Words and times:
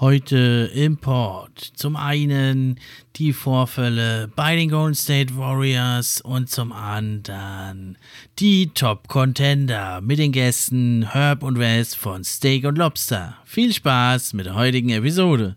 Heute 0.00 0.70
Import. 0.74 1.58
Zum 1.74 1.96
einen 1.96 2.78
die 3.16 3.32
Vorfälle 3.32 4.30
bei 4.36 4.54
den 4.54 4.70
Golden 4.70 4.94
State 4.94 5.36
Warriors 5.36 6.20
und 6.20 6.48
zum 6.48 6.70
anderen 6.70 7.98
die 8.38 8.68
Top 8.68 9.08
Contender 9.08 10.00
mit 10.00 10.20
den 10.20 10.30
Gästen 10.30 11.10
Herb 11.10 11.42
und 11.42 11.58
Wes 11.58 11.96
von 11.96 12.22
Steak 12.22 12.64
und 12.64 12.78
Lobster. 12.78 13.38
Viel 13.44 13.72
Spaß 13.72 14.34
mit 14.34 14.46
der 14.46 14.54
heutigen 14.54 14.90
Episode. 14.90 15.56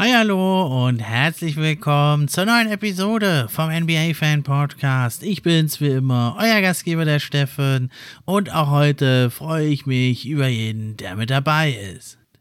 Hi, 0.00 0.12
hallo 0.12 0.86
und 0.86 1.00
herzlich 1.00 1.56
willkommen 1.56 2.26
zur 2.26 2.46
neuen 2.46 2.70
Episode 2.70 3.48
vom 3.50 3.68
NBA 3.68 4.14
Fan 4.14 4.42
Podcast. 4.42 5.22
Ich 5.22 5.42
bin's 5.42 5.78
wie 5.82 5.90
immer, 5.90 6.38
euer 6.40 6.62
Gastgeber 6.62 7.04
der 7.04 7.18
Steffen 7.18 7.92
und 8.24 8.50
auch 8.50 8.70
heute 8.70 9.28
freue 9.28 9.66
ich 9.66 9.84
mich 9.84 10.26
über 10.26 10.48
jeden, 10.48 10.96
der 10.96 11.16
mit 11.16 11.28
dabei 11.28 11.72
ist. 11.72 12.19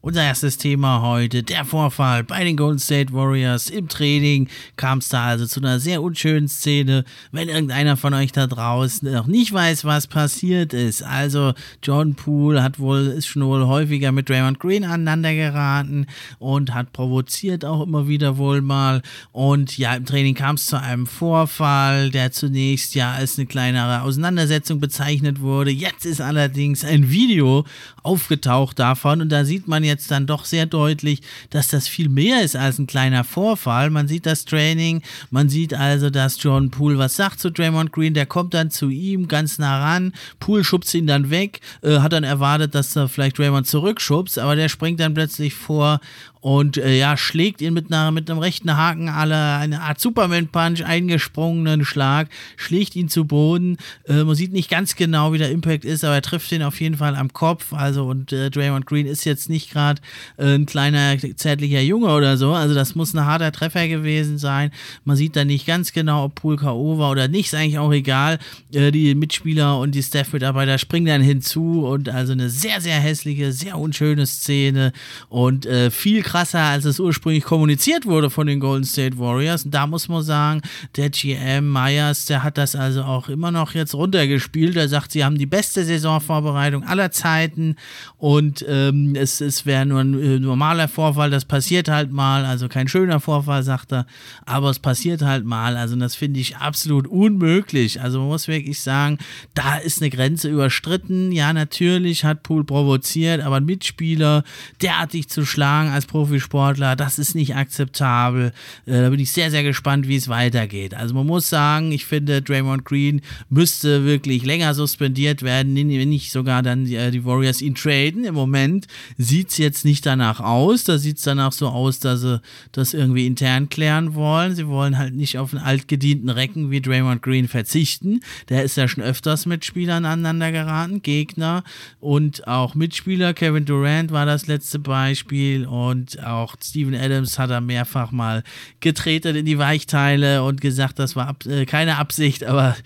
Unser 0.00 0.22
erstes 0.22 0.58
Thema 0.58 1.02
heute, 1.02 1.42
der 1.42 1.64
Vorfall 1.64 2.22
bei 2.22 2.44
den 2.44 2.56
Golden 2.56 2.78
State 2.78 3.12
Warriors. 3.12 3.68
Im 3.68 3.88
Training 3.88 4.48
kam 4.76 4.98
es 4.98 5.08
da 5.08 5.26
also 5.26 5.44
zu 5.44 5.58
einer 5.58 5.80
sehr 5.80 6.00
unschönen 6.02 6.46
Szene. 6.46 7.04
Wenn 7.32 7.48
irgendeiner 7.48 7.96
von 7.96 8.14
euch 8.14 8.30
da 8.30 8.46
draußen 8.46 9.12
noch 9.12 9.26
nicht 9.26 9.52
weiß, 9.52 9.84
was 9.84 10.06
passiert 10.06 10.72
ist. 10.72 11.02
Also 11.02 11.52
John 11.82 12.14
Poole 12.14 12.62
hat 12.62 12.78
wohl, 12.78 13.08
ist 13.08 13.26
schon 13.26 13.44
wohl 13.44 13.66
häufiger 13.66 14.12
mit 14.12 14.28
Draymond 14.28 14.60
Green 14.60 14.84
aneinander 14.84 15.34
geraten 15.34 16.06
und 16.38 16.74
hat 16.74 16.92
provoziert 16.92 17.64
auch 17.64 17.82
immer 17.82 18.06
wieder 18.06 18.36
wohl 18.36 18.60
mal. 18.62 19.02
Und 19.32 19.78
ja, 19.78 19.96
im 19.96 20.06
Training 20.06 20.36
kam 20.36 20.54
es 20.54 20.66
zu 20.66 20.80
einem 20.80 21.08
Vorfall, 21.08 22.10
der 22.10 22.30
zunächst 22.30 22.94
ja 22.94 23.14
als 23.14 23.36
eine 23.36 23.46
kleinere 23.46 24.02
Auseinandersetzung 24.02 24.78
bezeichnet 24.78 25.40
wurde. 25.40 25.72
Jetzt 25.72 26.06
ist 26.06 26.20
allerdings 26.20 26.84
ein 26.84 27.10
Video 27.10 27.64
aufgetaucht 28.04 28.78
davon 28.78 29.22
und 29.22 29.30
da 29.30 29.44
sieht 29.44 29.66
man 29.66 29.87
jetzt 29.88 30.10
dann 30.12 30.26
doch 30.26 30.44
sehr 30.44 30.66
deutlich, 30.66 31.22
dass 31.50 31.66
das 31.66 31.88
viel 31.88 32.08
mehr 32.08 32.42
ist 32.42 32.54
als 32.54 32.78
ein 32.78 32.86
kleiner 32.86 33.24
Vorfall. 33.24 33.90
Man 33.90 34.06
sieht 34.06 34.26
das 34.26 34.44
Training, 34.44 35.02
man 35.30 35.48
sieht 35.48 35.74
also, 35.74 36.10
dass 36.10 36.40
John 36.40 36.70
Poole 36.70 36.98
was 36.98 37.16
sagt 37.16 37.40
zu 37.40 37.50
Draymond 37.50 37.92
Green, 37.92 38.14
der 38.14 38.26
kommt 38.26 38.54
dann 38.54 38.70
zu 38.70 38.88
ihm 38.90 39.26
ganz 39.26 39.58
nah 39.58 39.80
ran, 39.80 40.12
Poole 40.38 40.62
schubst 40.62 40.94
ihn 40.94 41.06
dann 41.06 41.30
weg, 41.30 41.60
äh, 41.82 41.98
hat 41.98 42.12
dann 42.12 42.24
erwartet, 42.24 42.74
dass 42.74 42.94
er 42.94 43.08
vielleicht 43.08 43.38
Draymond 43.38 43.66
zurückschubst, 43.66 44.38
aber 44.38 44.54
der 44.54 44.68
springt 44.68 45.00
dann 45.00 45.14
plötzlich 45.14 45.54
vor 45.54 46.00
und 46.40 46.76
äh, 46.76 46.96
ja, 46.96 47.16
schlägt 47.16 47.60
ihn 47.60 47.74
mit, 47.74 47.92
einer, 47.92 48.10
mit 48.10 48.30
einem 48.30 48.38
rechten 48.38 48.76
Haken 48.76 49.08
alle 49.08 49.56
eine 49.56 49.82
Art 49.82 50.00
Superman-Punch, 50.00 50.84
eingesprungenen 50.84 51.84
Schlag, 51.84 52.28
schlägt 52.56 52.96
ihn 52.96 53.08
zu 53.08 53.24
Boden. 53.24 53.76
Äh, 54.06 54.24
man 54.24 54.34
sieht 54.34 54.52
nicht 54.52 54.70
ganz 54.70 54.96
genau, 54.96 55.32
wie 55.32 55.38
der 55.38 55.50
Impact 55.50 55.84
ist, 55.84 56.04
aber 56.04 56.14
er 56.14 56.22
trifft 56.22 56.52
ihn 56.52 56.62
auf 56.62 56.80
jeden 56.80 56.96
Fall 56.96 57.16
am 57.16 57.32
Kopf. 57.32 57.72
Also, 57.72 58.06
und 58.06 58.32
äh, 58.32 58.50
Draymond 58.50 58.86
Green 58.86 59.06
ist 59.06 59.24
jetzt 59.24 59.48
nicht 59.48 59.72
gerade 59.72 60.00
äh, 60.36 60.54
ein 60.54 60.66
kleiner, 60.66 61.16
zärtlicher 61.36 61.80
Junge 61.80 62.12
oder 62.12 62.36
so. 62.36 62.52
Also, 62.52 62.74
das 62.74 62.94
muss 62.94 63.14
ein 63.14 63.24
harter 63.24 63.52
Treffer 63.52 63.88
gewesen 63.88 64.38
sein. 64.38 64.70
Man 65.04 65.16
sieht 65.16 65.36
da 65.36 65.44
nicht 65.44 65.66
ganz 65.66 65.92
genau, 65.92 66.24
ob 66.24 66.36
Pool 66.36 66.56
K.O. 66.56 66.98
war 66.98 67.10
oder 67.10 67.28
nicht, 67.28 67.46
ist 67.46 67.54
eigentlich 67.54 67.78
auch 67.78 67.92
egal. 67.92 68.38
Äh, 68.72 68.92
die 68.92 69.14
Mitspieler 69.14 69.78
und 69.78 69.94
die 69.94 70.02
Staff-Mitarbeiter 70.02 70.78
springen 70.78 71.06
dann 71.06 71.22
hinzu 71.22 71.86
und 71.86 72.08
also 72.08 72.32
eine 72.32 72.48
sehr, 72.48 72.80
sehr 72.80 72.98
hässliche, 73.00 73.52
sehr 73.52 73.78
unschöne 73.78 74.26
Szene 74.26 74.92
und 75.28 75.66
äh, 75.66 75.90
viel 75.90 76.22
krasser, 76.28 76.60
als 76.60 76.84
es 76.84 77.00
ursprünglich 77.00 77.44
kommuniziert 77.44 78.04
wurde 78.04 78.28
von 78.28 78.46
den 78.46 78.60
Golden 78.60 78.84
State 78.84 79.18
Warriors. 79.18 79.64
Und 79.64 79.72
da 79.72 79.86
muss 79.86 80.08
man 80.08 80.22
sagen, 80.22 80.60
der 80.96 81.08
GM 81.08 81.72
Myers, 81.72 82.26
der 82.26 82.42
hat 82.42 82.58
das 82.58 82.76
also 82.76 83.02
auch 83.02 83.30
immer 83.30 83.50
noch 83.50 83.74
jetzt 83.74 83.94
runtergespielt. 83.94 84.76
Er 84.76 84.88
sagt, 84.88 85.12
sie 85.12 85.24
haben 85.24 85.38
die 85.38 85.46
beste 85.46 85.84
Saisonvorbereitung 85.84 86.84
aller 86.84 87.10
Zeiten 87.10 87.76
und 88.18 88.64
ähm, 88.68 89.14
es, 89.16 89.40
es 89.40 89.64
wäre 89.64 89.86
nur 89.86 90.00
ein 90.00 90.22
äh, 90.22 90.38
normaler 90.38 90.88
Vorfall, 90.88 91.30
das 91.30 91.46
passiert 91.46 91.88
halt 91.88 92.12
mal, 92.12 92.44
also 92.44 92.68
kein 92.68 92.88
schöner 92.88 93.20
Vorfall, 93.20 93.62
sagt 93.62 93.92
er, 93.92 94.06
aber 94.44 94.68
es 94.68 94.78
passiert 94.78 95.22
halt 95.22 95.46
mal. 95.46 95.76
Also 95.76 95.96
das 95.96 96.14
finde 96.14 96.40
ich 96.40 96.56
absolut 96.56 97.06
unmöglich. 97.06 98.02
Also 98.02 98.18
man 98.18 98.28
muss 98.28 98.48
wirklich 98.48 98.80
sagen, 98.80 99.16
da 99.54 99.76
ist 99.76 100.02
eine 100.02 100.10
Grenze 100.10 100.50
überstritten. 100.50 101.32
Ja, 101.32 101.54
natürlich 101.54 102.24
hat 102.24 102.42
Pool 102.42 102.64
provoziert, 102.64 103.40
aber 103.40 103.56
ein 103.56 103.64
Mitspieler 103.64 104.44
derartig 104.82 105.28
zu 105.28 105.46
schlagen 105.46 105.90
als 105.90 106.06
Profisportler, 106.18 106.96
das 106.96 107.20
ist 107.20 107.36
nicht 107.36 107.54
akzeptabel. 107.54 108.52
Äh, 108.86 109.02
da 109.02 109.10
bin 109.10 109.20
ich 109.20 109.30
sehr, 109.30 109.52
sehr 109.52 109.62
gespannt, 109.62 110.08
wie 110.08 110.16
es 110.16 110.26
weitergeht. 110.26 110.92
Also 110.94 111.14
man 111.14 111.28
muss 111.28 111.48
sagen, 111.48 111.92
ich 111.92 112.06
finde, 112.06 112.42
Draymond 112.42 112.84
Green 112.84 113.20
müsste 113.50 114.04
wirklich 114.04 114.44
länger 114.44 114.74
suspendiert 114.74 115.42
werden, 115.42 115.76
wenn 115.76 116.08
nicht 116.08 116.32
sogar 116.32 116.64
dann 116.64 116.86
die, 116.86 116.96
äh, 116.96 117.12
die 117.12 117.24
Warriors 117.24 117.62
ihn 117.62 117.76
traden. 117.76 118.24
Im 118.24 118.34
Moment 118.34 118.88
sieht 119.16 119.50
es 119.50 119.58
jetzt 119.58 119.84
nicht 119.84 120.04
danach 120.06 120.40
aus. 120.40 120.82
Da 120.82 120.98
sieht 120.98 121.18
es 121.18 121.22
danach 121.22 121.52
so 121.52 121.68
aus, 121.68 122.00
dass 122.00 122.22
sie 122.22 122.40
das 122.72 122.94
irgendwie 122.94 123.28
intern 123.28 123.68
klären 123.68 124.16
wollen. 124.16 124.56
Sie 124.56 124.66
wollen 124.66 124.98
halt 124.98 125.14
nicht 125.14 125.38
auf 125.38 125.54
einen 125.54 125.62
altgedienten 125.62 126.30
Recken 126.30 126.72
wie 126.72 126.80
Draymond 126.80 127.22
Green 127.22 127.46
verzichten. 127.46 128.22
Der 128.48 128.64
ist 128.64 128.76
ja 128.76 128.88
schon 128.88 129.04
öfters 129.04 129.46
mit 129.46 129.64
Spielern 129.64 130.04
aneinander 130.04 130.50
geraten, 130.50 131.00
Gegner 131.00 131.62
und 132.00 132.48
auch 132.48 132.74
Mitspieler. 132.74 133.34
Kevin 133.34 133.66
Durant 133.66 134.10
war 134.10 134.26
das 134.26 134.48
letzte 134.48 134.80
Beispiel 134.80 135.64
und 135.64 136.07
auch 136.16 136.54
Steven 136.62 136.94
Adams 136.94 137.38
hat 137.38 137.50
er 137.50 137.60
mehrfach 137.60 138.10
mal 138.10 138.42
getreten 138.80 139.36
in 139.36 139.44
die 139.44 139.58
Weichteile 139.58 140.42
und 140.42 140.60
gesagt, 140.60 140.98
das 140.98 141.16
war 141.16 141.28
ab, 141.28 141.44
äh, 141.46 141.66
keine 141.66 141.98
Absicht, 141.98 142.44
aber 142.44 142.76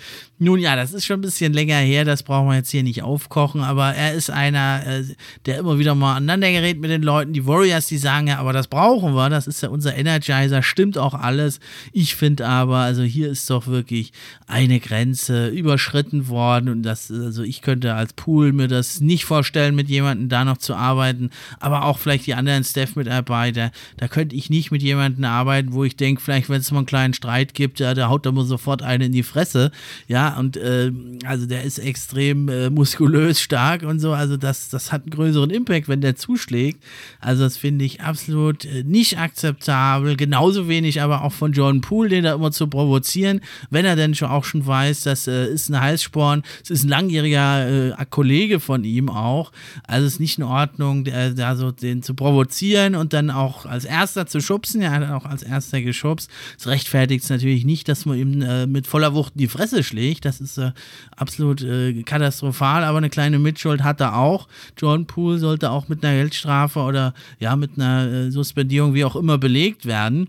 nun 0.43 0.59
ja, 0.59 0.75
das 0.75 0.93
ist 0.93 1.05
schon 1.05 1.19
ein 1.19 1.23
bisschen 1.23 1.53
länger 1.53 1.77
her, 1.77 2.05
das 2.05 2.25
brauchen 2.25 2.49
wir 2.49 2.57
jetzt 2.57 2.71
hier 2.71 2.83
nicht 2.83 3.03
aufkochen, 3.03 3.61
aber 3.61 3.95
er 3.95 4.13
ist 4.13 4.29
einer, 4.29 4.85
äh, 4.85 5.05
der 5.47 5.59
immer 5.59 5.79
wieder 5.79 5.95
mal 5.95 6.17
aneinander 6.17 6.51
gerät 6.51 6.81
mit 6.81 6.91
den 6.91 7.03
Leuten. 7.03 7.33
Die 7.33 7.47
Warriors, 7.47 7.87
die 7.87 7.97
sagen 7.97 8.27
ja, 8.27 8.39
aber 8.39 8.53
das 8.53 8.67
brauchen 8.67 9.15
wir, 9.15 9.31
das 9.31 9.47
ist 9.47 9.63
ja 9.63 9.69
unser 9.69 9.97
Energizer, 9.97 10.63
stimmt 10.65 10.99
auch 10.99 11.15
alles. 11.15 11.61
Ich 11.93 12.17
finde 12.17 12.49
aber, 12.49 12.79
also 12.79 13.03
hier 13.03 13.31
ist 13.31 13.49
doch 13.51 13.69
wirklich 13.69 14.13
eine 14.49 14.81
Grenze 14.81 15.47
überschritten 15.49 16.27
worden 16.27 16.69
und 16.71 16.83
das, 16.83 17.11
also 17.11 17.45
ich 17.45 17.63
könnte 17.63 17.95
als 17.95 18.13
Pool 18.13 18.53
mir 18.53 18.67
das 18.67 19.01
nicht 19.01 19.25
vorstellen, 19.25 19.77
mit 19.77 19.89
jemandem 19.89 20.29
da 20.29 20.45
noch 20.45 20.59
zu 20.59 20.75
arbeiten, 20.75 21.31
aber 21.61 21.85
auch 21.85 21.99
vielleicht 21.99 22.27
die 22.27 22.35
anderen 22.35 22.65
Staff-Mitarbeiter, 22.65 23.71
da 23.97 24.09
könnte 24.09 24.35
ich 24.35 24.51
nicht 24.51 24.73
mit 24.73 24.83
jemandem 24.83 25.25
arbeiten, 25.25 25.73
wo 25.73 25.85
ich 25.85 25.97
denke, 25.97 26.21
vielleicht 26.21 26.49
wenn 26.49 26.61
es 26.61 26.73
mal 26.73 26.79
einen 26.79 26.87
kleinen 26.87 27.15
Streit 27.15 27.55
gibt, 27.55 27.79
ja, 27.79 27.95
da 27.95 28.09
haut 28.09 28.27
er 28.27 28.33
mir 28.33 28.45
sofort 28.45 28.83
eine 28.83 29.07
in 29.07 29.13
die 29.13 29.23
Fresse, 29.23 29.71
ja, 30.09 30.32
und 30.39 30.57
äh, 30.57 30.93
also 31.25 31.47
der 31.47 31.63
ist 31.63 31.79
extrem 31.79 32.49
äh, 32.49 32.71
muskulös 32.71 33.41
stark 33.41 33.83
und 33.83 33.99
so, 33.99 34.13
also 34.13 34.37
das, 34.37 34.69
das 34.69 34.93
hat 34.93 35.03
einen 35.03 35.11
größeren 35.11 35.51
Impact, 35.51 35.89
wenn 35.89 36.01
der 36.01 36.17
zuschlägt 36.17 36.43
schlägt. 36.53 36.83
Also 37.21 37.45
das 37.45 37.57
finde 37.57 37.85
ich 37.85 38.01
absolut 38.01 38.65
äh, 38.65 38.85
nicht 38.85 39.19
akzeptabel. 39.19 40.17
Genauso 40.17 40.69
wenig 40.69 41.01
aber 41.01 41.23
auch 41.23 41.33
von 41.33 41.53
John 41.53 41.81
Poole, 41.81 42.09
den 42.11 42.25
da 42.25 42.35
immer 42.35 42.53
zu 42.53 42.67
provozieren, 42.67 43.41
wenn 43.71 43.85
er 43.85 43.97
denn 43.97 44.15
schon 44.15 44.29
auch 44.29 44.45
schon 44.45 44.67
weiß, 44.67 45.03
das 45.03 45.27
äh, 45.27 45.47
ist 45.47 45.71
ein 45.71 45.81
Heißsporn, 45.81 46.43
es 46.63 46.71
ist 46.71 46.85
ein 46.85 46.89
langjähriger 46.89 47.99
äh, 47.99 48.05
Kollege 48.11 48.61
von 48.61 48.85
ihm 48.85 49.09
auch. 49.09 49.53
Also 49.87 50.07
es 50.07 50.15
ist 50.15 50.21
nicht 50.21 50.39
in 50.39 50.45
Ordnung, 50.45 51.05
da 51.05 51.57
so 51.57 51.71
den 51.71 52.03
zu 52.03 52.15
provozieren 52.15 52.95
und 52.95 53.13
dann 53.13 53.31
auch 53.31 53.65
als 53.65 53.85
erster 53.85 54.27
zu 54.27 54.41
schubsen. 54.41 54.83
Er 54.83 54.91
hat 54.91 55.11
auch 55.11 55.25
als 55.25 55.43
erster 55.43 55.81
geschubst. 55.81 56.31
Es 56.59 56.67
rechtfertigt 56.67 57.25
es 57.25 57.31
natürlich 57.31 57.65
nicht, 57.65 57.89
dass 57.89 58.05
man 58.05 58.19
ihm 58.19 58.43
äh, 58.43 58.67
mit 58.67 58.87
voller 58.87 59.15
Wucht 59.15 59.35
in 59.35 59.39
die 59.39 59.49
Fresse 59.49 59.83
schlägt. 59.83 60.22
Das 60.25 60.41
ist 60.41 60.59
äh, 60.59 60.73
absolut 61.17 61.63
äh, 61.63 62.03
katastrophal, 62.03 62.85
aber 62.85 62.99
eine 62.99 63.11
kleine 63.11 63.39
Mitschuld 63.39 63.83
hat 63.83 64.01
er 64.01 64.17
auch. 64.17 64.49
John 64.77 65.07
Poole 65.07 65.39
sollte 65.39 65.71
auch 65.71 65.89
mit 65.89 66.05
einer 66.05 66.15
Geldstrafe 66.15 66.81
oder 66.81 67.15
ja, 67.39 67.57
mit 67.57 67.73
einer 67.77 68.07
äh, 68.11 68.31
Suspendierung 68.31 68.95
wie 68.95 69.05
auch 69.05 69.17
immer 69.17 69.39
belegt 69.39 69.87
werden 69.87 70.29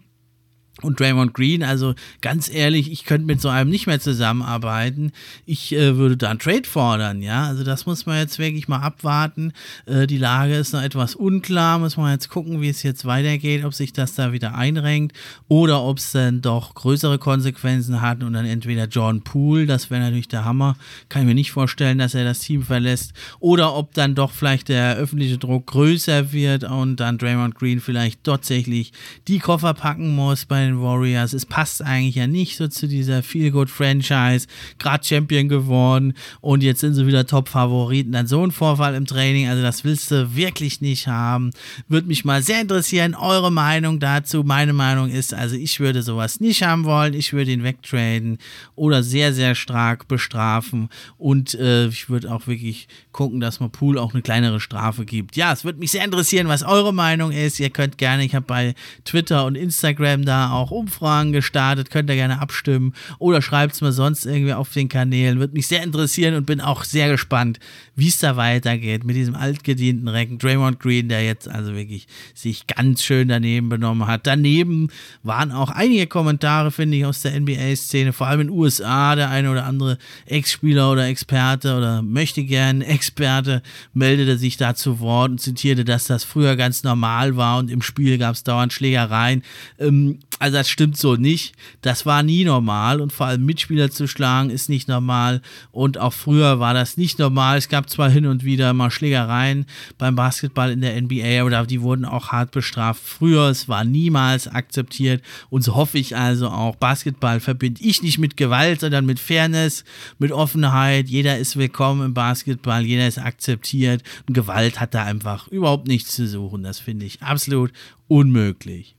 und 0.84 1.00
Draymond 1.00 1.34
Green, 1.34 1.64
also 1.64 1.94
ganz 2.22 2.54
ehrlich, 2.54 2.92
ich 2.92 3.06
könnte 3.06 3.26
mit 3.26 3.42
so 3.42 3.50
einem 3.50 3.70
nicht 3.70 3.88
mehr 3.88 4.00
zusammenarbeiten. 4.00 5.12
Ich 5.46 5.74
äh, 5.74 5.98
würde 5.98 6.18
da 6.18 6.30
einen 6.30 6.40
Trade 6.40 6.68
fordern, 6.68 7.22
ja. 7.22 7.46
Also 7.46 7.64
das 7.64 7.86
muss 7.86 8.06
man 8.06 8.18
jetzt 8.18 8.40
wirklich 8.40 8.68
mal 8.68 8.80
abwarten. 8.80 9.54
Äh, 9.86 10.08
die 10.08 10.18
Lage 10.18 10.56
ist 10.56 10.74
noch 10.74 10.82
etwas 10.82 11.16
unklar, 11.16 11.80
muss 11.80 11.98
man 11.98 12.12
jetzt 12.12 12.30
gucken, 12.30 12.62
wie 12.62 12.70
es 12.70 12.84
jetzt 12.84 13.06
weitergeht, 13.06 13.66
ob 13.66 13.74
sich 13.74 13.94
das 13.94 14.16
da 14.16 14.32
wieder 14.32 14.56
einrenkt 14.56 15.16
oder 15.48 15.84
ob 15.84 15.98
es 15.98 16.12
dann 16.12 16.42
doch 16.42 16.76
größere 16.76 17.18
Konsequenzen 17.18 18.02
hat 18.02 18.24
und 18.24 18.34
dann 18.34 18.46
entweder 18.46 18.86
John 18.86 19.22
Poole, 19.24 19.66
das 19.66 19.90
wäre 19.90 20.02
natürlich 20.02 20.28
der 20.28 20.46
Hammer, 20.46 20.76
kann 21.10 21.24
ich 21.24 21.28
mir 21.28 21.36
nicht 21.36 21.52
vorstellen, 21.52 21.98
dass 21.98 22.14
er 22.14 22.24
das 22.24 22.40
Team 22.40 22.64
verlässt, 22.64 23.14
oder 23.40 23.76
ob 23.76 23.94
dann 23.94 24.16
doch 24.16 24.32
vielleicht 24.32 24.70
der 24.70 24.96
öffentliche 24.96 25.38
Druck 25.38 25.68
größer 25.68 26.32
wird 26.32 26.64
und 26.64 26.98
dann 26.98 27.18
Draymond 27.18 27.56
Green 27.56 27.80
vielleicht 27.80 28.24
tatsächlich 28.24 28.92
die 29.28 29.40
Koffer 29.40 29.74
packen 29.74 30.16
muss 30.16 30.46
bei 30.46 30.66
den 30.66 30.73
Warriors. 30.82 31.34
Es 31.34 31.46
passt 31.46 31.82
eigentlich 31.82 32.16
ja 32.16 32.28
nicht 32.28 32.58
so 32.58 32.68
zu 32.68 32.88
dieser 32.88 33.24
Feel-Good-Franchise. 33.24 34.48
Gerade 34.80 35.04
Champion 35.04 35.50
geworden 35.50 36.14
und 36.42 36.64
jetzt 36.64 36.82
sind 36.82 36.94
sie 36.94 37.08
wieder 37.08 37.26
Top-Favoriten. 37.26 38.12
Dann 38.12 38.28
so 38.28 38.46
ein 38.46 38.52
Vorfall 38.52 38.96
im 38.96 39.06
Training, 39.06 39.48
also 39.48 39.62
das 39.62 39.84
willst 39.84 40.12
du 40.12 40.36
wirklich 40.36 40.82
nicht 40.82 41.08
haben. 41.08 41.52
Würde 41.88 42.08
mich 42.08 42.26
mal 42.26 42.42
sehr 42.42 42.62
interessieren, 42.62 43.16
eure 43.16 43.52
Meinung 43.52 44.00
dazu. 44.00 44.44
Meine 44.44 44.74
Meinung 44.74 45.10
ist, 45.10 45.34
also 45.34 45.56
ich 45.56 45.80
würde 45.80 46.04
sowas 46.04 46.40
nicht 46.40 46.64
haben 46.64 46.84
wollen. 46.84 47.14
Ich 47.14 47.34
würde 47.34 47.52
ihn 47.52 47.64
wegtraden 47.64 48.38
oder 48.76 49.04
sehr, 49.04 49.34
sehr 49.34 49.56
stark 49.56 50.08
bestrafen. 50.08 50.90
Und 51.18 51.54
äh, 51.56 51.88
ich 51.88 52.10
würde 52.10 52.32
auch 52.32 52.48
wirklich 52.48 52.88
gucken, 53.12 53.40
dass 53.40 53.60
man 53.60 53.72
Pool 53.72 53.98
auch 53.98 54.14
eine 54.14 54.22
kleinere 54.22 54.60
Strafe 54.60 55.06
gibt. 55.06 55.36
Ja, 55.36 55.54
es 55.54 55.64
würde 55.64 55.80
mich 55.80 55.92
sehr 55.92 56.04
interessieren, 56.04 56.48
was 56.48 56.64
eure 56.64 56.94
Meinung 56.94 57.32
ist. 57.32 57.60
Ihr 57.60 57.70
könnt 57.70 57.98
gerne, 57.98 58.26
ich 58.26 58.36
habe 58.36 58.46
bei 58.46 58.76
Twitter 59.06 59.46
und 59.46 59.56
Instagram 59.56 60.26
da 60.26 60.52
auch 60.54 60.72
Umfragen 60.72 61.32
gestartet, 61.32 61.90
könnt 61.90 62.10
ihr 62.10 62.16
gerne 62.16 62.40
abstimmen 62.40 62.94
oder 63.20 63.42
schreibt 63.42 63.74
es 63.74 63.82
mir 63.82 63.92
sonst 63.92 64.26
irgendwie 64.26 64.54
auf 64.54 64.72
den 64.72 64.90
Kanälen. 64.90 65.40
Würde 65.40 65.54
mich 65.54 65.68
sehr 65.68 65.84
interessieren 65.84 66.36
und 66.36 66.46
bin 66.46 66.62
auch 66.62 66.84
sehr 66.84 67.10
gespannt, 67.10 67.60
wie 67.96 68.08
es 68.08 68.20
da 68.20 68.38
weitergeht 68.38 69.04
mit 69.04 69.16
diesem 69.16 69.36
altgedienten 69.36 70.08
Recken 70.08 70.40
Draymond 70.40 70.80
Green, 70.80 71.10
der 71.10 71.24
jetzt 71.24 71.48
also 71.48 71.76
wirklich 71.76 72.08
sich 72.34 72.68
ganz 72.68 73.04
schön 73.04 73.28
daneben 73.28 73.70
benommen 73.70 74.08
hat. 74.08 74.26
Daneben 74.26 74.90
waren 75.22 75.52
auch 75.52 75.70
einige 75.70 76.08
Kommentare, 76.08 76.72
finde 76.72 76.98
ich, 76.98 77.06
aus 77.06 77.22
der 77.22 77.40
NBA-Szene, 77.40 78.14
vor 78.14 78.28
allem 78.28 78.42
in 78.42 78.48
den 78.48 78.58
USA, 78.58 79.16
der 79.16 79.30
eine 79.30 79.52
oder 79.52 79.66
andere 79.66 79.98
Ex-Spieler 80.26 80.92
oder 80.92 81.08
Experte 81.08 81.78
oder 81.78 82.02
möchte 82.02 82.44
gern 82.44 82.82
Experte 82.82 83.62
meldete 83.94 84.38
sich 84.38 84.58
da 84.58 84.76
zu 84.76 85.00
Wort 85.00 85.32
und 85.32 85.40
zitierte, 85.40 85.86
dass 85.86 86.06
das 86.06 86.24
früher 86.24 86.56
ganz 86.56 86.84
normal 86.84 87.36
war 87.36 87.58
und 87.60 87.70
im 87.70 87.82
Spiel 87.82 88.18
gab 88.18 88.36
es 88.36 88.44
dauernd 88.44 88.74
Schlägereien. 88.74 89.44
Ähm, 89.80 90.20
also 90.44 90.58
das 90.58 90.68
stimmt 90.68 90.98
so 90.98 91.16
nicht. 91.16 91.56
Das 91.80 92.06
war 92.06 92.22
nie 92.22 92.44
normal 92.44 93.00
und 93.00 93.14
vor 93.14 93.28
allem 93.28 93.46
Mitspieler 93.46 93.90
zu 93.92 94.10
schlagen 94.10 94.50
ist 94.50 94.68
nicht 94.68 94.90
normal 94.90 95.42
und 95.72 95.98
auch 95.98 96.12
früher 96.12 96.60
war 96.60 96.74
das 96.74 96.98
nicht 96.98 97.18
normal. 97.18 97.60
Es 97.60 97.70
gab 97.70 97.90
zwar 97.90 98.10
hin 98.10 98.26
und 98.26 98.44
wieder 98.44 98.74
mal 98.74 98.92
Schlägereien 98.92 99.66
beim 99.98 100.18
Basketball 100.18 100.70
in 100.72 100.82
der 100.82 101.02
NBA, 101.02 101.40
aber 101.40 101.66
die 101.66 101.82
wurden 101.82 102.04
auch 102.04 102.34
hart 102.34 102.52
bestraft. 102.52 103.02
Früher, 103.02 103.48
es 103.48 103.70
war 103.70 103.86
niemals 103.86 104.50
akzeptiert 104.50 105.24
und 105.50 105.62
so 105.62 105.76
hoffe 105.76 105.98
ich 105.98 106.18
also 106.18 106.50
auch, 106.50 106.76
Basketball 106.76 107.40
verbinde 107.40 107.82
ich 107.82 108.04
nicht 108.04 108.18
mit 108.18 108.36
Gewalt, 108.36 108.82
sondern 108.82 109.06
mit 109.06 109.22
Fairness, 109.22 109.86
mit 110.20 110.34
Offenheit. 110.34 111.08
Jeder 111.08 111.38
ist 111.38 111.56
willkommen 111.56 112.08
im 112.08 112.14
Basketball, 112.14 112.84
jeder 112.84 113.08
ist 113.08 113.18
akzeptiert 113.18 114.04
und 114.28 114.34
Gewalt 114.34 114.82
hat 114.82 114.94
da 114.94 115.06
einfach 115.06 115.48
überhaupt 115.48 115.88
nichts 115.88 116.14
zu 116.14 116.28
suchen. 116.28 116.64
Das 116.64 116.80
finde 116.80 117.06
ich 117.06 117.22
absolut 117.22 117.72
unmöglich. 118.10 118.98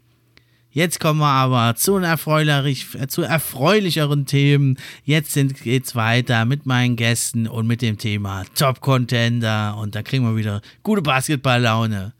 Jetzt 0.75 0.99
kommen 0.99 1.21
wir 1.21 1.29
aber 1.29 1.77
zu, 1.77 1.99
erfreulich, 1.99 2.89
zu 3.07 3.23
erfreulicheren 3.23 4.27
Themen. 4.27 4.77
Jetzt 5.05 5.35
geht 5.63 5.87
es 5.87 5.95
weiter 5.95 6.45
mit 6.47 6.67
meinen 6.67 6.97
Gästen 6.97 7.47
und 7.47 7.69
mit 7.69 7.81
dem 7.81 7.97
Thema 7.97 8.43
Top 8.57 8.81
Contender. 8.81 9.77
Und 9.79 9.95
da 9.95 10.03
kriegen 10.03 10.25
wir 10.25 10.37
wieder 10.37 10.63
gute 10.83 11.01
Basketballlaune. 11.01 12.13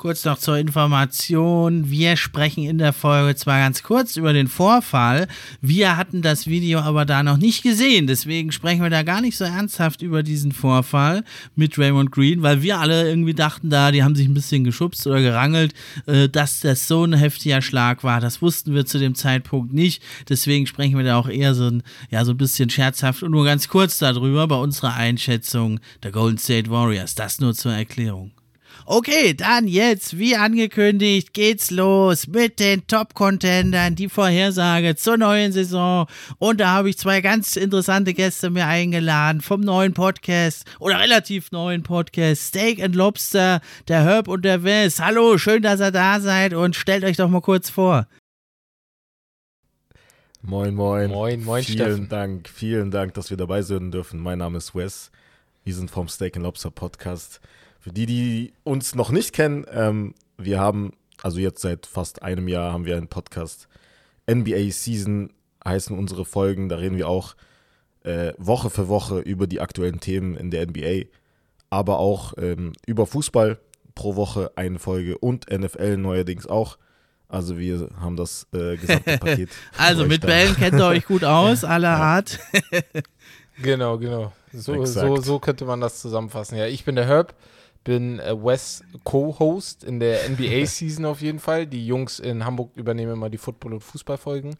Kurz 0.00 0.24
noch 0.24 0.38
zur 0.38 0.56
Information. 0.56 1.90
Wir 1.90 2.16
sprechen 2.16 2.64
in 2.64 2.78
der 2.78 2.94
Folge 2.94 3.36
zwar 3.36 3.58
ganz 3.58 3.82
kurz 3.82 4.16
über 4.16 4.32
den 4.32 4.48
Vorfall, 4.48 5.28
wir 5.60 5.98
hatten 5.98 6.22
das 6.22 6.46
Video 6.46 6.80
aber 6.80 7.04
da 7.04 7.22
noch 7.22 7.36
nicht 7.36 7.62
gesehen. 7.62 8.06
Deswegen 8.06 8.50
sprechen 8.50 8.80
wir 8.80 8.88
da 8.88 9.02
gar 9.02 9.20
nicht 9.20 9.36
so 9.36 9.44
ernsthaft 9.44 10.00
über 10.00 10.22
diesen 10.22 10.52
Vorfall 10.52 11.22
mit 11.54 11.78
Raymond 11.78 12.12
Green, 12.12 12.40
weil 12.40 12.62
wir 12.62 12.78
alle 12.78 13.10
irgendwie 13.10 13.34
dachten 13.34 13.68
da, 13.68 13.92
die 13.92 14.02
haben 14.02 14.16
sich 14.16 14.26
ein 14.26 14.32
bisschen 14.32 14.64
geschubst 14.64 15.06
oder 15.06 15.20
gerangelt, 15.20 15.74
äh, 16.06 16.30
dass 16.30 16.60
das 16.60 16.88
so 16.88 17.04
ein 17.04 17.12
heftiger 17.12 17.60
Schlag 17.60 18.02
war. 18.02 18.22
Das 18.22 18.40
wussten 18.40 18.72
wir 18.72 18.86
zu 18.86 18.98
dem 18.98 19.14
Zeitpunkt 19.14 19.74
nicht. 19.74 20.02
Deswegen 20.30 20.66
sprechen 20.66 20.96
wir 20.96 21.04
da 21.04 21.18
auch 21.18 21.28
eher 21.28 21.54
so 21.54 21.66
ein, 21.66 21.82
ja, 22.10 22.24
so 22.24 22.30
ein 22.30 22.38
bisschen 22.38 22.70
scherzhaft 22.70 23.22
und 23.22 23.32
nur 23.32 23.44
ganz 23.44 23.68
kurz 23.68 23.98
darüber 23.98 24.48
bei 24.48 24.56
unserer 24.56 24.94
Einschätzung 24.94 25.78
der 26.02 26.10
Golden 26.10 26.38
State 26.38 26.70
Warriors. 26.70 27.14
Das 27.14 27.38
nur 27.38 27.52
zur 27.52 27.74
Erklärung. 27.74 28.30
Okay, 28.86 29.34
dann 29.34 29.68
jetzt, 29.68 30.18
wie 30.18 30.36
angekündigt, 30.36 31.32
geht's 31.34 31.70
los 31.70 32.26
mit 32.26 32.58
den 32.58 32.86
Top-Contendern, 32.86 33.94
die 33.94 34.08
Vorhersage 34.08 34.96
zur 34.96 35.16
neuen 35.16 35.52
Saison. 35.52 36.06
Und 36.38 36.60
da 36.60 36.68
habe 36.68 36.90
ich 36.90 36.98
zwei 36.98 37.20
ganz 37.20 37.56
interessante 37.56 38.14
Gäste 38.14 38.50
mir 38.50 38.66
eingeladen 38.66 39.42
vom 39.42 39.60
neuen 39.60 39.94
Podcast 39.94 40.64
oder 40.78 40.98
relativ 40.98 41.52
neuen 41.52 41.82
Podcast 41.82 42.48
Steak 42.48 42.82
and 42.82 42.94
Lobster, 42.94 43.60
der 43.88 44.02
Herb 44.04 44.28
und 44.28 44.44
der 44.44 44.64
Wes. 44.64 44.98
Hallo, 44.98 45.38
schön, 45.38 45.62
dass 45.62 45.80
ihr 45.80 45.90
da 45.90 46.20
seid 46.20 46.54
und 46.54 46.74
stellt 46.74 47.04
euch 47.04 47.16
doch 47.16 47.28
mal 47.28 47.42
kurz 47.42 47.70
vor. 47.70 48.06
Moin, 50.42 50.74
moin. 50.74 51.10
Moin, 51.10 51.44
moin, 51.44 51.62
Vielen 51.62 51.78
Steffen. 51.78 52.08
Dank, 52.08 52.48
vielen 52.48 52.90
Dank, 52.90 53.12
dass 53.14 53.28
wir 53.28 53.36
dabei 53.36 53.60
sein 53.62 53.90
dürfen. 53.90 54.18
Mein 54.20 54.38
Name 54.38 54.56
ist 54.58 54.74
Wes. 54.74 55.10
Wir 55.64 55.74
sind 55.74 55.90
vom 55.90 56.08
Steak 56.08 56.36
and 56.36 56.44
Lobster 56.44 56.70
Podcast. 56.70 57.40
Für 57.80 57.92
die, 57.92 58.04
die 58.04 58.52
uns 58.62 58.94
noch 58.94 59.10
nicht 59.10 59.32
kennen, 59.32 59.64
ähm, 59.72 60.14
wir 60.36 60.60
haben, 60.60 60.92
also 61.22 61.40
jetzt 61.40 61.62
seit 61.62 61.86
fast 61.86 62.22
einem 62.22 62.46
Jahr, 62.46 62.72
haben 62.72 62.84
wir 62.84 62.96
einen 62.96 63.08
Podcast. 63.08 63.68
NBA 64.30 64.70
Season 64.70 65.32
heißen 65.64 65.96
unsere 65.96 66.26
Folgen. 66.26 66.68
Da 66.68 66.76
reden 66.76 66.98
wir 66.98 67.08
auch 67.08 67.34
äh, 68.04 68.34
Woche 68.36 68.68
für 68.68 68.88
Woche 68.88 69.20
über 69.20 69.46
die 69.46 69.60
aktuellen 69.60 69.98
Themen 69.98 70.36
in 70.36 70.50
der 70.50 70.66
NBA, 70.66 71.06
aber 71.70 71.98
auch 71.98 72.34
ähm, 72.36 72.74
über 72.86 73.06
Fußball 73.06 73.58
pro 73.94 74.14
Woche 74.14 74.52
eine 74.56 74.78
Folge 74.78 75.16
und 75.16 75.50
NFL 75.50 75.96
neuerdings 75.96 76.46
auch. 76.46 76.76
Also 77.28 77.58
wir 77.58 77.88
haben 77.98 78.16
das 78.16 78.46
äh, 78.52 78.76
gesamte 78.76 79.18
Paket. 79.18 79.50
also 79.78 80.04
mit 80.04 80.20
Bällen 80.22 80.54
kennt 80.54 80.74
ihr 80.74 80.86
euch 80.86 81.06
gut 81.06 81.24
aus, 81.24 81.64
aller 81.64 81.88
ja. 81.88 81.96
Art. 81.96 82.40
genau, 83.62 83.96
genau. 83.98 84.32
So, 84.52 84.84
so, 84.84 85.16
so 85.16 85.38
könnte 85.38 85.64
man 85.64 85.80
das 85.80 86.00
zusammenfassen. 86.00 86.58
Ja, 86.58 86.66
ich 86.66 86.84
bin 86.84 86.96
der 86.96 87.06
Herb 87.06 87.34
bin 87.84 88.18
äh, 88.20 88.34
Wes 88.36 88.82
Co-Host 89.04 89.84
in 89.84 90.00
der 90.00 90.28
NBA-Season 90.28 91.04
auf 91.06 91.20
jeden 91.20 91.38
Fall. 91.38 91.66
Die 91.66 91.86
Jungs 91.86 92.18
in 92.18 92.44
Hamburg 92.44 92.76
übernehmen 92.76 93.12
immer 93.12 93.30
die 93.30 93.38
Football- 93.38 93.74
und 93.74 93.80
Fußballfolgen. 93.80 94.56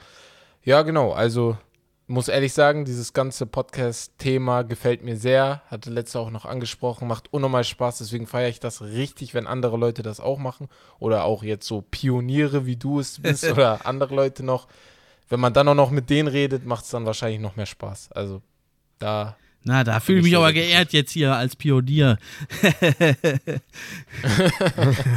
Ja, 0.62 0.82
genau. 0.82 1.12
Also 1.12 1.56
muss 2.10 2.26
ehrlich 2.26 2.52
sagen, 2.52 2.84
dieses 2.84 3.12
ganze 3.12 3.46
Podcast-Thema 3.46 4.62
gefällt 4.62 5.04
mir 5.04 5.16
sehr. 5.16 5.62
Hatte 5.68 5.90
letzte 5.90 6.18
auch 6.18 6.30
noch 6.30 6.44
angesprochen, 6.44 7.06
macht 7.06 7.32
unnormal 7.32 7.62
Spaß. 7.62 7.98
Deswegen 7.98 8.26
feiere 8.26 8.48
ich 8.48 8.58
das 8.58 8.82
richtig, 8.82 9.32
wenn 9.32 9.46
andere 9.46 9.76
Leute 9.76 10.02
das 10.02 10.18
auch 10.18 10.38
machen. 10.38 10.68
Oder 10.98 11.24
auch 11.24 11.44
jetzt 11.44 11.68
so 11.68 11.82
Pioniere, 11.82 12.66
wie 12.66 12.76
du 12.76 12.98
es 12.98 13.18
bist, 13.22 13.44
oder 13.44 13.86
andere 13.86 14.14
Leute 14.14 14.42
noch. 14.42 14.66
Wenn 15.28 15.38
man 15.38 15.52
dann 15.52 15.68
auch 15.68 15.74
noch 15.74 15.92
mit 15.92 16.10
denen 16.10 16.28
redet, 16.28 16.66
macht 16.66 16.84
es 16.84 16.90
dann 16.90 17.06
wahrscheinlich 17.06 17.40
noch 17.40 17.54
mehr 17.54 17.66
Spaß. 17.66 18.10
Also 18.10 18.42
da 18.98 19.36
Na, 19.62 19.84
da 19.84 20.00
fühle 20.00 20.20
ich 20.20 20.24
mich 20.24 20.36
aber 20.36 20.54
geehrt 20.54 20.94
jetzt 20.94 21.12
hier 21.12 21.34
als 21.34 21.54
Pionier. 21.54 22.16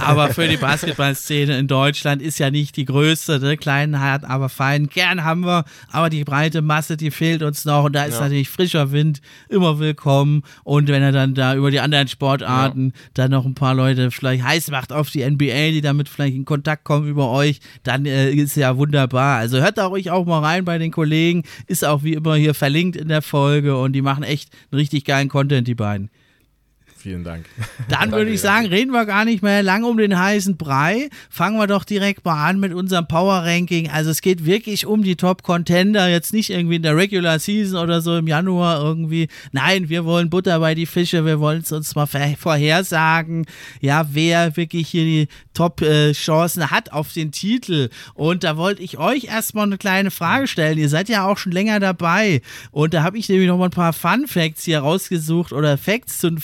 aber 0.02 0.34
für 0.34 0.50
die 0.50 0.58
Basketballszene 0.58 1.58
in 1.58 1.68
Deutschland 1.68 2.22
ist 2.22 2.40
ja 2.40 2.52
nicht 2.52 2.76
die 2.76 2.84
größte, 2.84 3.40
ne? 3.40 3.56
kleinen, 3.56 4.02
hart, 4.02 4.26
aber 4.26 4.50
fein. 4.50 4.88
Gern 4.88 5.24
haben 5.24 5.46
wir, 5.46 5.64
aber 5.90 6.10
die 6.10 6.26
breite 6.26 6.62
Masse, 6.62 6.98
die 6.98 7.10
fehlt 7.10 7.42
uns 7.42 7.64
noch 7.64 7.86
und 7.86 7.94
da 7.94 8.04
ist 8.04 8.16
ja. 8.16 8.22
natürlich 8.22 8.50
frischer 8.50 8.92
Wind 8.92 9.22
immer 9.48 9.80
willkommen 9.80 10.44
und 10.66 10.90
wenn 10.90 11.02
er 11.02 11.14
dann 11.14 11.36
da 11.36 11.56
über 11.56 11.72
die 11.72 11.80
anderen 11.80 12.10
Sportarten 12.10 12.88
ja. 12.88 13.02
dann 13.14 13.32
noch 13.32 13.46
ein 13.46 13.56
paar 13.56 13.74
Leute 13.74 14.12
vielleicht 14.12 14.44
heiß 14.44 14.72
macht 14.72 14.92
auf 14.92 15.10
die 15.10 15.24
NBA, 15.24 15.72
die 15.72 15.82
damit 15.82 16.10
vielleicht 16.10 16.36
in 16.36 16.44
Kontakt 16.44 16.84
kommen 16.84 17.08
über 17.08 17.30
euch, 17.30 17.62
dann 17.84 18.06
äh, 18.06 18.32
ist 18.32 18.58
ja 18.58 18.76
wunderbar. 18.76 19.38
Also 19.38 19.62
hört 19.62 19.78
da 19.78 19.86
ruhig 19.86 20.12
auch 20.12 20.26
mal 20.26 20.40
rein 20.40 20.66
bei 20.66 20.80
den 20.80 20.92
Kollegen, 20.92 21.44
ist 21.68 21.86
auch 21.86 22.04
wie 22.04 22.14
immer 22.14 22.36
hier 22.36 22.54
verlinkt 22.54 22.98
in 22.98 23.08
der 23.08 23.22
Folge 23.22 23.78
und 23.78 23.94
die 23.94 24.02
machen 24.02 24.24
echt 24.24 24.33
echt 24.34 24.50
einen 24.72 24.80
richtig 24.80 25.06
geilen 25.06 25.30
Content, 25.30 25.68
die 25.68 25.76
beiden. 25.76 26.10
Vielen 27.04 27.26
Dank. 27.26 27.48
Dann 27.90 28.14
würde 28.14 28.32
ich 28.32 28.40
sagen, 28.40 28.68
reden 28.68 28.94
wir 28.94 29.06
gar 29.06 29.26
nicht 29.26 29.44
mehr 29.44 29.62
lang 29.62 29.84
um 29.84 29.98
den 29.98 30.18
heißen 30.18 30.56
Brei. 30.56 31.10
Fangen 31.30 31.58
wir 31.58 31.68
doch 31.68 31.84
direkt 31.84 32.24
mal 32.24 32.48
an 32.48 32.62
mit 32.62 32.74
unserem 32.74 33.10
Power 33.10 33.44
Ranking. 33.44 33.90
Also 33.90 34.10
es 34.10 34.22
geht 34.22 34.46
wirklich 34.46 34.86
um 34.86 35.04
die 35.04 35.18
Top 35.18 35.44
Contender, 35.44 36.08
jetzt 36.08 36.32
nicht 36.32 36.50
irgendwie 36.50 36.78
in 36.78 36.82
der 36.82 36.96
Regular 36.96 37.40
Season 37.40 37.78
oder 37.78 38.00
so 38.00 38.16
im 38.16 38.28
Januar 38.28 38.82
irgendwie. 38.82 39.28
Nein, 39.52 39.90
wir 39.90 40.06
wollen 40.06 40.30
Butter 40.30 40.62
bei 40.62 40.76
die 40.76 40.86
Fische. 40.86 41.26
Wir 41.26 41.42
wollen 41.42 41.64
es 41.64 41.74
uns 41.74 41.94
mal 41.94 42.08
vorhersagen, 42.08 43.48
ja, 43.82 44.08
wer 44.14 44.56
wirklich 44.56 44.88
hier 44.88 45.04
die 45.04 45.28
Top 45.54 45.82
Chancen 46.14 46.72
hat 46.72 46.94
auf 46.94 47.12
den 47.12 47.34
Titel. 47.34 47.90
Und 48.14 48.46
da 48.46 48.56
wollte 48.56 48.82
ich 48.82 48.98
euch 48.98 49.26
erstmal 49.26 49.66
eine 49.66 49.78
kleine 49.78 50.10
Frage 50.10 50.48
stellen. 50.48 50.78
Ihr 50.78 50.88
seid 50.88 51.10
ja 51.10 51.28
auch 51.28 51.38
schon 51.38 51.52
länger 51.52 51.82
dabei. 51.82 52.42
Und 52.72 52.94
da 52.94 53.04
habe 53.04 53.18
ich 53.18 53.28
nämlich 53.28 53.50
noch 53.50 53.58
mal 53.58 53.66
ein 53.66 53.72
paar 53.72 53.92
Fun 53.92 54.26
Facts 54.26 54.64
hier 54.64 54.80
rausgesucht 54.80 55.52
oder 55.52 55.78
Facts 55.78 56.20
zu 56.20 56.30
den 56.30 56.40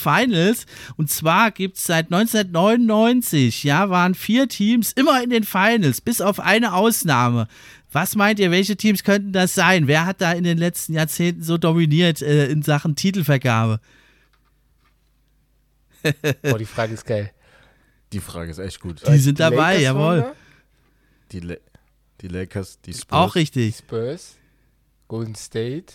Finals. 0.50 0.66
Und 0.96 1.10
zwar 1.10 1.50
gibt 1.50 1.76
es 1.76 1.86
seit 1.86 2.06
1999, 2.06 3.64
ja, 3.64 3.90
waren 3.90 4.14
vier 4.14 4.48
Teams 4.48 4.92
immer 4.92 5.22
in 5.22 5.30
den 5.30 5.44
Finals, 5.44 6.00
bis 6.00 6.20
auf 6.20 6.40
eine 6.40 6.74
Ausnahme. 6.74 7.48
Was 7.92 8.14
meint 8.14 8.38
ihr, 8.38 8.50
welche 8.50 8.76
Teams 8.76 9.02
könnten 9.02 9.32
das 9.32 9.54
sein? 9.54 9.86
Wer 9.86 10.06
hat 10.06 10.20
da 10.20 10.32
in 10.32 10.44
den 10.44 10.58
letzten 10.58 10.94
Jahrzehnten 10.94 11.42
so 11.42 11.58
dominiert 11.58 12.22
äh, 12.22 12.46
in 12.46 12.62
Sachen 12.62 12.94
Titelvergabe? 12.94 13.80
Boah, 16.42 16.58
die 16.58 16.66
Frage 16.66 16.94
ist 16.94 17.04
geil. 17.04 17.32
Die 18.12 18.20
Frage 18.20 18.50
ist 18.50 18.58
echt 18.58 18.80
gut. 18.80 19.02
Die 19.06 19.18
sind 19.18 19.38
die 19.38 19.42
dabei, 19.42 19.74
Lakers 19.74 19.82
jawohl. 19.82 20.32
Die, 21.32 21.40
La 21.40 21.56
die 22.20 22.28
Lakers, 22.28 22.80
die 22.80 22.92
Spurs. 22.94 23.06
Auch 23.10 23.34
richtig. 23.34 23.76
Spurs, 23.76 24.36
Golden 25.08 25.34
State. 25.34 25.92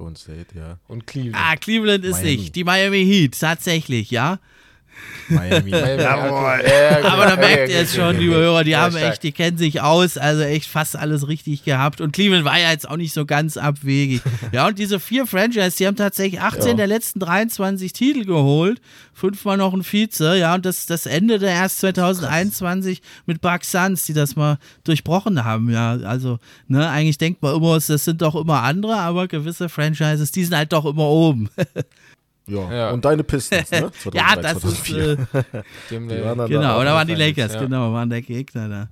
Golden 0.00 0.16
State, 0.16 0.46
ja. 0.56 0.78
Und 0.88 1.06
Cleveland. 1.06 1.36
Ah, 1.36 1.56
Cleveland 1.56 2.04
ist 2.04 2.22
Miami. 2.22 2.36
nicht. 2.36 2.56
Die 2.56 2.64
Miami 2.64 3.04
Heat, 3.04 3.38
tatsächlich, 3.38 4.10
ja. 4.10 4.38
Miami. 5.30 5.70
Jawohl. 5.70 6.62
Ja, 6.66 7.12
Aber 7.12 7.26
da 7.26 7.36
merkt 7.36 7.70
ihr 7.70 7.80
es 7.80 7.94
schon, 7.94 8.18
liebe 8.18 8.34
Hörer, 8.34 8.64
die 8.64 8.76
haben 8.76 8.96
echt, 8.96 9.22
die 9.22 9.32
kennen 9.32 9.56
sich 9.56 9.80
aus, 9.80 10.18
also 10.18 10.42
echt 10.42 10.68
fast 10.68 10.96
alles 10.96 11.28
richtig 11.28 11.64
gehabt. 11.64 12.00
Und 12.00 12.12
Cleveland 12.12 12.44
war 12.44 12.58
ja 12.58 12.70
jetzt 12.70 12.88
auch 12.88 12.96
nicht 12.96 13.12
so 13.12 13.24
ganz 13.24 13.56
abwegig. 13.56 14.22
ja, 14.52 14.66
und 14.66 14.78
diese 14.78 15.00
vier 15.00 15.26
Franchise, 15.26 15.76
die 15.76 15.86
haben 15.86 15.96
tatsächlich 15.96 16.40
18 16.40 16.68
ja. 16.70 16.74
der 16.74 16.86
letzten 16.86 17.20
23 17.20 17.92
Titel 17.92 18.24
geholt, 18.24 18.80
fünfmal 19.12 19.56
noch 19.56 19.72
ein 19.72 19.84
Vize, 19.84 20.36
ja, 20.36 20.54
und 20.54 20.66
das, 20.66 20.86
das 20.86 21.06
endete 21.06 21.46
erst 21.46 21.80
2021 21.80 23.00
Krass. 23.00 23.10
mit 23.26 23.40
Buck 23.40 23.64
Suns, 23.64 24.04
die 24.04 24.14
das 24.14 24.36
mal 24.36 24.58
durchbrochen 24.84 25.44
haben, 25.44 25.70
ja. 25.70 25.92
Also, 25.92 26.38
ne, 26.68 26.88
eigentlich 26.88 27.18
denkt 27.18 27.42
man 27.42 27.56
immer, 27.56 27.74
das 27.74 27.86
sind 27.86 28.22
doch 28.22 28.34
immer 28.34 28.62
andere, 28.62 28.96
aber 28.96 29.28
gewisse 29.28 29.68
Franchises, 29.68 30.32
die 30.32 30.44
sind 30.44 30.56
halt 30.56 30.72
doch 30.72 30.84
immer 30.84 31.08
oben. 31.08 31.50
Ja. 32.50 32.72
ja. 32.72 32.90
Und 32.90 33.04
deine 33.04 33.24
Pistons, 33.24 33.70
ne? 33.70 33.90
2003, 33.92 34.10
ja, 34.14 34.36
das 34.36 34.60
2004. 34.60 34.96
ist. 34.96 35.18
Äh, 35.34 35.62
genau, 36.48 36.84
da 36.84 36.94
waren 36.94 37.06
die 37.06 37.14
Lakers, 37.14 37.54
ja. 37.54 37.60
genau, 37.60 37.92
waren 37.92 38.10
der 38.10 38.22
Gegner 38.22 38.68
da. 38.68 38.88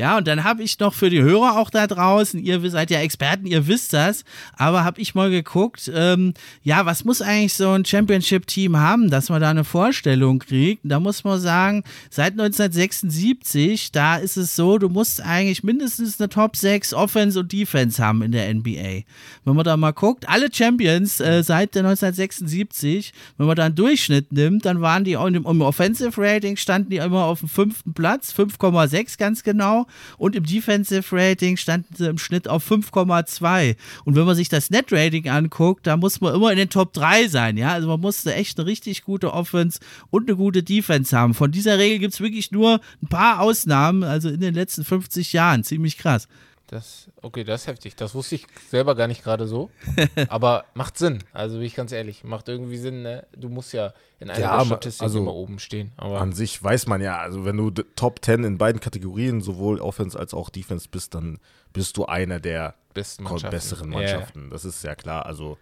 Ja, 0.00 0.16
und 0.16 0.26
dann 0.26 0.44
habe 0.44 0.62
ich 0.62 0.78
noch 0.78 0.94
für 0.94 1.10
die 1.10 1.20
Hörer 1.20 1.58
auch 1.58 1.68
da 1.68 1.86
draußen, 1.86 2.42
ihr 2.42 2.70
seid 2.70 2.90
ja 2.90 3.00
Experten, 3.00 3.44
ihr 3.44 3.66
wisst 3.66 3.92
das, 3.92 4.24
aber 4.56 4.82
habe 4.82 4.98
ich 4.98 5.14
mal 5.14 5.28
geguckt, 5.28 5.92
ähm, 5.94 6.32
ja, 6.62 6.86
was 6.86 7.04
muss 7.04 7.20
eigentlich 7.20 7.52
so 7.52 7.72
ein 7.72 7.84
Championship-Team 7.84 8.78
haben, 8.78 9.10
dass 9.10 9.28
man 9.28 9.42
da 9.42 9.50
eine 9.50 9.62
Vorstellung 9.62 10.38
kriegt? 10.38 10.80
Da 10.84 11.00
muss 11.00 11.22
man 11.22 11.38
sagen, 11.38 11.84
seit 12.08 12.32
1976, 12.32 13.92
da 13.92 14.16
ist 14.16 14.38
es 14.38 14.56
so, 14.56 14.78
du 14.78 14.88
musst 14.88 15.20
eigentlich 15.20 15.62
mindestens 15.64 16.18
eine 16.18 16.30
Top 16.30 16.56
6 16.56 16.94
Offense 16.94 17.38
und 17.38 17.52
Defense 17.52 18.02
haben 18.02 18.22
in 18.22 18.32
der 18.32 18.54
NBA. 18.54 19.02
Wenn 19.44 19.54
man 19.54 19.64
da 19.64 19.76
mal 19.76 19.92
guckt, 19.92 20.26
alle 20.30 20.48
Champions 20.50 21.20
äh, 21.20 21.42
seit 21.42 21.76
1976, 21.76 23.12
wenn 23.36 23.46
man 23.46 23.56
da 23.56 23.66
einen 23.66 23.74
Durchschnitt 23.74 24.32
nimmt, 24.32 24.64
dann 24.64 24.80
waren 24.80 25.04
die 25.04 25.12
im, 25.12 25.44
im 25.44 25.60
Offensive 25.60 26.14
Rating, 26.16 26.56
standen 26.56 26.88
die 26.88 26.96
immer 26.96 27.24
auf 27.24 27.40
dem 27.40 27.50
fünften 27.50 27.92
Platz, 27.92 28.32
5,6 28.32 29.18
ganz 29.18 29.42
genau 29.42 29.86
und 30.18 30.36
im 30.36 30.44
Defensive 30.44 31.04
Rating 31.10 31.56
standen 31.56 31.94
sie 31.94 32.08
im 32.08 32.18
Schnitt 32.18 32.48
auf 32.48 32.70
5,2. 32.70 33.76
Und 34.04 34.16
wenn 34.16 34.24
man 34.24 34.36
sich 34.36 34.48
das 34.48 34.70
Net 34.70 34.86
Rating 34.90 35.28
anguckt, 35.28 35.86
da 35.86 35.96
muss 35.96 36.20
man 36.20 36.34
immer 36.34 36.50
in 36.50 36.58
den 36.58 36.70
Top 36.70 36.92
3 36.92 37.28
sein, 37.28 37.56
ja. 37.56 37.72
Also 37.72 37.88
man 37.88 38.00
musste 38.00 38.34
echt 38.34 38.58
eine 38.58 38.66
richtig 38.66 39.02
gute 39.02 39.32
Offense 39.32 39.80
und 40.10 40.28
eine 40.28 40.36
gute 40.36 40.62
Defense 40.62 41.16
haben. 41.16 41.34
Von 41.34 41.52
dieser 41.52 41.78
Regel 41.78 41.98
gibt 41.98 42.14
es 42.14 42.20
wirklich 42.20 42.50
nur 42.52 42.80
ein 43.02 43.08
paar 43.08 43.40
Ausnahmen, 43.40 44.02
also 44.02 44.28
in 44.28 44.40
den 44.40 44.54
letzten 44.54 44.84
50 44.84 45.32
Jahren. 45.32 45.64
Ziemlich 45.64 45.98
krass. 45.98 46.28
Das, 46.70 47.10
okay, 47.20 47.42
das 47.42 47.62
ist 47.62 47.66
heftig. 47.66 47.96
Das 47.96 48.14
wusste 48.14 48.36
ich 48.36 48.46
selber 48.68 48.94
gar 48.94 49.08
nicht 49.08 49.24
gerade 49.24 49.48
so. 49.48 49.70
aber 50.28 50.66
macht 50.72 50.98
Sinn. 50.98 51.18
Also 51.32 51.56
bin 51.56 51.66
ich 51.66 51.74
ganz 51.74 51.90
ehrlich, 51.90 52.22
macht 52.22 52.48
irgendwie 52.48 52.76
Sinn. 52.76 53.02
Ne? 53.02 53.26
Du 53.36 53.48
musst 53.48 53.72
ja 53.72 53.92
in 54.20 54.30
einer 54.30 54.38
ja, 54.38 54.58
der 54.58 54.66
Statistiken 54.66 55.02
also 55.02 55.18
immer 55.18 55.34
oben 55.34 55.58
stehen. 55.58 55.90
Aber 55.96 56.20
an 56.20 56.32
sich 56.32 56.62
weiß 56.62 56.86
man 56.86 57.00
ja, 57.00 57.18
also 57.18 57.44
wenn 57.44 57.56
du 57.56 57.70
Top 57.70 58.24
10 58.24 58.44
in 58.44 58.56
beiden 58.56 58.80
Kategorien, 58.80 59.40
sowohl 59.40 59.80
Offense 59.80 60.16
als 60.16 60.32
auch 60.32 60.48
Defense 60.48 60.86
bist, 60.88 61.16
dann 61.16 61.40
bist 61.72 61.96
du 61.96 62.06
einer 62.06 62.38
der 62.38 62.76
Besten 62.94 63.24
Mannschaften. 63.24 63.50
besseren 63.50 63.90
Mannschaften. 63.90 64.40
Yeah. 64.42 64.50
Das 64.50 64.64
ist 64.64 64.84
ja 64.84 64.94
klar. 64.94 65.26
Also 65.26 65.58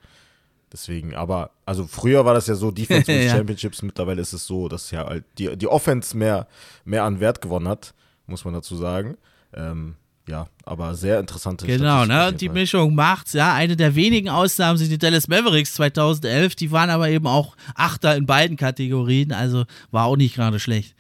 deswegen, 0.71 1.15
aber 1.15 1.53
also 1.65 1.87
früher 1.87 2.27
war 2.27 2.35
das 2.35 2.49
ja 2.49 2.55
so 2.55 2.71
Defense 2.71 3.11
ja. 3.13 3.31
Championships. 3.31 3.81
Mittlerweile 3.81 4.21
ist 4.21 4.35
es 4.35 4.47
so, 4.47 4.69
dass 4.69 4.91
ja 4.91 5.07
halt 5.07 5.25
die, 5.39 5.57
die 5.57 5.69
Offense 5.69 6.15
mehr, 6.15 6.49
mehr 6.85 7.05
an 7.05 7.19
Wert 7.19 7.41
gewonnen 7.41 7.67
hat, 7.67 7.95
muss 8.27 8.45
man 8.45 8.53
dazu 8.53 8.77
sagen. 8.77 9.17
Ähm, 9.55 9.97
ja, 10.29 10.47
aber 10.65 10.95
sehr 10.95 11.21
interessante 11.21 11.67
Genau, 11.67 12.05
ne? 12.05 12.29
Und 12.29 12.41
die 12.41 12.49
Mischung 12.49 12.95
macht's, 12.95 13.33
ja. 13.33 13.55
Eine 13.55 13.77
der 13.77 13.95
wenigen 13.95 14.29
Ausnahmen 14.29 14.79
sind 14.79 14.91
die 14.91 14.99
Dallas 14.99 15.29
Mavericks 15.29 15.75
2011. 15.75 16.55
Die 16.55 16.71
waren 16.71 16.91
aber 16.91 17.09
eben 17.09 17.27
auch 17.27 17.57
Achter 17.75 18.17
in 18.17 18.27
beiden 18.27 18.57
Kategorien, 18.57 19.33
also 19.33 19.65
war 19.91 20.05
auch 20.05 20.17
nicht 20.17 20.35
gerade 20.35 20.61
schlecht. 20.61 20.95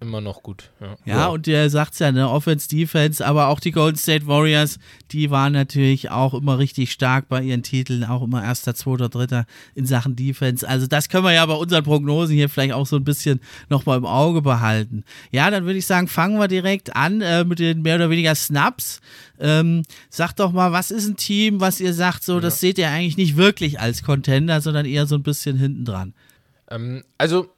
Immer 0.00 0.20
noch 0.20 0.42
gut. 0.42 0.70
Ja, 0.80 0.96
ja, 1.06 1.26
und 1.28 1.46
der 1.46 1.70
sagt 1.70 1.98
ja, 1.98 2.12
ne, 2.12 2.28
Offense, 2.28 2.68
Defense, 2.68 3.24
aber 3.24 3.48
auch 3.48 3.60
die 3.60 3.70
Golden 3.70 3.96
State 3.96 4.26
Warriors, 4.26 4.78
die 5.12 5.30
waren 5.30 5.52
natürlich 5.52 6.10
auch 6.10 6.34
immer 6.34 6.58
richtig 6.58 6.92
stark 6.92 7.28
bei 7.28 7.42
ihren 7.42 7.62
Titeln, 7.62 8.04
auch 8.04 8.22
immer 8.22 8.42
erster, 8.44 8.74
zweiter, 8.74 9.08
dritter 9.08 9.46
in 9.74 9.86
Sachen 9.86 10.14
Defense. 10.16 10.68
Also 10.68 10.86
das 10.86 11.08
können 11.08 11.24
wir 11.24 11.32
ja 11.32 11.46
bei 11.46 11.54
unseren 11.54 11.84
Prognosen 11.84 12.34
hier 12.34 12.48
vielleicht 12.48 12.74
auch 12.74 12.86
so 12.86 12.96
ein 12.96 13.04
bisschen 13.04 13.40
nochmal 13.70 13.96
im 13.96 14.04
Auge 14.04 14.42
behalten. 14.42 15.04
Ja, 15.30 15.50
dann 15.50 15.64
würde 15.64 15.78
ich 15.78 15.86
sagen, 15.86 16.08
fangen 16.08 16.38
wir 16.38 16.48
direkt 16.48 16.94
an 16.94 17.20
äh, 17.20 17.44
mit 17.44 17.58
den 17.58 17.82
mehr 17.82 17.96
oder 17.96 18.10
weniger 18.10 18.34
Snaps. 18.34 19.00
Ähm, 19.38 19.84
sagt 20.10 20.40
doch 20.40 20.52
mal, 20.52 20.72
was 20.72 20.90
ist 20.90 21.08
ein 21.08 21.16
Team, 21.16 21.60
was 21.60 21.80
ihr 21.80 21.94
sagt, 21.94 22.24
so, 22.24 22.34
ja. 22.34 22.40
das 22.40 22.60
seht 22.60 22.78
ihr 22.78 22.90
eigentlich 22.90 23.16
nicht 23.16 23.36
wirklich 23.36 23.80
als 23.80 24.02
Contender, 24.02 24.60
sondern 24.60 24.86
eher 24.86 25.06
so 25.06 25.14
ein 25.14 25.22
bisschen 25.22 25.56
hinten 25.56 25.84
dran. 25.84 26.14
Ähm, 26.70 27.04
also, 27.16 27.48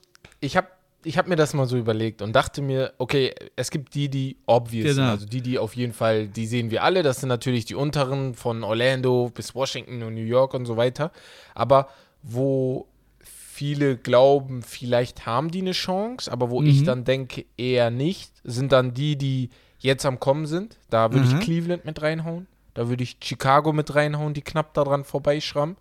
ich 0.40 0.57
habe 0.57 0.69
ich 1.06 1.16
habe 1.18 1.28
mir 1.28 1.36
das 1.36 1.54
mal 1.54 1.66
so 1.66 1.76
überlegt 1.76 2.20
und 2.20 2.34
dachte 2.34 2.60
mir, 2.60 2.92
okay, 2.98 3.32
es 3.54 3.70
gibt 3.70 3.94
die, 3.94 4.08
die 4.08 4.36
obvious 4.46 4.88
genau. 4.88 4.94
sind, 4.94 5.04
also 5.04 5.26
die, 5.26 5.40
die 5.40 5.58
auf 5.58 5.76
jeden 5.76 5.92
Fall, 5.92 6.26
die 6.26 6.46
sehen 6.46 6.72
wir 6.72 6.82
alle. 6.82 7.04
Das 7.04 7.20
sind 7.20 7.28
natürlich 7.28 7.64
die 7.64 7.76
unteren 7.76 8.34
von 8.34 8.64
Orlando 8.64 9.30
bis 9.32 9.54
Washington 9.54 10.02
und 10.02 10.14
New 10.14 10.25
York 10.25 10.52
und 10.54 10.66
so 10.66 10.76
weiter. 10.76 11.12
Aber 11.54 11.88
wo 12.22 12.88
viele 13.20 13.96
glauben, 13.96 14.62
vielleicht 14.62 15.26
haben 15.26 15.52
die 15.52 15.60
eine 15.60 15.72
Chance, 15.72 16.30
aber 16.30 16.50
wo 16.50 16.60
mhm. 16.60 16.66
ich 16.66 16.82
dann 16.82 17.04
denke, 17.04 17.44
eher 17.56 17.90
nicht, 17.90 18.32
sind 18.42 18.72
dann 18.72 18.92
die, 18.92 19.16
die 19.16 19.50
jetzt 19.78 20.04
am 20.04 20.18
Kommen 20.18 20.46
sind. 20.46 20.76
Da 20.90 21.12
würde 21.12 21.28
mhm. 21.28 21.38
ich 21.38 21.44
Cleveland 21.44 21.84
mit 21.84 22.02
reinhauen. 22.02 22.48
Da 22.75 22.88
würde 22.88 23.04
ich 23.04 23.16
Chicago 23.22 23.72
mit 23.72 23.94
reinhauen, 23.94 24.34
die 24.34 24.42
knapp 24.42 24.75
daran 24.75 25.04
vorbeischrammen. 25.04 25.76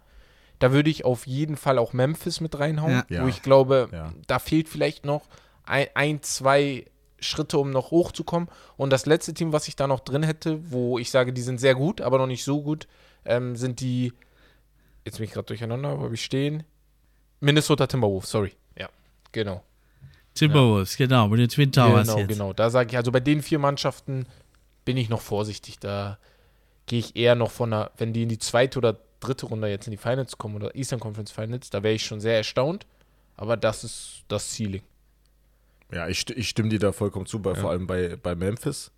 Da 0.60 0.72
würde 0.72 0.90
ich 0.90 1.06
auf 1.06 1.28
jeden 1.28 1.58
Fall 1.58 1.78
auch 1.78 1.94
Memphis 1.94 2.40
mit 2.42 2.58
reinhauen, 2.58 3.04
ja. 3.10 3.24
wo 3.24 3.28
ich 3.28 3.42
glaube, 3.42 3.90
ja. 3.92 4.14
da 4.28 4.40
fehlt 4.40 4.70
vielleicht 4.70 5.06
noch 5.06 5.28
ein, 5.64 5.88
ein, 5.96 6.22
zwei 6.22 6.86
Schritte, 7.20 7.58
um 7.58 7.72
noch 7.72 7.92
hochzukommen. 7.92 8.50
Und 8.78 8.92
das 8.92 9.06
letzte 9.06 9.34
Team, 9.34 9.52
was 9.52 9.68
ich 9.68 9.76
da 9.76 9.88
noch 9.88 10.00
drin 10.00 10.24
hätte, 10.24 10.72
wo 10.72 10.98
ich 10.98 11.12
sage, 11.12 11.34
die 11.34 11.42
sind 11.42 11.60
sehr 11.60 11.76
gut, 11.76 12.02
aber 12.02 12.18
noch 12.18 12.28
nicht 12.28 12.44
so 12.44 12.62
gut, 12.62 12.88
ähm, 13.26 13.56
sind 13.56 13.80
die, 13.80 14.14
jetzt 15.04 15.18
bin 15.18 15.26
ich 15.26 15.32
gerade 15.32 15.48
durcheinander, 15.48 16.00
wo 16.00 16.10
ich 16.10 16.24
stehen? 16.24 16.64
Minnesota 17.40 17.88
Timberwolves, 17.88 18.30
sorry. 18.30 18.54
Ja, 18.78 18.90
genau. 19.32 19.64
Timberwolves, 20.36 20.98
ja. 20.98 21.06
genau, 21.06 21.28
mit 21.28 21.40
den 21.40 21.50
Twin 21.50 21.72
Towers 21.72 22.08
Genau, 22.08 22.20
jetzt. 22.20 22.28
genau. 22.28 22.54
Da 22.54 22.70
sage 22.70 22.92
ich, 22.92 22.98
also 22.98 23.12
bei 23.12 23.20
den 23.20 23.42
vier 23.42 23.60
Mannschaften 23.60 24.28
bin 24.84 24.98
ich 24.98 25.10
noch 25.10 25.22
vorsichtig. 25.22 25.80
Da 25.80 26.18
gehe 26.86 27.00
ich 27.00 27.16
eher 27.16 27.36
noch 27.36 27.52
von 27.52 27.74
einer, 27.74 27.92
wenn 27.98 28.14
die 28.14 28.24
in 28.24 28.30
die 28.30 28.38
zweite 28.38 28.78
oder 28.78 29.00
dritte 29.20 29.46
Runde 29.48 29.68
jetzt 29.68 29.88
in 29.88 29.92
die 29.92 29.98
Finals 29.98 30.38
kommen 30.38 30.56
oder 30.56 30.76
Eastern 30.76 31.00
Conference 31.00 31.32
Finals, 31.32 31.70
da 31.70 31.84
wäre 31.84 31.94
ich 31.94 32.06
schon 32.06 32.20
sehr 32.20 32.38
erstaunt. 32.38 32.86
Aber 33.38 33.58
das 33.58 33.84
ist 33.84 34.24
das 34.28 34.56
Ceiling. 34.56 34.82
Ja, 35.92 36.08
ich, 36.08 36.30
ich 36.30 36.50
stimme 36.50 36.70
dir 36.70 36.80
da 36.80 36.92
vollkommen 36.92 37.26
zu, 37.26 37.40
bei, 37.42 37.52
ja. 37.52 37.56
vor 37.60 37.72
allem 37.72 37.88
bei, 37.88 38.16
bei 38.16 38.36
Memphis. 38.36 38.92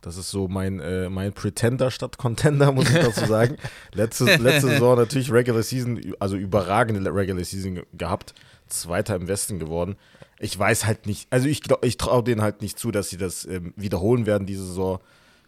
Das 0.00 0.16
ist 0.16 0.30
so 0.30 0.48
mein, 0.48 0.80
äh, 0.80 1.10
mein 1.10 1.32
Pretender 1.32 1.90
statt 1.90 2.16
Contender, 2.16 2.72
muss 2.72 2.88
ich 2.88 2.98
dazu 2.98 3.26
sagen. 3.26 3.56
letzte, 3.92 4.36
letzte 4.36 4.68
Saison 4.68 4.96
natürlich 4.96 5.30
Regular 5.30 5.62
Season, 5.62 6.00
also 6.18 6.36
überragende 6.36 7.14
Regular 7.14 7.44
Season 7.44 7.82
gehabt. 7.92 8.34
Zweiter 8.68 9.16
im 9.16 9.28
Westen 9.28 9.58
geworden. 9.58 9.96
Ich 10.38 10.58
weiß 10.58 10.86
halt 10.86 11.06
nicht, 11.06 11.26
also 11.30 11.48
ich, 11.48 11.62
ich 11.82 11.96
traue 11.98 12.22
denen 12.22 12.40
halt 12.40 12.62
nicht 12.62 12.78
zu, 12.78 12.90
dass 12.90 13.10
sie 13.10 13.18
das 13.18 13.44
ähm, 13.44 13.74
wiederholen 13.76 14.24
werden 14.26 14.46
diese 14.46 14.64
Saison. 14.64 15.00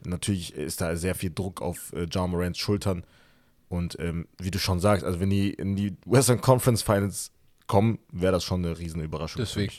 Natürlich 0.04 0.54
ist 0.54 0.80
da 0.80 0.96
sehr 0.96 1.14
viel 1.14 1.30
Druck 1.30 1.62
auf 1.62 1.92
äh, 1.94 2.04
John 2.04 2.30
Morants 2.32 2.58
Schultern. 2.58 3.04
Und 3.72 3.96
ähm, 4.00 4.28
wie 4.38 4.50
du 4.50 4.58
schon 4.58 4.80
sagst, 4.80 5.02
also 5.02 5.18
wenn 5.18 5.30
die 5.30 5.48
in 5.48 5.76
die 5.76 5.96
Western 6.04 6.42
Conference 6.42 6.82
Finals 6.82 7.32
kommen, 7.66 8.00
wäre 8.12 8.32
das 8.32 8.44
schon 8.44 8.62
eine 8.62 8.78
riesen 8.78 9.00
Überraschung. 9.00 9.40
Deswegen. 9.40 9.72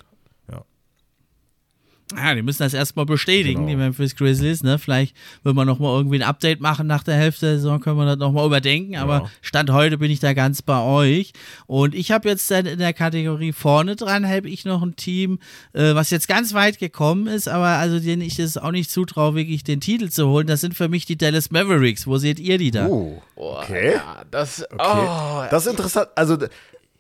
Ja, 2.15 2.35
die 2.35 2.41
müssen 2.41 2.61
das 2.61 2.73
erstmal 2.73 3.05
bestätigen, 3.05 3.61
genau. 3.61 3.69
die 3.69 3.75
Memphis 3.75 4.15
Grizzlies. 4.15 4.61
Ne? 4.61 4.77
Vielleicht 4.77 5.15
will 5.43 5.53
man 5.53 5.65
nochmal 5.65 5.95
irgendwie 5.97 6.17
ein 6.17 6.23
Update 6.23 6.59
machen 6.59 6.85
nach 6.85 7.03
der 7.03 7.15
Hälfte 7.15 7.47
der 7.47 7.55
Saison, 7.55 7.79
können 7.79 7.97
wir 7.97 8.05
das 8.05 8.17
nochmal 8.17 8.45
überdenken. 8.45 8.97
Aber 8.97 9.13
ja. 9.13 9.29
Stand 9.41 9.71
heute 9.71 9.97
bin 9.97 10.11
ich 10.11 10.19
da 10.19 10.33
ganz 10.33 10.61
bei 10.61 10.79
euch. 10.79 11.33
Und 11.65 11.95
ich 11.95 12.11
habe 12.11 12.29
jetzt 12.29 12.49
dann 12.51 12.65
in 12.65 12.79
der 12.79 12.93
Kategorie 12.93 13.51
vorne 13.51 13.95
dran, 13.95 14.27
habe 14.27 14.49
ich 14.49 14.65
noch 14.65 14.83
ein 14.83 14.95
Team, 14.95 15.39
äh, 15.73 15.95
was 15.95 16.09
jetzt 16.09 16.27
ganz 16.27 16.53
weit 16.53 16.77
gekommen 16.77 17.27
ist, 17.27 17.47
aber 17.47 17.67
also 17.67 17.99
denen 17.99 18.21
ich 18.21 18.37
es 18.37 18.57
auch 18.57 18.71
nicht 18.71 18.91
zutraue, 18.91 19.35
wirklich 19.35 19.63
den 19.63 19.79
Titel 19.79 20.09
zu 20.09 20.27
holen. 20.27 20.45
Das 20.45 20.61
sind 20.61 20.75
für 20.75 20.89
mich 20.89 21.05
die 21.05 21.17
Dallas 21.17 21.51
Mavericks. 21.51 22.05
Wo 22.05 22.17
seht 22.17 22.39
ihr 22.39 22.57
die 22.57 22.71
da? 22.71 22.87
Oh, 22.87 23.21
okay. 23.35 23.93
Ja, 23.95 24.23
das, 24.29 24.63
okay. 24.71 25.07
Oh, 25.07 25.43
das 25.49 25.65
ist 25.65 25.71
interessant. 25.71 26.09
Also 26.15 26.37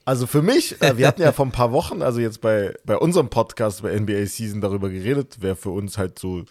also 0.05 0.27
für 0.27 0.41
mich, 0.41 0.81
äh, 0.81 0.97
wir 0.97 1.07
hatten 1.07 1.21
ja 1.21 1.31
vor 1.31 1.45
ein 1.45 1.51
paar 1.51 1.71
Wochen, 1.71 2.01
also 2.01 2.19
jetzt 2.19 2.41
bei, 2.41 2.73
bei 2.85 2.97
unserem 2.97 3.29
Podcast 3.29 3.83
bei 3.83 3.97
NBA 3.97 4.25
Season 4.25 4.59
darüber 4.59 4.89
geredet, 4.89 5.37
wer 5.39 5.55
für 5.55 5.69
uns 5.69 5.97
halt 5.97 6.19
so, 6.19 6.43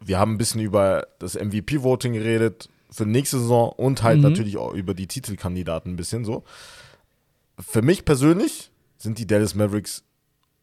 wir 0.00 0.18
haben 0.18 0.34
ein 0.34 0.38
bisschen 0.38 0.60
über 0.60 1.06
das 1.18 1.34
MVP-Voting 1.34 2.12
geredet 2.12 2.68
für 2.90 3.04
nächste 3.04 3.38
Saison 3.38 3.70
und 3.70 4.02
halt 4.02 4.18
mhm. 4.18 4.22
natürlich 4.22 4.56
auch 4.56 4.72
über 4.72 4.94
die 4.94 5.06
Titelkandidaten 5.06 5.92
ein 5.92 5.96
bisschen 5.96 6.24
so. 6.24 6.44
Für 7.58 7.82
mich 7.82 8.04
persönlich 8.04 8.70
sind 8.96 9.18
die 9.18 9.26
Dallas 9.26 9.54
Mavericks 9.54 10.04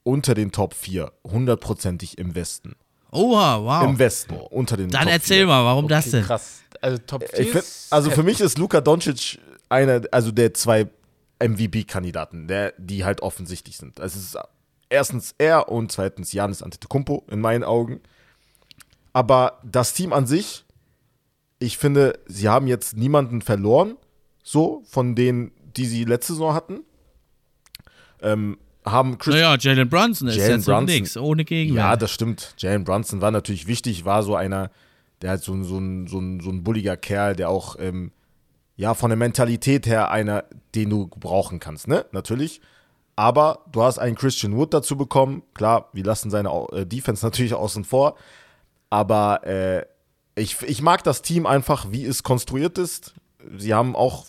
unter 0.04 0.34
den 0.36 0.52
Top 0.52 0.74
4, 0.74 1.12
hundertprozentig 1.24 2.18
im 2.18 2.36
Westen. 2.36 2.76
Oha, 3.12 3.62
wow. 3.62 3.90
Im 3.90 4.00
Westen, 4.00 4.36
unter 4.36 4.78
den 4.78 4.90
Dann 4.90 5.04
Top 5.04 5.12
erzähl 5.12 5.40
4. 5.40 5.48
mal, 5.48 5.66
warum 5.66 5.86
okay, 5.86 5.94
das 5.94 6.12
denn? 6.12 6.24
Krass. 6.24 6.62
Also 6.82 6.98
Top 7.06 7.24
4 7.28 7.46
find, 7.46 7.66
Also 7.90 8.12
für 8.12 8.24
mich 8.24 8.40
ist 8.40 8.58
Luka 8.58 8.82
Doncic 8.82 9.40
einer, 9.70 10.02
also 10.12 10.32
der 10.32 10.54
zwei 10.54 10.88
MVP-Kandidaten, 11.40 12.48
die 12.78 13.06
halt 13.06 13.22
offensichtlich 13.22 13.78
sind. 13.78 14.00
Also 14.00 14.20
es 14.20 14.26
ist 14.26 14.38
erstens 14.90 15.36
er 15.38 15.70
und 15.70 15.92
zweitens 15.92 16.32
Janis 16.32 16.62
Antetokounmpo 16.62 17.26
in 17.30 17.42
meinen 17.42 17.64
Augen. 17.64 18.02
Aber 19.14 19.60
das 19.64 19.94
Team 19.94 20.14
an 20.14 20.28
sich, 20.28 20.66
ich 21.60 21.78
finde, 21.78 22.20
sie 22.26 22.50
haben 22.50 22.68
jetzt 22.68 22.98
niemanden 22.98 23.42
verloren, 23.42 23.98
so 24.44 24.84
von 24.86 25.16
denen, 25.16 25.52
die 25.76 25.86
sie 25.86 26.04
letzte 26.04 26.34
Saison 26.34 26.54
hatten. 26.54 26.82
Ähm, 28.22 28.58
haben 28.86 29.18
Chris 29.18 29.36
naja, 29.36 29.58
Jalen 29.58 29.90
Brunson 29.90 30.28
ist 30.28 30.36
Jalen 30.36 30.58
jetzt 30.58 30.66
Brunson, 30.66 30.86
nix, 30.86 31.18
ohne 31.18 31.44
Gegenwehr. 31.44 31.84
Ja, 31.84 31.96
das 31.96 32.12
stimmt. 32.12 32.54
Jalen 32.58 32.84
Brunson 32.84 33.22
war 33.22 33.32
natürlich 33.32 33.68
wichtig, 33.68 34.06
war 34.06 34.22
so 34.22 34.36
einer, 34.36 34.70
der 35.22 35.32
halt 35.32 35.44
so, 35.44 35.62
so, 35.64 35.80
ein, 35.80 36.08
so, 36.08 36.20
ein, 36.20 36.40
so 36.40 36.52
ein 36.52 36.64
bulliger 36.64 36.96
Kerl, 36.96 37.36
der 37.36 37.50
auch 37.50 37.78
ähm, 37.80 38.12
ja, 38.78 38.94
von 38.94 39.10
der 39.10 39.18
Mentalität 39.18 39.86
her 39.86 40.12
einer, 40.12 40.44
den 40.74 40.90
du 40.90 41.08
brauchen 41.08 41.60
kannst, 41.60 41.88
ne? 41.88 42.06
Natürlich. 42.12 42.62
Aber 43.16 43.60
du 43.72 43.82
hast 43.82 43.98
einen 43.98 44.16
Christian 44.16 44.58
Wood 44.58 44.74
dazu 44.74 44.98
bekommen. 44.98 45.44
Klar, 45.54 45.90
wir 45.94 46.04
lassen 46.04 46.30
seine 46.30 46.50
äh, 46.74 46.86
Defense 46.86 47.26
natürlich 47.26 47.54
außen 47.54 47.86
vor. 47.86 48.16
Aber 48.90 49.46
äh, 49.48 49.86
ich, 50.36 50.62
ich 50.64 50.82
mag 50.82 51.04
das 51.04 51.22
Team 51.22 51.46
einfach, 51.46 51.92
wie 51.92 52.06
es 52.06 52.24
konstruiert 52.24 52.78
ist. 52.78 53.14
Sie 53.58 53.74
haben 53.74 53.96
auch, 53.96 54.26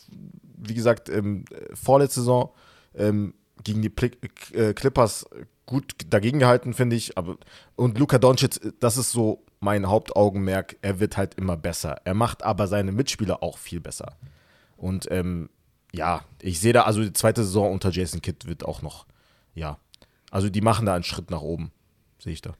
wie 0.56 0.74
gesagt, 0.74 1.08
ähm, 1.08 1.44
vorletzte 1.74 2.20
Saison 2.20 2.50
ähm, 2.94 3.34
gegen 3.64 3.82
die 3.82 3.88
Pl 3.88 4.12
äh, 4.52 4.72
Clippers 4.72 5.26
gut 5.66 5.94
dagegen 6.08 6.38
gehalten, 6.38 6.72
finde 6.72 6.94
ich. 6.94 7.18
Aber, 7.18 7.36
und 7.74 7.98
Luka 7.98 8.18
Doncic, 8.18 8.60
das 8.78 8.96
ist 8.96 9.10
so 9.10 9.42
mein 9.58 9.88
Hauptaugenmerk. 9.88 10.76
Er 10.82 11.00
wird 11.00 11.16
halt 11.16 11.34
immer 11.34 11.56
besser. 11.56 11.96
Er 12.04 12.14
macht 12.14 12.44
aber 12.44 12.68
seine 12.68 12.92
Mitspieler 12.92 13.42
auch 13.42 13.58
viel 13.58 13.80
besser. 13.80 14.16
Und 14.76 15.06
ähm, 15.10 15.48
ja, 15.92 16.24
ich 16.42 16.60
sehe 16.60 16.72
da, 16.72 16.82
also 16.82 17.02
die 17.02 17.12
zweite 17.12 17.44
Saison 17.44 17.72
unter 17.72 17.90
Jason 17.90 18.22
Kidd 18.22 18.46
wird 18.46 18.64
auch 18.64 18.82
noch, 18.82 19.06
ja. 19.54 19.78
Also 20.30 20.50
die 20.50 20.60
machen 20.60 20.86
da 20.86 20.94
einen 20.94 21.04
Schritt 21.04 21.30
nach 21.30 21.40
oben, 21.40 21.72
sehe 22.18 22.32
ich 22.32 22.42
da. 22.42 22.54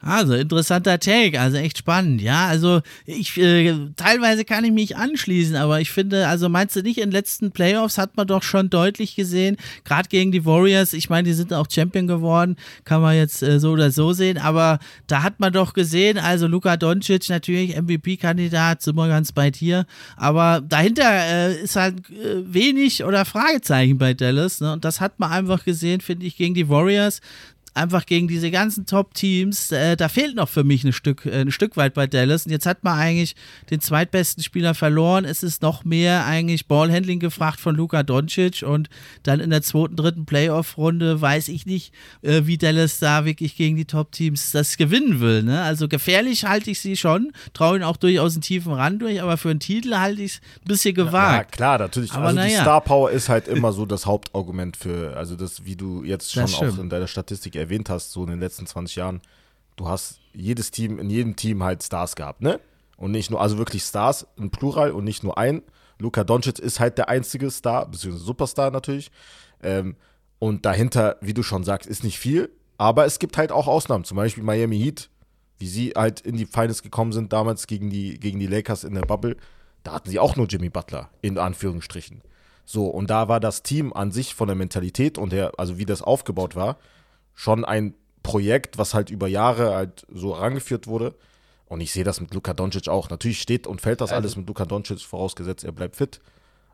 Also 0.00 0.34
interessanter 0.34 0.98
Take, 1.00 1.40
also 1.40 1.56
echt 1.56 1.78
spannend, 1.78 2.20
ja. 2.20 2.46
Also 2.46 2.80
ich 3.06 3.36
äh, 3.38 3.74
teilweise 3.96 4.44
kann 4.44 4.64
ich 4.64 4.72
mich 4.72 4.96
anschließen, 4.96 5.56
aber 5.56 5.80
ich 5.80 5.90
finde, 5.90 6.28
also 6.28 6.48
meinst 6.48 6.76
du 6.76 6.82
nicht, 6.82 6.98
in 6.98 7.04
den 7.04 7.12
letzten 7.12 7.50
Playoffs 7.50 7.96
hat 7.96 8.16
man 8.16 8.26
doch 8.26 8.42
schon 8.42 8.68
deutlich 8.70 9.16
gesehen, 9.16 9.56
gerade 9.84 10.08
gegen 10.08 10.32
die 10.32 10.44
Warriors, 10.44 10.92
ich 10.92 11.08
meine, 11.08 11.28
die 11.28 11.34
sind 11.34 11.52
auch 11.52 11.66
Champion 11.70 12.06
geworden, 12.06 12.56
kann 12.84 13.00
man 13.00 13.16
jetzt 13.16 13.42
äh, 13.42 13.58
so 13.58 13.72
oder 13.72 13.90
so 13.90 14.12
sehen, 14.12 14.38
aber 14.38 14.78
da 15.06 15.22
hat 15.22 15.40
man 15.40 15.52
doch 15.52 15.72
gesehen, 15.72 16.18
also 16.18 16.46
Luka 16.46 16.76
Doncic 16.76 17.28
natürlich 17.28 17.76
MVP-Kandidat, 17.76 18.82
sind 18.82 18.96
wir 18.96 19.08
ganz 19.08 19.32
bei 19.32 19.50
dir, 19.50 19.86
aber 20.16 20.62
dahinter 20.66 21.10
äh, 21.10 21.62
ist 21.62 21.76
halt 21.76 21.98
äh, 22.10 22.42
wenig 22.44 23.02
oder 23.02 23.24
Fragezeichen 23.24 23.98
bei 23.98 24.14
Dallas, 24.14 24.60
ne? 24.60 24.72
Und 24.72 24.84
das 24.84 25.00
hat 25.00 25.18
man 25.18 25.32
einfach 25.32 25.64
gesehen, 25.64 26.00
finde 26.00 26.26
ich, 26.26 26.36
gegen 26.36 26.54
die 26.54 26.68
Warriors 26.68 27.20
einfach 27.76 28.06
gegen 28.06 28.26
diese 28.26 28.50
ganzen 28.50 28.86
Top-Teams, 28.86 29.70
äh, 29.70 29.96
da 29.96 30.08
fehlt 30.08 30.34
noch 30.34 30.48
für 30.48 30.64
mich 30.64 30.82
ein 30.84 30.92
Stück, 30.92 31.26
äh, 31.26 31.42
ein 31.42 31.52
Stück 31.52 31.76
weit 31.76 31.94
bei 31.94 32.06
Dallas. 32.06 32.46
Und 32.46 32.52
jetzt 32.52 32.66
hat 32.66 32.82
man 32.82 32.98
eigentlich 32.98 33.36
den 33.70 33.80
zweitbesten 33.80 34.42
Spieler 34.42 34.74
verloren. 34.74 35.24
Es 35.24 35.42
ist 35.42 35.62
noch 35.62 35.84
mehr 35.84 36.24
eigentlich 36.26 36.66
Ballhandling 36.66 37.20
gefragt 37.20 37.60
von 37.60 37.76
Luka 37.76 38.02
Doncic. 38.02 38.62
Und 38.62 38.88
dann 39.22 39.40
in 39.40 39.50
der 39.50 39.62
zweiten, 39.62 39.96
dritten 39.96 40.24
Playoff-Runde 40.24 41.20
weiß 41.20 41.48
ich 41.48 41.66
nicht, 41.66 41.92
äh, 42.22 42.42
wie 42.44 42.56
Dallas 42.56 42.98
da 42.98 43.24
wirklich 43.24 43.56
gegen 43.56 43.76
die 43.76 43.84
Top-Teams 43.84 44.52
das 44.52 44.76
gewinnen 44.76 45.20
will. 45.20 45.42
Ne? 45.42 45.60
Also 45.62 45.86
gefährlich 45.86 46.44
halte 46.44 46.70
ich 46.70 46.80
sie 46.80 46.96
schon, 46.96 47.32
traue 47.52 47.76
ihnen 47.76 47.84
auch 47.84 47.98
durchaus 47.98 48.34
einen 48.34 48.42
tiefen 48.42 48.72
Rand 48.72 49.02
durch, 49.02 49.20
aber 49.20 49.36
für 49.36 49.50
einen 49.50 49.60
Titel 49.60 49.94
halte 49.94 50.22
ich 50.22 50.32
es 50.32 50.40
ein 50.62 50.68
bisschen 50.68 50.94
gewagt. 50.94 51.36
Ja, 51.36 51.56
klar, 51.56 51.78
natürlich. 51.78 52.12
Aber 52.12 52.28
also 52.28 52.40
die 52.40 52.50
Star 52.50 52.80
Power 52.80 53.10
ist 53.10 53.28
halt 53.28 53.48
immer 53.48 53.72
so 53.72 53.84
das 53.84 54.06
Hauptargument 54.06 54.76
für, 54.76 55.14
also 55.16 55.36
das, 55.36 55.64
wie 55.64 55.76
du 55.76 56.02
jetzt 56.04 56.32
schon 56.32 56.44
auch 56.44 56.78
in 56.78 56.88
deiner 56.88 57.06
Statistik 57.06 57.54
erwähnt 57.54 57.65
erwähnt 57.66 57.90
hast, 57.90 58.12
so 58.12 58.22
in 58.22 58.30
den 58.30 58.40
letzten 58.40 58.66
20 58.66 58.96
Jahren, 58.96 59.20
du 59.76 59.88
hast 59.88 60.20
jedes 60.32 60.70
Team, 60.70 60.98
in 60.98 61.10
jedem 61.10 61.36
Team 61.36 61.62
halt 61.62 61.82
Stars 61.82 62.16
gehabt, 62.16 62.42
ne? 62.42 62.60
Und 62.96 63.10
nicht 63.10 63.30
nur, 63.30 63.40
also 63.40 63.58
wirklich 63.58 63.82
Stars 63.82 64.26
im 64.36 64.50
Plural 64.50 64.90
und 64.90 65.04
nicht 65.04 65.22
nur 65.22 65.36
ein. 65.36 65.62
Luka 65.98 66.24
Doncic 66.24 66.58
ist 66.58 66.80
halt 66.80 66.96
der 66.98 67.08
einzige 67.08 67.50
Star, 67.50 67.86
beziehungsweise 67.86 68.24
Superstar 68.24 68.70
natürlich. 68.70 69.10
Ähm, 69.62 69.96
und 70.38 70.64
dahinter, 70.64 71.16
wie 71.20 71.34
du 71.34 71.42
schon 71.42 71.64
sagst, 71.64 71.88
ist 71.88 72.04
nicht 72.04 72.18
viel. 72.18 72.50
Aber 72.78 73.06
es 73.06 73.18
gibt 73.18 73.36
halt 73.36 73.52
auch 73.52 73.66
Ausnahmen. 73.66 74.04
Zum 74.04 74.16
Beispiel 74.16 74.44
Miami 74.44 74.78
Heat, 74.78 75.10
wie 75.58 75.66
sie 75.66 75.92
halt 75.96 76.20
in 76.20 76.36
die 76.36 76.46
Finals 76.46 76.82
gekommen 76.82 77.12
sind, 77.12 77.32
damals 77.32 77.66
gegen 77.66 77.90
die, 77.90 78.18
gegen 78.18 78.38
die 78.38 78.46
Lakers 78.46 78.84
in 78.84 78.94
der 78.94 79.02
Bubble. 79.02 79.36
Da 79.82 79.92
hatten 79.92 80.10
sie 80.10 80.18
auch 80.18 80.36
nur 80.36 80.46
Jimmy 80.46 80.68
Butler, 80.68 81.10
in 81.22 81.38
Anführungsstrichen. 81.38 82.22
So, 82.64 82.86
und 82.86 83.08
da 83.08 83.28
war 83.28 83.40
das 83.40 83.62
Team 83.62 83.92
an 83.92 84.10
sich 84.10 84.34
von 84.34 84.48
der 84.48 84.56
Mentalität 84.56 85.18
und 85.18 85.32
der, 85.32 85.52
also 85.58 85.78
wie 85.78 85.86
das 85.86 86.02
aufgebaut 86.02 86.56
war, 86.56 86.78
schon 87.36 87.64
ein 87.64 87.94
Projekt, 88.24 88.76
was 88.76 88.92
halt 88.92 89.10
über 89.10 89.28
Jahre 89.28 89.76
halt 89.76 90.04
so 90.10 90.34
herangeführt 90.36 90.88
wurde. 90.88 91.14
Und 91.66 91.80
ich 91.80 91.92
sehe 91.92 92.02
das 92.02 92.20
mit 92.20 92.34
Luka 92.34 92.54
Doncic 92.54 92.88
auch. 92.88 93.08
Natürlich 93.10 93.40
steht 93.40 93.68
und 93.68 93.80
fällt 93.80 94.00
das 94.00 94.10
also, 94.10 94.20
alles 94.20 94.36
mit 94.36 94.48
Luka 94.48 94.64
Doncic, 94.64 95.00
vorausgesetzt, 95.00 95.64
er 95.64 95.72
bleibt 95.72 95.94
fit. 95.94 96.20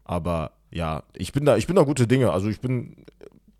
Aber 0.05 0.53
ja, 0.70 1.03
ich 1.14 1.33
bin 1.33 1.44
da, 1.44 1.57
ich 1.57 1.66
bin 1.66 1.77
da 1.77 1.83
gute 1.83 2.07
Dinge. 2.07 2.33
Also 2.33 2.48
ich 2.48 2.61
bin, 2.61 3.05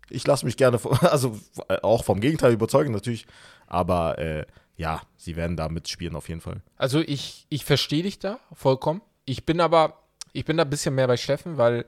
ich 0.09 0.25
lasse 0.25 0.45
mich 0.45 0.57
gerne, 0.57 0.79
also 1.01 1.37
auch 1.83 2.03
vom 2.03 2.19
Gegenteil 2.19 2.53
überzeugen 2.53 2.93
natürlich. 2.93 3.27
Aber 3.67 4.17
äh, 4.17 4.45
ja, 4.75 5.01
sie 5.17 5.35
werden 5.35 5.57
da 5.57 5.69
mitspielen 5.69 6.15
auf 6.15 6.29
jeden 6.29 6.41
Fall. 6.41 6.61
Also 6.77 6.99
ich, 6.99 7.45
ich 7.49 7.65
verstehe 7.65 8.03
dich 8.03 8.17
da 8.19 8.39
vollkommen. 8.53 9.01
Ich 9.25 9.45
bin 9.45 9.59
aber, 9.59 9.99
ich 10.31 10.45
bin 10.45 10.57
da 10.57 10.63
ein 10.63 10.69
bisschen 10.69 10.95
mehr 10.95 11.07
bei 11.07 11.17
Steffen, 11.17 11.57
weil 11.57 11.85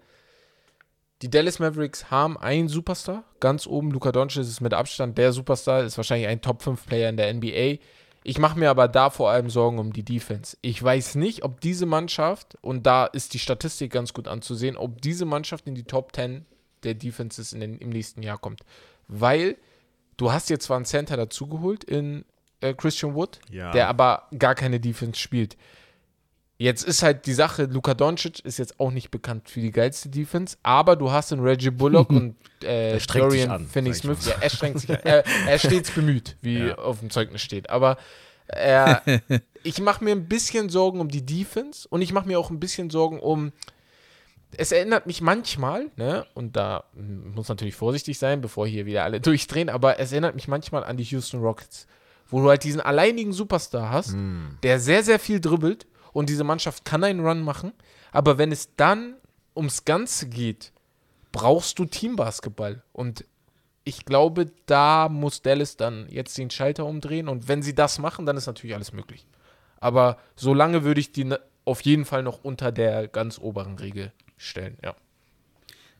die 1.21 1.29
Dallas 1.29 1.59
Mavericks 1.59 2.11
haben 2.11 2.37
einen 2.37 2.67
Superstar, 2.67 3.23
ganz 3.39 3.67
oben. 3.67 3.91
Luka 3.91 4.11
Doncic 4.11 4.41
ist 4.41 4.61
mit 4.61 4.73
Abstand 4.73 5.17
der 5.17 5.31
Superstar, 5.31 5.83
ist 5.83 5.97
wahrscheinlich 5.97 6.27
ein 6.27 6.41
Top-5-Player 6.41 7.09
in 7.09 7.17
der 7.17 7.33
NBA. 7.33 7.81
Ich 8.23 8.39
mache 8.39 8.57
mir 8.59 8.69
aber 8.69 8.87
da 8.87 9.09
vor 9.09 9.29
allem 9.29 9.49
Sorgen 9.49 9.77
um 9.77 9.93
die 9.93 10.03
Defense. 10.03 10.57
Ich 10.61 10.81
weiß 10.81 11.15
nicht, 11.15 11.43
ob 11.43 11.61
diese 11.61 11.85
Mannschaft, 11.85 12.57
und 12.61 12.85
da 12.85 13.05
ist 13.05 13.33
die 13.33 13.39
Statistik 13.39 13.91
ganz 13.91 14.13
gut 14.13 14.27
anzusehen, 14.27 14.75
ob 14.75 15.01
diese 15.01 15.25
Mannschaft 15.25 15.67
in 15.67 15.75
die 15.75 15.83
Top 15.83 16.15
10 16.15 16.45
der 16.83 16.95
Defenses 16.95 17.53
in 17.53 17.59
den, 17.59 17.77
im 17.77 17.89
nächsten 17.89 18.23
Jahr 18.23 18.37
kommt. 18.37 18.61
Weil 19.07 19.57
du 20.17 20.31
hast 20.31 20.49
jetzt 20.49 20.65
zwar 20.65 20.77
einen 20.77 20.85
Center 20.85 21.17
dazugeholt 21.17 21.83
in 21.83 22.25
äh, 22.61 22.73
Christian 22.73 23.15
Wood, 23.15 23.39
ja. 23.49 23.71
der 23.71 23.87
aber 23.87 24.27
gar 24.37 24.55
keine 24.55 24.79
Defense 24.79 25.19
spielt. 25.19 25.55
Jetzt 26.57 26.83
ist 26.83 27.03
halt 27.03 27.25
die 27.25 27.33
Sache, 27.33 27.65
Luka 27.65 27.93
Doncic 27.93 28.39
ist 28.45 28.59
jetzt 28.59 28.79
auch 28.79 28.91
nicht 28.91 29.11
bekannt 29.11 29.49
für 29.49 29.59
die 29.59 29.71
geilste 29.71 30.07
Defense, 30.07 30.55
aber 30.63 30.95
du 30.95 31.11
hast 31.11 31.31
den 31.31 31.41
Reggie 31.41 31.69
Bullock 31.69 32.09
und 32.09 32.35
äh, 32.63 32.97
Dorian 32.97 33.67
Finney-Smith. 33.67 34.25
Ja, 34.25 34.35
er 34.39 34.49
strengt 34.49 34.79
sich 34.79 34.89
an. 34.89 34.99
Er, 35.03 35.25
er 35.25 35.59
stets 35.59 35.91
bemüht, 35.91 36.37
wie 36.41 36.59
ja. 36.59 36.77
auf 36.77 36.99
dem 36.99 37.09
Zeugnis 37.09 37.41
steht. 37.41 37.69
Aber 37.69 37.97
äh, 38.47 39.19
ich 39.63 39.81
mache 39.81 40.01
mir 40.01 40.11
ein 40.11 40.29
bisschen 40.29 40.69
Sorgen 40.69 41.01
um 41.01 41.09
die 41.09 41.25
Defense 41.25 41.87
und 41.89 42.01
ich 42.01 42.13
mache 42.13 42.27
mir 42.27 42.39
auch 42.39 42.49
ein 42.49 42.59
bisschen 42.59 42.89
Sorgen 42.89 43.19
um. 43.19 43.51
Es 44.57 44.71
erinnert 44.71 45.07
mich 45.07 45.19
manchmal, 45.19 45.91
ne, 45.97 46.25
und 46.33 46.55
da 46.55 46.85
muss 46.93 47.49
natürlich 47.49 47.75
vorsichtig 47.75 48.17
sein, 48.17 48.39
bevor 48.39 48.65
hier 48.65 48.85
wieder 48.85 49.03
alle 49.03 49.19
durchdrehen, 49.21 49.67
aber 49.67 49.99
es 49.99 50.13
erinnert 50.13 50.35
mich 50.35 50.47
manchmal 50.47 50.85
an 50.85 50.95
die 50.95 51.03
Houston 51.03 51.41
Rockets, 51.41 51.87
wo 52.29 52.41
du 52.41 52.47
halt 52.47 52.63
diesen 52.63 52.79
alleinigen 52.79 53.33
Superstar 53.33 53.89
hast, 53.89 54.13
mm. 54.13 54.59
der 54.63 54.79
sehr, 54.79 55.03
sehr 55.03 55.19
viel 55.19 55.41
dribbelt 55.41 55.85
und 56.15 56.29
diese 56.29 56.45
Mannschaft 56.45 56.85
kann 56.85 57.03
einen 57.03 57.19
Run 57.19 57.41
machen. 57.41 57.73
Aber 58.13 58.37
wenn 58.37 58.53
es 58.53 58.73
dann 58.77 59.15
ums 59.53 59.83
Ganze 59.83 60.29
geht, 60.29 60.71
brauchst 61.33 61.77
du 61.77 61.83
Teambasketball. 61.83 62.83
Und 62.93 63.25
ich 63.83 64.05
glaube, 64.05 64.49
da 64.65 65.09
muss 65.09 65.41
Dallas 65.41 65.75
dann 65.75 66.07
jetzt 66.07 66.37
den 66.37 66.49
Schalter 66.49 66.85
umdrehen. 66.85 67.27
Und 67.27 67.49
wenn 67.49 67.61
sie 67.61 67.75
das 67.75 67.99
machen, 67.99 68.25
dann 68.25 68.37
ist 68.37 68.47
natürlich 68.47 68.75
alles 68.75 68.93
möglich. 68.93 69.27
Aber 69.81 70.17
solange 70.37 70.85
würde 70.85 71.01
ich 71.01 71.11
die 71.11 71.35
auf 71.65 71.81
jeden 71.81 72.05
Fall 72.05 72.23
noch 72.23 72.45
unter 72.45 72.71
der 72.71 73.09
ganz 73.09 73.37
oberen 73.37 73.77
Regel 73.77 74.13
stellen, 74.37 74.77
ja. 74.81 74.95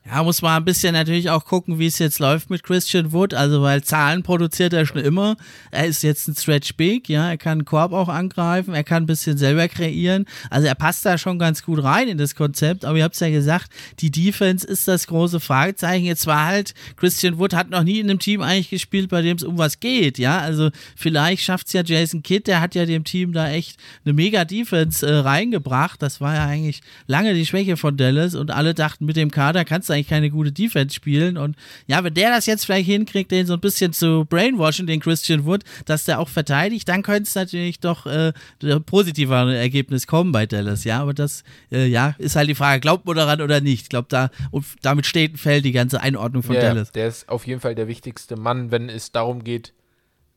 Ja, 0.08 0.22
muss 0.22 0.40
man 0.40 0.58
ein 0.58 0.64
bisschen 0.64 0.92
natürlich 0.92 1.30
auch 1.30 1.44
gucken, 1.44 1.80
wie 1.80 1.86
es 1.86 1.98
jetzt 1.98 2.20
läuft 2.20 2.48
mit 2.48 2.62
Christian 2.62 3.10
Wood. 3.10 3.34
Also, 3.34 3.62
weil 3.62 3.82
Zahlen 3.82 4.22
produziert 4.22 4.72
er 4.72 4.86
schon 4.86 5.00
immer. 5.00 5.36
Er 5.72 5.86
ist 5.86 6.04
jetzt 6.04 6.28
ein 6.28 6.36
Stretch 6.36 6.76
Big, 6.76 7.08
ja. 7.08 7.28
Er 7.28 7.36
kann 7.36 7.64
Korb 7.64 7.92
auch 7.92 8.08
angreifen. 8.08 8.72
Er 8.72 8.84
kann 8.84 9.02
ein 9.02 9.06
bisschen 9.06 9.36
selber 9.36 9.66
kreieren. 9.66 10.26
Also, 10.48 10.68
er 10.68 10.76
passt 10.76 11.04
da 11.04 11.18
schon 11.18 11.40
ganz 11.40 11.64
gut 11.64 11.82
rein 11.82 12.06
in 12.06 12.18
das 12.18 12.36
Konzept. 12.36 12.84
Aber 12.84 12.96
ihr 12.96 13.02
habt 13.02 13.14
es 13.16 13.20
ja 13.20 13.30
gesagt, 13.30 13.68
die 13.98 14.12
Defense 14.12 14.64
ist 14.64 14.86
das 14.86 15.08
große 15.08 15.40
Fragezeichen. 15.40 16.04
Jetzt 16.04 16.26
war 16.28 16.46
halt, 16.46 16.74
Christian 16.94 17.38
Wood 17.38 17.52
hat 17.52 17.70
noch 17.70 17.82
nie 17.82 17.98
in 17.98 18.08
einem 18.08 18.20
Team 18.20 18.42
eigentlich 18.42 18.70
gespielt, 18.70 19.08
bei 19.08 19.22
dem 19.22 19.38
es 19.38 19.42
um 19.42 19.58
was 19.58 19.80
geht, 19.80 20.18
ja. 20.18 20.38
Also, 20.38 20.70
vielleicht 20.94 21.42
schafft 21.42 21.66
es 21.66 21.72
ja 21.72 21.82
Jason 21.82 22.22
Kidd. 22.22 22.46
Der 22.46 22.60
hat 22.60 22.76
ja 22.76 22.86
dem 22.86 23.02
Team 23.02 23.32
da 23.32 23.50
echt 23.50 23.76
eine 24.04 24.14
mega 24.14 24.44
Defense 24.44 25.04
äh, 25.04 25.16
reingebracht. 25.16 26.00
Das 26.00 26.20
war 26.20 26.36
ja 26.36 26.46
eigentlich 26.46 26.82
lange 27.08 27.34
die 27.34 27.44
Schwäche 27.44 27.76
von 27.76 27.96
Dallas. 27.96 28.36
Und 28.36 28.52
alle 28.52 28.72
dachten, 28.72 29.04
mit 29.04 29.16
dem 29.16 29.32
Kader 29.32 29.64
kannst 29.64 29.88
du 29.88 29.95
eigentlich 29.96 30.08
keine 30.08 30.30
gute 30.30 30.52
Defense 30.52 30.94
spielen. 30.94 31.36
Und 31.36 31.56
ja, 31.86 32.02
wenn 32.04 32.14
der 32.14 32.30
das 32.30 32.46
jetzt 32.46 32.64
vielleicht 32.64 32.86
hinkriegt, 32.86 33.30
den 33.30 33.46
so 33.46 33.54
ein 33.54 33.60
bisschen 33.60 33.92
zu 33.92 34.24
brainwashen, 34.28 34.86
den 34.86 35.00
Christian 35.00 35.44
Wood, 35.44 35.62
dass 35.84 36.04
der 36.04 36.20
auch 36.20 36.28
verteidigt, 36.28 36.88
dann 36.88 37.02
könnte 37.02 37.24
es 37.24 37.34
natürlich 37.34 37.80
doch 37.80 38.06
äh, 38.06 38.32
positiver 38.84 39.52
Ergebnis 39.52 40.06
kommen 40.06 40.32
bei 40.32 40.46
Dallas. 40.46 40.84
Ja, 40.84 41.00
aber 41.00 41.14
das 41.14 41.42
äh, 41.72 41.86
ja, 41.86 42.14
ist 42.18 42.36
halt 42.36 42.48
die 42.48 42.54
Frage, 42.54 42.80
glaubt 42.80 43.06
man 43.06 43.16
daran 43.16 43.40
oder 43.40 43.60
nicht? 43.60 43.82
Ich 43.82 43.88
glaube, 43.88 44.08
da, 44.08 44.30
und 44.50 44.64
damit 44.82 45.06
steht 45.06 45.32
und 45.32 45.38
fällt 45.38 45.64
die 45.64 45.72
ganze 45.72 46.00
Einordnung 46.00 46.42
von 46.42 46.54
ja, 46.54 46.62
Dallas. 46.62 46.92
Der 46.92 47.08
ist 47.08 47.28
auf 47.28 47.46
jeden 47.46 47.60
Fall 47.60 47.74
der 47.74 47.88
wichtigste 47.88 48.36
Mann, 48.36 48.70
wenn 48.70 48.88
es 48.88 49.12
darum 49.12 49.44
geht, 49.44 49.72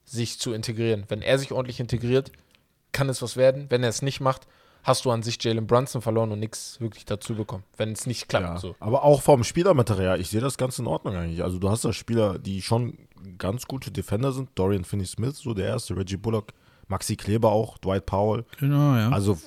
sich 0.06 0.40
zu 0.40 0.54
integrieren. 0.54 1.04
Wenn 1.08 1.22
er 1.22 1.38
sich 1.38 1.52
ordentlich 1.52 1.80
integriert, 1.80 2.32
kann 2.92 3.10
es 3.10 3.22
was 3.22 3.38
werden. 3.38 3.68
Wenn 3.70 3.84
er 3.84 3.90
es 3.90 4.02
nicht 4.02 4.20
macht, 4.20 4.48
hast 4.90 5.06
du 5.06 5.12
an 5.12 5.24
sich 5.24 5.42
Jalen 5.42 5.68
Brunson 5.68 6.02
verloren 6.02 6.32
und 6.32 6.40
nichts 6.40 6.82
wirklich 6.82 7.06
dazu 7.06 7.36
bekommen, 7.36 7.64
wenn 7.78 7.92
es 7.94 8.06
nicht 8.06 8.28
klappt. 8.28 8.46
Ja, 8.46 8.58
so. 8.58 8.76
Aber 8.80 9.04
auch 9.04 9.22
vom 9.22 9.44
Spielermaterial, 9.44 10.20
ich 10.20 10.30
sehe 10.30 10.42
das 10.42 10.58
ganz 10.58 10.80
in 10.80 10.88
Ordnung 10.88 11.16
eigentlich. 11.16 11.44
Also 11.44 11.60
du 11.60 11.70
hast 11.70 11.86
da 11.86 11.94
Spieler, 11.94 12.40
die 12.40 12.62
schon 12.62 12.98
ganz 13.38 13.68
gute 13.68 13.92
Defender 13.92 14.34
sind. 14.34 14.50
Dorian 14.56 14.84
Finney-Smith, 14.84 15.38
so 15.38 15.54
der 15.54 15.68
erste, 15.68 15.96
Reggie 15.96 16.18
Bullock, 16.18 16.54
Maxi 16.88 17.16
Kleber 17.16 17.52
auch, 17.52 17.78
Dwight 17.78 18.06
Powell. 18.06 18.46
Genau, 18.60 18.96
ja. 18.96 19.10
Also 19.10 19.38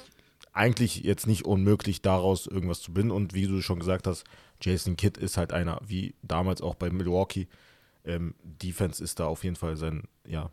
eigentlich 0.53 1.03
jetzt 1.03 1.27
nicht 1.27 1.45
unmöglich, 1.45 2.03
daraus 2.03 2.47
irgendwas 2.47 2.81
zu 2.81 2.93
binden. 2.93 3.11
Und 3.11 3.35
wie 3.35 3.47
du 3.47 3.61
schon 3.61 3.81
gesagt 3.81 4.07
hast, 4.07 4.25
Jason 4.61 4.97
Kidd 4.97 5.19
ist 5.19 5.37
halt 5.37 5.53
einer, 5.53 5.81
wie 5.85 6.15
damals 6.23 6.63
auch 6.63 6.77
bei 6.77 6.89
Milwaukee. 6.89 7.49
Ähm, 8.05 8.35
Defense 8.43 9.03
ist 9.03 9.21
da 9.21 9.27
auf 9.27 9.45
jeden 9.45 9.57
Fall 9.57 9.77
sein, 9.77 10.05
ja, 10.27 10.51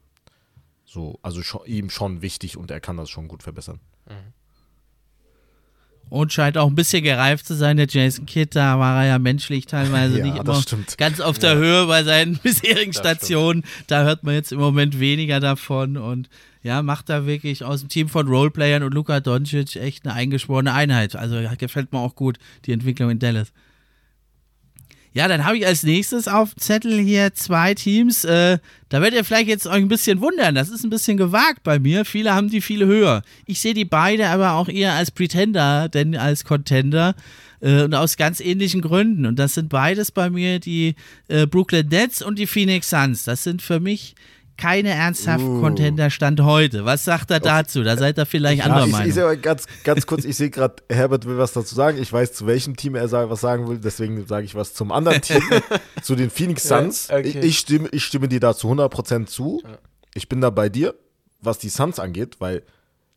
so, 0.83 1.19
also 1.21 1.43
schon, 1.43 1.61
ihm 1.65 1.91
schon 1.91 2.23
wichtig 2.23 2.57
und 2.57 2.71
er 2.71 2.79
kann 2.79 2.97
das 2.97 3.09
schon 3.09 3.27
gut 3.27 3.43
verbessern. 3.43 3.79
Mhm. 4.07 4.33
Und 6.09 6.33
scheint 6.33 6.57
auch 6.57 6.67
ein 6.67 6.75
bisschen 6.75 7.03
gereift 7.03 7.45
zu 7.45 7.55
sein. 7.55 7.77
Der 7.77 7.87
Jason 7.87 8.25
Kidd, 8.25 8.55
da 8.55 8.79
war 8.79 9.03
er 9.03 9.09
ja 9.09 9.19
menschlich 9.19 9.65
teilweise 9.67 10.17
ja, 10.19 10.25
nicht 10.25 10.37
immer 10.37 10.61
ganz 10.97 11.19
auf 11.19 11.37
der 11.37 11.53
ja. 11.53 11.57
Höhe 11.57 11.85
bei 11.85 12.03
seinen 12.03 12.37
bisherigen 12.43 12.91
das 12.91 12.99
Stationen. 12.99 13.63
Stimmt. 13.63 13.91
Da 13.91 14.03
hört 14.03 14.23
man 14.23 14.33
jetzt 14.33 14.51
im 14.51 14.59
Moment 14.59 14.99
weniger 14.99 15.39
davon 15.39 15.97
und 15.97 16.29
ja, 16.61 16.81
macht 16.81 17.09
da 17.09 17.25
wirklich 17.25 17.63
aus 17.63 17.81
dem 17.81 17.89
Team 17.89 18.09
von 18.09 18.27
Roleplayern 18.27 18.83
und 18.83 18.93
Luka 18.93 19.19
Doncic 19.19 19.75
echt 19.77 20.05
eine 20.05 20.15
eingeschworene 20.15 20.73
Einheit. 20.73 21.15
Also 21.15 21.37
gefällt 21.57 21.93
mir 21.93 21.99
auch 21.99 22.15
gut, 22.15 22.37
die 22.65 22.73
Entwicklung 22.73 23.09
in 23.11 23.19
Dallas. 23.19 23.53
Ja, 25.13 25.27
dann 25.27 25.43
habe 25.43 25.57
ich 25.57 25.65
als 25.65 25.83
nächstes 25.83 26.27
auf 26.27 26.53
dem 26.53 26.61
Zettel 26.61 26.99
hier 26.99 27.33
zwei 27.33 27.73
Teams. 27.73 28.25
Äh, 28.25 28.59
da 28.89 29.01
werdet 29.01 29.19
ihr 29.19 29.23
vielleicht 29.25 29.47
jetzt 29.47 29.65
euch 29.65 29.73
ein 29.73 29.87
bisschen 29.87 30.21
wundern. 30.21 30.53
Das 30.53 30.69
ist 30.69 30.83
ein 30.83 30.91
bisschen 30.91 31.17
gewagt 31.17 31.63
bei 31.63 31.79
mir. 31.79 32.05
Viele 32.05 32.35
haben 32.35 32.49
die 32.49 32.61
viele 32.61 32.85
höher. 32.85 33.23
Ich 33.45 33.59
sehe 33.59 33.73
die 33.73 33.85
beide 33.85 34.27
aber 34.27 34.53
auch 34.53 34.69
eher 34.69 34.93
als 34.93 35.09
Pretender, 35.09 35.89
denn 35.89 36.15
als 36.15 36.43
Contender. 36.43 37.15
Äh, 37.61 37.83
und 37.83 37.95
aus 37.95 38.17
ganz 38.17 38.39
ähnlichen 38.39 38.81
Gründen. 38.81 39.25
Und 39.25 39.37
das 39.37 39.55
sind 39.55 39.69
beides 39.69 40.11
bei 40.11 40.29
mir 40.29 40.59
die 40.59 40.95
äh, 41.27 41.47
Brooklyn 41.47 41.87
Nets 41.87 42.21
und 42.21 42.37
die 42.37 42.47
Phoenix 42.47 42.89
Suns. 42.89 43.23
Das 43.23 43.43
sind 43.43 43.61
für 43.61 43.79
mich 43.79 44.15
keine 44.59 44.89
ernsthaften 44.89 45.57
uh. 45.57 45.61
Contender 45.61 46.09
stand 46.09 46.41
heute. 46.41 46.85
Was 46.85 47.05
sagt 47.05 47.31
er 47.31 47.39
dazu? 47.39 47.83
Da 47.83 47.97
seid 47.97 48.17
ihr 48.17 48.25
vielleicht 48.25 48.59
ja, 48.59 48.65
anderer 48.65 48.85
ich, 48.85 48.91
Meinung. 48.91 49.31
Ich, 49.31 49.37
ich 49.37 49.41
ganz, 49.41 49.65
ganz 49.83 50.05
kurz, 50.05 50.25
ich 50.25 50.35
sehe 50.35 50.49
gerade, 50.49 50.75
Herbert 50.89 51.25
will 51.25 51.37
was 51.37 51.53
dazu 51.53 51.73
sagen. 51.73 51.97
Ich 52.01 52.11
weiß, 52.11 52.33
zu 52.33 52.45
welchem 52.45 52.75
Team 52.75 52.95
er 52.95 53.09
was 53.29 53.41
sagen 53.41 53.67
will, 53.67 53.79
deswegen 53.79 54.25
sage 54.27 54.45
ich 54.45 54.55
was 54.55 54.73
zum 54.73 54.91
anderen 54.91 55.21
Team, 55.21 55.41
zu 56.03 56.15
den 56.15 56.29
Phoenix 56.29 56.67
Suns. 56.67 57.07
Ja, 57.07 57.17
okay. 57.17 57.29
ich, 57.29 57.35
ich, 57.37 57.59
stimme, 57.59 57.87
ich 57.91 58.03
stimme 58.03 58.27
dir 58.27 58.39
da 58.39 58.53
zu 58.53 58.67
100% 58.67 59.25
zu. 59.25 59.63
Ich 60.13 60.27
bin 60.27 60.41
da 60.41 60.49
bei 60.49 60.69
dir, 60.69 60.95
was 61.41 61.57
die 61.57 61.69
Suns 61.69 61.99
angeht, 61.99 62.35
weil 62.39 62.63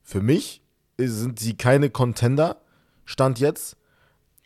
für 0.02 0.20
mich 0.20 0.62
sind 0.96 1.40
sie 1.40 1.56
keine 1.56 1.90
Contender, 1.90 2.58
Stand 3.04 3.40
jetzt. 3.40 3.76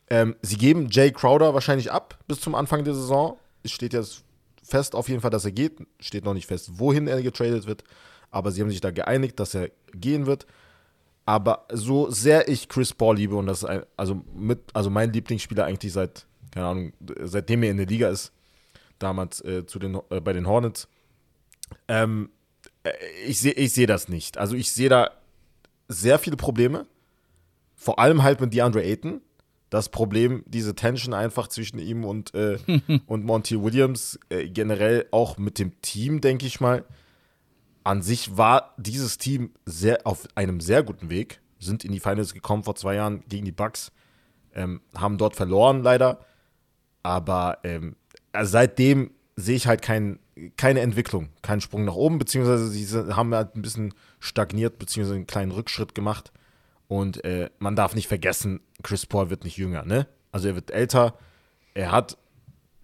Ähm, 0.09 0.37
sie 0.41 0.57
geben 0.57 0.89
Jay 0.91 1.11
Crowder 1.13 1.53
wahrscheinlich 1.53 1.93
ab 1.93 2.19
bis 2.27 2.41
zum 2.41 2.55
Anfang 2.55 2.85
der 2.85 2.95
Saison. 2.95 3.39
Es 3.63 3.73
steht 3.73 3.93
jetzt 3.93 4.25
fest 4.67 4.95
auf 4.95 5.09
jeden 5.09 5.21
Fall, 5.21 5.31
dass 5.31 5.45
er 5.45 5.53
geht. 5.53 5.79
Steht 6.01 6.25
noch 6.25 6.35
nicht 6.35 6.47
fest, 6.47 6.79
wohin 6.79 7.07
er 7.07 7.23
getradet 7.23 7.67
wird. 7.67 7.85
Aber 8.31 8.51
sie 8.51 8.61
haben 8.61 8.71
sich 8.71 8.81
da 8.81 8.91
geeinigt, 8.91 9.39
dass 9.39 9.55
er 9.55 9.71
gehen 9.95 10.27
wird. 10.27 10.47
Aber 11.25 11.67
so 11.73 12.11
sehr 12.11 12.49
ich 12.49 12.69
Chris 12.69 12.93
Paul 12.93 13.17
liebe 13.17 13.35
und 13.35 13.47
das 13.47 13.59
ist 13.59 13.69
ein, 13.69 13.83
also 13.97 14.23
mit, 14.35 14.61
also 14.75 14.91
mein 14.91 15.13
Lieblingsspieler 15.13 15.65
eigentlich 15.65 15.93
seit, 15.93 16.27
keine 16.53 16.67
Ahnung, 16.67 16.93
seitdem 17.23 17.65
er 17.65 17.71
in 17.73 17.79
der 17.79 17.87
Liga 17.87 18.09
ist, 18.09 18.33
damals 18.99 19.41
äh, 19.45 19.67
zu 19.67 19.79
den, 19.79 19.99
äh, 20.11 20.21
bei 20.21 20.33
den 20.33 20.47
Hornets. 20.47 20.89
Ähm, 21.89 22.31
äh, 22.85 22.93
ich 23.27 23.41
sehe 23.41 23.53
ich 23.53 23.73
seh 23.73 23.87
das 23.87 24.09
nicht. 24.09 24.39
Also 24.39 24.55
ich 24.55 24.73
sehe 24.73 24.89
da 24.89 25.11
sehr 25.89 26.19
viele 26.19 26.37
Probleme. 26.37 26.87
Vor 27.75 27.99
allem 27.99 28.23
halt 28.23 28.41
mit 28.41 28.55
DeAndre 28.55 28.83
Ayton 28.83 29.21
das 29.71 29.89
Problem, 29.89 30.45
diese 30.47 30.75
Tension 30.75 31.15
einfach 31.15 31.49
zwischen 31.49 31.79
ihm 31.79 32.05
und, 32.05 32.35
äh, 32.35 32.59
und 33.07 33.25
Monty 33.25 33.61
Williams, 33.61 34.19
äh, 34.29 34.49
generell 34.49 35.07
auch 35.11 35.39
mit 35.39 35.59
dem 35.59 35.81
Team, 35.83 36.21
denke 36.21 36.47
ich 36.47 36.61
mal. 36.61 36.85
An 37.85 38.03
sich 38.03 38.37
war 38.37 38.75
dieses 38.77 39.19
Team 39.19 39.51
sehr 39.65 40.07
auf 40.07 40.27
einem 40.35 40.61
sehr 40.61 40.83
guten 40.83 41.09
Weg, 41.09 41.41
sind 41.59 41.85
in 41.85 41.93
die 41.93 42.01
Finals 42.01 42.35
gekommen 42.35 42.65
vor 42.65 42.75
zwei 42.75 42.97
Jahren 42.97 43.23
gegen 43.29 43.45
die 43.45 43.53
Bucks, 43.53 43.93
ähm, 44.55 44.81
haben 44.97 45.19
dort 45.19 45.37
verloren 45.37 45.83
leider, 45.83 46.21
aber 47.03 47.59
ähm, 47.63 47.97
also 48.33 48.53
seitdem 48.53 49.11
sehe 49.37 49.57
ich 49.57 49.67
halt 49.67 49.83
kein, 49.83 50.19
keine 50.57 50.81
Entwicklung, 50.81 51.29
keinen 51.43 51.61
Sprung 51.61 51.85
nach 51.85 51.95
oben, 51.95 52.19
beziehungsweise 52.19 52.69
sie 52.69 53.15
haben 53.15 53.35
halt 53.35 53.55
ein 53.55 53.63
bisschen 53.63 53.95
stagniert, 54.19 54.79
beziehungsweise 54.79 55.17
einen 55.17 55.27
kleinen 55.27 55.53
Rückschritt 55.53 55.95
gemacht. 55.95 56.33
Und 56.89 57.25
äh, 57.25 57.51
man 57.59 57.77
darf 57.77 57.95
nicht 57.95 58.09
vergessen, 58.09 58.61
Chris 58.83 59.07
Paul 59.07 59.31
wird 59.31 59.45
nicht 59.45 59.57
jünger, 59.57 59.85
ne? 59.85 60.07
Also 60.33 60.49
er 60.49 60.55
wird 60.55 60.71
älter. 60.71 61.15
Er 61.75 61.91
hat 61.93 62.17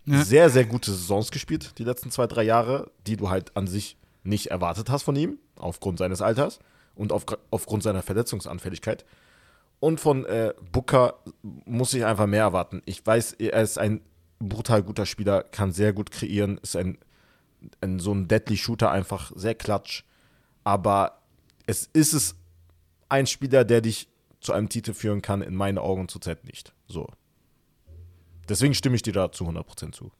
ja. 0.06 0.22
sehr, 0.24 0.50
sehr 0.50 0.64
gute 0.64 0.90
Saisons 0.90 1.30
gespielt, 1.30 1.78
die 1.78 1.84
letzten 1.84 2.10
zwei, 2.10 2.26
drei 2.26 2.42
Jahre, 2.42 2.90
die 3.06 3.16
du 3.16 3.30
halt 3.30 3.56
an 3.56 3.66
sich 3.66 3.96
nicht 4.24 4.48
erwartet 4.48 4.90
hast 4.90 5.02
von 5.02 5.16
ihm, 5.16 5.38
aufgrund 5.56 5.98
seines 5.98 6.22
Alters 6.22 6.58
und 6.94 7.12
auf, 7.12 7.24
aufgrund 7.50 7.82
seiner 7.82 8.02
Verletzungsanfälligkeit. 8.02 9.04
Und 9.80 10.00
von 10.00 10.24
äh, 10.26 10.54
Booker 10.70 11.14
muss 11.42 11.94
ich 11.94 12.04
einfach 12.04 12.26
mehr 12.26 12.42
erwarten. 12.42 12.82
Ich 12.84 13.04
weiß, 13.04 13.34
er 13.34 13.62
ist 13.62 13.78
ein 13.78 14.00
brutal 14.38 14.82
guter 14.82 15.06
Spieler, 15.06 15.42
kann 15.42 15.72
sehr 15.72 15.92
gut 15.92 16.10
kreieren, 16.10 16.58
ist 16.62 16.76
ein, 16.76 16.98
ein 17.80 17.98
so 17.98 18.12
ein 18.12 18.28
Deadly 18.28 18.56
Shooter, 18.56 18.90
einfach 18.90 19.32
sehr 19.34 19.54
klatsch. 19.54 20.04
Aber 20.64 21.22
es 21.66 21.88
ist 21.92 22.12
es 22.12 22.36
ein 23.12 23.26
Spieler, 23.26 23.64
der 23.64 23.82
dich 23.82 24.08
zu 24.40 24.52
einem 24.52 24.68
Titel 24.68 24.94
führen 24.94 25.22
kann, 25.22 25.42
in 25.42 25.54
meinen 25.54 25.78
Augen 25.78 26.08
zurzeit 26.08 26.44
nicht. 26.44 26.74
So. 26.88 27.06
Deswegen 28.48 28.74
stimme 28.74 28.96
ich 28.96 29.02
dir 29.02 29.12
da 29.12 29.30
zu 29.30 29.44
100% 29.44 29.92
zu. 29.92 30.10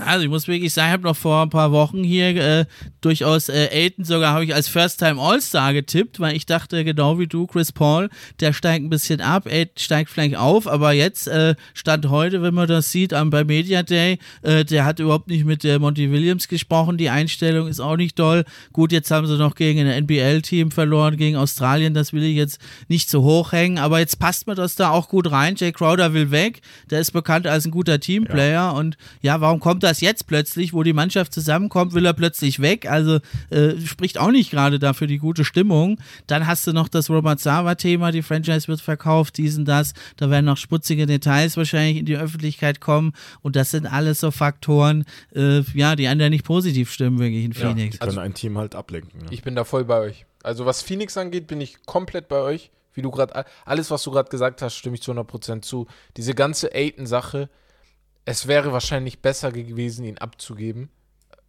Also 0.00 0.24
ich 0.24 0.30
muss 0.30 0.48
wirklich 0.48 0.72
sagen, 0.72 0.88
ich 0.88 0.92
habe 0.94 1.02
noch 1.02 1.16
vor 1.16 1.42
ein 1.42 1.50
paar 1.50 1.70
Wochen 1.70 2.02
hier 2.02 2.34
äh, 2.34 2.64
durchaus 3.02 3.50
äh, 3.50 3.68
Aiden 3.70 4.06
sogar 4.06 4.32
habe 4.32 4.42
ich 4.44 4.54
als 4.54 4.66
First-Time 4.66 5.20
All-Star 5.20 5.74
getippt, 5.74 6.18
weil 6.18 6.34
ich 6.34 6.46
dachte, 6.46 6.82
genau 6.82 7.18
wie 7.18 7.26
du, 7.26 7.46
Chris 7.46 7.72
Paul, 7.72 8.08
der 8.40 8.54
steigt 8.54 8.86
ein 8.86 8.88
bisschen 8.88 9.20
ab, 9.20 9.46
Aiden 9.46 9.74
steigt 9.76 10.08
vielleicht 10.08 10.36
auf, 10.36 10.66
aber 10.66 10.92
jetzt 10.92 11.28
äh, 11.28 11.56
stand 11.74 12.08
heute, 12.08 12.40
wenn 12.40 12.54
man 12.54 12.68
das 12.68 12.90
sieht, 12.90 13.12
am, 13.12 13.28
bei 13.28 13.44
Media 13.44 13.82
Day, 13.82 14.18
äh, 14.40 14.64
der 14.64 14.86
hat 14.86 14.98
überhaupt 14.98 15.28
nicht 15.28 15.44
mit 15.44 15.62
äh, 15.66 15.78
Monty 15.78 16.10
Williams 16.10 16.48
gesprochen, 16.48 16.96
die 16.96 17.10
Einstellung 17.10 17.68
ist 17.68 17.80
auch 17.80 17.96
nicht 17.96 18.18
doll. 18.18 18.44
Gut, 18.72 18.92
jetzt 18.92 19.10
haben 19.10 19.26
sie 19.26 19.36
noch 19.36 19.56
gegen 19.56 19.80
ein 19.80 20.04
NBL-Team 20.04 20.70
verloren, 20.70 21.18
gegen 21.18 21.36
Australien, 21.36 21.92
das 21.92 22.14
will 22.14 22.22
ich 22.22 22.36
jetzt 22.36 22.58
nicht 22.88 23.10
so 23.10 23.24
hoch 23.24 23.52
hängen, 23.52 23.76
aber 23.76 23.98
jetzt 23.98 24.18
passt 24.18 24.46
mir 24.46 24.54
das 24.54 24.74
da 24.74 24.88
auch 24.88 25.10
gut 25.10 25.30
rein. 25.30 25.54
Jay 25.54 25.70
Crowder 25.70 26.14
will 26.14 26.30
weg, 26.30 26.62
der 26.88 27.00
ist 27.00 27.10
bekannt 27.10 27.46
als 27.46 27.66
ein 27.66 27.70
guter 27.70 28.00
Teamplayer 28.00 28.52
ja. 28.52 28.70
und 28.70 28.96
ja, 29.20 29.42
warum 29.42 29.60
kommt 29.60 29.81
das 29.82 30.00
jetzt 30.00 30.26
plötzlich, 30.26 30.72
wo 30.72 30.82
die 30.82 30.92
Mannschaft 30.92 31.32
zusammenkommt, 31.32 31.94
will 31.94 32.06
er 32.06 32.12
plötzlich 32.12 32.60
weg. 32.60 32.90
Also 32.90 33.20
äh, 33.50 33.78
spricht 33.84 34.18
auch 34.18 34.30
nicht 34.30 34.50
gerade 34.50 34.78
dafür 34.78 35.06
die 35.06 35.18
gute 35.18 35.44
Stimmung. 35.44 35.98
Dann 36.26 36.46
hast 36.46 36.66
du 36.66 36.72
noch 36.72 36.88
das 36.88 37.10
Robert 37.10 37.40
Sava-Thema, 37.40 38.12
die 38.12 38.22
Franchise 38.22 38.68
wird 38.68 38.80
verkauft, 38.80 39.36
diesen, 39.38 39.64
das. 39.64 39.94
Da 40.16 40.30
werden 40.30 40.46
noch 40.46 40.56
sputzige 40.56 41.06
Details 41.06 41.56
wahrscheinlich 41.56 41.98
in 41.98 42.06
die 42.06 42.16
Öffentlichkeit 42.16 42.80
kommen. 42.80 43.12
Und 43.42 43.56
das 43.56 43.70
sind 43.70 43.86
alles 43.86 44.20
so 44.20 44.30
Faktoren, 44.30 45.04
äh, 45.34 45.60
ja, 45.74 45.96
die 45.96 46.08
einen 46.08 46.20
ja 46.20 46.30
nicht 46.30 46.44
positiv 46.44 46.92
stimmen, 46.92 47.18
wirklich 47.18 47.44
in 47.44 47.52
Phoenix. 47.52 47.78
Ja, 47.78 47.90
die 47.90 47.98
können 47.98 48.08
also, 48.10 48.20
ein 48.20 48.34
Team 48.34 48.58
halt 48.58 48.74
ablenken. 48.74 49.20
Ja. 49.22 49.26
Ich 49.30 49.42
bin 49.42 49.54
da 49.54 49.64
voll 49.64 49.84
bei 49.84 49.98
euch. 49.98 50.26
Also 50.42 50.66
was 50.66 50.82
Phoenix 50.82 51.16
angeht, 51.16 51.46
bin 51.46 51.60
ich 51.60 51.84
komplett 51.86 52.28
bei 52.28 52.40
euch. 52.40 52.70
Wie 52.94 53.02
du 53.02 53.10
gerade, 53.10 53.46
alles, 53.64 53.90
was 53.90 54.02
du 54.02 54.10
gerade 54.10 54.28
gesagt 54.28 54.60
hast, 54.60 54.74
stimme 54.74 54.96
ich 54.96 55.02
zu 55.02 55.12
100% 55.12 55.62
zu. 55.62 55.86
Diese 56.16 56.34
ganze 56.34 56.74
Aiden-Sache, 56.74 57.48
es 58.24 58.46
wäre 58.46 58.72
wahrscheinlich 58.72 59.20
besser 59.20 59.52
gewesen, 59.52 60.04
ihn 60.04 60.18
abzugeben, 60.18 60.90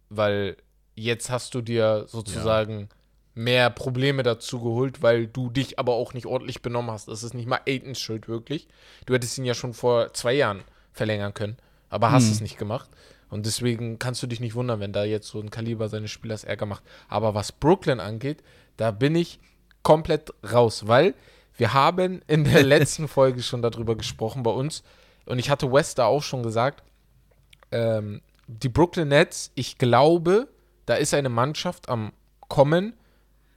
weil 0.08 0.56
jetzt 0.94 1.30
hast 1.30 1.54
du 1.54 1.60
dir 1.60 2.06
sozusagen 2.08 2.80
ja. 2.80 2.88
mehr 3.34 3.70
Probleme 3.70 4.22
dazu 4.22 4.60
geholt, 4.60 5.02
weil 5.02 5.26
du 5.26 5.50
dich 5.50 5.78
aber 5.78 5.94
auch 5.94 6.14
nicht 6.14 6.26
ordentlich 6.26 6.62
benommen 6.62 6.90
hast. 6.90 7.08
Das 7.08 7.22
ist 7.22 7.34
nicht 7.34 7.48
mal 7.48 7.60
Aitons 7.66 8.00
Schuld 8.00 8.28
wirklich. 8.28 8.68
Du 9.06 9.14
hättest 9.14 9.38
ihn 9.38 9.44
ja 9.44 9.54
schon 9.54 9.74
vor 9.74 10.12
zwei 10.14 10.34
Jahren 10.34 10.62
verlängern 10.92 11.34
können, 11.34 11.56
aber 11.90 12.10
hast 12.10 12.26
hm. 12.26 12.32
es 12.32 12.40
nicht 12.40 12.58
gemacht. 12.58 12.88
Und 13.30 13.46
deswegen 13.46 13.98
kannst 13.98 14.22
du 14.22 14.26
dich 14.26 14.40
nicht 14.40 14.54
wundern, 14.54 14.80
wenn 14.80 14.92
da 14.92 15.04
jetzt 15.04 15.28
so 15.28 15.40
ein 15.40 15.50
Kaliber 15.50 15.88
seines 15.88 16.10
Spielers 16.10 16.44
Ärger 16.44 16.66
macht. 16.66 16.84
Aber 17.08 17.34
was 17.34 17.50
Brooklyn 17.50 17.98
angeht, 17.98 18.42
da 18.76 18.90
bin 18.90 19.16
ich 19.16 19.40
komplett 19.82 20.32
raus, 20.52 20.86
weil 20.86 21.14
wir 21.56 21.72
haben 21.72 22.22
in 22.26 22.44
der 22.44 22.62
letzten 22.64 23.08
Folge 23.08 23.42
schon 23.42 23.62
darüber 23.62 23.96
gesprochen 23.96 24.42
bei 24.42 24.50
uns, 24.50 24.84
und 25.26 25.38
ich 25.38 25.50
hatte 25.50 25.72
West 25.72 25.98
da 25.98 26.06
auch 26.06 26.22
schon 26.22 26.42
gesagt, 26.42 26.82
ähm, 27.70 28.20
die 28.46 28.68
Brooklyn 28.68 29.08
Nets, 29.08 29.50
ich 29.54 29.78
glaube, 29.78 30.48
da 30.86 30.94
ist 30.94 31.14
eine 31.14 31.28
Mannschaft 31.28 31.88
am 31.88 32.12
Kommen, 32.48 32.94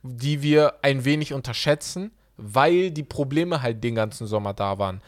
die 0.01 0.41
wir 0.41 0.75
ein 0.81 1.03
wenig 1.03 1.33
unterschätzen, 1.33 2.11
weil 2.37 2.91
die 2.91 3.03
Probleme 3.03 3.61
halt 3.61 3.83
den 3.83 3.95
ganzen 3.95 4.27
Sommer 4.27 4.53
da 4.53 4.79
waren. 4.79 5.01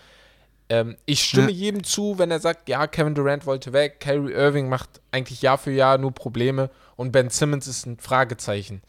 Ähm, 0.69 0.97
ich 1.05 1.23
stimme 1.23 1.51
ja. 1.51 1.57
jedem 1.57 1.83
zu, 1.83 2.19
wenn 2.19 2.31
er 2.31 2.39
sagt, 2.39 2.69
ja, 2.69 2.85
Kevin 2.87 3.15
Durant 3.15 3.45
wollte 3.45 3.73
weg, 3.73 3.99
Kyrie 3.99 4.33
Irving 4.33 4.69
macht 4.69 5.01
eigentlich 5.11 5.41
Jahr 5.41 5.57
für 5.57 5.71
Jahr 5.71 5.97
nur 5.97 6.11
Probleme 6.11 6.69
und 6.95 7.11
Ben 7.11 7.29
Simmons 7.29 7.67
ist 7.67 7.85
ein 7.85 7.97
Fragezeichen. 7.97 8.81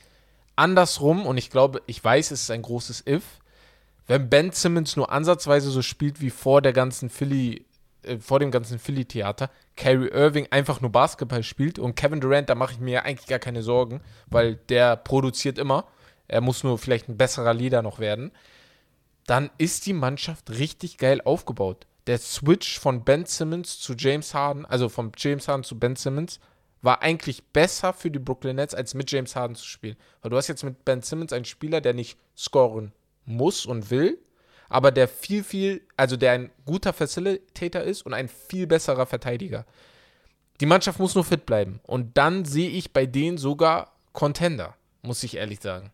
Andersrum, 0.56 1.24
und 1.24 1.38
ich 1.38 1.50
glaube, 1.50 1.80
ich 1.86 2.02
weiß, 2.02 2.32
es 2.32 2.42
ist 2.42 2.50
ein 2.50 2.62
großes 2.62 3.04
If, 3.06 3.39
wenn 4.10 4.28
Ben 4.28 4.50
Simmons 4.50 4.96
nur 4.96 5.12
ansatzweise 5.12 5.70
so 5.70 5.82
spielt 5.82 6.20
wie 6.20 6.30
vor 6.30 6.62
der 6.62 6.72
ganzen 6.72 7.10
Philly, 7.10 7.64
äh, 8.02 8.18
vor 8.18 8.40
dem 8.40 8.50
ganzen 8.50 8.80
Philly-Theater, 8.80 9.50
Kyrie 9.76 10.08
Irving 10.08 10.48
einfach 10.50 10.80
nur 10.80 10.90
Basketball 10.90 11.44
spielt 11.44 11.78
und 11.78 11.94
Kevin 11.94 12.20
Durant, 12.20 12.50
da 12.50 12.56
mache 12.56 12.72
ich 12.72 12.80
mir 12.80 13.04
eigentlich 13.04 13.28
gar 13.28 13.38
keine 13.38 13.62
Sorgen, 13.62 14.00
weil 14.26 14.56
der 14.56 14.96
produziert 14.96 15.58
immer. 15.58 15.86
Er 16.26 16.40
muss 16.40 16.64
nur 16.64 16.76
vielleicht 16.76 17.08
ein 17.08 17.18
besserer 17.18 17.54
Leader 17.54 17.82
noch 17.82 18.00
werden. 18.00 18.32
Dann 19.26 19.48
ist 19.58 19.86
die 19.86 19.92
Mannschaft 19.92 20.50
richtig 20.50 20.98
geil 20.98 21.20
aufgebaut. 21.24 21.86
Der 22.08 22.18
Switch 22.18 22.80
von 22.80 23.04
Ben 23.04 23.26
Simmons 23.26 23.78
zu 23.78 23.94
James 23.94 24.34
Harden, 24.34 24.66
also 24.66 24.88
von 24.88 25.12
James 25.16 25.46
Harden 25.46 25.62
zu 25.62 25.78
Ben 25.78 25.94
Simmons, 25.94 26.40
war 26.82 27.00
eigentlich 27.02 27.44
besser 27.52 27.92
für 27.92 28.10
die 28.10 28.18
Brooklyn 28.18 28.56
Nets, 28.56 28.74
als 28.74 28.94
mit 28.94 29.08
James 29.12 29.36
Harden 29.36 29.54
zu 29.54 29.66
spielen. 29.66 29.96
Weil 30.20 30.32
du 30.32 30.36
hast 30.36 30.48
jetzt 30.48 30.64
mit 30.64 30.84
Ben 30.84 31.00
Simmons 31.00 31.32
einen 31.32 31.44
Spieler, 31.44 31.80
der 31.80 31.94
nicht 31.94 32.18
scoren 32.36 32.92
muss 33.30 33.66
und 33.66 33.90
will, 33.90 34.18
aber 34.68 34.92
der 34.92 35.08
viel, 35.08 35.42
viel, 35.42 35.82
also 35.96 36.16
der 36.16 36.32
ein 36.32 36.50
guter 36.64 36.92
Facilitator 36.92 37.82
ist 37.82 38.02
und 38.02 38.14
ein 38.14 38.28
viel 38.28 38.66
besserer 38.66 39.06
Verteidiger. 39.06 39.66
Die 40.60 40.66
Mannschaft 40.66 40.98
muss 40.98 41.14
nur 41.14 41.24
fit 41.24 41.46
bleiben. 41.46 41.80
Und 41.84 42.16
dann 42.16 42.44
sehe 42.44 42.70
ich 42.70 42.92
bei 42.92 43.06
denen 43.06 43.38
sogar 43.38 43.92
Contender, 44.12 44.76
muss 45.02 45.22
ich 45.22 45.36
ehrlich 45.36 45.60
sagen. 45.60 45.90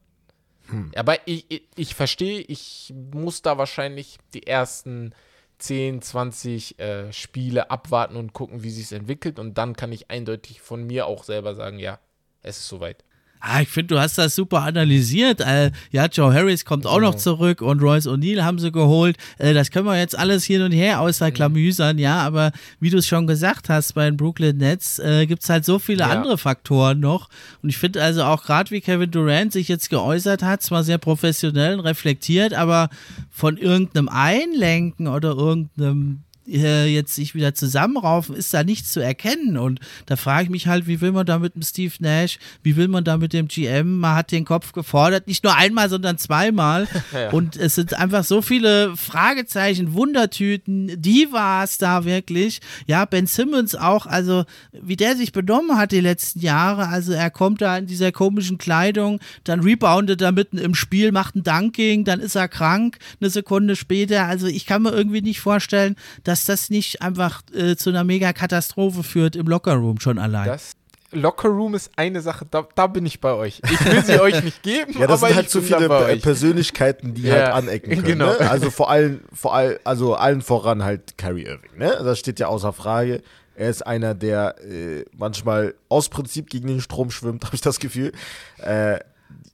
Hm. 0.69 0.91
Aber 0.97 1.17
ich, 1.27 1.47
ich, 1.49 1.69
ich, 1.77 1.95
verstehe, 1.95 2.41
ich 2.41 2.93
muss 3.13 3.43
da 3.43 3.59
wahrscheinlich 3.59 4.19
die 4.35 4.47
ersten 4.47 5.15
10, 5.59 6.03
20 6.03 6.79
äh, 6.79 7.13
Spiele 7.13 7.71
abwarten 7.71 8.17
und 8.17 8.33
gucken, 8.33 8.63
wie 8.63 8.71
sich 8.71 8.87
es 8.87 8.93
entwickelt. 8.93 9.39
Und 9.39 9.57
dann 9.57 9.77
kann 9.77 9.93
ich 9.93 10.11
eindeutig 10.11 10.61
von 10.61 10.85
mir 10.85 11.07
auch 11.07 11.25
selber 11.25 11.55
sagen, 11.55 11.79
ja, 11.79 12.01
es 12.43 12.59
ist 12.59 12.69
soweit. 12.69 13.05
Ah, 13.41 13.61
ich 13.61 13.69
finde, 13.69 13.95
du 13.95 14.01
hast 14.01 14.19
das 14.19 14.35
super 14.35 14.63
analysiert. 14.63 15.41
Äh, 15.41 15.71
ja, 15.91 16.07
Joe 16.07 16.33
Harris 16.33 16.65
kommt 16.65 16.87
auch 16.87 17.01
noch 17.01 17.13
genau. 17.13 17.23
zurück 17.23 17.63
und 17.63 17.81
Royce 17.81 18.07
O'Neill 18.07 18.43
haben 18.43 18.59
sie 18.59 18.73
geholt. 18.73 19.17
Äh, 19.39 19.55
das 19.55 19.71
können 19.71 19.87
wir 19.87 19.99
jetzt 19.99 20.19
alles 20.19 20.45
hin 20.45 20.63
und 20.63 20.73
her 20.73 21.01
außer 21.01 21.31
Klamüsern, 21.31 21.99
ja, 21.99 22.19
aber 22.19 22.53
wie 22.81 22.91
du 22.91 22.99
es 22.99 23.07
schon 23.07 23.27
gesagt 23.27 23.69
hast, 23.69 23.95
bei 23.95 24.07
den 24.07 24.17
Brooklyn 24.17 24.57
Nets 24.57 24.99
äh, 24.99 25.27
gibt 25.27 25.43
es 25.43 25.49
halt 25.49 25.65
so 25.65 25.79
viele 25.79 26.01
ja. 26.01 26.09
andere 26.09 26.39
Faktoren 26.39 27.01
noch. 27.01 27.29
Und 27.63 27.69
ich 27.69 27.79
finde 27.79 28.03
also 28.03 28.25
auch 28.25 28.45
gerade, 28.45 28.71
wie 28.71 28.81
Kevin 28.81 29.11
Durant 29.11 29.53
sich 29.53 29.69
jetzt 29.69 29.91
geäußert 29.91 30.43
hat, 30.43 30.63
zwar 30.63 30.83
sehr 30.83 30.99
professionell 30.99 31.75
und 31.75 31.81
reflektiert, 31.81 32.55
aber 32.55 32.89
von 33.31 33.57
irgendeinem 33.57 34.09
Einlenken 34.09 35.09
oder 35.09 35.31
irgendeinem 35.31 36.23
äh, 36.49 36.87
jetzt 36.87 37.15
sich 37.15 37.35
wieder 37.35 37.55
zusammenraufen, 37.55 38.35
ist 38.35 38.53
da 38.55 38.65
nichts 38.65 38.93
zu 38.93 39.01
erkennen. 39.01 39.57
Und 39.57 39.81
da 40.07 40.17
frage 40.17 40.45
ich 40.45 40.51
mich 40.51 40.67
halt, 40.67 40.87
wie 40.87 41.01
will 41.01 41.13
man 41.13 41.27
da 41.27 41.39
mit 41.39 41.55
dem 41.55 41.63
Steve 41.63 41.95
Nash, 42.01 42.39
wie 42.63 42.77
will 42.77 42.89
man 42.89 43.05
da 43.05 43.17
mit 43.17 43.33
dem 43.33 43.49
GM? 43.49 43.99
Man 43.99 44.17
hat 44.17 44.33
den 44.33 44.45
Kopf 44.45 44.73
gefordert, 44.73 45.27
nicht 45.27 45.45
nur 45.45 45.55
einmal, 45.55 45.89
sondern 45.89 46.19
zweimal. 46.19 46.89
ja. 47.13 47.31
Und 47.31 47.57
es 47.57 47.75
sind 47.75 47.95
einfach 47.95 48.25
so 48.25 48.43
viele 48.43 48.97
Fragezeichen, 48.97 49.95
Wundertüten, 49.95 51.01
Divas 51.01 51.79
da 51.79 52.05
wirklich. 52.05 52.61
Ja, 52.87 53.05
Ben 53.05 53.27
Simmons 53.27 53.75
auch, 53.75 54.07
also 54.07 54.45
wie 54.73 54.97
der 54.97 55.17
sich 55.17 55.33
benommen 55.33 55.77
hat 55.77 55.93
die 55.93 56.01
letzten 56.01 56.41
Jahre. 56.41 56.89
Also 56.89 57.13
er 57.13 57.31
kommt 57.31 57.61
da 57.61 57.79
in 57.79 57.87
dieser 57.87 58.13
komischen 58.13 58.59
Kleidung, 58.59 59.21
dann 59.45 59.61
reboundet 59.61 60.23
er 60.23 60.33
mitten 60.33 60.59
im 60.59 60.75
Spiel, 60.75 61.13
macht 61.13 61.37
ein 61.37 61.43
Dunking, 61.43 62.05
dann 62.05 62.21
ist 62.21 62.35
er 62.35 62.49
krank, 62.49 62.99
eine 63.21 63.31
Sekunde 63.31 63.77
später. 63.77 64.25
Also 64.25 64.47
ich 64.47 64.67
kann 64.67 64.83
mir 64.83 64.93
irgendwie 64.93 65.23
nicht 65.23 65.41
vorstellen, 65.41 65.97
dass 66.25 66.36
dass 66.37 66.45
das 66.45 66.71
nicht 66.71 67.01
einfach 67.01 67.43
äh, 67.55 67.77
zu 67.77 67.89
einer 67.91 68.05
Mega-Katastrophe 68.05 69.03
führt 69.03 69.37
im 69.37 69.47
Lockerroom 69.47 70.01
schon 70.01 70.19
allein. 70.19 70.47
Das 70.47 70.73
Lockerroom 71.13 71.75
ist 71.75 71.91
eine 71.97 72.21
Sache, 72.21 72.45
da, 72.51 72.69
da, 72.75 72.89
bin 72.89 73.07
ich 73.07 73.21
bei 73.21 73.33
euch. 73.33 73.63
Ich 73.65 73.85
will 73.87 74.05
sie 74.05 74.21
euch 74.21 74.43
nicht 74.43 74.63
geben, 74.63 74.93
ja, 74.99 75.07
das 75.07 75.23
aber 75.23 75.29
sind 75.29 75.37
halt 75.37 75.51
so 75.51 75.63
viele 75.63 76.17
Persönlichkeiten, 76.19 77.15
die 77.15 77.23
ja, 77.29 77.35
halt 77.35 77.53
anecken 77.55 77.91
können. 77.91 78.05
Genau. 78.05 78.33
Ne? 78.33 78.51
Also 78.51 78.71
vor 78.71 78.91
allem, 78.91 79.21
vor 79.33 79.55
all, 79.55 79.81
also 79.85 80.15
allen 80.15 80.43
voran 80.43 80.85
halt 80.85 81.17
Kyrie 81.17 81.45
Irving. 81.45 81.79
Ne? 81.79 81.99
Das 82.03 82.19
steht 82.19 82.39
ja 82.39 82.49
außer 82.49 82.75
Frage. 82.75 83.23
Er 83.55 83.71
ist 83.71 83.87
einer, 83.87 84.15
der 84.15 84.57
äh, 84.63 85.07
manchmal 85.17 85.75
aus 85.89 86.11
Prinzip 86.11 86.51
gegen 86.51 86.67
den 86.67 86.83
Strom 86.83 87.11
schwimmt, 87.11 87.45
habe 87.47 87.55
ich 87.55 87.63
das 87.63 87.79
Gefühl. 87.79 88.13
Äh, 88.59 88.99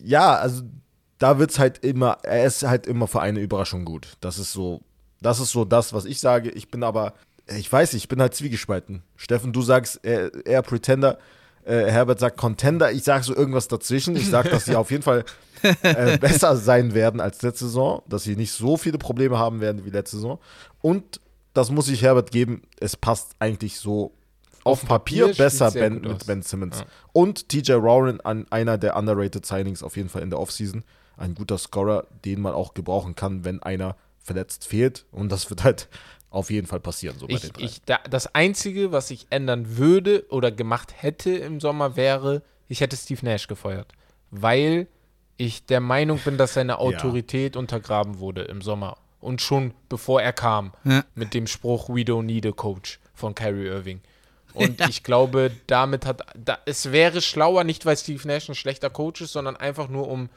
ja, 0.03 0.35
also 0.35 0.63
da 1.19 1.39
wird 1.39 1.53
es 1.53 1.61
halt 1.61 1.79
immer, 1.85 2.19
er 2.25 2.45
ist 2.45 2.65
halt 2.65 2.89
immer 2.89 3.07
für 3.07 3.21
eine 3.21 3.39
Überraschung 3.39 3.85
gut. 3.85 4.17
Das 4.21 4.41
ist 4.41 4.53
so 4.53 4.81
das 5.23 5.41
ist 5.41 5.51
so 5.51 5.65
das, 5.65 5.93
was 5.93 6.05
ich 6.05 6.21
sage. 6.21 6.51
Ich 6.51 6.71
bin 6.71 6.83
aber, 6.83 7.15
ich 7.47 7.71
weiß 7.71 7.93
nicht, 7.93 8.05
ich 8.05 8.09
bin 8.09 8.21
halt 8.21 8.35
zwiegespalten. 8.35 9.03
Steffen, 9.17 9.53
du 9.53 9.63
sagst 9.63 10.01
eher, 10.05 10.31
eher 10.45 10.63
Pretender. 10.63 11.19
Äh, 11.65 11.87
Herbert 11.87 12.19
sagt 12.19 12.37
Contender. 12.37 12.91
Ich 12.93 13.05
sage 13.05 13.25
so 13.25 13.35
irgendwas 13.35 13.69
dazwischen. 13.69 14.17
Ich 14.17 14.29
sage, 14.29 14.51
dass 14.51 14.65
sie 14.65 14.75
auf 14.75 14.91
jeden 14.91 15.03
Fall 15.03 15.25
äh, 15.83 16.19
besser 16.21 16.57
sein 16.57 16.93
werden 16.95 17.21
als 17.21 17.41
letzte 17.43 17.67
Saison. 17.67 18.03
Dass 18.09 18.25
sie 18.25 18.37
nicht 18.37 18.53
so 18.53 18.77
viele 18.77 18.99
Probleme 18.99 19.39
haben 19.39 19.61
werden 19.61 19.85
wie 19.85 19.91
letzte 19.91 20.17
Saison. 20.17 20.39
Und 20.81 21.21
das 21.55 21.71
muss 21.71 21.89
ich 21.89 22.03
Herbert 22.03 22.31
geben. 22.33 22.63
Es 22.81 22.97
passt 22.97 23.37
eigentlich 23.39 23.79
so 23.79 24.13
auf, 24.65 24.83
auf 24.83 24.89
Papier, 24.89 25.27
Papier 25.29 25.45
besser 25.45 25.71
ben, 25.71 26.01
mit 26.01 26.27
Ben 26.27 26.43
Simmons. 26.43 26.81
Ja. 26.81 26.87
Und 27.13 27.49
TJ 27.49 27.73
Rowan 27.73 28.21
an 28.21 28.47
einer 28.51 28.79
der 28.79 28.97
underrated 28.97 29.45
Signings 29.45 29.83
auf 29.83 29.97
jeden 29.97 30.09
Fall 30.09 30.23
in 30.23 30.31
der 30.31 30.41
Offseason. 30.41 30.85
Ein 31.17 31.35
guter 31.35 31.59
Scorer, 31.59 32.07
den 32.25 32.41
man 32.41 32.55
auch 32.55 32.75
gebrauchen 32.75 33.15
kann, 33.15 33.45
wenn 33.45 33.63
einer 33.63 33.97
verletzt 34.23 34.67
fehlt. 34.67 35.07
Und 35.11 35.31
das 35.31 35.51
wird 35.51 35.65
halt 35.65 35.89
auf 36.31 36.51
jeden 36.51 36.67
Fall 36.67 36.81
passieren. 36.81 37.19
So 37.19 37.29
ich, 37.29 37.51
ich, 37.59 37.83
da, 37.83 37.99
das 38.09 38.35
Einzige, 38.35 38.93
was 38.93 39.11
ich 39.11 39.27
ändern 39.31 39.77
würde 39.77 40.25
oder 40.31 40.51
gemacht 40.51 40.95
hätte 40.97 41.31
im 41.31 41.61
Sommer, 41.61 41.97
wäre, 41.97 42.43
ich 42.69 42.81
hätte 42.81 42.97
Steve 42.97 43.25
Nash 43.25 43.49
gefeuert. 43.49 43.93
Weil 44.31 44.87
ich 45.37 45.67
der 45.67 45.81
Meinung 45.81 46.19
bin, 46.19 46.39
dass 46.39 46.55
seine 46.55 46.79
Autorität 46.79 47.55
ja. 47.55 47.59
untergraben 47.59 48.19
wurde 48.19 48.43
im 48.43 48.63
Sommer. 48.63 48.97
Und 49.21 49.41
schon 49.41 49.75
bevor 49.89 50.23
er 50.23 50.33
kam, 50.33 50.73
ja. 50.85 51.05
mit 51.15 51.35
dem 51.35 51.47
Spruch, 51.47 51.89
we 51.89 52.01
don't 52.01 52.25
need 52.25 52.47
a 52.47 52.53
coach 52.53 52.99
von 53.15 53.35
Kyrie 53.35 53.67
Irving. 53.67 54.01
Und 54.55 54.81
ja. 54.81 54.89
ich 54.89 55.03
glaube, 55.03 55.51
damit 55.67 56.05
hat, 56.05 56.23
da, 56.37 56.59
es 56.67 56.93
wäre 56.93 57.23
schlauer, 57.23 57.65
nicht 57.65 57.87
weil 57.87 57.97
Steve 57.97 58.27
Nash 58.27 58.49
ein 58.49 58.55
schlechter 58.55 58.91
Coach 58.91 59.23
ist, 59.23 59.33
sondern 59.33 59.57
einfach 59.57 59.89
nur 59.89 60.09
um 60.09 60.29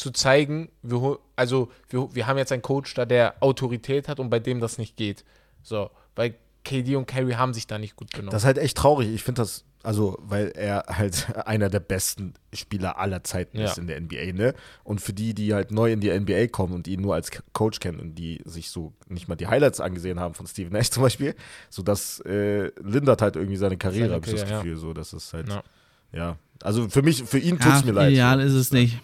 zu 0.00 0.12
zeigen, 0.12 0.70
wir, 0.80 1.18
also 1.36 1.70
wir, 1.90 2.08
wir 2.14 2.26
haben 2.26 2.38
jetzt 2.38 2.52
einen 2.52 2.62
Coach 2.62 2.94
da, 2.94 3.04
der 3.04 3.34
Autorität 3.40 4.08
hat 4.08 4.18
und 4.18 4.30
bei 4.30 4.38
dem 4.38 4.58
das 4.58 4.78
nicht 4.78 4.96
geht. 4.96 5.26
So, 5.62 5.90
weil 6.16 6.36
KD 6.64 6.96
und 6.96 7.06
Carey 7.06 7.34
haben 7.34 7.52
sich 7.52 7.66
da 7.66 7.78
nicht 7.78 7.96
gut 7.96 8.10
genommen. 8.10 8.30
Das 8.30 8.42
ist 8.42 8.46
halt 8.46 8.56
echt 8.56 8.78
traurig. 8.78 9.10
Ich 9.10 9.22
finde 9.22 9.42
das, 9.42 9.66
also, 9.82 10.16
weil 10.22 10.52
er 10.56 10.86
halt 10.88 11.26
einer 11.46 11.68
der 11.68 11.80
besten 11.80 12.32
Spieler 12.54 12.96
aller 12.96 13.22
Zeiten 13.24 13.58
ja. 13.58 13.66
ist 13.66 13.76
in 13.76 13.88
der 13.88 14.00
NBA, 14.00 14.32
ne? 14.32 14.54
Und 14.84 15.02
für 15.02 15.12
die, 15.12 15.34
die 15.34 15.52
halt 15.52 15.70
neu 15.70 15.92
in 15.92 16.00
die 16.00 16.18
NBA 16.18 16.46
kommen 16.46 16.72
und 16.72 16.88
ihn 16.88 17.02
nur 17.02 17.14
als 17.14 17.30
Coach 17.52 17.78
kennen 17.78 18.00
und 18.00 18.14
die 18.14 18.40
sich 18.46 18.70
so 18.70 18.94
nicht 19.06 19.28
mal 19.28 19.36
die 19.36 19.48
Highlights 19.48 19.80
angesehen 19.80 20.18
haben 20.18 20.32
von 20.32 20.46
Steve 20.46 20.70
Nash 20.70 20.88
zum 20.90 21.02
Beispiel, 21.02 21.34
so 21.68 21.82
das 21.82 22.20
äh, 22.20 22.72
lindert 22.82 23.20
halt 23.20 23.36
irgendwie 23.36 23.56
seine 23.56 23.76
Karriere, 23.76 24.14
habe 24.14 24.26
ich 24.26 24.32
das 24.32 24.48
Gefühl, 24.48 24.72
ja. 24.72 24.78
so, 24.78 24.94
das 24.94 25.12
ist 25.12 25.34
halt, 25.34 25.50
ja. 25.50 25.62
ja. 26.14 26.36
Also 26.62 26.88
für 26.88 27.02
mich, 27.02 27.22
für 27.22 27.38
ihn 27.38 27.58
tut 27.58 27.74
es 27.74 27.84
mir 27.84 27.92
leid. 27.92 28.12
Ideal 28.12 28.40
ist 28.40 28.54
es 28.54 28.72
nicht. 28.72 28.98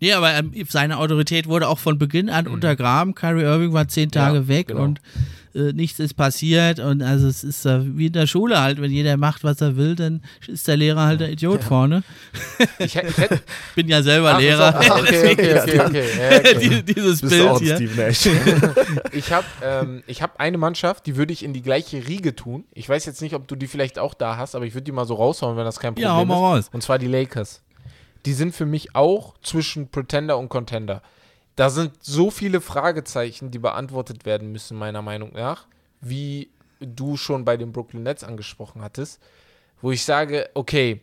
Nee, 0.00 0.12
aber 0.12 0.34
ähm, 0.34 0.52
seine 0.68 0.98
Autorität 0.98 1.48
wurde 1.48 1.68
auch 1.68 1.78
von 1.78 1.98
Beginn 1.98 2.30
an 2.30 2.46
mhm. 2.46 2.52
untergraben. 2.52 3.14
Kyrie 3.14 3.42
Irving 3.42 3.72
war 3.72 3.88
zehn 3.88 4.10
Tage 4.10 4.38
ja, 4.38 4.48
weg 4.48 4.68
genau. 4.68 4.82
und 4.82 5.00
äh, 5.54 5.72
nichts 5.72 5.98
ist 5.98 6.14
passiert. 6.14 6.78
Und 6.78 7.02
also 7.02 7.26
es 7.26 7.42
ist 7.42 7.66
äh, 7.66 7.80
wie 7.96 8.06
in 8.06 8.12
der 8.12 8.26
Schule 8.26 8.60
halt, 8.60 8.80
wenn 8.80 8.90
jeder 8.90 9.16
macht, 9.16 9.44
was 9.44 9.60
er 9.60 9.76
will, 9.76 9.96
dann 9.96 10.22
ist 10.46 10.68
der 10.68 10.76
Lehrer 10.76 11.02
halt 11.02 11.20
der 11.20 11.30
Idiot 11.30 11.60
ja. 11.60 11.66
vorne. 11.66 12.02
Ich, 12.80 12.94
ich 12.94 13.14
bin 13.74 13.88
ja 13.88 14.02
selber 14.02 14.34
Ach, 14.34 14.40
Lehrer. 14.40 14.82
So, 14.82 14.94
okay, 14.94 15.32
okay, 15.32 15.80
okay, 15.80 16.82
Dieses 16.82 17.20
Bild 17.20 17.58
hier. 17.58 18.08
ich 19.12 19.32
habe 19.32 19.46
ähm, 19.62 20.02
hab 20.08 20.38
eine 20.38 20.58
Mannschaft, 20.58 21.06
die 21.06 21.16
würde 21.16 21.32
ich 21.32 21.44
in 21.44 21.52
die 21.52 21.62
gleiche 21.62 22.06
Riege 22.06 22.36
tun. 22.36 22.64
Ich 22.72 22.88
weiß 22.88 23.04
jetzt 23.06 23.20
nicht, 23.20 23.34
ob 23.34 23.48
du 23.48 23.56
die 23.56 23.66
vielleicht 23.66 23.98
auch 23.98 24.14
da 24.14 24.36
hast, 24.36 24.54
aber 24.54 24.64
ich 24.64 24.74
würde 24.74 24.84
die 24.84 24.92
mal 24.92 25.06
so 25.06 25.14
raushauen, 25.14 25.56
wenn 25.56 25.64
das 25.64 25.80
kein 25.80 25.94
Problem 25.94 26.08
ja, 26.08 26.14
hau 26.14 26.24
mal 26.24 26.34
ist. 26.34 26.66
Raus. 26.66 26.70
Und 26.72 26.82
zwar 26.82 26.98
die 26.98 27.08
Lakers 27.08 27.62
die 28.26 28.32
sind 28.32 28.54
für 28.54 28.66
mich 28.66 28.94
auch 28.94 29.38
zwischen 29.42 29.88
Pretender 29.88 30.38
und 30.38 30.48
Contender. 30.48 31.02
Da 31.56 31.70
sind 31.70 31.92
so 32.00 32.30
viele 32.30 32.60
Fragezeichen, 32.60 33.50
die 33.50 33.58
beantwortet 33.58 34.24
werden 34.24 34.52
müssen, 34.52 34.78
meiner 34.78 35.02
Meinung 35.02 35.32
nach, 35.32 35.66
wie 36.00 36.50
du 36.80 37.16
schon 37.16 37.44
bei 37.44 37.56
den 37.56 37.72
Brooklyn 37.72 38.04
Nets 38.04 38.22
angesprochen 38.22 38.82
hattest, 38.82 39.20
wo 39.80 39.90
ich 39.90 40.04
sage, 40.04 40.50
okay, 40.54 41.00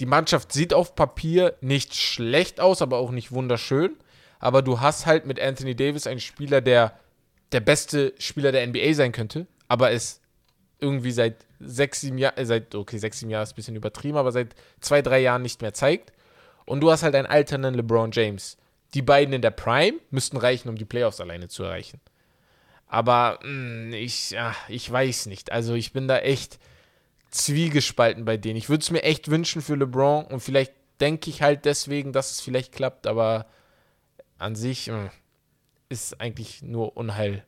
die 0.00 0.06
Mannschaft 0.06 0.52
sieht 0.52 0.72
auf 0.72 0.94
Papier 0.94 1.56
nicht 1.60 1.94
schlecht 1.94 2.60
aus, 2.60 2.82
aber 2.82 2.98
auch 2.98 3.10
nicht 3.10 3.32
wunderschön. 3.32 3.96
Aber 4.38 4.62
du 4.62 4.80
hast 4.80 5.06
halt 5.06 5.26
mit 5.26 5.40
Anthony 5.40 5.74
Davis 5.74 6.06
einen 6.06 6.20
Spieler, 6.20 6.60
der 6.60 6.98
der 7.52 7.60
beste 7.60 8.14
Spieler 8.18 8.52
der 8.52 8.66
NBA 8.66 8.92
sein 8.94 9.12
könnte, 9.12 9.46
aber 9.68 9.90
es 9.90 10.20
irgendwie 10.80 11.10
seit 11.10 11.46
sechs, 11.60 12.00
sieben 12.00 12.18
Jahren, 12.18 12.36
äh, 12.36 12.46
seit, 12.46 12.74
okay, 12.74 12.98
sechs, 12.98 13.18
sieben 13.18 13.30
Jahren 13.30 13.42
ist 13.42 13.52
ein 13.52 13.56
bisschen 13.56 13.76
übertrieben, 13.76 14.16
aber 14.16 14.32
seit 14.32 14.54
zwei, 14.80 15.02
drei 15.02 15.20
Jahren 15.20 15.42
nicht 15.42 15.60
mehr 15.60 15.74
zeigt. 15.74 16.12
Und 16.68 16.80
du 16.80 16.90
hast 16.90 17.02
halt 17.02 17.14
einen 17.14 17.26
alternden 17.26 17.74
LeBron 17.74 18.10
James. 18.12 18.56
Die 18.94 19.02
beiden 19.02 19.34
in 19.34 19.42
der 19.42 19.50
Prime 19.50 19.98
müssten 20.10 20.36
reichen, 20.36 20.68
um 20.68 20.76
die 20.76 20.84
Playoffs 20.84 21.20
alleine 21.20 21.48
zu 21.48 21.64
erreichen. 21.64 22.00
Aber 22.86 23.38
mh, 23.42 23.48
hm, 23.48 23.92
ich, 23.94 24.30
ja, 24.30 24.54
ich 24.68 24.90
weiß 24.90 25.26
nicht. 25.26 25.52
Also 25.52 25.74
ich 25.74 25.92
bin 25.92 26.08
da 26.08 26.18
echt 26.18 26.58
zwiegespalten 27.30 28.24
bei 28.24 28.36
denen. 28.36 28.56
Ich 28.56 28.68
würde 28.68 28.82
es 28.82 28.90
mir 28.90 29.02
echt 29.02 29.30
wünschen 29.30 29.62
für 29.62 29.74
LeBron 29.74 30.24
und 30.26 30.40
vielleicht 30.40 30.72
denke 31.00 31.30
ich 31.30 31.42
halt 31.42 31.64
deswegen, 31.64 32.12
dass 32.12 32.30
es 32.30 32.40
vielleicht 32.40 32.72
klappt, 32.72 33.06
aber 33.06 33.46
an 34.38 34.54
sich 34.54 34.88
mh, 34.88 34.94
hm, 34.94 35.10
ist 35.88 36.20
eigentlich 36.20 36.62
nur 36.62 36.96
Unheil, 36.96 37.44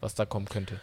was 0.00 0.14
da 0.14 0.26
kommen 0.26 0.46
könnte. 0.46 0.80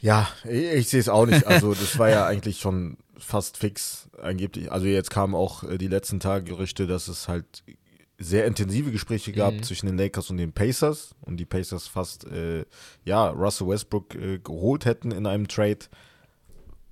Ja, 0.00 0.28
ich, 0.44 0.64
ich 0.64 0.88
sehe 0.88 1.00
es 1.00 1.08
auch 1.08 1.26
nicht. 1.26 1.46
Also 1.46 1.74
das 1.74 1.98
war 1.98 2.10
ja 2.10 2.26
eigentlich 2.26 2.60
schon 2.60 2.96
fast 3.22 3.56
fix 3.56 4.08
angeblich. 4.20 4.70
Also 4.70 4.86
jetzt 4.86 5.10
kamen 5.10 5.34
auch 5.34 5.64
äh, 5.64 5.78
die 5.78 5.88
letzten 5.88 6.20
Tage 6.20 6.44
Gerüchte, 6.44 6.86
dass 6.86 7.08
es 7.08 7.28
halt 7.28 7.62
sehr 8.18 8.46
intensive 8.46 8.90
Gespräche 8.90 9.32
gab 9.32 9.54
mhm. 9.54 9.62
zwischen 9.62 9.86
den 9.86 9.96
Lakers 9.96 10.30
und 10.30 10.36
den 10.36 10.52
Pacers 10.52 11.14
und 11.20 11.38
die 11.38 11.44
Pacers 11.44 11.88
fast 11.88 12.24
äh, 12.26 12.64
ja 13.04 13.28
Russell 13.28 13.68
Westbrook 13.68 14.14
äh, 14.14 14.38
geholt 14.38 14.84
hätten 14.84 15.10
in 15.10 15.26
einem 15.26 15.48
Trade, 15.48 15.78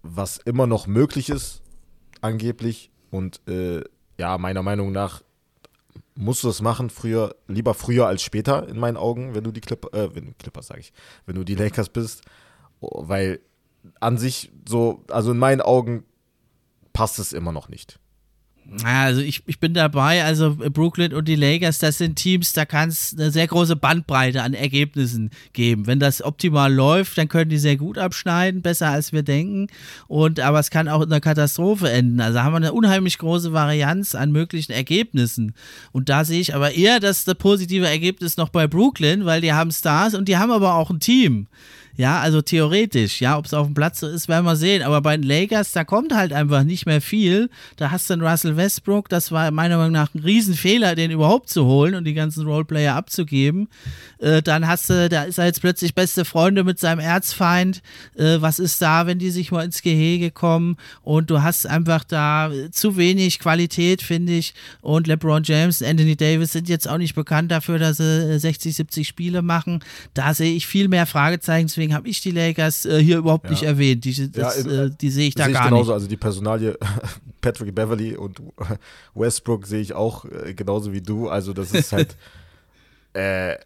was 0.02 0.38
immer 0.38 0.66
noch 0.66 0.86
möglich 0.86 1.30
ist 1.30 1.62
angeblich 2.20 2.90
und 3.10 3.40
äh, 3.48 3.82
ja 4.18 4.38
meiner 4.38 4.62
Meinung 4.62 4.92
nach 4.92 5.22
musst 6.14 6.42
du 6.42 6.48
das 6.48 6.60
machen 6.60 6.90
früher 6.90 7.36
lieber 7.46 7.74
früher 7.74 8.06
als 8.06 8.22
später 8.22 8.68
in 8.68 8.78
meinen 8.78 8.96
Augen, 8.96 9.34
wenn 9.34 9.44
du 9.44 9.52
die 9.52 9.60
Clipper 9.60 9.96
äh, 9.96 10.14
wenn 10.14 10.36
Clippers 10.36 10.66
sage 10.66 10.80
ich, 10.80 10.92
wenn 11.26 11.36
du 11.36 11.44
die 11.44 11.54
Lakers 11.54 11.88
bist, 11.90 12.22
weil 12.80 13.40
an 14.00 14.18
sich 14.18 14.52
so 14.68 15.04
also 15.08 15.30
in 15.30 15.38
meinen 15.38 15.60
Augen 15.60 16.04
passt 16.92 17.18
es 17.18 17.33
immer 17.33 17.53
noch 17.53 17.68
nicht. 17.68 17.98
Also 18.85 19.20
ich, 19.20 19.42
ich 19.46 19.59
bin 19.59 19.74
dabei, 19.74 20.22
also 20.24 20.55
Brooklyn 20.55 21.12
und 21.12 21.26
die 21.26 21.35
Lakers, 21.35 21.79
das 21.79 21.98
sind 21.98 22.14
Teams, 22.14 22.53
da 22.53 22.64
kann 22.64 22.88
es 22.88 23.12
eine 23.18 23.33
sehr 23.33 23.48
große 23.48 23.74
Bandbreite 23.74 24.42
an 24.42 24.55
Ergebnissen 24.55 25.31
geben. 25.53 25.88
Wenn 25.88 25.98
das 25.98 26.22
optimal 26.22 26.72
läuft, 26.72 27.18
dann 27.18 27.26
können 27.26 27.50
die 27.50 27.59
sehr 27.59 27.76
gut 27.76 27.98
abschneiden, 27.98 28.62
besser 28.62 28.88
als 28.88 29.12
wir 29.12 29.24
denken. 29.24 29.66
Und 30.07 30.38
aber 30.38 30.61
es 30.61 30.70
kann 30.70 30.88
auch 30.88 31.03
in 31.03 31.11
einer 31.11 31.20
Katastrophe 31.20 31.90
enden. 31.90 32.20
Also 32.20 32.40
haben 32.42 32.53
wir 32.53 32.59
eine 32.59 32.72
unheimlich 32.72 33.18
große 33.18 33.53
Varianz 33.53 34.14
an 34.14 34.31
möglichen 34.31 34.72
Ergebnissen. 34.72 35.55
Und 35.90 36.09
da 36.09 36.24
sehe 36.24 36.40
ich 36.40 36.55
aber 36.55 36.72
eher 36.72 37.00
das, 37.00 37.24
das 37.24 37.35
positive 37.35 37.88
Ergebnis 37.88 38.37
noch 38.37 38.50
bei 38.50 38.68
Brooklyn, 38.68 39.24
weil 39.24 39.40
die 39.40 39.53
haben 39.53 39.72
Stars 39.72 40.14
und 40.14 40.29
die 40.29 40.37
haben 40.37 40.53
aber 40.53 40.74
auch 40.74 40.90
ein 40.90 41.00
Team. 41.00 41.48
Ja, 42.00 42.20
also 42.20 42.40
theoretisch, 42.40 43.20
ja, 43.20 43.36
ob 43.36 43.44
es 43.44 43.52
auf 43.52 43.66
dem 43.66 43.74
Platz 43.74 44.00
so 44.00 44.08
ist, 44.08 44.26
werden 44.26 44.46
wir 44.46 44.56
sehen. 44.56 44.82
Aber 44.82 45.02
bei 45.02 45.18
den 45.18 45.22
Lakers, 45.22 45.72
da 45.72 45.84
kommt 45.84 46.14
halt 46.14 46.32
einfach 46.32 46.62
nicht 46.62 46.86
mehr 46.86 47.02
viel. 47.02 47.50
Da 47.76 47.90
hast 47.90 48.08
du 48.08 48.14
einen 48.14 48.22
Russell 48.22 48.56
Westbrook, 48.56 49.10
das 49.10 49.32
war 49.32 49.50
meiner 49.50 49.76
Meinung 49.76 49.92
nach 49.92 50.14
ein 50.14 50.20
Riesenfehler, 50.20 50.94
den 50.94 51.10
überhaupt 51.10 51.50
zu 51.50 51.66
holen 51.66 51.94
und 51.94 52.04
die 52.04 52.14
ganzen 52.14 52.46
Roleplayer 52.46 52.94
abzugeben. 52.94 53.68
Äh, 54.18 54.40
dann 54.40 54.66
hast 54.66 54.88
du, 54.88 55.10
da 55.10 55.24
ist 55.24 55.36
er 55.36 55.44
jetzt 55.44 55.60
plötzlich 55.60 55.94
beste 55.94 56.24
Freunde 56.24 56.64
mit 56.64 56.78
seinem 56.78 57.00
Erzfeind. 57.00 57.82
Äh, 58.16 58.40
was 58.40 58.60
ist 58.60 58.80
da, 58.80 59.06
wenn 59.06 59.18
die 59.18 59.30
sich 59.30 59.52
mal 59.52 59.66
ins 59.66 59.82
Gehege 59.82 60.30
kommen? 60.30 60.78
Und 61.02 61.28
du 61.28 61.42
hast 61.42 61.66
einfach 61.66 62.04
da 62.04 62.50
zu 62.70 62.96
wenig 62.96 63.40
Qualität, 63.40 64.00
finde 64.00 64.32
ich. 64.32 64.54
Und 64.80 65.06
LeBron 65.06 65.42
James, 65.44 65.82
Anthony 65.82 66.16
Davis 66.16 66.52
sind 66.52 66.70
jetzt 66.70 66.88
auch 66.88 66.96
nicht 66.96 67.14
bekannt 67.14 67.50
dafür, 67.50 67.78
dass 67.78 67.98
sie 67.98 68.38
60, 68.38 68.74
70 68.74 69.06
Spiele 69.06 69.42
machen. 69.42 69.84
Da 70.14 70.32
sehe 70.32 70.54
ich 70.54 70.66
viel 70.66 70.88
mehr 70.88 71.04
Fragezeichen 71.04 71.66
deswegen 71.66 71.89
habe 71.94 72.09
ich 72.09 72.20
die 72.20 72.31
Lakers 72.31 72.85
äh, 72.85 73.03
hier 73.03 73.18
überhaupt 73.18 73.44
ja. 73.44 73.50
nicht 73.50 73.62
erwähnt. 73.62 74.05
Die, 74.05 74.31
das, 74.31 74.64
ja, 74.64 74.85
äh, 74.85 74.90
die 74.90 75.11
sehe 75.11 75.29
ich 75.29 75.35
da 75.35 75.44
seh 75.44 75.53
gar 75.53 75.64
ich 75.64 75.68
genauso. 75.68 75.90
nicht. 75.90 75.94
Also 75.94 76.07
die 76.07 76.16
Personalie 76.16 76.79
Patrick 77.40 77.74
Beverly 77.74 78.16
und 78.16 78.40
Westbrook 79.14 79.66
sehe 79.66 79.81
ich 79.81 79.92
auch 79.92 80.24
äh, 80.24 80.55
genauso 80.55 80.92
wie 80.92 81.00
du. 81.00 81.29
Also 81.29 81.53
das 81.53 81.72
ist 81.72 81.92
halt, 81.92 82.16
äh, 83.14 83.57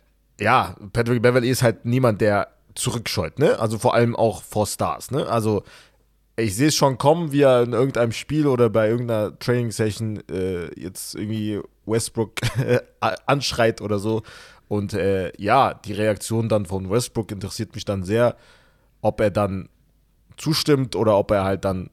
ja, 0.40 0.76
Patrick 0.92 1.22
Beverly 1.22 1.50
ist 1.50 1.62
halt 1.62 1.84
niemand, 1.84 2.20
der 2.20 2.48
zurückscheut, 2.74 3.38
ne? 3.38 3.58
Also 3.58 3.78
vor 3.78 3.94
allem 3.94 4.16
auch 4.16 4.42
vor 4.42 4.66
Stars, 4.66 5.10
ne? 5.10 5.26
Also 5.26 5.62
ich 6.36 6.56
sehe 6.56 6.68
es 6.68 6.74
schon 6.74 6.98
kommen, 6.98 7.30
wie 7.30 7.42
er 7.42 7.62
in 7.62 7.72
irgendeinem 7.72 8.10
Spiel 8.10 8.48
oder 8.48 8.68
bei 8.68 8.88
irgendeiner 8.88 9.38
Training 9.38 9.70
Session 9.70 10.20
äh, 10.28 10.68
jetzt 10.80 11.14
irgendwie 11.14 11.60
Westbrook 11.86 12.32
anschreit 13.26 13.80
oder 13.80 14.00
so 14.00 14.22
und 14.68 14.94
äh, 14.94 15.32
ja, 15.38 15.74
die 15.74 15.92
Reaktion 15.92 16.48
dann 16.48 16.66
von 16.66 16.90
Westbrook 16.90 17.30
interessiert 17.32 17.74
mich 17.74 17.84
dann 17.84 18.02
sehr, 18.02 18.36
ob 19.02 19.20
er 19.20 19.30
dann 19.30 19.68
zustimmt 20.36 20.96
oder 20.96 21.16
ob 21.18 21.30
er 21.30 21.44
halt 21.44 21.64
dann, 21.64 21.90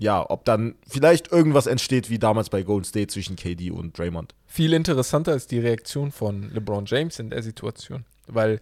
ja, 0.00 0.28
ob 0.28 0.44
dann 0.44 0.74
vielleicht 0.86 1.32
irgendwas 1.32 1.66
entsteht 1.66 2.10
wie 2.10 2.18
damals 2.18 2.50
bei 2.50 2.62
Golden 2.62 2.84
State 2.84 3.08
zwischen 3.08 3.36
KD 3.36 3.70
und 3.70 3.98
Draymond. 3.98 4.34
Viel 4.46 4.72
interessanter 4.72 5.34
ist 5.34 5.50
die 5.50 5.58
Reaktion 5.58 6.12
von 6.12 6.50
LeBron 6.52 6.84
James 6.86 7.18
in 7.18 7.30
der 7.30 7.42
Situation, 7.42 8.04
weil 8.26 8.60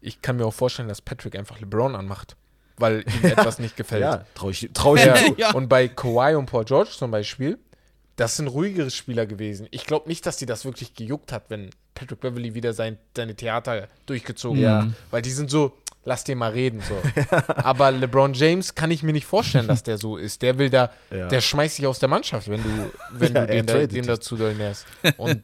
ich 0.00 0.22
kann 0.22 0.36
mir 0.36 0.46
auch 0.46 0.54
vorstellen, 0.54 0.88
dass 0.88 1.00
Patrick 1.00 1.36
einfach 1.36 1.60
LeBron 1.60 1.96
anmacht, 1.96 2.36
weil 2.76 3.00
ihm 3.00 3.24
etwas 3.30 3.58
nicht 3.58 3.76
gefällt. 3.76 4.02
Ja, 4.02 4.24
trau 4.34 4.50
ich, 4.50 4.70
trau 4.72 4.96
ich 4.96 5.04
ja. 5.04 5.16
ja. 5.36 5.52
Und 5.52 5.68
bei 5.68 5.88
Kawhi 5.88 6.34
und 6.36 6.46
Paul 6.46 6.64
George 6.64 6.90
zum 6.96 7.10
Beispiel, 7.10 7.58
das 8.16 8.36
sind 8.36 8.48
ruhigere 8.48 8.90
Spieler 8.90 9.26
gewesen. 9.26 9.66
Ich 9.70 9.86
glaube 9.86 10.08
nicht, 10.08 10.26
dass 10.26 10.36
die 10.36 10.46
das 10.46 10.64
wirklich 10.64 10.94
gejuckt 10.94 11.32
hat, 11.32 11.44
wenn 11.48 11.70
Patrick 11.94 12.20
Beverly 12.20 12.54
wieder 12.54 12.72
sein, 12.72 12.98
seine 13.16 13.34
Theater 13.34 13.88
durchgezogen 14.06 14.60
ja. 14.60 14.82
hat. 14.82 14.88
Weil 15.10 15.22
die 15.22 15.30
sind 15.30 15.50
so, 15.50 15.76
lass 16.04 16.24
den 16.24 16.38
mal 16.38 16.50
reden. 16.50 16.80
So. 16.80 16.96
Aber 17.56 17.90
LeBron 17.90 18.34
James 18.34 18.74
kann 18.74 18.90
ich 18.90 19.02
mir 19.02 19.12
nicht 19.12 19.26
vorstellen, 19.26 19.66
dass 19.66 19.82
der 19.82 19.98
so 19.98 20.16
ist. 20.16 20.42
Der 20.42 20.58
will 20.58 20.70
da, 20.70 20.90
ja. 21.10 21.28
der 21.28 21.40
schmeißt 21.40 21.76
sich 21.76 21.86
aus 21.86 21.98
der 21.98 22.08
Mannschaft, 22.08 22.48
wenn 22.48 22.62
du, 22.62 22.90
wenn 23.12 23.34
ja, 23.34 23.46
du 23.46 23.52
den, 23.52 23.66
da, 23.66 23.86
den 23.86 24.06
dazu 24.06 24.36
doll 24.36 24.54
nährst. 24.54 24.86
Und 25.16 25.42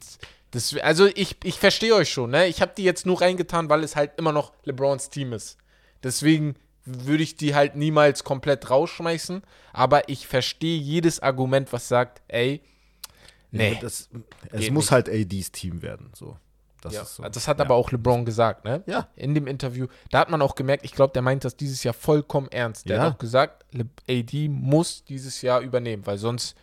das, 0.50 0.76
also 0.78 1.06
ich, 1.06 1.36
ich 1.44 1.58
verstehe 1.58 1.94
euch 1.94 2.10
schon, 2.10 2.30
ne? 2.30 2.46
Ich 2.46 2.62
habe 2.62 2.72
die 2.76 2.84
jetzt 2.84 3.06
nur 3.06 3.20
reingetan, 3.20 3.68
weil 3.68 3.84
es 3.84 3.96
halt 3.96 4.12
immer 4.16 4.32
noch 4.32 4.52
LeBrons 4.64 5.10
Team 5.10 5.32
ist. 5.32 5.58
Deswegen 6.02 6.54
würde 6.88 7.22
ich 7.22 7.36
die 7.36 7.54
halt 7.54 7.76
niemals 7.76 8.24
komplett 8.24 8.70
rausschmeißen. 8.70 9.42
Aber 9.72 10.08
ich 10.08 10.26
verstehe 10.26 10.78
jedes 10.78 11.20
Argument, 11.20 11.72
was 11.72 11.88
sagt, 11.88 12.22
ey, 12.28 12.62
nee. 13.50 13.74
Ja, 13.74 13.80
das, 13.80 14.08
es 14.50 14.70
muss 14.70 14.86
nicht. 14.86 14.92
halt 14.92 15.08
ADs 15.08 15.52
Team 15.52 15.82
werden. 15.82 16.10
So. 16.14 16.36
Das, 16.80 16.94
ja. 16.94 17.04
so. 17.04 17.22
das 17.22 17.48
hat 17.48 17.58
ja. 17.58 17.64
aber 17.64 17.74
auch 17.74 17.90
LeBron 17.90 18.24
gesagt, 18.24 18.64
ne? 18.64 18.82
Ja. 18.86 19.08
In 19.16 19.34
dem 19.34 19.46
Interview. 19.46 19.86
Da 20.10 20.20
hat 20.20 20.30
man 20.30 20.40
auch 20.42 20.54
gemerkt, 20.54 20.84
ich 20.84 20.92
glaube, 20.92 21.12
der 21.12 21.22
meint 21.22 21.44
das 21.44 21.56
dieses 21.56 21.82
Jahr 21.82 21.94
vollkommen 21.94 22.48
ernst. 22.48 22.88
Der 22.88 23.00
hat 23.00 23.14
auch 23.14 23.18
gesagt, 23.18 23.64
AD 24.08 24.48
muss 24.48 25.04
dieses 25.04 25.42
Jahr 25.42 25.60
übernehmen, 25.60 26.06
weil 26.06 26.18
sonst 26.18 26.56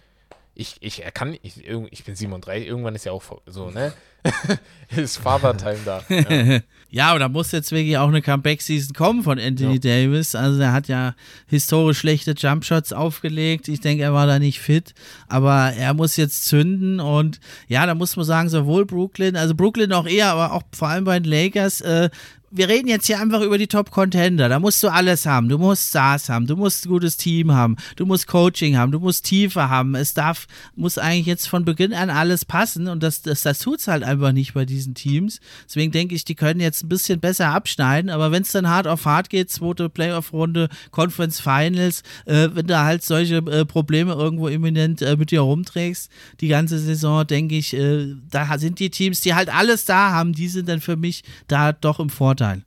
ich, 0.56 0.78
ich 0.80 1.04
er 1.04 1.12
kann, 1.12 1.38
ich, 1.42 1.66
ich 1.92 2.04
bin 2.06 2.16
37, 2.16 2.68
irgendwann 2.68 2.96
ist 2.96 3.06
ja 3.06 3.12
auch 3.12 3.24
so, 3.46 3.70
ne? 3.70 3.94
ist 4.96 5.18
Father-Time 5.18 5.80
da. 5.86 6.02
Ja. 6.10 6.60
ja, 6.90 7.10
aber 7.10 7.20
da 7.20 7.30
muss 7.30 7.52
jetzt 7.52 7.72
wirklich 7.72 7.98
auch 7.98 8.08
eine 8.08 8.22
Comeback-Season 8.22 8.96
kommen 8.96 9.22
von 9.22 9.38
Anthony 9.38 9.74
ja. 9.74 9.80
Davis. 9.80 10.34
Also 10.34 10.62
er 10.62 10.72
hat 10.72 10.88
ja 10.88 11.14
historisch 11.48 12.00
schlechte 12.00 12.32
Jumpshots 12.32 12.94
aufgelegt. 12.94 13.68
Ich 13.68 13.82
denke, 13.82 14.04
er 14.04 14.14
war 14.14 14.26
da 14.26 14.40
nicht 14.40 14.60
fit, 14.60 14.94
aber 15.28 15.74
er 15.74 15.94
muss 15.94 16.16
jetzt 16.16 16.46
zünden 16.46 17.00
und 17.00 17.40
ja, 17.68 17.86
da 17.86 17.94
muss 17.94 18.16
man 18.16 18.26
sagen, 18.26 18.50
sowohl 18.50 18.86
Brooklyn, 18.86 19.36
also 19.36 19.54
Brooklyn 19.54 19.94
auch 19.94 20.08
eher, 20.08 20.32
aber 20.32 20.54
auch 20.54 20.64
vor 20.72 20.88
allem 20.88 21.04
bei 21.04 21.20
den 21.20 21.30
Lakers, 21.30 21.82
äh, 21.82 22.10
wir 22.56 22.70
reden 22.70 22.88
jetzt 22.88 23.08
hier 23.08 23.20
einfach 23.20 23.42
über 23.42 23.58
die 23.58 23.68
Top-Contender. 23.68 24.48
Da 24.48 24.60
musst 24.60 24.82
du 24.82 24.88
alles 24.88 25.26
haben. 25.26 25.50
Du 25.50 25.58
musst 25.58 25.90
Stars 25.90 26.30
haben, 26.30 26.48
du 26.48 26.56
musst 26.56 26.86
ein 26.86 26.90
gutes 26.90 27.18
Team 27.18 27.52
haben, 27.52 27.76
du 27.98 28.06
musst 28.06 28.28
Coaching 28.28 28.78
haben, 28.78 28.94
du 28.94 29.00
musst 29.00 29.26
Tiefe 29.26 29.70
haben. 29.70 29.94
Es 29.96 30.14
darf, 30.14 30.48
muss 30.76 30.98
eigentlich 30.98 31.26
jetzt 31.26 31.48
von 31.48 31.66
Beginn 31.66 31.94
an 31.94 32.10
alles 32.10 32.46
passen 32.46 32.88
und 32.88 33.04
das, 33.04 33.22
das, 33.22 33.42
das 33.42 33.60
tut 33.60 33.80
es 33.80 33.88
halt 33.88 34.04
einfach 34.04 34.32
nicht 34.32 34.54
bei 34.54 34.64
diesen 34.66 34.96
Teams. 34.96 35.42
Deswegen 35.66 35.92
denke 35.92 36.16
ich, 36.16 36.24
die 36.24 36.36
können 36.36 36.62
jetzt 36.62 36.84
ein 36.84 36.90
bisschen 36.90 37.20
besser 37.20 37.50
abschneiden, 37.50 38.10
aber 38.10 38.32
wenn 38.32 38.44
es 38.44 38.54
dann 38.54 38.70
hart 38.70 38.88
auf 38.88 39.06
hart 39.06 39.30
geht, 39.30 39.50
zweite 39.52 39.90
Playoff-Runde, 39.90 40.70
Conference 40.92 41.42
Finals, 41.42 42.04
äh, 42.26 42.50
wenn 42.54 42.68
du 42.68 42.80
halt 42.80 43.04
solche 43.04 43.38
äh, 43.38 43.66
Probleme 43.66 44.14
irgendwo 44.14 44.48
imminent 44.48 45.02
äh, 45.02 45.18
mit 45.18 45.32
dir 45.32 45.42
rumträgst, 45.42 46.10
die 46.40 46.48
ganze 46.48 46.80
Saison, 46.80 47.28
denke 47.28 47.56
ich, 47.56 47.74
äh, 47.74 48.16
da 48.30 48.58
sind 48.58 48.80
die 48.80 48.90
Teams, 48.90 49.20
die 49.20 49.34
halt 49.34 49.54
alles 49.54 49.84
da 49.84 50.12
haben, 50.12 50.32
die 50.32 50.48
sind 50.48 50.70
dann 50.70 50.80
für 50.80 50.96
mich 50.96 51.24
da 51.48 51.74
doch 51.74 52.00
im 52.00 52.10
Vorteil. 52.10 52.45
Vorteil. 52.46 52.64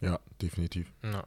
Ja, 0.00 0.20
definitiv. 0.42 0.92
Ja, 1.02 1.24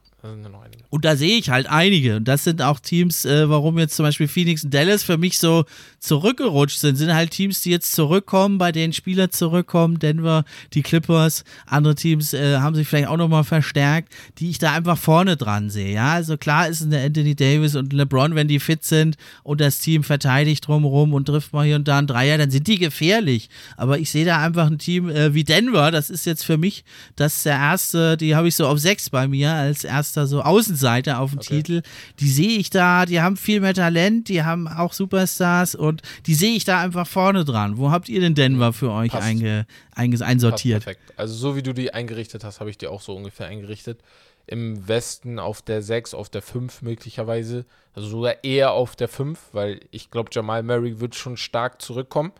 Und 0.90 1.04
da 1.04 1.16
sehe 1.16 1.38
ich 1.38 1.50
halt 1.50 1.68
einige. 1.68 2.16
Und 2.16 2.28
das 2.28 2.44
sind 2.44 2.62
auch 2.62 2.80
Teams, 2.80 3.24
äh, 3.24 3.48
warum 3.48 3.78
jetzt 3.78 3.96
zum 3.96 4.04
Beispiel 4.04 4.28
Phoenix 4.28 4.64
und 4.64 4.74
Dallas 4.74 5.02
für 5.02 5.18
mich 5.18 5.38
so 5.38 5.64
zurückgerutscht 5.98 6.78
sind. 6.78 6.96
Sind 6.96 7.14
halt 7.14 7.30
Teams, 7.30 7.62
die 7.62 7.70
jetzt 7.70 7.92
zurückkommen, 7.92 8.58
bei 8.58 8.72
denen 8.72 8.92
Spieler 8.92 9.30
zurückkommen. 9.30 9.98
Denver, 9.98 10.44
die 10.72 10.82
Clippers, 10.82 11.44
andere 11.66 11.94
Teams 11.94 12.32
äh, 12.34 12.58
haben 12.58 12.74
sich 12.74 12.88
vielleicht 12.88 13.08
auch 13.08 13.16
nochmal 13.16 13.44
verstärkt, 13.44 14.12
die 14.38 14.50
ich 14.50 14.58
da 14.58 14.72
einfach 14.72 14.98
vorne 14.98 15.36
dran 15.36 15.70
sehe. 15.70 15.94
Ja, 15.94 16.14
also 16.14 16.36
klar 16.36 16.68
ist 16.68 16.80
es 16.80 16.88
der 16.88 17.04
Anthony 17.04 17.34
Davis 17.34 17.76
und 17.76 17.92
LeBron, 17.92 18.34
wenn 18.34 18.48
die 18.48 18.60
fit 18.60 18.84
sind 18.84 19.16
und 19.42 19.60
das 19.60 19.78
Team 19.78 20.02
verteidigt 20.04 20.66
drumherum 20.66 21.14
und 21.14 21.26
trifft 21.26 21.52
mal 21.52 21.64
hier 21.64 21.76
und 21.76 21.88
da 21.88 21.98
einen 21.98 22.06
Dreier, 22.06 22.38
dann 22.38 22.50
sind 22.50 22.66
die 22.66 22.78
gefährlich. 22.78 23.48
Aber 23.76 23.98
ich 23.98 24.10
sehe 24.10 24.24
da 24.24 24.38
einfach 24.42 24.66
ein 24.66 24.78
Team 24.78 25.08
äh, 25.08 25.34
wie 25.34 25.44
Denver. 25.44 25.90
Das 25.90 26.10
ist 26.10 26.26
jetzt 26.26 26.44
für 26.44 26.58
mich 26.58 26.84
das 27.16 27.42
der 27.42 27.54
erste, 27.54 28.16
die 28.16 28.34
habe 28.34 28.48
ich 28.48 28.56
so 28.56 28.66
auf 28.66 28.78
sechs 28.78 29.10
bei 29.10 29.28
mir 29.28 29.52
als 29.52 29.84
erster 30.10 30.26
so 30.26 30.42
Außenseiter 30.42 31.20
auf 31.20 31.30
dem 31.30 31.38
okay. 31.38 31.56
Titel. 31.56 31.82
Die 32.18 32.28
sehe 32.28 32.58
ich 32.58 32.70
da, 32.70 33.06
die 33.06 33.20
haben 33.20 33.36
viel 33.36 33.60
mehr 33.60 33.74
Talent, 33.74 34.28
die 34.28 34.42
haben 34.42 34.66
auch 34.66 34.92
Superstars 34.92 35.74
und 35.74 36.02
die 36.26 36.34
sehe 36.34 36.56
ich 36.56 36.64
da 36.64 36.80
einfach 36.80 37.06
vorne 37.06 37.44
dran. 37.44 37.78
Wo 37.78 37.90
habt 37.90 38.08
ihr 38.08 38.20
denn 38.20 38.34
Denver 38.34 38.72
für 38.72 38.90
euch 38.90 39.14
einge, 39.14 39.66
einge, 39.94 40.24
einsortiert? 40.24 40.84
Passt 40.84 40.96
perfekt. 40.98 41.18
Also 41.18 41.34
so 41.34 41.56
wie 41.56 41.62
du 41.62 41.72
die 41.72 41.94
eingerichtet 41.94 42.44
hast, 42.44 42.60
habe 42.60 42.70
ich 42.70 42.78
die 42.78 42.88
auch 42.88 43.00
so 43.00 43.14
ungefähr 43.14 43.46
eingerichtet. 43.46 44.00
Im 44.46 44.88
Westen 44.88 45.38
auf 45.38 45.62
der 45.62 45.80
6, 45.80 46.14
auf 46.14 46.28
der 46.28 46.42
5 46.42 46.82
möglicherweise. 46.82 47.66
Also 47.94 48.08
sogar 48.08 48.42
eher 48.42 48.72
auf 48.72 48.96
der 48.96 49.08
5, 49.08 49.38
weil 49.52 49.80
ich 49.92 50.10
glaube, 50.10 50.30
Jamal 50.32 50.64
Murray 50.64 50.98
wird 50.98 51.14
schon 51.14 51.36
stark 51.36 51.80
zurückkommen. 51.80 52.32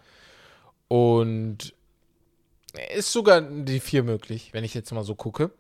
Und 0.89 1.73
ist 2.97 3.13
sogar 3.13 3.41
die 3.41 3.79
4 3.79 4.03
möglich, 4.03 4.49
wenn 4.53 4.65
ich 4.65 4.75
jetzt 4.75 4.93
mal 4.93 5.05
so 5.05 5.15
gucke. 5.15 5.53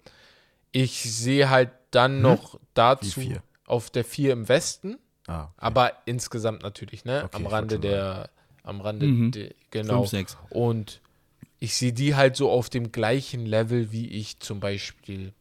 Ich 0.72 1.02
sehe 1.02 1.50
halt 1.50 1.70
dann 1.90 2.16
hm? 2.16 2.22
noch 2.22 2.60
dazu 2.74 3.20
auf 3.66 3.90
der 3.90 4.04
4 4.04 4.32
im 4.32 4.48
Westen. 4.48 4.98
Ah, 5.26 5.44
okay. 5.44 5.52
Aber 5.56 5.92
insgesamt 6.06 6.62
natürlich, 6.62 7.04
ne? 7.04 7.24
Okay, 7.24 7.36
am 7.36 7.46
Rande 7.46 7.78
der, 7.78 8.30
am 8.62 8.80
Rande, 8.80 9.06
mhm. 9.06 9.30
de, 9.30 9.54
genau. 9.70 10.04
5, 10.04 10.36
Und 10.50 11.00
ich 11.58 11.76
sehe 11.76 11.92
die 11.92 12.14
halt 12.14 12.36
so 12.36 12.50
auf 12.50 12.70
dem 12.70 12.90
gleichen 12.90 13.46
Level, 13.46 13.92
wie 13.92 14.08
ich 14.08 14.40
zum 14.40 14.60
Beispiel, 14.60 15.32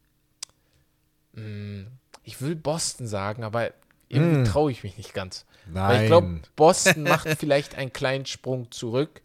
mh, 1.32 1.42
hm, 1.42 1.86
ich 2.22 2.40
will 2.40 2.54
Boston 2.54 3.06
sagen, 3.06 3.42
aber 3.42 3.72
irgendwie 4.08 4.40
mm. 4.40 4.44
traue 4.44 4.70
ich 4.70 4.82
mich 4.82 4.96
nicht 4.98 5.14
ganz. 5.14 5.46
Nein. 5.66 5.88
Weil 5.88 6.02
ich 6.02 6.06
glaube, 6.08 6.40
Boston 6.56 7.02
macht 7.04 7.28
vielleicht 7.38 7.76
einen 7.76 7.92
kleinen 7.92 8.26
Sprung 8.26 8.70
zurück. 8.70 9.22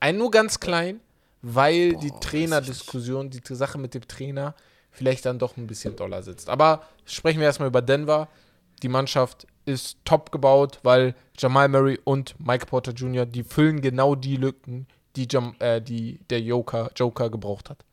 Ein 0.00 0.16
nur 0.16 0.30
ganz 0.30 0.60
klein, 0.60 1.00
weil 1.42 1.92
Boah, 1.92 2.00
die 2.00 2.10
Trainerdiskussion, 2.20 3.30
die 3.30 3.42
Sache 3.54 3.78
mit 3.78 3.94
dem 3.94 4.08
Trainer, 4.08 4.54
vielleicht 4.90 5.26
dann 5.26 5.38
doch 5.38 5.56
ein 5.56 5.66
bisschen 5.66 5.96
doller 5.96 6.22
sitzt. 6.22 6.48
Aber 6.48 6.82
sprechen 7.04 7.40
wir 7.40 7.46
erstmal 7.46 7.68
über 7.68 7.82
Denver. 7.82 8.28
Die 8.82 8.88
Mannschaft 8.88 9.46
ist 9.66 9.98
top 10.04 10.32
gebaut, 10.32 10.80
weil 10.82 11.14
Jamal 11.38 11.68
Murray 11.68 11.98
und 12.04 12.34
Mike 12.38 12.66
Porter 12.66 12.92
Jr., 12.92 13.26
die 13.26 13.44
füllen 13.44 13.80
genau 13.80 14.14
die 14.14 14.36
Lücken, 14.36 14.86
die, 15.16 15.28
Jam, 15.30 15.54
äh, 15.58 15.80
die 15.80 16.20
der 16.30 16.40
Joker, 16.40 16.90
Joker 16.96 17.30
gebraucht 17.30 17.70
hat. 17.70 17.84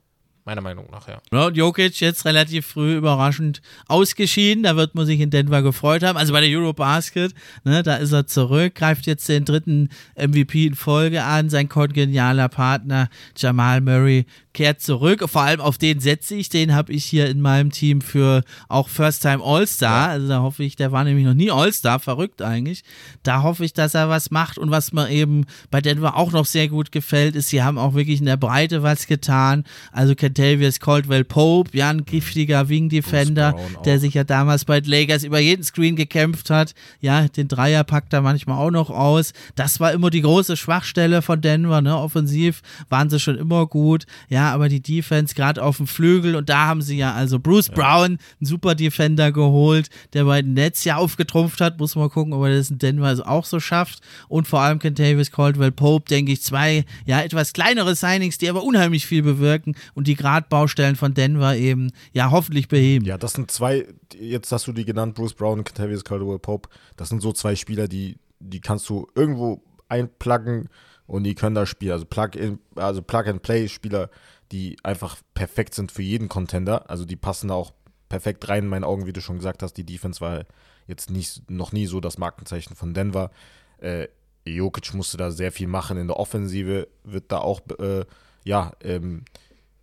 Meiner 0.48 0.62
Meinung 0.62 0.88
nach, 0.90 1.10
ja. 1.10 1.20
ja. 1.34 1.50
Jokic 1.50 2.00
jetzt 2.00 2.24
relativ 2.24 2.68
früh 2.68 2.96
überraschend 2.96 3.62
ausgeschieden. 3.90 4.64
Da 4.64 4.78
wird 4.78 4.96
man 4.96 5.06
sich 5.06 5.20
in 5.20 5.30
Denver 5.30 5.62
gefreut 5.62 6.04
haben. 6.04 6.18
Also 6.18 6.32
bei 6.32 6.40
der 6.40 6.50
Eurobasket, 6.50 7.34
ne, 7.66 7.84
da 7.84 7.98
ist 7.98 8.14
er 8.14 8.28
zurück, 8.28 8.74
greift 8.74 9.08
jetzt 9.08 9.28
den 9.28 9.44
dritten 9.44 9.90
MVP 10.16 10.68
in 10.68 10.76
Folge 10.76 11.26
an. 11.26 11.50
Sein 11.50 11.68
kongenialer 11.68 12.48
Partner 12.48 13.10
Jamal 13.36 13.82
Murray 13.82 14.26
kehrt 14.58 14.82
zurück. 14.82 15.24
Vor 15.30 15.44
allem 15.44 15.62
auf 15.62 15.78
den 15.78 16.00
setze 16.00 16.34
ich. 16.34 16.50
Den 16.50 16.74
habe 16.74 16.92
ich 16.92 17.06
hier 17.06 17.30
in 17.30 17.42
meinem 17.42 17.72
Team 17.72 18.02
für 18.02 18.44
auch 18.68 18.90
First 18.90 19.22
Time 19.22 19.44
All-Star. 19.44 20.08
Ja. 20.08 20.12
Also 20.14 20.28
da 20.28 20.42
hoffe 20.42 20.64
ich, 20.64 20.76
der 20.76 20.92
war 20.92 21.04
nämlich 21.04 21.26
noch 21.26 21.36
nie 21.36 21.52
All-Star, 21.52 22.00
verrückt 22.00 22.42
eigentlich. 22.42 22.84
Da 23.22 23.44
hoffe 23.44 23.64
ich, 23.64 23.74
dass 23.74 23.94
er 23.94 24.10
was 24.10 24.32
macht. 24.32 24.58
Und 24.58 24.72
was 24.72 24.94
mir 24.94 25.12
eben 25.12 25.46
bei 25.70 25.80
Denver 25.80 26.18
auch 26.18 26.32
noch 26.32 26.48
sehr 26.48 26.70
gut 26.70 26.92
gefällt, 26.92 27.36
ist, 27.36 27.50
sie 27.50 27.62
haben 27.62 27.78
auch 27.78 27.94
wirklich 27.94 28.20
in 28.20 28.26
der 28.26 28.36
Breite 28.38 28.82
was 28.82 29.06
getan. 29.06 29.64
Also 29.92 30.16
Kentavious 30.16 30.80
Caldwell 30.80 31.24
Pope, 31.24 31.78
ja, 31.78 31.92
ein 31.92 32.04
giftiger 32.04 32.68
Wing 32.68 32.90
Defender, 32.90 33.56
der 33.86 34.00
sich 34.00 34.16
ja 34.16 34.24
damals 34.24 34.66
bei 34.66 34.80
Lakers 34.84 35.24
über 35.24 35.38
jeden 35.38 35.64
Screen 35.64 35.96
gekämpft 35.96 36.50
hat. 36.50 36.74
Ja, 37.00 37.28
den 37.28 37.48
Dreier 37.48 37.84
packt 37.84 38.12
er 38.12 38.24
manchmal 38.24 38.58
auch 38.58 38.72
noch 38.72 38.90
aus. 38.90 39.34
Das 39.54 39.80
war 39.80 39.92
immer 39.92 40.10
die 40.10 40.22
große 40.22 40.58
Schwachstelle 40.58 41.22
von 41.22 41.42
Denver, 41.42 41.82
ne? 41.82 41.96
Offensiv 41.96 42.64
waren 42.90 43.12
sie 43.12 43.20
schon 43.20 43.38
immer 43.38 43.68
gut. 43.68 44.08
Ja, 44.30 44.47
aber 44.54 44.70
die 44.70 44.82
Defense 44.82 45.36
gerade 45.36 45.64
auf 45.64 45.78
dem 45.78 45.88
Flügel 45.88 46.36
und 46.36 46.50
da 46.50 46.68
haben 46.68 46.82
sie 46.82 46.98
ja 46.98 47.14
also 47.14 47.40
Bruce 47.40 47.68
ja. 47.68 47.74
Brown, 47.74 48.06
einen 48.06 48.20
super 48.42 48.76
Defender 48.76 49.32
geholt, 49.32 49.90
der 50.14 50.26
bei 50.26 50.42
den 50.42 50.54
Nets 50.54 50.84
ja 50.84 50.98
aufgetrumpft 50.98 51.62
hat. 51.62 51.80
Muss 51.80 51.96
mal 51.96 52.10
gucken, 52.10 52.34
ob 52.34 52.44
er 52.44 52.56
das 52.56 52.70
in 52.70 52.80
Denver 52.80 53.16
auch 53.28 53.46
so 53.46 53.60
schafft. 53.60 54.02
Und 54.28 54.48
vor 54.48 54.62
allem 54.62 54.80
Kentavious 54.80 55.32
Caldwell 55.32 55.72
Pope, 55.72 56.10
denke 56.10 56.32
ich, 56.32 56.42
zwei 56.42 56.86
ja 57.06 57.22
etwas 57.22 57.54
kleinere 57.54 57.96
Signings, 57.96 58.38
die 58.38 58.50
aber 58.50 58.64
unheimlich 58.64 59.06
viel 59.06 59.24
bewirken 59.24 59.76
und 59.94 60.08
die 60.08 60.16
Gradbaustellen 60.16 60.96
von 60.96 61.14
Denver 61.14 61.56
eben 61.56 61.92
ja 62.14 62.32
hoffentlich 62.32 62.68
beheben. 62.68 63.06
Ja, 63.06 63.18
das 63.18 63.34
sind 63.34 63.52
zwei, 63.52 63.88
jetzt 64.20 64.52
hast 64.52 64.68
du 64.68 64.74
die 64.74 64.86
genannt, 64.86 65.16
Bruce 65.16 65.34
Brown 65.34 65.60
und 65.60 65.66
Kentavious 65.66 66.04
Caldwell 66.04 66.40
Pope. 66.40 66.70
Das 66.96 67.10
sind 67.10 67.22
so 67.22 67.34
zwei 67.34 67.56
Spieler, 67.56 67.88
die, 67.88 68.18
die 68.40 68.62
kannst 68.62 68.90
du 68.90 69.08
irgendwo 69.16 69.62
einpluggen 69.90 70.70
und 71.08 71.24
die 71.24 71.36
können 71.36 71.56
da 71.56 71.66
spielen. 71.66 71.94
Also 71.94 72.06
Plug-in, 72.06 72.60
also 72.76 73.02
Plug-and-Play-Spieler, 73.02 74.10
die 74.52 74.78
einfach 74.84 75.18
perfekt 75.34 75.76
sind 75.76 75.92
für 75.92 76.02
jeden 76.02 76.30
Contender. 76.30 76.90
Also 76.90 77.06
die 77.06 77.16
passen 77.16 77.50
da 77.50 77.56
auch 77.56 77.74
perfekt 78.10 78.48
rein 78.48 78.64
in 78.64 78.70
meinen 78.70 78.84
Augen, 78.84 79.06
wie 79.06 79.14
du 79.14 79.22
schon 79.22 79.38
gesagt 79.38 79.64
hast. 79.64 79.74
Die 79.74 79.86
Defense 79.86 80.22
war 80.22 80.46
jetzt 80.88 81.10
nicht, 81.10 81.50
noch 81.50 81.72
nie 81.72 81.86
so 81.86 82.00
das 82.00 82.18
Markenzeichen 82.18 82.76
von 82.76 82.94
Denver. 82.94 83.32
Äh, 83.80 84.08
Jokic 84.46 84.94
musste 84.94 85.18
da 85.18 85.32
sehr 85.32 85.52
viel 85.52 85.68
machen 85.68 85.98
in 85.98 86.08
der 86.08 86.18
Offensive, 86.18 86.88
wird 87.04 87.32
da 87.32 87.40
auch 87.40 87.62
äh, 87.80 88.06
ja, 88.44 88.72
ähm, 88.82 89.26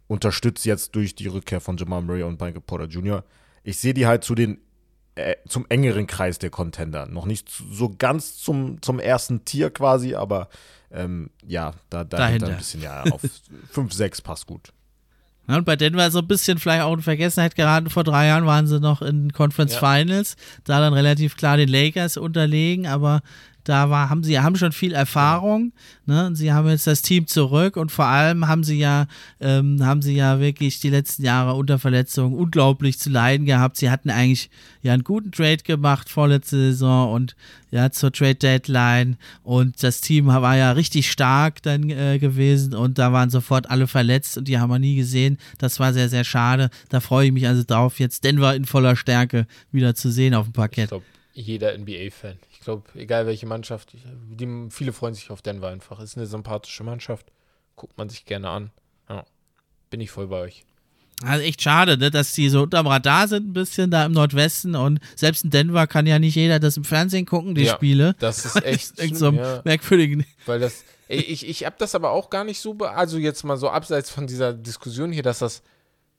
unterstützt 0.06 0.64
jetzt 0.64 0.94
durch 0.94 1.14
die 1.14 1.26
Rückkehr 1.26 1.60
von 1.60 1.76
Jamal 1.76 2.02
Murray 2.02 2.22
und 2.22 2.40
Michael 2.40 2.62
Porter 2.62 2.86
Jr. 2.86 3.24
Ich 3.62 3.78
sehe 3.78 3.94
die 3.94 4.06
halt 4.06 4.24
zu 4.24 4.34
den 4.34 4.58
äh, 5.16 5.36
zum 5.46 5.66
engeren 5.68 6.06
Kreis 6.06 6.38
der 6.38 6.50
Contender. 6.50 7.06
Noch 7.06 7.26
nicht 7.26 7.48
so 7.48 7.94
ganz 7.96 8.36
zum, 8.36 8.82
zum 8.82 8.98
ersten 8.98 9.44
Tier 9.44 9.70
quasi, 9.70 10.14
aber 10.14 10.48
ähm, 10.94 11.30
ja, 11.46 11.72
da, 11.90 12.04
da 12.04 12.18
dahinter 12.18 12.48
ein 12.48 12.56
bisschen, 12.56 12.80
ja, 12.80 13.02
auf 13.04 13.20
5, 13.70 13.92
6 13.92 14.22
passt 14.22 14.46
gut. 14.46 14.72
Ja, 15.48 15.56
und 15.56 15.64
bei 15.64 15.76
Denver 15.76 16.10
so 16.10 16.20
ein 16.20 16.26
bisschen 16.26 16.58
vielleicht 16.58 16.82
auch 16.82 16.94
in 16.94 17.02
Vergessenheit 17.02 17.54
geraten. 17.54 17.90
Vor 17.90 18.04
drei 18.04 18.28
Jahren 18.28 18.46
waren 18.46 18.66
sie 18.66 18.80
noch 18.80 19.02
in 19.02 19.32
Conference 19.32 19.74
ja. 19.74 19.78
Finals, 19.78 20.36
da 20.64 20.80
dann 20.80 20.94
relativ 20.94 21.36
klar 21.36 21.56
den 21.56 21.68
Lakers 21.68 22.16
unterlegen, 22.16 22.86
aber 22.86 23.20
da 23.64 23.90
war, 23.90 24.10
haben 24.10 24.22
sie 24.22 24.38
haben 24.38 24.56
schon 24.56 24.72
viel 24.72 24.92
Erfahrung. 24.92 25.72
Ne? 26.06 26.30
Sie 26.34 26.52
haben 26.52 26.68
jetzt 26.68 26.86
das 26.86 27.02
Team 27.02 27.26
zurück 27.26 27.76
und 27.76 27.90
vor 27.90 28.06
allem 28.06 28.46
haben 28.46 28.62
sie 28.62 28.78
ja, 28.78 29.06
ähm, 29.40 29.84
haben 29.84 30.02
sie 30.02 30.14
ja 30.14 30.38
wirklich 30.38 30.80
die 30.80 30.90
letzten 30.90 31.24
Jahre 31.24 31.54
unter 31.54 31.78
Verletzungen 31.78 32.34
unglaublich 32.34 32.98
zu 32.98 33.10
leiden 33.10 33.46
gehabt. 33.46 33.78
Sie 33.78 33.90
hatten 33.90 34.10
eigentlich 34.10 34.50
ja 34.82 34.92
einen 34.92 35.02
guten 35.02 35.32
Trade 35.32 35.62
gemacht 35.64 36.10
vorletzte 36.10 36.56
Saison 36.56 37.12
und 37.12 37.36
ja 37.70 37.90
zur 37.90 38.12
Trade 38.12 38.36
Deadline 38.36 39.16
und 39.42 39.82
das 39.82 40.00
Team 40.00 40.26
war 40.26 40.56
ja 40.56 40.72
richtig 40.72 41.10
stark 41.10 41.62
dann 41.62 41.90
äh, 41.90 42.18
gewesen 42.18 42.74
und 42.74 42.98
da 42.98 43.12
waren 43.12 43.30
sofort 43.30 43.70
alle 43.70 43.86
verletzt 43.86 44.38
und 44.38 44.46
die 44.46 44.58
haben 44.58 44.70
wir 44.70 44.78
nie 44.78 44.96
gesehen. 44.96 45.38
Das 45.58 45.80
war 45.80 45.92
sehr, 45.92 46.08
sehr 46.08 46.24
schade. 46.24 46.70
Da 46.90 47.00
freue 47.00 47.26
ich 47.26 47.32
mich 47.32 47.48
also 47.48 47.64
drauf, 47.64 47.98
jetzt 47.98 48.24
Denver 48.24 48.54
in 48.54 48.64
voller 48.64 48.94
Stärke 48.94 49.46
wieder 49.72 49.94
zu 49.94 50.10
sehen 50.10 50.34
auf 50.34 50.46
dem 50.46 50.52
Parkett. 50.52 50.84
Ich 50.84 50.88
glaube, 50.90 51.04
jeder 51.34 51.76
NBA-Fan 51.76 52.36
glaube, 52.64 52.84
egal 52.94 53.26
welche 53.26 53.46
Mannschaft, 53.46 53.94
die, 54.30 54.70
viele 54.70 54.92
freuen 54.92 55.14
sich 55.14 55.30
auf 55.30 55.42
Denver 55.42 55.68
einfach. 55.68 56.00
Ist 56.00 56.16
eine 56.16 56.26
sympathische 56.26 56.84
Mannschaft. 56.84 57.26
Guckt 57.76 57.96
man 57.98 58.08
sich 58.08 58.24
gerne 58.24 58.48
an. 58.48 58.70
Ja, 59.08 59.24
bin 59.90 60.00
ich 60.00 60.10
voll 60.10 60.28
bei 60.28 60.40
euch. 60.40 60.64
Also 61.22 61.44
echt 61.44 61.62
schade, 61.62 61.96
ne, 61.96 62.10
dass 62.10 62.32
die 62.32 62.48
so 62.48 62.62
unterm 62.62 62.86
Radar 62.86 63.28
sind 63.28 63.48
ein 63.48 63.52
bisschen 63.52 63.90
da 63.90 64.04
im 64.04 64.12
Nordwesten 64.12 64.74
und 64.74 64.98
selbst 65.14 65.44
in 65.44 65.50
Denver 65.50 65.86
kann 65.86 66.06
ja 66.06 66.18
nicht 66.18 66.34
jeder 66.34 66.58
das 66.58 66.76
im 66.76 66.84
Fernsehen 66.84 67.24
gucken, 67.24 67.54
die 67.54 67.62
ja, 67.62 67.74
Spiele. 67.74 68.16
Das 68.18 68.44
ist 68.44 68.56
echt 68.64 68.96
schlimm, 68.98 69.14
so 69.14 69.30
ja. 69.30 69.62
merkwürdig. 69.64 70.26
Weil 70.44 70.58
das, 70.58 70.84
ich, 71.08 71.46
ich 71.46 71.64
habe 71.64 71.76
das 71.78 71.94
aber 71.94 72.10
auch 72.10 72.30
gar 72.30 72.44
nicht 72.44 72.60
so, 72.60 72.76
also 72.78 73.18
jetzt 73.18 73.44
mal 73.44 73.56
so 73.56 73.70
abseits 73.70 74.10
von 74.10 74.26
dieser 74.26 74.52
Diskussion 74.52 75.12
hier, 75.12 75.22
dass 75.22 75.38
das 75.38 75.62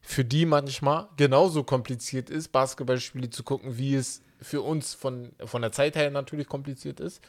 für 0.02 0.24
die 0.24 0.46
manchmal 0.46 1.10
genauso 1.18 1.64
kompliziert 1.64 2.30
ist, 2.30 2.52
Basketballspiele 2.52 3.30
zu 3.30 3.43
gucken, 3.43 3.78
wie 3.78 3.96
es 3.96 4.22
für 4.42 4.62
uns 4.62 4.94
von, 4.94 5.32
von 5.46 5.62
der 5.62 5.72
Zeit 5.72 5.96
her 5.96 6.10
natürlich 6.12 6.48
kompliziert 6.48 7.00
ist, 7.00 7.22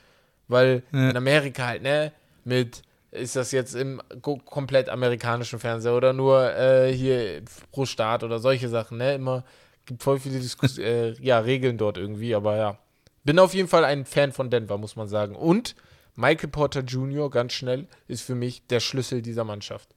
weil 0.49 0.83
ja. 0.93 1.11
in 1.11 1.17
Amerika 1.17 1.67
halt, 1.67 1.83
ne, 1.83 2.13
mit 2.45 2.83
ist 3.11 3.37
das 3.37 3.53
jetzt 3.53 3.75
im 3.75 4.03
komplett 4.21 4.89
amerikanischen 4.89 5.59
Fernseher 5.59 5.97
oder 5.97 6.13
nur 6.13 6.55
äh, 6.55 6.93
hier 6.93 7.43
pro 7.73 7.87
Staat 7.87 8.23
oder 8.25 8.39
solche 8.39 8.69
Sachen, 8.69 8.99
ne? 8.99 9.15
Immer 9.15 9.45
gibt 9.87 10.03
voll 10.03 10.19
viele 10.19 10.39
Diskus 10.39 10.79
äh, 10.79 11.13
ja, 11.21 11.39
Regeln 11.39 11.79
dort 11.79 11.97
irgendwie, 11.97 12.35
aber 12.35 12.57
ja. 12.57 12.79
Bin 13.25 13.39
auf 13.39 13.55
jeden 13.55 13.69
Fall 13.69 13.85
ein 13.85 14.05
Fan 14.05 14.33
von 14.33 14.51
Denver, 14.51 14.79
muss 14.79 14.95
man 14.95 15.09
sagen. 15.09 15.35
Und 15.35 15.75
Michael 16.15 16.49
Porter 16.49 16.81
Jr., 16.81 17.29
ganz 17.29 17.55
schnell, 17.55 17.89
ist 18.07 18.23
für 18.23 18.37
mich 18.37 18.67
der 18.69 18.81
Schlüssel 18.81 19.21
dieser 19.21 19.45
Mannschaft. 19.45 19.95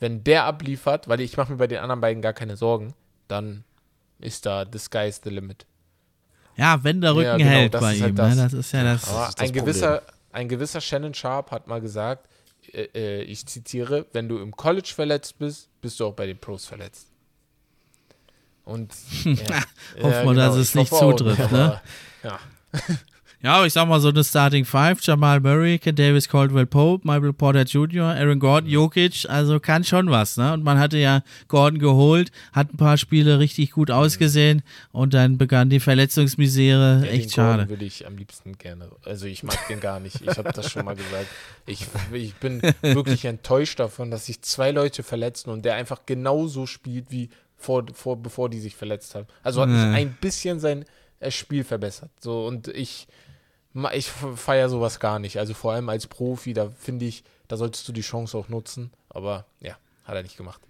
Wenn 0.00 0.24
der 0.24 0.44
abliefert, 0.44 1.08
weil 1.08 1.20
ich 1.20 1.36
mache 1.36 1.52
mir 1.52 1.58
bei 1.58 1.66
den 1.68 1.78
anderen 1.78 2.00
beiden 2.00 2.22
gar 2.22 2.32
keine 2.32 2.56
Sorgen, 2.56 2.94
dann 3.28 3.64
ist 4.18 4.44
da 4.44 4.66
the 4.70 4.78
sky's 4.78 5.20
the 5.22 5.30
limit. 5.30 5.66
Ja, 6.56 6.82
wenn 6.82 7.00
der 7.00 7.14
Rücken 7.14 7.26
ja, 7.26 7.36
genau, 7.36 7.50
hält 7.50 7.72
bei 7.72 7.80
halt 7.80 8.10
ihm. 8.10 8.14
Das. 8.14 8.36
Ne? 8.36 8.42
das. 8.42 8.52
ist 8.52 8.72
ja 8.72 8.84
das. 8.84 9.08
Aber 9.08 9.26
das 9.26 9.36
ein, 9.38 9.52
gewisser, 9.52 10.02
ein 10.32 10.48
gewisser 10.48 10.80
Shannon 10.80 11.14
Sharp 11.14 11.50
hat 11.50 11.66
mal 11.66 11.80
gesagt, 11.80 12.28
äh, 12.72 12.88
äh, 12.94 13.22
ich 13.22 13.46
zitiere, 13.46 14.06
wenn 14.12 14.28
du 14.28 14.38
im 14.38 14.52
College 14.56 14.92
verletzt 14.94 15.38
bist, 15.38 15.68
bist 15.80 16.00
du 16.00 16.06
auch 16.06 16.14
bei 16.14 16.26
den 16.26 16.38
Pros 16.38 16.66
verletzt. 16.66 17.08
Und 18.64 18.92
ja, 19.24 19.32
hoffen 19.32 19.44
wir, 20.02 20.20
genau, 20.20 20.32
dass 20.34 20.56
es 20.56 20.74
nicht 20.74 20.94
zutrifft. 20.94 21.40
Auch, 21.42 21.50
ne? 21.50 21.80
ja. 22.22 22.38
Ja, 23.44 23.62
ich 23.66 23.74
sag 23.74 23.86
mal 23.86 24.00
so 24.00 24.08
eine 24.08 24.24
Starting 24.24 24.64
Five: 24.64 25.02
Jamal 25.02 25.38
Murray, 25.38 25.78
Ken 25.78 25.94
Davis, 25.94 26.30
Caldwell 26.30 26.64
Pope, 26.64 27.06
Michael 27.06 27.34
Porter 27.34 27.64
Jr., 27.64 28.06
Aaron 28.06 28.38
Gordon, 28.38 28.70
Jokic. 28.70 29.26
Also 29.28 29.60
kann 29.60 29.84
schon 29.84 30.10
was, 30.10 30.38
ne? 30.38 30.54
Und 30.54 30.64
man 30.64 30.78
hatte 30.78 30.96
ja 30.96 31.22
Gordon 31.48 31.78
geholt, 31.78 32.32
hat 32.54 32.72
ein 32.72 32.78
paar 32.78 32.96
Spiele 32.96 33.38
richtig 33.40 33.72
gut 33.72 33.90
ausgesehen 33.90 34.62
und 34.92 35.12
dann 35.12 35.36
begann 35.36 35.68
die 35.68 35.78
Verletzungsmisere. 35.78 37.02
Ja, 37.04 37.10
Echt 37.10 37.34
schade. 37.34 37.68
Würde 37.68 37.84
ich 37.84 38.06
am 38.06 38.16
liebsten 38.16 38.56
gerne. 38.56 38.88
Also 39.04 39.26
ich 39.26 39.42
mag 39.42 39.58
den 39.68 39.78
gar 39.78 40.00
nicht. 40.00 40.22
Ich 40.22 40.38
habe 40.38 40.50
das 40.50 40.70
schon 40.70 40.86
mal 40.86 40.96
gesagt. 40.96 41.26
Ich, 41.66 41.84
ich 42.14 42.32
bin 42.36 42.62
wirklich 42.80 43.26
enttäuscht 43.26 43.78
davon, 43.78 44.10
dass 44.10 44.24
sich 44.24 44.40
zwei 44.40 44.70
Leute 44.70 45.02
verletzen 45.02 45.50
und 45.50 45.66
der 45.66 45.74
einfach 45.74 46.06
genauso 46.06 46.64
spielt 46.64 47.10
wie 47.10 47.28
vor, 47.58 47.84
vor 47.92 48.16
bevor 48.16 48.48
die 48.48 48.60
sich 48.60 48.74
verletzt 48.74 49.14
haben. 49.14 49.26
Also 49.42 49.60
hat 49.60 49.68
ja. 49.68 49.90
ein 49.90 50.16
bisschen 50.18 50.60
sein 50.60 50.86
Spiel 51.28 51.62
verbessert. 51.62 52.10
So 52.20 52.46
und 52.46 52.68
ich 52.68 53.06
ich 53.92 54.10
feiere 54.10 54.68
sowas 54.68 55.00
gar 55.00 55.18
nicht. 55.18 55.38
Also 55.38 55.54
vor 55.54 55.72
allem 55.72 55.88
als 55.88 56.06
Profi, 56.06 56.52
da 56.52 56.70
finde 56.70 57.06
ich, 57.06 57.24
da 57.48 57.56
solltest 57.56 57.86
du 57.88 57.92
die 57.92 58.02
Chance 58.02 58.36
auch 58.38 58.48
nutzen. 58.48 58.92
Aber 59.08 59.46
ja, 59.60 59.76
hat 60.04 60.14
er 60.14 60.22
nicht 60.22 60.36
gemacht. 60.36 60.60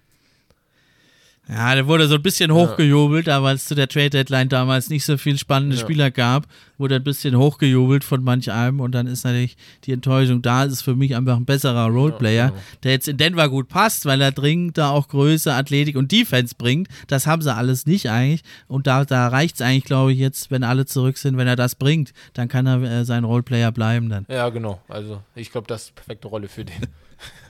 Ja, 1.48 1.74
der 1.74 1.86
wurde 1.86 2.08
so 2.08 2.14
ein 2.14 2.22
bisschen 2.22 2.50
hochgejubelt, 2.50 3.26
weil 3.26 3.54
es 3.54 3.66
zu 3.66 3.74
der 3.74 3.86
Trade 3.86 4.10
Deadline 4.10 4.48
damals 4.48 4.88
nicht 4.88 5.04
so 5.04 5.18
viel 5.18 5.36
spannende 5.36 5.76
ja. 5.76 5.82
Spieler 5.82 6.10
gab, 6.10 6.46
wurde 6.78 6.96
ein 6.96 7.04
bisschen 7.04 7.36
hochgejubelt 7.36 8.02
von 8.02 8.24
manch 8.24 8.50
einem 8.50 8.80
und 8.80 8.92
dann 8.92 9.06
ist 9.06 9.24
natürlich 9.24 9.56
die 9.84 9.92
Enttäuschung 9.92 10.40
da. 10.40 10.64
Es 10.64 10.72
ist 10.72 10.82
für 10.82 10.96
mich 10.96 11.14
einfach 11.14 11.36
ein 11.36 11.44
besserer 11.44 11.88
Roleplayer, 11.88 12.34
ja, 12.34 12.48
genau. 12.48 12.62
der 12.82 12.92
jetzt 12.92 13.08
in 13.08 13.18
Denver 13.18 13.50
gut 13.50 13.68
passt, 13.68 14.06
weil 14.06 14.22
er 14.22 14.32
dringend 14.32 14.78
da 14.78 14.88
auch 14.88 15.08
Größe, 15.08 15.52
Athletik 15.52 15.96
und 15.96 16.12
Defense 16.12 16.54
bringt. 16.56 16.88
Das 17.08 17.26
haben 17.26 17.42
sie 17.42 17.54
alles 17.54 17.84
nicht 17.84 18.08
eigentlich 18.08 18.42
und 18.66 18.86
da, 18.86 19.04
da 19.04 19.28
reicht 19.28 19.56
es 19.56 19.60
eigentlich, 19.60 19.84
glaube 19.84 20.14
ich, 20.14 20.18
jetzt, 20.18 20.50
wenn 20.50 20.64
alle 20.64 20.86
zurück 20.86 21.18
sind, 21.18 21.36
wenn 21.36 21.46
er 21.46 21.56
das 21.56 21.74
bringt, 21.74 22.14
dann 22.32 22.48
kann 22.48 22.66
er 22.66 22.82
äh, 22.82 23.04
sein 23.04 23.24
Roleplayer 23.24 23.70
bleiben 23.70 24.08
dann. 24.08 24.24
Ja, 24.30 24.48
genau. 24.48 24.80
Also 24.88 25.20
ich 25.34 25.52
glaube, 25.52 25.66
das 25.66 25.82
ist 25.82 25.88
die 25.90 25.94
perfekte 25.94 26.28
Rolle 26.28 26.48
für 26.48 26.64
den. 26.64 26.74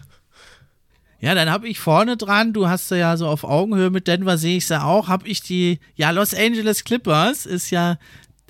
Ja, 1.24 1.34
dann 1.34 1.48
habe 1.48 1.68
ich 1.68 1.78
vorne 1.80 2.18
dran, 2.18 2.52
du 2.52 2.68
hast 2.68 2.90
ja 2.90 3.16
so 3.16 3.26
auf 3.28 3.44
Augenhöhe 3.44 3.88
mit 3.88 4.08
Denver, 4.08 4.36
sehe 4.36 4.58
ich 4.58 4.68
ja 4.68 4.84
auch, 4.84 5.08
habe 5.08 5.26
ich 5.26 5.40
die, 5.40 5.80
ja, 5.94 6.10
Los 6.10 6.34
Angeles 6.34 6.84
Clippers 6.84 7.46
ist 7.46 7.70
ja 7.70 7.96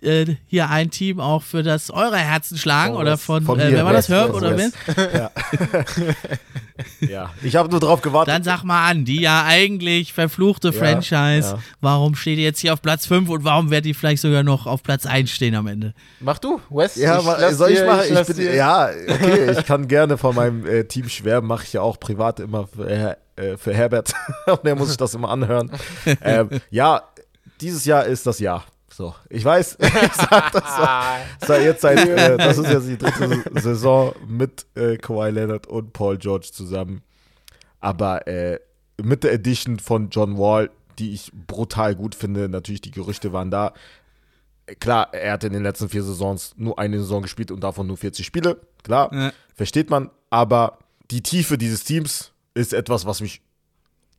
äh, 0.05 0.37
hier 0.47 0.71
ein 0.71 0.91
Team 0.91 1.21
auch 1.21 1.43
für 1.43 1.63
das 1.63 1.91
eure 1.91 2.19
Herzen 2.19 2.57
schlagen 2.59 2.95
oh, 2.95 3.01
oder 3.01 3.17
von, 3.19 3.45
von 3.45 3.59
äh, 3.59 3.73
wer 3.73 3.85
war 3.85 3.93
das, 3.93 4.09
Herb 4.09 4.35
oder 4.35 4.57
wen? 4.57 4.73
Ja. 5.15 5.31
ja, 7.01 7.31
ich 7.43 7.57
habe 7.57 7.69
nur 7.69 7.81
drauf 7.81 8.01
gewartet. 8.01 8.35
Dann 8.35 8.43
sag 8.43 8.63
mal 8.65 8.89
an, 8.89 9.05
die 9.05 9.21
ja 9.21 9.45
eigentlich 9.45 10.13
verfluchte 10.13 10.69
ja, 10.69 10.73
Franchise, 10.73 11.55
ja. 11.57 11.59
warum 11.81 12.15
steht 12.15 12.39
ihr 12.39 12.45
jetzt 12.45 12.61
hier 12.61 12.73
auf 12.73 12.83
Platz 12.83 13.07
5 13.07 13.29
und 13.29 13.45
warum 13.45 13.71
werdet 13.71 13.87
ihr 13.87 13.95
vielleicht 13.95 14.23
sogar 14.23 14.43
noch 14.43 14.67
auf 14.67 14.83
Platz 14.83 15.07
1 15.07 15.31
stehen 15.31 15.55
am 15.55 15.67
Ende? 15.67 15.95
Mach 16.21 16.39
du, 16.39 16.61
Wes. 16.71 16.97
Ja, 16.97 17.19
ich 17.19 17.57
soll 17.57 17.71
ich 17.71 17.79
dir, 17.79 17.87
machen? 17.87 18.03
Ich, 18.11 18.19
ich 18.19 18.37
bin, 18.37 18.55
ja, 18.55 18.89
okay, 19.09 19.51
ich 19.59 19.67
kann 19.67 19.89
gerne 19.89 20.19
von 20.19 20.35
meinem 20.35 20.67
äh, 20.67 20.85
Team 20.85 21.09
schwärmen, 21.09 21.49
mache 21.49 21.65
ich 21.65 21.73
ja 21.73 21.81
auch 21.83 21.99
privat 21.99 22.41
immer 22.41 22.67
für, 22.67 23.17
äh, 23.37 23.57
für 23.57 23.75
Herbert 23.75 24.15
und 24.47 24.65
der 24.65 24.75
muss 24.75 24.89
sich 24.89 24.97
das 24.97 25.15
immer 25.15 25.31
anhören. 25.31 25.71
ähm, 26.23 26.49
ja, 26.71 27.03
dieses 27.61 27.85
Jahr 27.85 28.05
ist 28.05 28.27
das 28.27 28.41
Jahr. 28.41 28.65
So, 28.97 29.13
ich 29.29 29.45
weiß, 29.45 29.77
ich 29.81 30.13
sag 30.13 30.53
das 30.53 30.77
so, 31.41 31.47
so 31.47 31.53
jetzt 31.55 31.81
seit, 31.81 31.99
äh, 32.09 32.37
das 32.37 32.59
ist 32.59 32.71
jetzt 32.71 32.87
die 32.87 32.97
dritte 32.97 33.43
Saison 33.61 34.15
mit 34.29 34.67
äh, 34.77 34.99
Kawhi 34.99 35.31
Leonard 35.31 35.67
und 35.67 35.93
Paul 35.93 36.17
George 36.17 36.51
zusammen. 36.53 37.03
Aber 37.81 38.29
äh, 38.29 38.61
mit 39.03 39.25
der 39.25 39.33
Edition 39.33 39.81
von 39.81 40.11
John 40.11 40.39
Wall, 40.39 40.71
die 41.01 41.13
ich 41.13 41.33
brutal 41.33 41.97
gut 41.97 42.15
finde, 42.15 42.49
natürlich 42.49 42.83
die 42.83 42.93
Gerüchte 42.93 43.33
waren 43.33 43.51
da. 43.51 43.73
Klar, 44.79 45.13
er 45.13 45.33
hat 45.33 45.43
in 45.43 45.53
den 45.53 45.65
letzten 45.65 45.89
vier 45.89 46.05
Saisons 46.05 46.55
nur 46.57 46.79
eine 46.79 47.01
Saison 47.01 47.23
gespielt 47.23 47.51
und 47.51 47.65
davon 47.65 47.89
nur 47.89 47.97
40 47.97 48.25
Spiele. 48.25 48.61
Klar, 48.85 49.13
ja. 49.13 49.33
versteht 49.57 49.91
man. 49.91 50.11
Aber 50.31 50.79
die 51.11 51.21
Tiefe 51.21 51.59
dieses 51.59 51.83
Teams 51.83 52.31
ist 52.55 52.73
etwas, 52.73 53.07
was 53.07 53.21
mich 53.21 53.43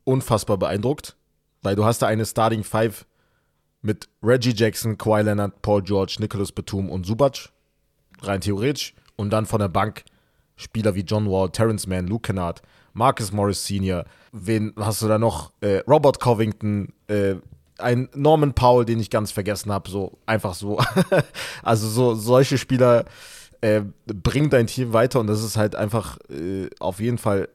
unfassbar 0.03 0.57
beeindruckt. 0.57 1.15
Weil 1.61 1.78
du 1.78 1.86
hast 1.86 2.01
da 2.01 2.07
eine 2.07 2.26
Starting 2.26 2.65
Five 2.65 3.05
mit 3.86 4.09
Reggie 4.23 4.53
Jackson, 4.53 4.97
Kawhi 4.97 5.21
Leonard, 5.21 5.61
Paul 5.61 5.83
George, 5.83 6.17
Nicholas 6.19 6.51
Batum 6.51 6.89
und 6.89 7.05
Subac. 7.05 7.49
Rein 8.21 8.41
theoretisch. 8.41 8.95
Und 9.15 9.29
dann 9.29 9.45
von 9.45 9.59
der 9.59 9.69
Bank 9.69 10.03
Spieler 10.57 10.95
wie 10.95 11.01
John 11.01 11.29
Wall, 11.29 11.49
Terrence 11.51 11.88
Mann, 11.88 12.07
Luke 12.07 12.27
Kennard, 12.27 12.61
Marcus 12.93 13.31
Morris 13.31 13.65
Sr., 13.65 14.05
wen 14.31 14.73
hast 14.77 15.01
du 15.01 15.07
da 15.07 15.19
noch? 15.19 15.51
Äh, 15.61 15.83
Robert 15.88 16.19
Covington, 16.19 16.93
äh, 17.07 17.36
ein 17.77 18.09
Norman 18.15 18.53
Powell, 18.53 18.86
den 18.86 18.99
ich 18.99 19.09
ganz 19.09 19.31
vergessen 19.31 19.71
habe, 19.71 19.89
so 19.89 20.17
einfach 20.25 20.53
so. 20.53 20.79
also 21.63 21.88
so 21.88 22.15
solche 22.15 22.57
Spieler 22.57 23.05
äh, 23.61 23.81
bringen 24.07 24.49
dein 24.49 24.67
Team 24.67 24.93
weiter 24.93 25.19
und 25.19 25.27
das 25.27 25.43
ist 25.43 25.57
halt 25.57 25.75
einfach 25.75 26.17
äh, 26.29 26.69
auf 26.79 26.99
jeden 26.99 27.17
Fall, 27.17 27.49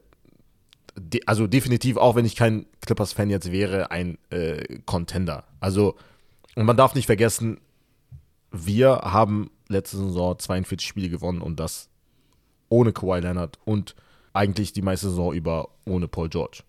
de 0.95 1.21
also 1.25 1.47
definitiv, 1.47 1.97
auch 1.97 2.15
wenn 2.15 2.25
ich 2.25 2.35
kein 2.35 2.67
Clippers-Fan 2.85 3.29
jetzt 3.29 3.51
wäre, 3.51 3.91
ein 3.91 4.17
äh, 4.29 4.79
Contender. 4.85 5.43
Also 5.59 5.95
und 6.55 6.65
man 6.65 6.77
darf 6.77 6.95
nicht 6.95 7.05
vergessen, 7.05 7.59
wir 8.51 8.97
haben 9.03 9.49
letzte 9.67 9.97
Saison 9.97 10.37
42 10.37 10.87
Spiele 10.87 11.09
gewonnen 11.09 11.41
und 11.41 11.59
das 11.59 11.89
ohne 12.69 12.93
Kawhi 12.93 13.19
Leonard 13.19 13.59
und 13.65 13.95
eigentlich 14.33 14.73
die 14.73 14.81
meiste 14.81 15.09
Saison 15.09 15.33
über 15.33 15.69
ohne 15.85 16.07
Paul 16.07 16.29
George. 16.29 16.63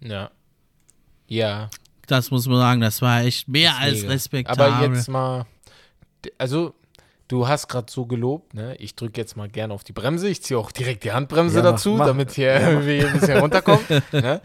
Ja. 0.00 0.30
Ja. 1.26 1.70
Das 2.06 2.30
muss 2.30 2.46
man 2.46 2.58
sagen, 2.58 2.80
das 2.80 3.00
war 3.02 3.22
echt 3.22 3.48
mehr 3.48 3.76
als 3.78 4.02
mega. 4.02 4.12
respektabel. 4.12 4.66
Aber 4.66 4.94
jetzt 4.94 5.08
mal, 5.08 5.46
also 6.38 6.74
du 7.28 7.48
hast 7.48 7.68
gerade 7.68 7.90
so 7.90 8.06
gelobt, 8.06 8.54
ne? 8.54 8.76
Ich 8.76 8.94
drücke 8.94 9.20
jetzt 9.20 9.36
mal 9.36 9.48
gerne 9.48 9.72
auf 9.72 9.84
die 9.84 9.92
Bremse. 9.92 10.28
Ich 10.28 10.42
ziehe 10.42 10.58
auch 10.58 10.70
direkt 10.70 11.04
die 11.04 11.12
Handbremse 11.12 11.56
ja, 11.56 11.62
dazu, 11.62 11.94
mach, 11.94 12.06
damit 12.06 12.32
hier 12.32 12.60
ja, 12.60 12.86
wir 12.86 13.08
ein 13.08 13.18
bisschen 13.18 13.38
runterkommen. 13.38 13.84
ne? 14.12 14.42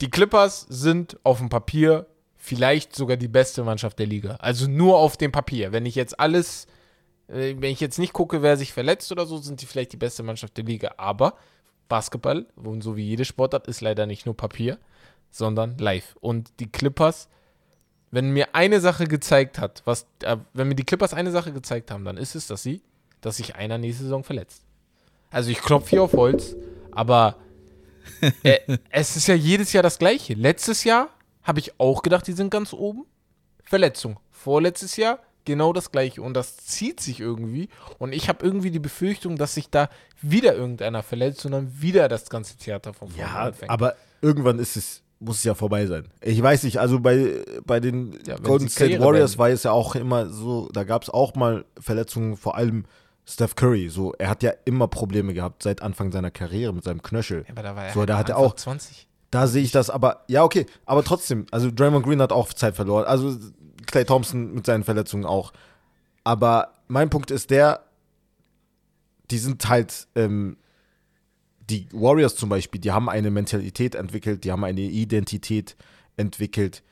Die 0.00 0.10
Clippers 0.10 0.66
sind 0.68 1.18
auf 1.22 1.38
dem 1.38 1.50
Papier 1.50 2.06
vielleicht 2.44 2.94
sogar 2.94 3.16
die 3.16 3.28
beste 3.28 3.64
Mannschaft 3.64 3.98
der 3.98 4.06
Liga. 4.06 4.36
Also 4.36 4.68
nur 4.68 4.98
auf 4.98 5.16
dem 5.16 5.32
Papier. 5.32 5.72
Wenn 5.72 5.86
ich 5.86 5.94
jetzt 5.94 6.20
alles 6.20 6.66
Äh, 7.26 7.54
wenn 7.58 7.70
ich 7.70 7.80
jetzt 7.80 7.98
nicht 7.98 8.12
gucke, 8.12 8.42
wer 8.42 8.58
sich 8.58 8.72
verletzt 8.74 9.10
oder 9.10 9.24
so, 9.24 9.38
sind 9.38 9.62
die 9.62 9.66
vielleicht 9.66 9.92
die 9.92 9.96
beste 9.96 10.22
Mannschaft 10.22 10.56
der 10.58 10.64
Liga. 10.64 10.94
Aber 10.98 11.34
Basketball, 11.88 12.46
und 12.56 12.82
so 12.82 12.96
wie 12.96 13.04
jede 13.04 13.24
Sportart, 13.24 13.66
ist 13.66 13.80
leider 13.80 14.04
nicht 14.06 14.26
nur 14.26 14.36
Papier, 14.36 14.78
sondern 15.30 15.78
live. 15.78 16.16
Und 16.20 16.52
die 16.60 16.70
Clippers, 16.70 17.28
wenn 18.10 18.30
mir 18.30 18.54
eine 18.54 18.80
Sache 18.80 19.06
gezeigt 19.06 19.58
hat, 19.58 19.80
was, 19.86 20.06
äh, 20.22 20.36
wenn 20.52 20.68
mir 20.68 20.74
die 20.74 20.84
Clippers 20.84 21.14
eine 21.14 21.30
Sache 21.30 21.52
gezeigt 21.52 21.90
haben, 21.90 22.04
dann 22.04 22.18
ist 22.18 22.34
es, 22.34 22.46
dass 22.46 22.62
sie, 22.62 22.82
dass 23.22 23.38
sich 23.38 23.56
einer 23.56 23.78
nächste 23.78 24.04
Saison 24.04 24.22
verletzt. 24.22 24.62
Also 25.30 25.50
ich 25.50 25.60
klopfe 25.62 25.90
hier 25.90 26.02
auf 26.02 26.12
Holz, 26.12 26.54
aber 26.92 27.36
äh, 28.42 28.58
es 28.90 29.16
ist 29.16 29.28
ja 29.28 29.34
jedes 29.34 29.72
Jahr 29.72 29.82
das 29.82 29.98
Gleiche. 29.98 30.34
Letztes 30.34 30.84
Jahr 30.84 31.08
habe 31.44 31.60
ich 31.60 31.78
auch 31.78 32.02
gedacht, 32.02 32.26
die 32.26 32.32
sind 32.32 32.50
ganz 32.50 32.72
oben. 32.72 33.06
Verletzung. 33.62 34.18
Vorletztes 34.30 34.96
Jahr 34.96 35.20
genau 35.44 35.72
das 35.72 35.92
Gleiche. 35.92 36.22
Und 36.22 36.34
das 36.34 36.56
zieht 36.56 37.00
sich 37.00 37.20
irgendwie. 37.20 37.68
Und 37.98 38.12
ich 38.12 38.28
habe 38.28 38.44
irgendwie 38.44 38.70
die 38.70 38.78
Befürchtung, 38.78 39.36
dass 39.36 39.54
sich 39.54 39.70
da 39.70 39.88
wieder 40.20 40.54
irgendeiner 40.54 41.02
verletzt 41.02 41.44
und 41.46 41.52
dann 41.52 41.80
wieder 41.80 42.08
das 42.08 42.28
ganze 42.30 42.56
Theater 42.56 42.92
von 42.92 43.08
vorne 43.08 43.22
ja, 43.22 43.38
anfängt. 43.46 43.70
Aber 43.70 43.94
irgendwann 44.20 44.58
ist 44.58 44.76
es, 44.76 45.02
muss 45.20 45.38
es 45.38 45.44
ja 45.44 45.54
vorbei 45.54 45.86
sein. 45.86 46.08
Ich 46.20 46.42
weiß 46.42 46.64
nicht, 46.64 46.78
also 46.80 47.00
bei, 47.00 47.44
bei 47.64 47.80
den 47.80 48.18
ja, 48.26 48.36
Golden 48.36 48.68
State 48.68 49.00
Warriors 49.00 49.32
werden. 49.32 49.38
war 49.38 49.50
es 49.50 49.62
ja 49.62 49.72
auch 49.72 49.94
immer 49.94 50.28
so, 50.28 50.68
da 50.72 50.84
gab 50.84 51.02
es 51.02 51.10
auch 51.10 51.34
mal 51.34 51.64
Verletzungen, 51.78 52.36
vor 52.36 52.56
allem 52.56 52.84
Steph 53.26 53.54
Curry, 53.54 53.88
so, 53.88 54.12
er 54.18 54.28
hat 54.28 54.42
ja 54.42 54.52
immer 54.66 54.86
Probleme 54.86 55.32
gehabt 55.32 55.62
seit 55.62 55.80
Anfang 55.80 56.12
seiner 56.12 56.30
Karriere 56.30 56.74
mit 56.74 56.84
seinem 56.84 57.02
Knöchel. 57.02 57.44
Ja, 57.46 57.52
aber 57.52 57.62
da 57.62 57.76
war 57.76 57.86
er 57.86 57.92
so, 57.94 58.04
da 58.04 58.18
hat 58.18 58.28
er 58.28 58.36
auch 58.36 58.54
20. 58.54 59.08
Da 59.34 59.48
sehe 59.48 59.64
ich 59.64 59.72
das, 59.72 59.90
aber 59.90 60.22
ja, 60.28 60.44
okay, 60.44 60.64
aber 60.86 61.02
trotzdem, 61.02 61.46
also 61.50 61.68
Draymond 61.68 62.06
Green 62.06 62.22
hat 62.22 62.30
auch 62.30 62.52
Zeit 62.52 62.76
verloren, 62.76 63.04
also 63.04 63.36
Clay 63.84 64.04
Thompson 64.04 64.54
mit 64.54 64.64
seinen 64.64 64.84
Verletzungen 64.84 65.24
auch. 65.24 65.52
Aber 66.22 66.74
mein 66.86 67.10
Punkt 67.10 67.32
ist 67.32 67.50
der, 67.50 67.80
die 69.32 69.38
sind 69.38 69.68
halt, 69.68 70.06
ähm, 70.14 70.56
die 71.68 71.88
Warriors 71.90 72.36
zum 72.36 72.48
Beispiel, 72.48 72.80
die 72.80 72.92
haben 72.92 73.08
eine 73.08 73.32
Mentalität 73.32 73.96
entwickelt, 73.96 74.44
die 74.44 74.52
haben 74.52 74.62
eine 74.62 74.82
Identität 74.82 75.74
entwickelt. 76.16 76.84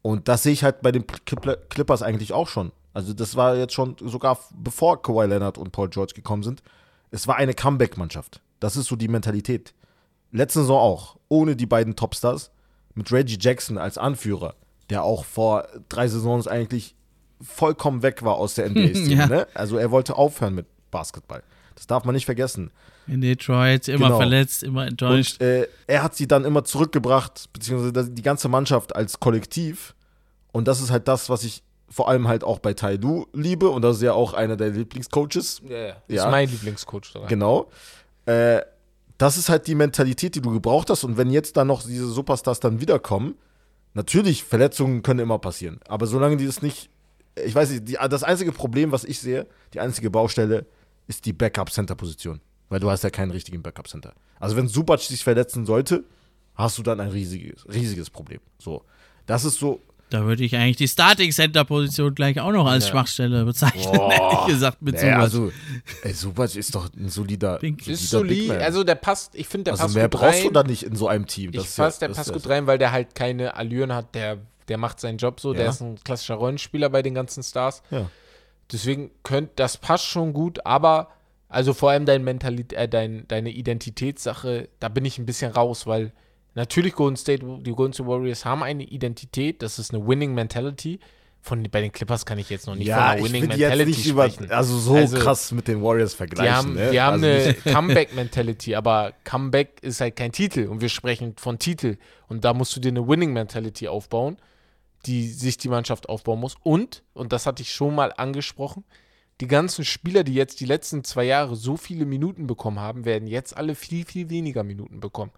Und 0.00 0.26
das 0.28 0.42
sehe 0.42 0.54
ich 0.54 0.64
halt 0.64 0.80
bei 0.80 0.90
den 0.90 1.04
Clippers 1.06 2.00
eigentlich 2.00 2.32
auch 2.32 2.48
schon. 2.48 2.72
Also 2.94 3.12
das 3.12 3.36
war 3.36 3.56
jetzt 3.56 3.74
schon 3.74 3.96
sogar 4.00 4.38
bevor 4.54 5.02
Kawhi 5.02 5.26
Leonard 5.26 5.58
und 5.58 5.70
Paul 5.70 5.90
George 5.90 6.14
gekommen 6.16 6.44
sind. 6.44 6.62
Es 7.10 7.28
war 7.28 7.36
eine 7.36 7.52
Comeback-Mannschaft. 7.52 8.40
Das 8.58 8.74
ist 8.74 8.86
so 8.86 8.96
die 8.96 9.08
Mentalität. 9.08 9.74
Letzte 10.34 10.60
Saison 10.60 10.80
auch, 10.80 11.16
ohne 11.28 11.54
die 11.54 11.64
beiden 11.64 11.94
Topstars, 11.94 12.50
mit 12.94 13.12
Reggie 13.12 13.38
Jackson 13.40 13.78
als 13.78 13.98
Anführer, 13.98 14.56
der 14.90 15.04
auch 15.04 15.24
vor 15.24 15.68
drei 15.88 16.08
Saisons 16.08 16.48
eigentlich 16.48 16.96
vollkommen 17.40 18.02
weg 18.02 18.24
war 18.24 18.34
aus 18.34 18.54
der 18.54 18.68
NBA-Szene. 18.68 19.14
ja. 19.14 19.26
ne? 19.26 19.46
Also 19.54 19.78
er 19.78 19.92
wollte 19.92 20.16
aufhören 20.16 20.56
mit 20.56 20.66
Basketball. 20.90 21.44
Das 21.76 21.86
darf 21.86 22.04
man 22.04 22.16
nicht 22.16 22.24
vergessen. 22.24 22.72
In 23.06 23.20
Detroit, 23.20 23.86
immer 23.86 24.06
genau. 24.06 24.16
verletzt, 24.16 24.64
immer 24.64 24.88
enttäuscht. 24.88 25.40
Und 25.40 25.46
äh, 25.46 25.68
er 25.86 26.02
hat 26.02 26.16
sie 26.16 26.26
dann 26.26 26.44
immer 26.44 26.64
zurückgebracht, 26.64 27.52
beziehungsweise 27.52 28.10
die 28.10 28.22
ganze 28.22 28.48
Mannschaft 28.48 28.96
als 28.96 29.20
Kollektiv. 29.20 29.94
Und 30.50 30.66
das 30.66 30.80
ist 30.80 30.90
halt 30.90 31.06
das, 31.06 31.30
was 31.30 31.44
ich 31.44 31.62
vor 31.88 32.08
allem 32.08 32.26
halt 32.26 32.42
auch 32.42 32.58
bei 32.58 32.74
Tai 32.74 32.96
Lu 32.96 33.26
liebe 33.32 33.68
und 33.68 33.82
das 33.82 33.96
ist 33.96 34.02
ja 34.02 34.14
auch 34.14 34.34
einer 34.34 34.56
der 34.56 34.70
Lieblingscoaches. 34.70 35.62
Ja, 35.68 35.76
ja. 35.76 35.94
Ist 36.08 36.30
mein 36.30 36.48
Lieblingscoach. 36.48 37.12
Daran. 37.12 37.28
Genau. 37.28 37.70
Äh, 38.26 38.62
das 39.18 39.36
ist 39.36 39.48
halt 39.48 39.66
die 39.66 39.74
Mentalität, 39.74 40.34
die 40.34 40.40
du 40.40 40.50
gebraucht 40.52 40.90
hast 40.90 41.04
und 41.04 41.16
wenn 41.16 41.30
jetzt 41.30 41.56
dann 41.56 41.68
noch 41.68 41.82
diese 41.82 42.08
Superstars 42.08 42.60
dann 42.60 42.80
wiederkommen, 42.80 43.36
natürlich, 43.94 44.44
Verletzungen 44.44 45.02
können 45.02 45.20
immer 45.20 45.38
passieren, 45.38 45.80
aber 45.88 46.06
solange 46.06 46.36
die 46.36 46.46
das 46.46 46.62
nicht, 46.62 46.90
ich 47.44 47.54
weiß 47.54 47.70
nicht, 47.70 47.88
die, 47.88 47.98
das 48.08 48.22
einzige 48.22 48.52
Problem, 48.52 48.92
was 48.92 49.04
ich 49.04 49.20
sehe, 49.20 49.46
die 49.72 49.80
einzige 49.80 50.10
Baustelle, 50.10 50.66
ist 51.06 51.26
die 51.26 51.32
Backup-Center-Position, 51.32 52.40
weil 52.68 52.80
du 52.80 52.90
hast 52.90 53.04
ja 53.04 53.10
keinen 53.10 53.30
richtigen 53.30 53.62
Backup-Center. 53.62 54.14
Also 54.40 54.56
wenn 54.56 54.68
Subac 54.68 55.00
sich 55.00 55.22
verletzen 55.22 55.66
sollte, 55.66 56.04
hast 56.54 56.78
du 56.78 56.82
dann 56.82 57.00
ein 57.00 57.10
riesiges, 57.10 57.66
riesiges 57.68 58.10
Problem. 58.10 58.40
So, 58.58 58.84
das 59.26 59.44
ist 59.44 59.58
so 59.58 59.80
da 60.14 60.24
würde 60.24 60.44
ich 60.44 60.54
eigentlich 60.54 60.76
die 60.76 60.86
Starting 60.86 61.32
Center 61.32 61.64
Position 61.64 62.14
gleich 62.14 62.38
auch 62.38 62.52
noch 62.52 62.66
als 62.66 62.84
ja. 62.84 62.92
Schwachstelle 62.92 63.44
bezeichnen, 63.44 63.94
ehrlich 64.10 64.46
gesagt 64.46 64.80
mit 64.80 64.94
naja, 64.94 65.18
Also, 65.18 65.50
ey, 66.02 66.12
Subac 66.12 66.54
ist 66.54 66.72
doch 66.74 66.88
ein 66.94 67.08
solider, 67.08 67.58
Pink. 67.58 67.88
Ist 67.88 68.10
solid, 68.10 68.52
also 68.52 68.84
der 68.84 68.94
passt, 68.94 69.34
ich 69.34 69.48
finde, 69.48 69.64
der 69.64 69.72
also 69.72 69.84
passt 69.84 69.94
mehr 69.96 70.08
gut 70.08 70.20
brauchst 70.20 70.38
rein. 70.38 70.44
du 70.44 70.50
da 70.52 70.62
nicht 70.62 70.84
in 70.84 70.94
so 70.94 71.08
einem 71.08 71.26
Team. 71.26 71.50
Das 71.50 71.64
ich 71.64 71.76
ja, 71.76 71.90
der 71.90 72.08
passt 72.10 72.32
gut 72.32 72.48
rein, 72.48 72.68
weil 72.68 72.78
der 72.78 72.92
halt 72.92 73.16
keine 73.16 73.56
Allüren 73.56 73.92
hat, 73.92 74.14
der, 74.14 74.38
der 74.68 74.78
macht 74.78 75.00
seinen 75.00 75.18
Job 75.18 75.40
so, 75.40 75.52
ja. 75.52 75.58
der 75.58 75.70
ist 75.70 75.80
ein 75.80 75.98
klassischer 76.04 76.36
Rollenspieler 76.36 76.90
bei 76.90 77.02
den 77.02 77.14
ganzen 77.14 77.42
Stars. 77.42 77.82
Ja. 77.90 78.08
Deswegen 78.70 79.10
könnte, 79.24 79.52
das 79.56 79.78
passt 79.78 80.06
schon 80.06 80.32
gut, 80.32 80.64
aber 80.64 81.08
also 81.48 81.74
vor 81.74 81.90
allem 81.90 82.06
dein 82.06 82.22
Mentalität, 82.22 82.78
äh, 82.78 82.88
dein, 82.88 83.26
deine 83.26 83.50
Identitätssache, 83.50 84.68
da 84.78 84.88
bin 84.88 85.04
ich 85.04 85.18
ein 85.18 85.26
bisschen 85.26 85.50
raus, 85.50 85.88
weil 85.88 86.12
Natürlich 86.54 86.94
Golden 86.94 87.16
State, 87.16 87.44
die 87.62 87.72
Golden 87.72 87.92
State 87.92 88.08
Warriors 88.08 88.44
haben 88.44 88.62
eine 88.62 88.84
Identität, 88.84 89.62
das 89.62 89.78
ist 89.78 89.92
eine 89.92 90.06
Winning 90.06 90.34
Mentality. 90.34 91.00
Von, 91.40 91.62
bei 91.70 91.82
den 91.82 91.92
Clippers 91.92 92.24
kann 92.24 92.38
ich 92.38 92.48
jetzt 92.48 92.66
noch 92.66 92.74
nicht 92.74 92.86
ja, 92.86 92.96
von 92.96 93.04
einer 93.04 93.24
Winning 93.24 93.48
Mentality 93.48 93.90
nicht 93.90 94.08
sprechen. 94.08 94.44
Über, 94.44 94.56
also 94.56 94.78
so 94.78 94.94
also, 94.94 95.18
krass 95.18 95.52
mit 95.52 95.68
den 95.68 95.82
Warriors 95.82 96.14
vergleichen. 96.14 96.46
Die 96.46 96.56
haben, 96.56 96.74
ne? 96.74 96.90
die 96.90 97.00
haben 97.00 97.22
also 97.22 97.26
eine 97.26 97.54
Comeback-Mentality, 97.74 98.74
aber 98.74 99.12
Comeback 99.24 99.82
ist 99.82 100.00
halt 100.00 100.16
kein 100.16 100.32
Titel 100.32 100.68
und 100.68 100.80
wir 100.80 100.88
sprechen 100.88 101.34
von 101.36 101.58
Titel. 101.58 101.98
Und 102.28 102.46
da 102.46 102.54
musst 102.54 102.74
du 102.76 102.80
dir 102.80 102.88
eine 102.88 103.06
Winning-Mentality 103.06 103.88
aufbauen, 103.88 104.38
die 105.04 105.28
sich 105.28 105.58
die 105.58 105.68
Mannschaft 105.68 106.08
aufbauen 106.08 106.40
muss. 106.40 106.56
Und, 106.62 107.02
und 107.12 107.32
das 107.34 107.44
hatte 107.44 107.62
ich 107.62 107.72
schon 107.74 107.94
mal 107.94 108.14
angesprochen, 108.16 108.84
die 109.40 109.48
ganzen 109.48 109.84
Spieler, 109.84 110.24
die 110.24 110.34
jetzt 110.34 110.60
die 110.60 110.66
letzten 110.66 111.04
zwei 111.04 111.24
Jahre 111.24 111.56
so 111.56 111.76
viele 111.76 112.06
Minuten 112.06 112.46
bekommen 112.46 112.78
haben, 112.78 113.04
werden 113.04 113.26
jetzt 113.26 113.54
alle 113.54 113.74
viel, 113.74 114.06
viel 114.06 114.30
weniger 114.30 114.62
Minuten 114.62 115.00
bekommen. 115.00 115.32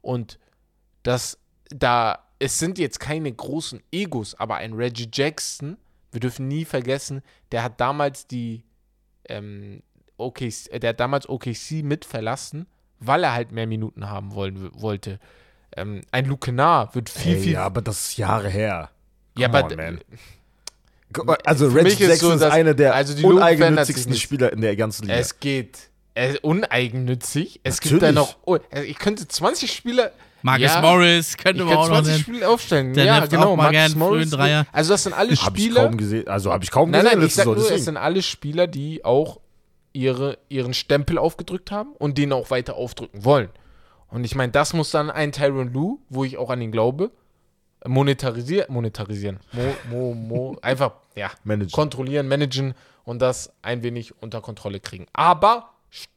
Und 0.00 0.38
dass 1.02 1.38
da, 1.68 2.18
es 2.38 2.58
sind 2.58 2.78
jetzt 2.78 3.00
keine 3.00 3.32
großen 3.32 3.82
Egos, 3.90 4.34
aber 4.34 4.56
ein 4.56 4.72
Reggie 4.74 5.08
Jackson, 5.12 5.76
wir 6.10 6.20
dürfen 6.20 6.48
nie 6.48 6.64
vergessen, 6.64 7.22
der 7.50 7.62
hat 7.62 7.80
damals 7.80 8.26
die, 8.26 8.64
ähm, 9.28 9.82
OKC, 10.16 10.80
der 10.80 10.90
hat 10.90 11.00
damals 11.00 11.28
OKC 11.28 11.82
mit 11.82 12.04
verlassen, 12.04 12.66
weil 13.00 13.24
er 13.24 13.32
halt 13.32 13.52
mehr 13.52 13.66
Minuten 13.66 14.08
haben 14.08 14.34
wollen, 14.34 14.70
wollte. 14.80 15.18
Ähm, 15.76 16.02
ein 16.10 16.26
Luke 16.26 16.46
Kennard 16.46 16.94
wird 16.94 17.10
viel, 17.10 17.34
Ey, 17.34 17.40
viel. 17.40 17.52
Ja, 17.52 17.64
aber 17.64 17.82
das 17.82 18.08
ist 18.08 18.16
Jahre 18.18 18.48
her. 18.48 18.90
Come 19.34 19.42
ja, 19.42 19.48
aber. 19.48 19.76
Man. 19.76 20.00
Also, 21.44 21.68
Reggie 21.68 22.04
Jackson 22.04 22.38
so, 22.38 22.46
ist 22.46 22.52
einer 22.52 22.74
der 22.74 22.94
also 22.94 23.26
uneigennützigsten 23.26 24.14
Spieler 24.14 24.52
in 24.52 24.60
der 24.60 24.76
ganzen 24.76 25.06
Liga. 25.06 25.18
Es 25.18 25.40
geht. 25.40 25.90
Äh, 26.14 26.38
uneigennützig. 26.40 27.60
Es 27.62 27.76
Natürlich. 27.76 27.90
gibt 27.90 28.02
da 28.02 28.12
noch. 28.12 28.36
Oh, 28.44 28.58
ich 28.84 28.98
könnte 28.98 29.26
20 29.26 29.72
Spieler. 29.72 30.12
Marcus 30.42 30.66
ja, 30.66 30.80
Morris 30.80 31.36
könnte 31.36 31.64
man 31.64 31.76
auch 31.76 31.88
noch 31.88 32.02
20 32.02 32.22
Spiele 32.22 32.48
aufstellen. 32.48 32.94
Der 32.94 33.04
ja, 33.04 33.26
genau. 33.26 33.56
Mal 33.56 33.72
Marcus 33.72 33.94
Morris. 33.94 34.30
Dreier. 34.30 34.66
Also 34.72 34.92
das 34.92 35.04
sind 35.04 35.12
alle 35.12 35.36
Spieler. 35.36 35.82
Hab 35.82 35.84
ich 35.84 35.90
kaum 35.90 35.96
gesehen. 35.96 36.28
Also 36.28 36.52
habe 36.52 36.64
ich 36.64 36.70
kaum 36.70 36.90
nein, 36.90 37.04
gesehen. 37.04 37.18
Nein, 37.18 37.26
ich 37.26 37.34
sag 37.34 37.44
so, 37.44 37.54
nur, 37.54 37.70
es 37.70 37.84
sind 37.84 37.96
alle 37.96 38.22
Spieler, 38.22 38.66
die 38.66 39.04
auch 39.04 39.40
ihre, 39.92 40.38
ihren 40.48 40.74
Stempel 40.74 41.18
aufgedrückt 41.18 41.70
haben 41.70 41.92
und 41.98 42.18
den 42.18 42.32
auch 42.32 42.50
weiter 42.50 42.74
aufdrücken 42.74 43.24
wollen. 43.24 43.50
Und 44.08 44.24
ich 44.24 44.34
meine, 44.34 44.52
das 44.52 44.74
muss 44.74 44.90
dann 44.90 45.10
ein 45.10 45.32
Tyron 45.32 45.72
Lou, 45.72 46.00
wo 46.08 46.24
ich 46.24 46.36
auch 46.36 46.50
an 46.50 46.60
ihn 46.60 46.72
glaube, 46.72 47.10
monetarisieren, 47.86 48.72
monetarisieren, 48.72 49.40
mo, 49.52 49.74
mo, 49.90 50.14
mo, 50.14 50.58
einfach 50.62 50.92
ja, 51.16 51.30
managen. 51.44 51.72
kontrollieren, 51.72 52.28
managen 52.28 52.74
und 53.04 53.20
das 53.20 53.52
ein 53.62 53.82
wenig 53.82 54.22
unter 54.22 54.40
Kontrolle 54.40 54.80
kriegen. 54.80 55.06
Aber 55.12 55.70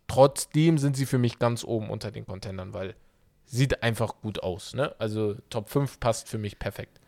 trotzdem 0.08 0.78
sind 0.78 0.96
sie 0.96 1.06
für 1.06 1.18
mich 1.18 1.40
ganz 1.40 1.64
oben 1.64 1.90
unter 1.90 2.12
den 2.12 2.26
Contendern, 2.26 2.74
weil 2.74 2.96
sieht 3.56 3.84
einfach 3.84 4.22
gut 4.22 4.44
aus. 4.44 4.74
Ne? 4.74 4.94
Also 5.00 5.36
Top 5.50 5.70
5 5.70 6.00
passt 6.00 6.30
für 6.30 6.38
mich 6.38 6.60
perfekt. 6.60 7.00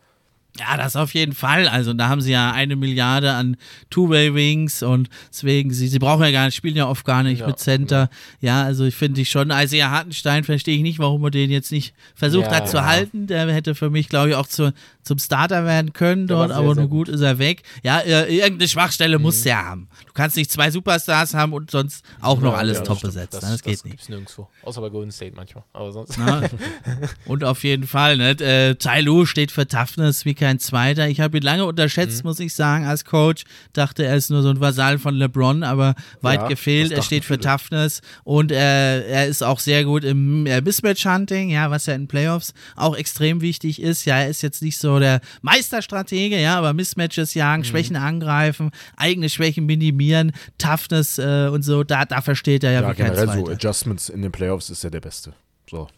Ja, 0.56 0.76
das 0.76 0.96
auf 0.96 1.14
jeden 1.14 1.34
Fall. 1.34 1.68
Also 1.68 1.92
da 1.92 2.08
haben 2.08 2.20
sie 2.20 2.32
ja 2.32 2.50
eine 2.50 2.74
Milliarde 2.74 3.32
an 3.32 3.56
Two-Way-Wings 3.90 4.82
und 4.82 5.08
deswegen, 5.30 5.72
sie, 5.72 5.86
sie 5.88 5.98
brauchen 5.98 6.24
ja 6.24 6.30
gar 6.32 6.46
nicht, 6.46 6.56
spielen 6.56 6.76
ja 6.76 6.88
oft 6.88 7.04
gar 7.04 7.22
nicht 7.22 7.40
ja, 7.40 7.46
mit 7.46 7.58
Center. 7.58 8.10
Ja. 8.40 8.62
ja, 8.62 8.64
also 8.64 8.84
ich 8.84 8.96
finde 8.96 9.20
ich 9.20 9.30
schon, 9.30 9.50
also 9.52 9.76
ja, 9.76 9.90
Hartenstein 9.90 10.44
verstehe 10.44 10.76
ich 10.76 10.82
nicht, 10.82 10.98
warum 10.98 11.22
er 11.24 11.30
den 11.30 11.50
jetzt 11.50 11.70
nicht 11.70 11.94
versucht 12.14 12.46
ja, 12.46 12.56
hat 12.56 12.68
zu 12.68 12.84
halten. 12.84 13.28
Der 13.28 13.52
hätte 13.52 13.74
für 13.74 13.90
mich, 13.90 14.08
glaube 14.08 14.30
ich, 14.30 14.34
auch 14.34 14.48
zu, 14.48 14.72
zum 15.02 15.18
Starter 15.18 15.64
werden 15.64 15.92
können 15.92 16.26
dort, 16.26 16.48
sehr, 16.48 16.58
aber 16.58 16.74
nur 16.74 16.88
gut 16.88 17.08
ist 17.08 17.20
er 17.20 17.38
weg. 17.38 17.62
Ja, 17.82 18.02
irgendeine 18.02 18.68
Schwachstelle 18.68 19.18
mhm. 19.18 19.22
muss 19.22 19.46
er 19.46 19.64
haben. 19.64 19.88
Du 20.06 20.12
kannst 20.12 20.36
nicht 20.36 20.50
zwei 20.50 20.70
Superstars 20.70 21.34
haben 21.34 21.52
und 21.52 21.70
sonst 21.70 22.04
auch 22.20 22.40
noch 22.40 22.54
alles 22.54 22.82
top 22.82 23.00
besetzt. 23.00 23.34
Das, 23.34 23.40
das, 23.40 23.50
das, 23.50 23.62
geht 23.62 23.74
das 23.74 23.84
nicht. 23.84 24.08
nirgendwo. 24.08 24.48
Außer 24.62 24.80
bei 24.80 24.88
Golden 24.88 25.12
State 25.12 25.36
manchmal. 25.36 25.64
Aber 25.72 25.92
sonst. 25.92 26.18
und 27.26 27.44
auf 27.44 27.62
jeden 27.62 27.86
Fall, 27.86 28.16
ne? 28.16 28.30
Äh, 28.30 28.74
Tai 28.74 29.00
Lu 29.02 29.24
steht 29.24 29.52
für 29.52 29.66
Toughness, 29.66 30.24
wie 30.24 30.34
kein 30.38 30.58
Zweiter. 30.58 31.08
Ich 31.08 31.20
habe 31.20 31.36
ihn 31.36 31.42
lange 31.42 31.64
unterschätzt, 31.66 32.24
mhm. 32.24 32.30
muss 32.30 32.40
ich 32.40 32.54
sagen, 32.54 32.86
als 32.86 33.04
Coach. 33.04 33.44
Dachte, 33.72 34.04
er 34.04 34.16
ist 34.16 34.30
nur 34.30 34.42
so 34.42 34.50
ein 34.50 34.60
Vasall 34.60 34.98
von 34.98 35.14
LeBron, 35.14 35.62
aber 35.62 35.94
weit 36.20 36.42
ja, 36.42 36.48
gefehlt. 36.48 36.92
Er 36.92 37.02
steht 37.02 37.24
für 37.24 37.38
Toughness 37.38 38.00
und 38.24 38.52
er, 38.52 39.06
er 39.06 39.26
ist 39.26 39.42
auch 39.42 39.60
sehr 39.60 39.84
gut 39.84 40.04
im 40.04 40.46
äh, 40.46 40.60
Mismatch-Hunting, 40.60 41.50
ja, 41.50 41.70
was 41.70 41.86
ja 41.86 41.94
in 41.94 42.08
Playoffs 42.08 42.54
auch 42.76 42.96
extrem 42.96 43.40
wichtig 43.40 43.82
ist. 43.82 44.04
Ja, 44.04 44.18
er 44.18 44.28
ist 44.28 44.42
jetzt 44.42 44.62
nicht 44.62 44.78
so 44.78 44.98
der 44.98 45.20
Meisterstratege, 45.42 46.40
ja, 46.40 46.56
aber 46.56 46.72
Mismatches 46.72 47.34
jagen, 47.34 47.62
mhm. 47.62 47.66
Schwächen 47.66 47.96
angreifen, 47.96 48.70
eigene 48.96 49.28
Schwächen 49.28 49.66
minimieren, 49.66 50.32
Toughness 50.56 51.18
äh, 51.18 51.48
und 51.52 51.62
so, 51.62 51.84
da, 51.84 52.04
da 52.04 52.22
versteht 52.22 52.64
er 52.64 52.72
ja, 52.72 52.82
ja 52.82 52.90
wie 52.90 52.94
kein 52.94 53.14
Zweiter. 53.14 53.34
so 53.34 53.48
Adjustments 53.48 54.08
in 54.08 54.22
den 54.22 54.32
Playoffs 54.32 54.70
ist 54.70 54.84
er 54.84 54.90
der 54.90 55.00
Beste. 55.00 55.34
So. 55.68 55.88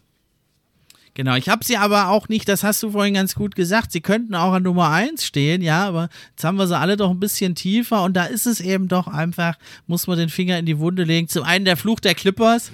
Genau, 1.13 1.35
ich 1.35 1.49
habe 1.49 1.65
sie 1.65 1.75
aber 1.75 2.07
auch 2.07 2.29
nicht, 2.29 2.47
das 2.47 2.63
hast 2.63 2.81
du 2.83 2.91
vorhin 2.91 3.15
ganz 3.15 3.35
gut 3.35 3.53
gesagt, 3.53 3.91
sie 3.91 3.99
könnten 3.99 4.33
auch 4.33 4.53
an 4.53 4.63
Nummer 4.63 4.91
1 4.91 5.25
stehen, 5.25 5.61
ja, 5.61 5.85
aber 5.85 6.07
jetzt 6.29 6.45
haben 6.45 6.57
wir 6.57 6.67
sie 6.67 6.77
alle 6.77 6.95
doch 6.95 7.09
ein 7.09 7.19
bisschen 7.19 7.53
tiefer 7.53 8.03
und 8.03 8.15
da 8.15 8.23
ist 8.23 8.47
es 8.47 8.61
eben 8.61 8.87
doch 8.87 9.07
einfach, 9.07 9.57
muss 9.87 10.07
man 10.07 10.17
den 10.17 10.29
Finger 10.29 10.57
in 10.57 10.65
die 10.65 10.79
Wunde 10.79 11.03
legen. 11.03 11.27
Zum 11.27 11.43
einen 11.43 11.65
der 11.65 11.75
Fluch 11.75 11.99
der 11.99 12.15
Clippers, 12.15 12.71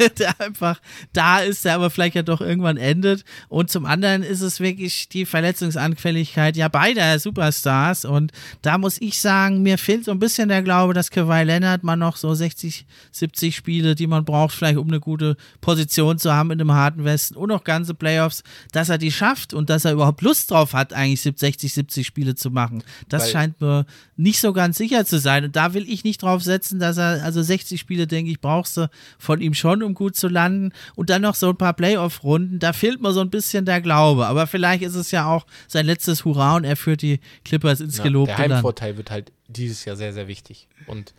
ja. 0.00 0.08
der 0.18 0.40
einfach 0.40 0.80
da 1.12 1.38
ist, 1.38 1.64
der 1.64 1.76
aber 1.76 1.90
vielleicht 1.90 2.16
ja 2.16 2.24
doch 2.24 2.40
irgendwann 2.40 2.76
endet 2.76 3.24
und 3.48 3.70
zum 3.70 3.86
anderen 3.86 4.24
ist 4.24 4.40
es 4.40 4.58
wirklich 4.58 5.08
die 5.08 5.24
Verletzungsanfälligkeit 5.24 6.56
ja 6.56 6.66
beider 6.66 7.16
Superstars 7.20 8.04
und 8.04 8.32
da 8.62 8.78
muss 8.78 9.00
ich 9.00 9.20
sagen, 9.20 9.62
mir 9.62 9.78
fehlt 9.78 10.06
so 10.06 10.10
ein 10.10 10.18
bisschen 10.18 10.48
der 10.48 10.62
Glaube, 10.62 10.92
dass 10.92 11.10
Kawhi 11.10 11.44
Leonard 11.44 11.84
mal 11.84 11.94
noch 11.94 12.16
so 12.16 12.34
60, 12.34 12.84
70 13.12 13.54
Spiele, 13.54 13.94
die 13.94 14.08
man 14.08 14.24
braucht, 14.24 14.56
vielleicht 14.56 14.78
um 14.78 14.88
eine 14.88 14.98
gute 14.98 15.36
Position 15.60 16.18
zu 16.18 16.32
haben 16.32 16.50
in 16.50 16.60
einem 16.60 16.72
harten 16.72 17.04
Westen 17.04 17.36
und 17.36 17.48
noch 17.48 17.62
ganz 17.62 17.75
ganze 17.76 17.94
Playoffs, 17.94 18.42
dass 18.72 18.88
er 18.88 18.98
die 18.98 19.12
schafft 19.12 19.52
und 19.52 19.68
dass 19.68 19.84
er 19.84 19.92
überhaupt 19.92 20.22
Lust 20.22 20.50
drauf 20.50 20.72
hat, 20.72 20.92
eigentlich 20.92 21.20
60, 21.20 21.72
70 21.72 22.06
Spiele 22.06 22.34
zu 22.34 22.50
machen. 22.50 22.82
Das 23.08 23.24
Weil 23.24 23.30
scheint 23.30 23.60
mir 23.60 23.86
nicht 24.16 24.40
so 24.40 24.52
ganz 24.52 24.78
sicher 24.78 25.04
zu 25.04 25.18
sein. 25.18 25.44
Und 25.44 25.56
da 25.56 25.74
will 25.74 25.88
ich 25.88 26.04
nicht 26.04 26.22
drauf 26.22 26.42
setzen, 26.42 26.78
dass 26.78 26.96
er, 26.96 27.22
also 27.22 27.42
60 27.42 27.78
Spiele, 27.78 28.06
denke 28.06 28.30
ich, 28.30 28.40
brauchst 28.40 28.76
du 28.76 28.88
von 29.18 29.40
ihm 29.40 29.54
schon, 29.54 29.82
um 29.82 29.94
gut 29.94 30.16
zu 30.16 30.28
landen. 30.28 30.72
Und 30.94 31.10
dann 31.10 31.22
noch 31.22 31.34
so 31.34 31.50
ein 31.50 31.56
paar 31.56 31.74
Playoff-Runden. 31.74 32.58
Da 32.58 32.72
fehlt 32.72 33.00
mir 33.02 33.12
so 33.12 33.20
ein 33.20 33.30
bisschen 33.30 33.66
der 33.66 33.80
Glaube. 33.80 34.26
Aber 34.26 34.46
vielleicht 34.46 34.82
ist 34.82 34.94
es 34.94 35.10
ja 35.10 35.26
auch 35.26 35.46
sein 35.68 35.86
letztes 35.86 36.24
Hurra 36.24 36.56
und 36.56 36.64
er 36.64 36.76
führt 36.76 37.02
die 37.02 37.20
Clippers 37.44 37.80
ins 37.80 37.98
ja, 37.98 38.04
gelobte 38.04 38.34
Der 38.36 38.56
Heimvorteil 38.56 38.96
wird 38.96 39.10
halt 39.10 39.32
dieses 39.48 39.84
Jahr 39.84 39.96
sehr, 39.96 40.12
sehr 40.12 40.28
wichtig. 40.28 40.66
Und 40.86 41.12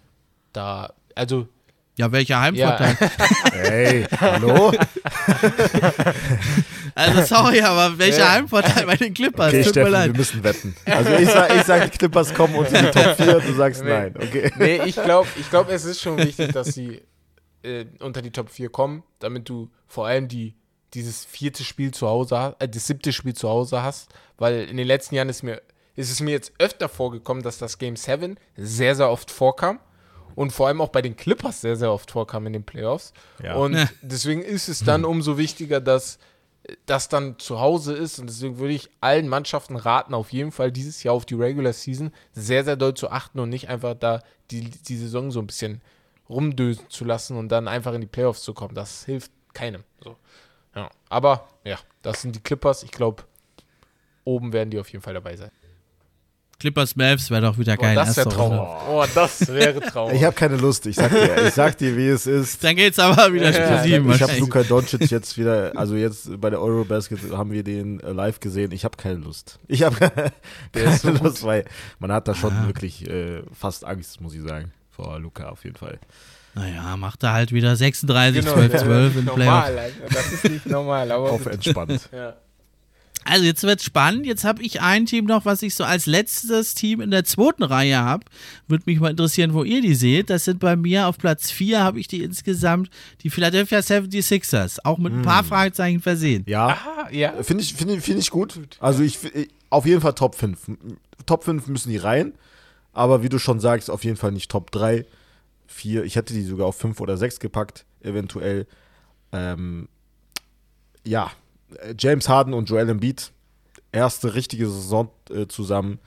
da, 0.53 0.93
also 1.15 1.47
ja, 1.97 2.11
welcher 2.11 2.39
Heimvorteil? 2.39 2.97
Ja. 2.99 3.09
hey, 3.53 4.05
hallo? 4.19 4.71
Also 6.95 7.21
sorry, 7.35 7.61
aber 7.61 7.95
welcher 7.99 8.21
ja. 8.21 8.31
Heimvorteil 8.31 8.87
bei 8.87 8.95
den 8.95 9.13
Clippers? 9.13 9.49
Okay, 9.49 9.61
Tut 9.61 9.73
Steffen, 9.73 9.93
wir 9.93 10.13
müssen 10.17 10.43
wetten. 10.43 10.75
Also 10.85 11.11
ich 11.11 11.29
sage, 11.29 11.53
ich 11.53 11.61
sag, 11.61 11.91
die 11.91 11.97
Clippers 11.99 12.33
kommen 12.33 12.55
unter 12.55 12.81
die 12.81 12.89
Top 12.89 13.15
4 13.17 13.37
und 13.37 13.47
du 13.47 13.53
sagst 13.53 13.83
nee. 13.83 13.89
nein. 13.91 14.15
Okay. 14.15 14.51
Nee, 14.57 14.81
ich 14.83 14.95
glaube, 14.95 15.27
ich 15.39 15.47
glaub, 15.51 15.69
es 15.69 15.85
ist 15.85 16.01
schon 16.01 16.17
wichtig, 16.17 16.53
dass 16.53 16.69
sie 16.69 17.03
äh, 17.61 17.85
unter 17.99 18.23
die 18.23 18.31
Top 18.31 18.49
4 18.49 18.69
kommen, 18.69 19.03
damit 19.19 19.47
du 19.47 19.69
vor 19.85 20.07
allem 20.07 20.27
die, 20.27 20.55
dieses 20.95 21.23
vierte 21.23 21.63
Spiel 21.63 21.91
zu 21.91 22.07
Hause 22.07 22.39
hast, 22.39 22.55
äh, 22.63 22.67
das 22.67 22.87
siebte 22.87 23.13
Spiel 23.13 23.35
zu 23.35 23.47
Hause 23.47 23.83
hast, 23.83 24.09
weil 24.39 24.63
in 24.63 24.77
den 24.77 24.87
letzten 24.87 25.13
Jahren 25.13 25.29
ist 25.29 25.43
mir 25.43 25.61
ist 25.95 26.11
es 26.11 26.19
mir 26.19 26.31
jetzt 26.31 26.53
öfter 26.57 26.89
vorgekommen, 26.89 27.43
dass 27.43 27.59
das 27.59 27.77
Game 27.77 27.95
7 27.95 28.37
sehr, 28.55 28.95
sehr 28.95 29.09
oft 29.09 29.29
vorkam 29.29 29.79
und 30.37 30.51
vor 30.51 30.67
allem 30.67 30.81
auch 30.81 30.89
bei 30.89 31.01
den 31.01 31.15
Clippers 31.15 31.61
sehr, 31.61 31.75
sehr 31.75 31.91
oft 31.91 32.11
vorkam 32.11 32.45
in 32.45 32.53
den 32.53 32.63
Playoffs. 32.63 33.11
Ja. 33.41 33.55
Und 33.55 33.75
deswegen 34.03 34.43
ist 34.43 34.69
es 34.69 34.83
dann 34.83 35.03
umso 35.03 35.35
wichtiger, 35.39 35.81
dass 35.81 36.19
das 36.85 37.09
dann 37.09 37.39
zu 37.39 37.59
Hause 37.59 37.95
ist. 37.95 38.19
Und 38.19 38.27
deswegen 38.27 38.59
würde 38.59 38.75
ich 38.75 38.91
allen 39.01 39.29
Mannschaften 39.29 39.75
raten, 39.77 40.13
auf 40.13 40.31
jeden 40.31 40.51
Fall 40.51 40.71
dieses 40.71 41.01
Jahr 41.01 41.15
auf 41.15 41.25
die 41.25 41.33
Regular 41.33 41.73
Season 41.73 42.11
sehr, 42.33 42.63
sehr 42.63 42.75
doll 42.75 42.93
zu 42.93 43.09
achten 43.09 43.39
und 43.39 43.49
nicht 43.49 43.67
einfach 43.67 43.95
da 43.95 44.21
die, 44.51 44.69
die 44.69 44.97
Saison 44.97 45.31
so 45.31 45.39
ein 45.39 45.47
bisschen 45.47 45.81
rumdösen 46.29 46.87
zu 46.87 47.03
lassen 47.03 47.35
und 47.35 47.49
dann 47.49 47.67
einfach 47.67 47.95
in 47.95 48.01
die 48.01 48.07
Playoffs 48.07 48.43
zu 48.43 48.53
kommen. 48.53 48.75
Das 48.75 49.05
hilft 49.05 49.31
keinem. 49.55 49.85
So. 50.03 50.17
Ja. 50.75 50.91
Aber 51.09 51.47
ja, 51.63 51.79
das 52.03 52.21
sind 52.21 52.35
die 52.35 52.41
Clippers. 52.41 52.83
Ich 52.83 52.91
glaube, 52.91 53.23
oben 54.23 54.53
werden 54.53 54.69
die 54.69 54.79
auf 54.79 54.91
jeden 54.91 55.01
Fall 55.01 55.15
dabei 55.15 55.35
sein. 55.35 55.49
Clippers 56.59 56.95
Mavs 56.95 57.29
wäre 57.29 57.41
doch 57.41 57.57
wieder 57.59 57.77
geil. 57.77 57.95
Oh, 57.95 57.99
das 58.03 58.17
wäre 58.17 58.29
Traum. 58.29 58.59
Oh, 58.89 59.05
das 59.13 59.47
wäre 59.47 59.79
Traum. 59.79 60.11
ich 60.15 60.23
habe 60.23 60.35
keine 60.35 60.57
Lust, 60.57 60.87
ich 60.87 60.95
sag 60.95 61.11
dir. 61.11 61.47
Ich 61.47 61.53
sag 61.53 61.77
dir, 61.77 61.95
wie 61.95 62.07
es 62.07 62.25
ist. 62.25 62.63
Dann 62.63 62.75
geht's 62.75 62.97
aber 62.97 63.31
wieder 63.31 63.51
ja, 63.51 63.83
sieben. 63.83 64.11
Ich 64.11 64.21
habe 64.21 64.37
Luka 64.37 64.63
Doncic 64.63 65.11
jetzt 65.11 65.37
wieder, 65.37 65.73
also 65.75 65.95
jetzt 65.95 66.41
bei 66.41 66.49
der 66.49 66.59
Eurobasket 66.59 67.19
haben 67.31 67.51
wir 67.51 67.63
den 67.63 67.99
äh, 67.99 68.11
live 68.11 68.39
gesehen. 68.39 68.71
Ich 68.71 68.85
habe 68.85 68.97
keine 68.97 69.19
Lust. 69.19 69.59
Ich 69.67 69.83
habe 69.83 69.95
keine 70.73 70.97
so 70.97 71.11
Lust, 71.11 71.43
weil 71.43 71.65
man 71.99 72.11
hat 72.11 72.27
da 72.27 72.33
schon 72.33 72.53
ah. 72.53 72.65
wirklich 72.65 73.07
äh, 73.07 73.43
fast 73.53 73.85
Angst, 73.85 74.19
muss 74.21 74.33
ich 74.33 74.41
sagen, 74.41 74.71
vor 74.89 75.19
Luca 75.19 75.49
auf 75.49 75.63
jeden 75.63 75.77
Fall. 75.77 75.99
Naja, 76.55 76.97
macht 76.97 77.21
er 77.21 77.33
halt 77.33 77.51
wieder 77.51 77.75
36, 77.75 78.43
genau, 78.43 78.55
12, 78.55 78.81
12 78.81 79.15
im 79.17 79.25
Playoff. 79.25 79.67
Normal, 79.67 79.91
das 80.09 80.33
ist 80.33 80.49
nicht 80.49 80.65
normal. 80.65 81.11
Aber 81.11 81.31
auf 81.31 81.45
entspannt. 81.45 82.09
ja. 82.11 82.33
Also 83.27 83.45
jetzt 83.45 83.63
wird 83.63 83.81
spannend. 83.81 84.25
Jetzt 84.25 84.43
habe 84.43 84.63
ich 84.63 84.81
ein 84.81 85.05
Team 85.05 85.25
noch, 85.25 85.45
was 85.45 85.61
ich 85.61 85.75
so 85.75 85.83
als 85.83 86.05
letztes 86.05 86.73
Team 86.75 87.01
in 87.01 87.11
der 87.11 87.25
zweiten 87.25 87.63
Reihe 87.63 87.97
habe. 87.97 88.25
Würde 88.67 88.83
mich 88.85 88.99
mal 88.99 89.11
interessieren, 89.11 89.53
wo 89.53 89.63
ihr 89.63 89.81
die 89.81 89.95
seht. 89.95 90.29
Das 90.29 90.45
sind 90.45 90.59
bei 90.59 90.75
mir 90.75 91.07
auf 91.07 91.17
Platz 91.17 91.51
4 91.51 91.83
habe 91.83 91.99
ich 91.99 92.07
die 92.07 92.23
insgesamt, 92.23 92.89
die 93.21 93.29
Philadelphia 93.29 93.79
76ers. 93.79 94.79
Auch 94.83 94.97
mit 94.97 95.13
ein 95.13 95.21
paar 95.23 95.41
hm. 95.41 95.47
Fragezeichen 95.47 95.99
versehen. 95.99 96.43
Ja, 96.47 96.77
ja. 97.11 97.33
finde 97.43 97.63
ich, 97.63 97.73
find, 97.73 98.01
find 98.01 98.19
ich 98.19 98.29
gut. 98.29 98.59
Also 98.79 99.03
ich, 99.03 99.19
auf 99.69 99.85
jeden 99.85 100.01
Fall 100.01 100.13
Top 100.13 100.35
5. 100.35 100.71
Top 101.25 101.43
5 101.43 101.67
müssen 101.67 101.89
die 101.89 101.97
rein. 101.97 102.33
Aber 102.93 103.21
wie 103.21 103.29
du 103.29 103.37
schon 103.37 103.59
sagst, 103.59 103.91
auf 103.91 104.03
jeden 104.03 104.17
Fall 104.17 104.31
nicht 104.31 104.49
Top 104.49 104.71
3, 104.71 105.05
4. 105.67 106.03
Ich 106.05 106.15
hätte 106.15 106.33
die 106.33 106.43
sogar 106.43 106.67
auf 106.67 106.77
5 106.77 106.99
oder 107.01 107.17
6 107.17 107.39
gepackt, 107.39 107.85
eventuell. 108.01 108.65
Ähm, 109.31 109.87
ja, 111.03 111.31
James 111.97 112.29
Harden 112.29 112.53
und 112.53 112.69
Joel 112.69 112.89
Embiid, 112.89 113.31
erste 113.91 114.35
richtige 114.35 114.67
Saison 114.67 115.09
äh, 115.29 115.47
zusammen 115.47 115.99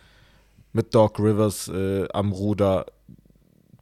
mit 0.72 0.94
Doc 0.94 1.18
Rivers 1.18 1.68
äh, 1.68 2.06
am 2.12 2.32
Ruder. 2.32 2.86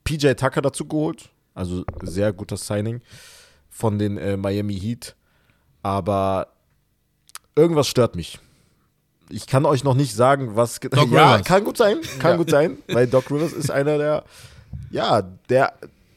PJ 0.05 0.33
Tucker 0.33 0.63
dazu 0.63 0.87
geholt, 0.87 1.31
also 1.55 1.85
sehr 2.03 2.33
guter 2.33 2.57
Signing 2.57 3.03
von 3.69 3.99
den 3.99 4.17
äh, 4.17 4.37
Miami 4.37 4.79
Heat. 4.79 5.15
Aber 5.83 6.49
irgendwas 7.55 7.89
stört 7.89 8.17
mich. 8.17 8.39
Ich 9.31 9.47
kann 9.47 9.67
euch 9.67 9.85
noch 9.85 9.95
nicht 9.95 10.15
sagen, 10.15 10.57
was. 10.57 10.81
Doc 10.81 10.93
ja, 11.11 11.35
Rivers. 11.35 11.47
kann 11.47 11.65
gut 11.65 11.77
sein, 11.77 11.99
kann 12.19 12.33
ja. 12.33 12.37
gut 12.37 12.51
sein, 12.51 12.79
weil 12.89 13.07
Doc 13.07 13.31
Rivers 13.31 13.53
ist 13.53 13.71
einer 13.71 13.99
der, 13.99 14.25
ja, 14.91 15.23
der 15.23 15.75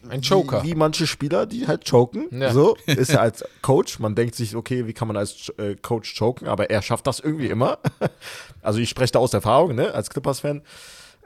ein 0.10 0.22
Joker. 0.22 0.64
Wie, 0.64 0.70
wie, 0.70 0.76
manche 0.76 1.08
Spieler, 1.08 1.46
die 1.46 1.68
halt 1.68 1.90
choken. 1.90 2.28
Ja. 2.32 2.52
So 2.52 2.76
ist 2.86 3.10
er 3.10 3.22
als 3.22 3.44
Coach. 3.62 4.00
Man 4.00 4.16
denkt 4.16 4.36
sich, 4.36 4.56
okay, 4.56 4.88
wie 4.88 4.94
kann 4.94 5.08
man 5.08 5.18
als 5.18 5.50
äh, 5.58 5.76
Coach 5.76 6.18
choken? 6.18 6.48
Aber 6.48 6.70
er 6.70 6.82
schafft 6.82 7.08
das 7.08 7.20
irgendwie 7.20 7.48
immer. 7.48 7.80
also 8.62 8.80
ich 8.80 8.90
spreche 8.90 9.14
da 9.14 9.20
aus 9.20 9.34
Erfahrung, 9.34 9.76
ne? 9.76 9.94
als 9.94 10.10
Clippers-Fan. 10.10 10.62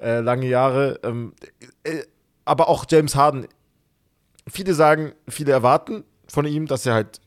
Äh, 0.02 0.20
lange 0.20 0.48
Jahre. 0.48 1.00
Ähm, 1.04 1.34
äh, 1.84 2.04
aber 2.44 2.68
auch 2.68 2.86
James 2.90 3.16
Harden. 3.16 3.48
Viele 4.48 4.74
sagen, 4.74 5.14
viele 5.28 5.52
erwarten 5.52 6.04
von 6.28 6.46
ihm, 6.46 6.68
dass 6.68 6.86
er 6.86 6.94
halt 6.94 7.22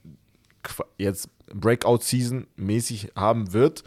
jetzt 0.99 1.28
Breakout-Season 1.53 2.46
mäßig 2.57 3.12
haben 3.16 3.53
wird. 3.53 3.84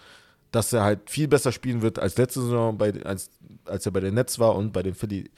Dass 0.51 0.73
er 0.73 0.83
halt 0.83 1.09
viel 1.09 1.29
besser 1.29 1.53
spielen 1.53 1.81
wird 1.81 1.97
als 1.97 2.17
letzte 2.17 2.41
Saison, 2.41 2.77
bei, 2.77 2.91
als, 3.05 3.29
als 3.63 3.85
er 3.85 3.93
bei 3.93 4.01
den 4.01 4.15
Nets 4.15 4.37
war 4.37 4.55
und 4.55 4.73
bei 4.73 4.83
den 4.83 4.95
Philly, 4.95 5.29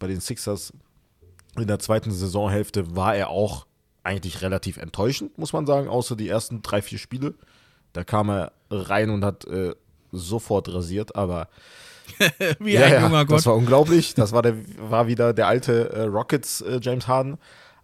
bei 0.00 0.08
den 0.08 0.20
Sixers 0.20 0.72
in 1.60 1.68
der 1.68 1.78
zweiten 1.78 2.10
Saisonhälfte 2.10 2.96
war 2.96 3.14
er 3.14 3.30
auch 3.30 3.66
eigentlich 4.02 4.42
relativ 4.42 4.76
enttäuschend, 4.76 5.36
muss 5.36 5.52
man 5.52 5.66
sagen, 5.66 5.88
außer 5.88 6.16
die 6.16 6.28
ersten 6.28 6.62
drei, 6.62 6.80
vier 6.80 6.98
Spiele. 6.98 7.34
Da 7.92 8.04
kam 8.04 8.30
er 8.30 8.52
rein 8.70 9.10
und 9.10 9.24
hat 9.24 9.46
äh, 9.46 9.74
sofort 10.12 10.72
rasiert, 10.72 11.16
aber 11.16 11.48
wie 12.58 12.74
ja, 12.74 12.84
ein 12.84 13.02
junger 13.02 13.18
ja, 13.18 13.24
Gott. 13.24 13.38
Das 13.38 13.46
war 13.46 13.56
unglaublich. 13.56 14.14
Das 14.14 14.32
war, 14.32 14.42
der, 14.42 14.54
war 14.78 15.06
wieder 15.06 15.32
der 15.32 15.48
alte 15.48 15.90
äh, 15.90 16.02
Rockets 16.02 16.60
äh, 16.60 16.78
James 16.80 17.08
Harden. 17.08 17.38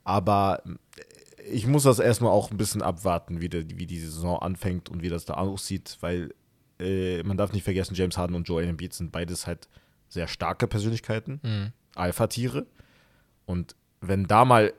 Aber 0.04 0.62
äh, 0.64 1.42
ich 1.50 1.66
muss 1.66 1.82
das 1.82 1.98
erstmal 1.98 2.30
auch 2.30 2.50
ein 2.50 2.56
bisschen 2.56 2.82
abwarten, 2.82 3.40
wie, 3.40 3.48
der, 3.48 3.68
wie 3.70 3.86
die 3.86 3.98
Saison 3.98 4.38
anfängt 4.38 4.88
und 4.88 5.02
wie 5.02 5.08
das 5.08 5.24
da 5.24 5.34
aussieht, 5.34 5.98
weil 6.00 6.34
äh, 6.78 7.22
man 7.22 7.36
darf 7.36 7.52
nicht 7.52 7.64
vergessen, 7.64 7.94
James 7.94 8.16
Harden 8.16 8.36
und 8.36 8.48
Joel 8.48 8.68
Embiid 8.68 8.94
sind 8.94 9.12
beides 9.12 9.46
halt 9.46 9.68
sehr 10.08 10.28
starke 10.28 10.66
Persönlichkeiten, 10.66 11.40
mhm. 11.42 11.72
Alpha-Tiere. 11.94 12.66
Und 13.52 13.76
wenn 14.00 14.24
da 14.26 14.44
mal 14.44 14.72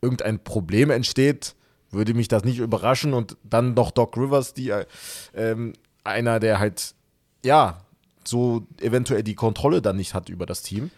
irgendein 0.00 0.42
Problem 0.42 0.90
entsteht, 0.90 1.54
würde 1.90 2.14
mich 2.14 2.28
das 2.28 2.44
nicht 2.44 2.58
überraschen. 2.58 3.12
Und 3.12 3.36
dann 3.44 3.74
noch 3.74 3.90
Doc 3.90 4.16
Rivers, 4.16 4.54
die 4.54 4.72
ähm, 5.34 5.74
einer, 6.02 6.40
der 6.40 6.58
halt, 6.58 6.94
ja, 7.44 7.78
so 8.24 8.66
eventuell 8.80 9.22
die 9.22 9.34
Kontrolle 9.34 9.82
dann 9.82 9.96
nicht 9.96 10.14
hat 10.14 10.30
über 10.30 10.46
das 10.46 10.62
Team. 10.62 10.90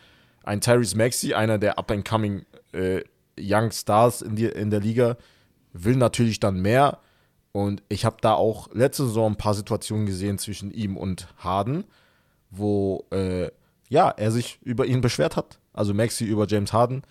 Ein 0.45 0.61
Tyrese 0.61 0.97
Maxey, 0.97 1.35
einer 1.35 1.59
der 1.59 1.79
up-and-coming 1.79 2.47
äh, 2.73 3.03
Young 3.39 3.71
Stars 3.73 4.23
in, 4.23 4.37
die, 4.37 4.47
in 4.47 4.71
der 4.71 4.81
Liga, 4.81 5.17
will 5.73 5.97
natürlich 5.97 6.41
dann 6.41 6.61
mehr. 6.61 6.99
Und 7.53 7.83
ich 7.89 8.05
habe 8.05 8.19
da 8.21 8.35
auch 8.35 8.73
letzte 8.73 9.07
Saison 9.07 9.33
ein 9.33 9.37
paar 9.37 9.55
Situationen 9.55 10.07
gesehen 10.07 10.39
zwischen 10.39 10.71
ihm 10.71 10.97
und 10.97 11.29
Harden, 11.39 11.85
wo 12.51 13.05
äh, 13.11 13.51
ja, 13.89 14.11
er 14.11 14.31
sich 14.31 14.59
über 14.63 14.87
ihn 14.87 15.01
beschwert 15.01 15.37
hat. 15.37 15.59
Also 15.79 15.95
Maxi 15.95 16.25
über 16.25 16.49
James 16.49 16.73
Harden. 16.73 17.03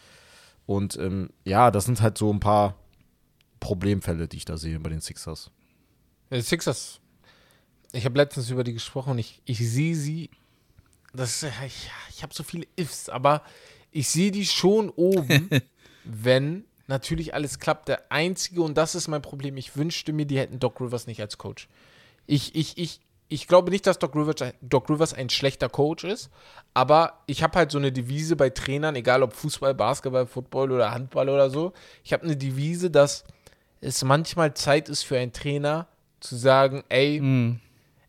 Und 0.66 0.98
ähm, 0.98 1.30
ja, 1.46 1.72
das 1.72 1.86
sind 1.86 2.02
halt 2.02 2.18
so 2.18 2.32
ein 2.34 2.42
paar 2.42 2.76
Problemfälle, 3.62 4.28
die 4.28 4.36
ich 4.36 4.46
da 4.46 4.58
sehe 4.58 4.78
bei 4.82 4.90
den 4.90 5.00
Sixers. 5.00 5.52
Die 6.30 6.42
Sixers, 6.42 7.00
ich 7.94 8.04
habe 8.04 8.18
letztens 8.18 8.50
über 8.50 8.66
die 8.66 8.74
gesprochen 8.74 9.12
und 9.12 9.20
ich, 9.20 9.42
ich 9.46 9.60
sehe 9.60 9.96
sie, 9.96 10.30
das, 11.14 11.44
ich, 11.44 11.90
ich 12.10 12.24
habe 12.24 12.34
so 12.34 12.44
viele 12.44 12.68
Ifs, 12.76 13.08
aber 13.08 13.42
ich 13.92 14.10
sehe 14.10 14.32
die 14.32 14.46
schon 14.46 14.90
oben, 14.90 15.50
wenn 16.04 16.66
natürlich 16.88 17.34
alles 17.34 17.60
klappt. 17.60 17.88
Der 17.88 18.12
einzige, 18.12 18.62
und 18.64 18.78
das 18.78 18.96
ist 18.96 19.08
mein 19.08 19.22
Problem, 19.22 19.56
ich 19.56 19.78
wünschte 19.78 20.12
mir, 20.12 20.26
die 20.26 20.38
hätten 20.38 20.60
Doc 20.60 20.82
Rivers 20.82 21.08
nicht 21.08 21.22
als 21.22 21.38
Coach. 21.38 21.70
Ich, 22.26 22.54
ich, 22.54 22.78
ich, 22.78 23.00
ich 23.30 23.48
glaube 23.48 23.72
nicht, 23.72 23.86
dass 23.86 24.00
Doc 24.00 24.16
Rivers, 24.16 24.54
Doc 24.62 24.90
Rivers 24.90 25.14
ein 25.14 25.30
schlechter 25.30 25.70
Coach 25.70 26.04
ist, 26.04 26.30
aber 26.74 27.22
ich 27.26 27.44
habe 27.44 27.58
halt 27.58 27.72
so 27.72 27.78
eine 27.78 27.92
Devise 27.92 28.36
bei 28.36 28.50
Trainern, 28.50 28.96
egal 28.96 29.24
ob 29.24 29.34
Fußball, 29.34 29.74
Basketball, 29.74 30.26
Football 30.26 30.72
oder 30.72 30.92
Handball 30.92 31.30
oder 31.30 31.50
so. 31.50 31.74
Ich 32.04 32.14
habe 32.14 32.24
eine 32.24 32.38
Devise, 32.38 32.90
dass 32.90 33.26
es 33.82 34.04
manchmal 34.04 34.54
Zeit 34.54 34.90
ist 34.90 35.04
für 35.04 35.18
einen 35.18 35.34
Trainer 35.34 35.88
zu 36.20 36.36
sagen, 36.36 36.84
ey, 36.90 37.20
mm. 37.20 37.60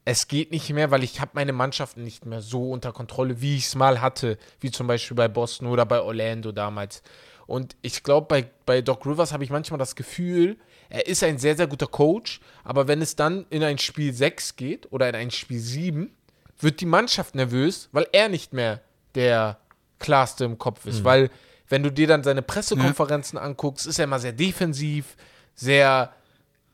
es 0.05 0.29
geht 0.29 0.51
nicht 0.53 0.71
mehr, 0.71 0.91
weil 0.91 1.03
ich 1.03 1.21
habe 1.21 1.33
meine 1.35 1.53
Mannschaften 1.53 2.05
nicht 2.05 2.25
mehr 2.25 2.41
so 2.41 2.71
unter 2.71 2.93
Kontrolle, 2.93 3.41
wie 3.41 3.57
ich 3.57 3.67
es 3.67 3.75
mal 3.75 4.01
hatte, 4.01 4.39
wie 4.61 4.71
zum 4.71 4.87
Beispiel 4.87 5.17
bei 5.17 5.29
Boston 5.29 5.69
oder 5.69 5.85
bei 5.85 6.01
Orlando 6.01 6.53
damals. 6.53 7.03
Und 7.47 7.77
ich 7.83 8.03
glaube, 8.03 8.27
bei, 8.29 8.51
bei 8.67 8.83
Doc 8.83 9.05
Rivers 9.07 9.33
habe 9.33 9.43
ich 9.43 9.51
manchmal 9.51 9.79
das 9.79 9.97
Gefühl, 9.97 10.59
er 10.89 11.07
ist 11.07 11.23
ein 11.23 11.39
sehr, 11.39 11.57
sehr 11.57 11.67
guter 11.67 11.87
Coach, 11.87 12.41
aber 12.65 12.89
wenn 12.89 13.03
es 13.03 13.17
dann 13.17 13.47
in 13.51 13.63
ein 13.63 13.79
Spiel 13.79 14.13
6 14.13 14.57
geht 14.57 14.91
oder 14.91 15.09
in 15.09 15.15
ein 15.15 15.31
Spiel 15.31 15.61
7, 15.61 16.11
wird 16.61 16.81
die 16.81 16.87
Mannschaft 16.87 17.35
nervös, 17.35 17.89
weil 17.93 18.07
er 18.13 18.29
nicht 18.29 18.53
mehr 18.53 18.81
der 19.15 19.59
klarste 19.99 20.45
im 20.45 20.59
Kopf 20.59 20.87
ist. 20.87 21.01
Mhm. 21.01 21.05
Weil, 21.05 21.31
wenn 21.69 21.83
du 21.83 21.93
dir 21.93 22.07
dann 22.07 22.23
seine 22.23 22.43
Pressekonferenzen 22.43 23.39
ja. 23.39 23.45
anguckst, 23.45 23.87
ist 23.87 23.99
er 23.99 24.05
immer 24.05 24.19
sehr 24.19 24.33
defensiv, 24.33 25.17
sehr, 25.55 26.13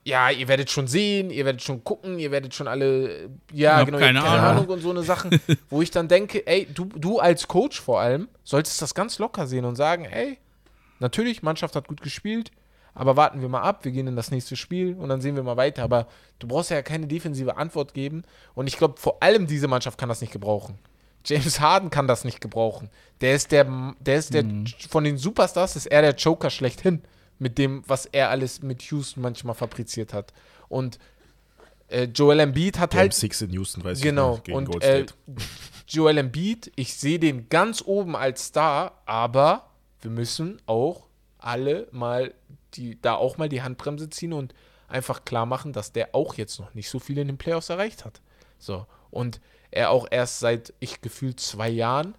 ja, 0.05 0.31
ihr 0.31 0.47
werdet 0.47 0.71
schon 0.71 0.87
sehen, 0.87 1.31
ihr 1.31 1.45
werdet 1.45 1.63
schon 1.63 1.83
gucken, 1.83 2.19
ihr 2.19 2.31
werdet 2.31 2.55
schon 2.55 2.69
alle, 2.69 3.31
ja, 3.53 3.83
genau, 3.83 3.99
keine, 3.99 4.21
keine 4.21 4.39
Ahnung. 4.39 4.59
Ahnung. 4.59 4.67
und 4.69 4.81
so 4.81 4.91
eine 4.91 5.03
Sachen, 5.03 5.41
wo 5.71 5.83
ich 5.83 5.91
dann 5.91 6.07
denke, 6.07 6.47
ey, 6.47 6.67
du, 6.73 6.85
du 6.85 7.19
als 7.19 7.49
Coach 7.49 7.81
vor 7.81 8.01
allem, 8.01 8.29
solltest 8.45 8.81
das 8.81 8.95
ganz 8.95 9.19
locker 9.19 9.47
sehen 9.47 9.65
und 9.65 9.75
sagen, 9.77 10.05
ey, 10.05 10.39
natürlich, 11.01 11.43
Mannschaft 11.43 11.75
hat 11.75 11.89
gut 11.89 12.01
gespielt, 12.01 12.53
aber 12.95 13.17
warten 13.17 13.41
wir 13.41 13.49
mal 13.49 13.63
ab, 13.63 13.85
wir 13.85 13.93
gehen 13.93 14.07
in 14.07 14.17
das 14.17 14.31
nächste 14.31 14.57
Spiel 14.57 14.95
und 14.95 15.09
dann 15.09 15.21
sehen 15.21 15.35
wir 15.37 15.43
mal 15.43 15.57
weiter. 15.57 15.83
Aber 15.83 16.07
du 16.39 16.47
brauchst 16.47 16.71
ja 16.71 16.81
keine 16.83 17.07
defensive 17.07 17.57
Antwort 17.57 17.93
geben. 17.93 18.23
Und 18.55 18.69
ich 18.69 18.79
glaube, 18.79 18.95
vor 18.99 19.23
allem 19.23 19.47
diese 19.47 19.67
Mannschaft 19.69 19.99
kann 19.99 20.09
das 20.09 20.21
nicht 20.21 20.33
gebrauchen. 20.33 20.79
James 21.27 21.59
Harden 21.59 21.91
kann 21.91 22.07
das 22.07 22.25
nicht 22.25 22.41
gebrauchen. 22.41 22.91
Der 23.21 23.35
ist 23.35 23.51
der, 23.51 23.95
der 23.99 24.17
ist 24.17 24.33
der, 24.33 24.45
mhm. 24.45 24.67
von 24.89 25.05
den 25.05 25.19
Superstars 25.19 25.75
ist 25.75 25.87
er 25.87 26.03
der 26.03 26.15
Joker 26.15 26.51
schlechthin. 26.51 27.03
Mit 27.41 27.59
dem, 27.59 27.83
was 27.89 28.07
er 28.07 28.31
alles 28.31 28.63
mit 28.63 28.83
Houston 28.83 29.21
manchmal 29.21 29.57
fabriziert 29.57 30.15
hat. 30.15 30.33
Und 30.69 31.01
äh, 31.89 32.05
Joel 32.05 32.39
Embiid 32.39 32.79
hat 32.79 32.91
Game 32.91 33.01
halt. 33.01 33.15
Six 33.15 33.43
in 33.43 33.51
Houston, 33.51 33.83
weiß 33.83 34.01
genau, 34.01 34.37
ich 34.37 34.45
Genau. 34.45 34.59
Und 34.59 34.83
äh, 34.85 35.05
Joel 35.89 36.19
Embiid, 36.19 36.71
ich 36.77 36.95
sehe 36.95 37.19
den 37.19 37.49
ganz 37.49 37.83
oben 37.85 38.15
als 38.15 38.47
Star, 38.47 39.03
aber 39.05 39.71
wir 40.01 40.13
müssen 40.13 40.63
auch 40.67 41.07
alle 41.39 41.89
mal 41.91 42.33
die 42.77 43.01
da 43.01 43.15
auch 43.15 43.39
mal 43.39 43.49
die 43.49 43.63
Handbremse 43.63 44.11
ziehen 44.11 44.33
und 44.33 44.55
einfach 44.89 45.25
klar 45.25 45.47
machen, 45.47 45.73
dass 45.73 45.93
der 45.93 46.15
auch 46.15 46.35
jetzt 46.35 46.59
noch 46.59 46.75
nicht 46.75 46.89
so 46.89 46.99
viel 46.99 47.19
in 47.19 47.29
den 47.29 47.39
Playoffs 47.39 47.71
erreicht 47.71 48.05
hat. 48.05 48.21
So. 48.59 48.87
Und 49.11 49.41
er 49.71 49.91
auch 49.91 50.07
erst 50.11 50.41
seit, 50.41 50.73
ich 50.81 51.01
gefühlt 51.01 51.41
zwei 51.41 51.69
Jahren 51.69 52.15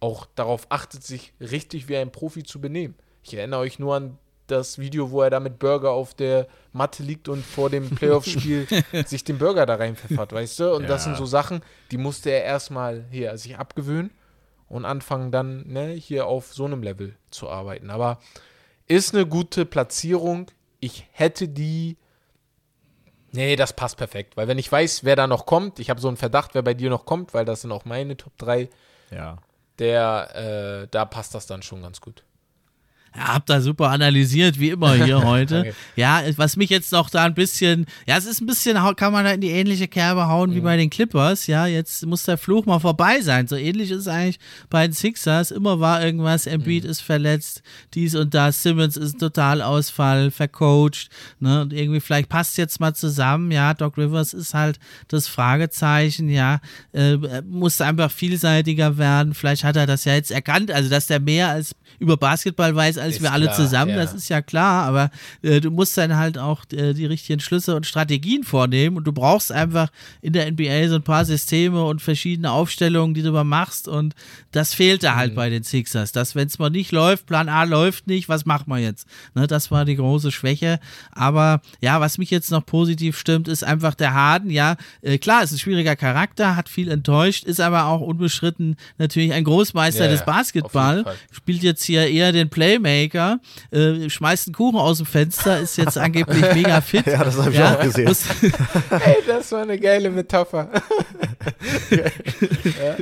auch 0.00 0.26
darauf 0.34 0.66
achtet, 0.70 1.02
sich 1.02 1.32
richtig 1.40 1.88
wie 1.88 1.96
ein 1.96 2.12
Profi 2.12 2.44
zu 2.44 2.60
benehmen. 2.60 2.94
Ich 3.22 3.34
erinnere 3.34 3.60
euch 3.60 3.78
nur 3.78 3.96
an 3.96 4.18
das 4.46 4.78
Video, 4.78 5.10
wo 5.10 5.22
er 5.22 5.30
da 5.30 5.40
mit 5.40 5.58
Burger 5.58 5.90
auf 5.90 6.14
der 6.14 6.46
Matte 6.72 7.02
liegt 7.02 7.28
und 7.28 7.44
vor 7.44 7.68
dem 7.68 7.90
Playoff-Spiel 7.90 8.66
sich 9.06 9.24
den 9.24 9.38
Burger 9.38 9.66
da 9.66 9.74
reinpfeffert, 9.74 10.32
weißt 10.32 10.60
du? 10.60 10.74
Und 10.74 10.82
ja. 10.82 10.88
das 10.88 11.04
sind 11.04 11.16
so 11.16 11.26
Sachen, 11.26 11.60
die 11.90 11.98
musste 11.98 12.30
er 12.30 12.44
erstmal 12.44 13.04
hier 13.10 13.36
sich 13.36 13.58
abgewöhnen 13.58 14.10
und 14.68 14.84
anfangen 14.84 15.30
dann 15.30 15.66
ne, 15.66 15.92
hier 15.92 16.26
auf 16.26 16.52
so 16.54 16.64
einem 16.64 16.82
Level 16.82 17.14
zu 17.30 17.48
arbeiten. 17.48 17.90
Aber 17.90 18.20
ist 18.88 19.14
eine 19.14 19.26
gute 19.26 19.64
Platzierung. 19.64 20.50
Ich 20.80 21.06
hätte 21.12 21.48
die. 21.48 21.96
Nee, 23.30 23.56
das 23.56 23.74
passt 23.74 23.98
perfekt. 23.98 24.36
Weil 24.36 24.48
wenn 24.48 24.58
ich 24.58 24.72
weiß, 24.72 25.04
wer 25.04 25.14
da 25.14 25.26
noch 25.26 25.44
kommt, 25.46 25.78
ich 25.78 25.90
habe 25.90 26.00
so 26.00 26.08
einen 26.08 26.16
Verdacht, 26.16 26.54
wer 26.54 26.62
bei 26.62 26.74
dir 26.74 26.88
noch 26.88 27.04
kommt, 27.04 27.34
weil 27.34 27.44
das 27.44 27.60
sind 27.60 27.72
auch 27.72 27.84
meine 27.84 28.16
Top 28.16 28.36
3. 28.38 28.70
Ja. 29.10 29.36
Der, 29.78 30.82
äh, 30.84 30.88
da 30.90 31.04
passt 31.04 31.34
das 31.34 31.46
dann 31.46 31.62
schon 31.62 31.82
ganz 31.82 32.00
gut. 32.00 32.24
Ja, 33.16 33.34
habt 33.34 33.50
da 33.50 33.60
super 33.60 33.90
analysiert, 33.90 34.60
wie 34.60 34.70
immer 34.70 34.94
hier 34.94 35.22
heute. 35.24 35.74
ja, 35.96 36.22
was 36.36 36.56
mich 36.56 36.70
jetzt 36.70 36.92
noch 36.92 37.10
da 37.10 37.24
ein 37.24 37.34
bisschen, 37.34 37.86
ja, 38.06 38.16
es 38.16 38.26
ist 38.26 38.40
ein 38.40 38.46
bisschen, 38.46 38.76
kann 38.96 39.12
man 39.12 39.24
da 39.24 39.32
in 39.32 39.40
die 39.40 39.50
ähnliche 39.50 39.88
Kerbe 39.88 40.28
hauen 40.28 40.50
mhm. 40.50 40.54
wie 40.54 40.60
bei 40.60 40.76
den 40.76 40.90
Clippers. 40.90 41.46
Ja, 41.46 41.66
jetzt 41.66 42.04
muss 42.06 42.24
der 42.24 42.38
Fluch 42.38 42.66
mal 42.66 42.78
vorbei 42.78 43.20
sein. 43.20 43.46
So 43.46 43.56
ähnlich 43.56 43.90
ist 43.90 44.00
es 44.00 44.08
eigentlich 44.08 44.38
bei 44.70 44.86
den 44.86 44.92
Sixers. 44.92 45.50
Immer 45.50 45.80
war 45.80 46.04
irgendwas, 46.04 46.46
Embiid 46.46 46.84
mhm. 46.84 46.90
ist 46.90 47.00
verletzt, 47.00 47.62
dies 47.94 48.14
und 48.14 48.34
das, 48.34 48.62
Simmons 48.62 48.96
ist 48.96 49.14
ein 49.14 49.18
Totalausfall, 49.18 50.30
vercoacht. 50.30 51.08
Ne, 51.40 51.62
und 51.62 51.72
irgendwie 51.72 52.00
vielleicht 52.00 52.28
passt 52.28 52.58
jetzt 52.58 52.80
mal 52.80 52.94
zusammen. 52.94 53.50
Ja, 53.50 53.74
Doc 53.74 53.96
Rivers 53.96 54.34
ist 54.34 54.54
halt 54.54 54.78
das 55.08 55.28
Fragezeichen. 55.28 56.28
Ja, 56.28 56.60
äh, 56.92 57.16
muss 57.42 57.80
einfach 57.80 58.10
vielseitiger 58.10 58.98
werden. 58.98 59.34
Vielleicht 59.34 59.64
hat 59.64 59.76
er 59.76 59.86
das 59.86 60.04
ja 60.04 60.14
jetzt 60.14 60.30
erkannt, 60.30 60.70
also 60.70 60.90
dass 60.90 61.06
der 61.06 61.20
mehr 61.20 61.48
als 61.48 61.74
über 61.98 62.16
Basketball 62.16 62.74
weiß 62.74 62.98
als 62.98 63.07
ist 63.16 63.22
wir 63.22 63.32
alle 63.32 63.46
klar, 63.46 63.56
zusammen, 63.56 63.90
ja. 63.92 63.96
das 63.96 64.14
ist 64.14 64.28
ja 64.28 64.42
klar, 64.42 64.84
aber 64.84 65.10
äh, 65.42 65.60
du 65.60 65.70
musst 65.70 65.96
dann 65.96 66.16
halt 66.16 66.38
auch 66.38 66.64
äh, 66.72 66.92
die 66.92 67.06
richtigen 67.06 67.40
Schlüsse 67.40 67.74
und 67.74 67.86
Strategien 67.86 68.44
vornehmen 68.44 68.96
und 68.96 69.04
du 69.04 69.12
brauchst 69.12 69.52
einfach 69.52 69.88
in 70.20 70.32
der 70.32 70.50
NBA 70.50 70.88
so 70.88 70.96
ein 70.96 71.02
paar 71.02 71.24
Systeme 71.24 71.84
und 71.84 72.02
verschiedene 72.02 72.50
Aufstellungen, 72.50 73.14
die 73.14 73.22
du 73.22 73.32
mal 73.32 73.44
machst 73.44 73.88
und 73.88 74.14
das 74.52 74.74
fehlte 74.74 75.14
halt 75.14 75.32
mhm. 75.32 75.36
bei 75.36 75.50
den 75.50 75.62
Sixers, 75.62 76.12
dass 76.12 76.34
wenn 76.34 76.48
es 76.48 76.58
mal 76.58 76.70
nicht 76.70 76.92
läuft, 76.92 77.26
Plan 77.26 77.48
A 77.48 77.64
läuft 77.64 78.06
nicht, 78.06 78.28
was 78.28 78.46
machen 78.46 78.66
wir 78.68 78.78
jetzt? 78.78 79.06
Ne, 79.34 79.46
das 79.46 79.70
war 79.70 79.84
die 79.84 79.96
große 79.96 80.32
Schwäche, 80.32 80.80
aber 81.12 81.60
ja, 81.80 82.00
was 82.00 82.18
mich 82.18 82.30
jetzt 82.30 82.50
noch 82.50 82.64
positiv 82.64 83.18
stimmt, 83.18 83.48
ist 83.48 83.64
einfach 83.64 83.94
der 83.94 84.14
Harden, 84.14 84.50
ja, 84.50 84.76
äh, 85.02 85.18
klar, 85.18 85.42
ist 85.42 85.52
ein 85.52 85.58
schwieriger 85.58 85.96
Charakter, 85.96 86.56
hat 86.56 86.68
viel 86.68 86.90
enttäuscht, 86.90 87.44
ist 87.44 87.60
aber 87.60 87.86
auch 87.86 88.00
unbeschritten 88.00 88.76
natürlich 88.98 89.32
ein 89.32 89.44
Großmeister 89.44 90.04
ja, 90.04 90.10
des 90.10 90.24
Basketball, 90.24 91.04
spielt 91.30 91.62
jetzt 91.62 91.84
hier 91.84 92.08
eher 92.08 92.32
den 92.32 92.48
Playmaker, 92.48 92.87
äh, 93.70 94.10
schmeißt 94.10 94.48
einen 94.48 94.54
Kuchen 94.54 94.78
aus 94.78 94.98
dem 94.98 95.06
Fenster, 95.06 95.60
ist 95.60 95.76
jetzt 95.76 95.98
angeblich 95.98 96.42
mega 96.54 96.80
fit. 96.80 97.06
Ja, 97.06 97.24
das 97.24 97.38
habe 97.38 97.50
ich 97.50 97.58
ja, 97.58 97.74
auch 97.74 97.82
gesehen. 97.82 98.08
Ey, 98.90 99.16
das 99.26 99.52
war 99.52 99.62
eine 99.62 99.78
geile 99.78 100.10
Metapher. 100.10 100.70
ja. 101.90 102.96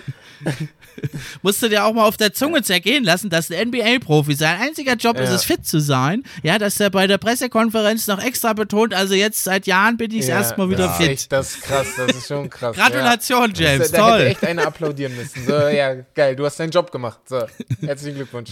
Musst 1.42 1.62
du 1.62 1.68
dir 1.68 1.84
auch 1.84 1.92
mal 1.92 2.04
auf 2.04 2.16
der 2.16 2.32
Zunge 2.32 2.62
zergehen 2.62 3.04
lassen, 3.04 3.30
dass 3.30 3.50
ein 3.50 3.68
NBA-Profi 3.68 4.34
sein 4.34 4.60
einziger 4.60 4.94
Job 4.94 5.16
ja. 5.16 5.24
ist 5.24 5.30
es, 5.30 5.44
fit 5.44 5.66
zu 5.66 5.80
sein. 5.80 6.22
Ja, 6.42 6.58
dass 6.58 6.80
er 6.80 6.90
bei 6.90 7.06
der 7.06 7.18
Pressekonferenz 7.18 8.06
noch 8.06 8.22
extra 8.22 8.52
betont, 8.52 8.94
also 8.94 9.14
jetzt 9.14 9.44
seit 9.44 9.66
Jahren 9.66 9.96
bin 9.96 10.12
ich 10.12 10.26
ja, 10.26 10.36
erstmal 10.36 10.70
wieder 10.70 10.92
fit. 10.94 11.10
Echt, 11.10 11.32
das 11.32 11.56
ist 11.56 11.62
krass, 11.62 11.86
das 11.96 12.16
ist 12.16 12.28
schon 12.28 12.48
krass. 12.50 12.76
Gratulation, 12.76 13.52
ja. 13.56 13.72
James, 13.72 13.90
das, 13.90 14.00
toll. 14.00 14.10
Da 14.10 14.18
hätte 14.18 14.30
echt 14.30 14.44
einer 14.44 14.66
applaudieren 14.66 15.16
müssen. 15.16 15.46
So, 15.46 15.52
ja, 15.52 15.94
geil, 16.14 16.36
du 16.36 16.44
hast 16.44 16.58
deinen 16.58 16.70
Job 16.70 16.90
gemacht. 16.90 17.20
So, 17.26 17.44
herzlichen 17.84 18.16
Glückwunsch. 18.16 18.50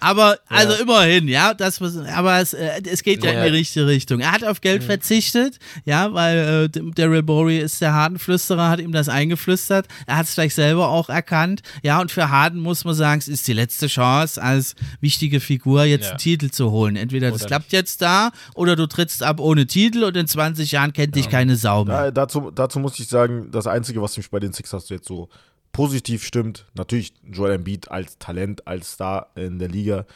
Aber, 0.00 0.38
also 0.48 0.74
immerhin, 0.74 1.28
ja, 1.28 1.54
das 1.54 1.80
was, 1.80 1.96
aber 1.96 2.40
es, 2.40 2.54
äh, 2.54 2.80
es 2.90 3.02
geht 3.02 3.24
ja, 3.24 3.32
in 3.32 3.42
die 3.42 3.58
richtige 3.58 3.86
Richtung. 3.86 4.20
Er 4.20 4.32
hat 4.32 4.44
auf 4.44 4.60
Geld 4.60 4.82
mhm. 4.82 4.86
verzichtet, 4.86 5.58
ja, 5.84 6.12
weil 6.12 6.70
äh, 6.74 6.80
Daryl 6.94 7.22
Bory 7.22 7.58
ist 7.58 7.80
der 7.80 7.92
Hartenflüsterer, 7.92 8.68
hat 8.68 8.80
ihm 8.80 8.92
das 8.92 9.08
eingeflüstert. 9.08 9.86
Er 10.06 10.18
hat 10.18 10.26
es 10.26 10.34
vielleicht 10.34 10.54
selber 10.54 10.88
auch 10.88 11.08
erkannt. 11.16 11.62
Ja, 11.82 12.00
und 12.00 12.12
für 12.12 12.30
Harden 12.30 12.60
muss 12.60 12.84
man 12.84 12.94
sagen, 12.94 13.18
es 13.18 13.28
ist 13.28 13.48
die 13.48 13.52
letzte 13.52 13.88
Chance, 13.88 14.40
als 14.42 14.74
wichtige 15.00 15.40
Figur 15.40 15.84
jetzt 15.84 16.04
ja. 16.04 16.10
einen 16.10 16.18
Titel 16.18 16.50
zu 16.50 16.70
holen. 16.70 16.96
Entweder 16.96 17.30
das 17.30 17.46
klappt 17.46 17.66
nicht. 17.66 17.72
jetzt 17.72 18.02
da 18.02 18.30
oder 18.54 18.76
du 18.76 18.86
trittst 18.86 19.22
ab 19.22 19.40
ohne 19.40 19.66
Titel 19.66 20.04
und 20.04 20.16
in 20.16 20.28
20 20.28 20.70
Jahren 20.72 20.92
kennt 20.92 21.16
ja. 21.16 21.22
dich 21.22 21.30
keine 21.30 21.56
Sau 21.56 21.84
mehr. 21.84 22.04
Ja, 22.04 22.10
dazu, 22.10 22.50
dazu 22.50 22.78
muss 22.78 22.98
ich 23.00 23.08
sagen, 23.08 23.50
das 23.50 23.66
Einzige, 23.66 24.00
was 24.02 24.16
mich 24.16 24.30
bei 24.30 24.38
den 24.38 24.52
Sixers 24.52 24.88
jetzt 24.90 25.08
so 25.08 25.28
positiv 25.72 26.24
stimmt, 26.24 26.66
natürlich 26.74 27.12
Joel 27.30 27.52
Embiid 27.52 27.90
als 27.90 28.18
Talent, 28.18 28.66
als 28.66 28.92
Star 28.92 29.30
in 29.34 29.58
der 29.58 29.68
Liga, 29.68 30.06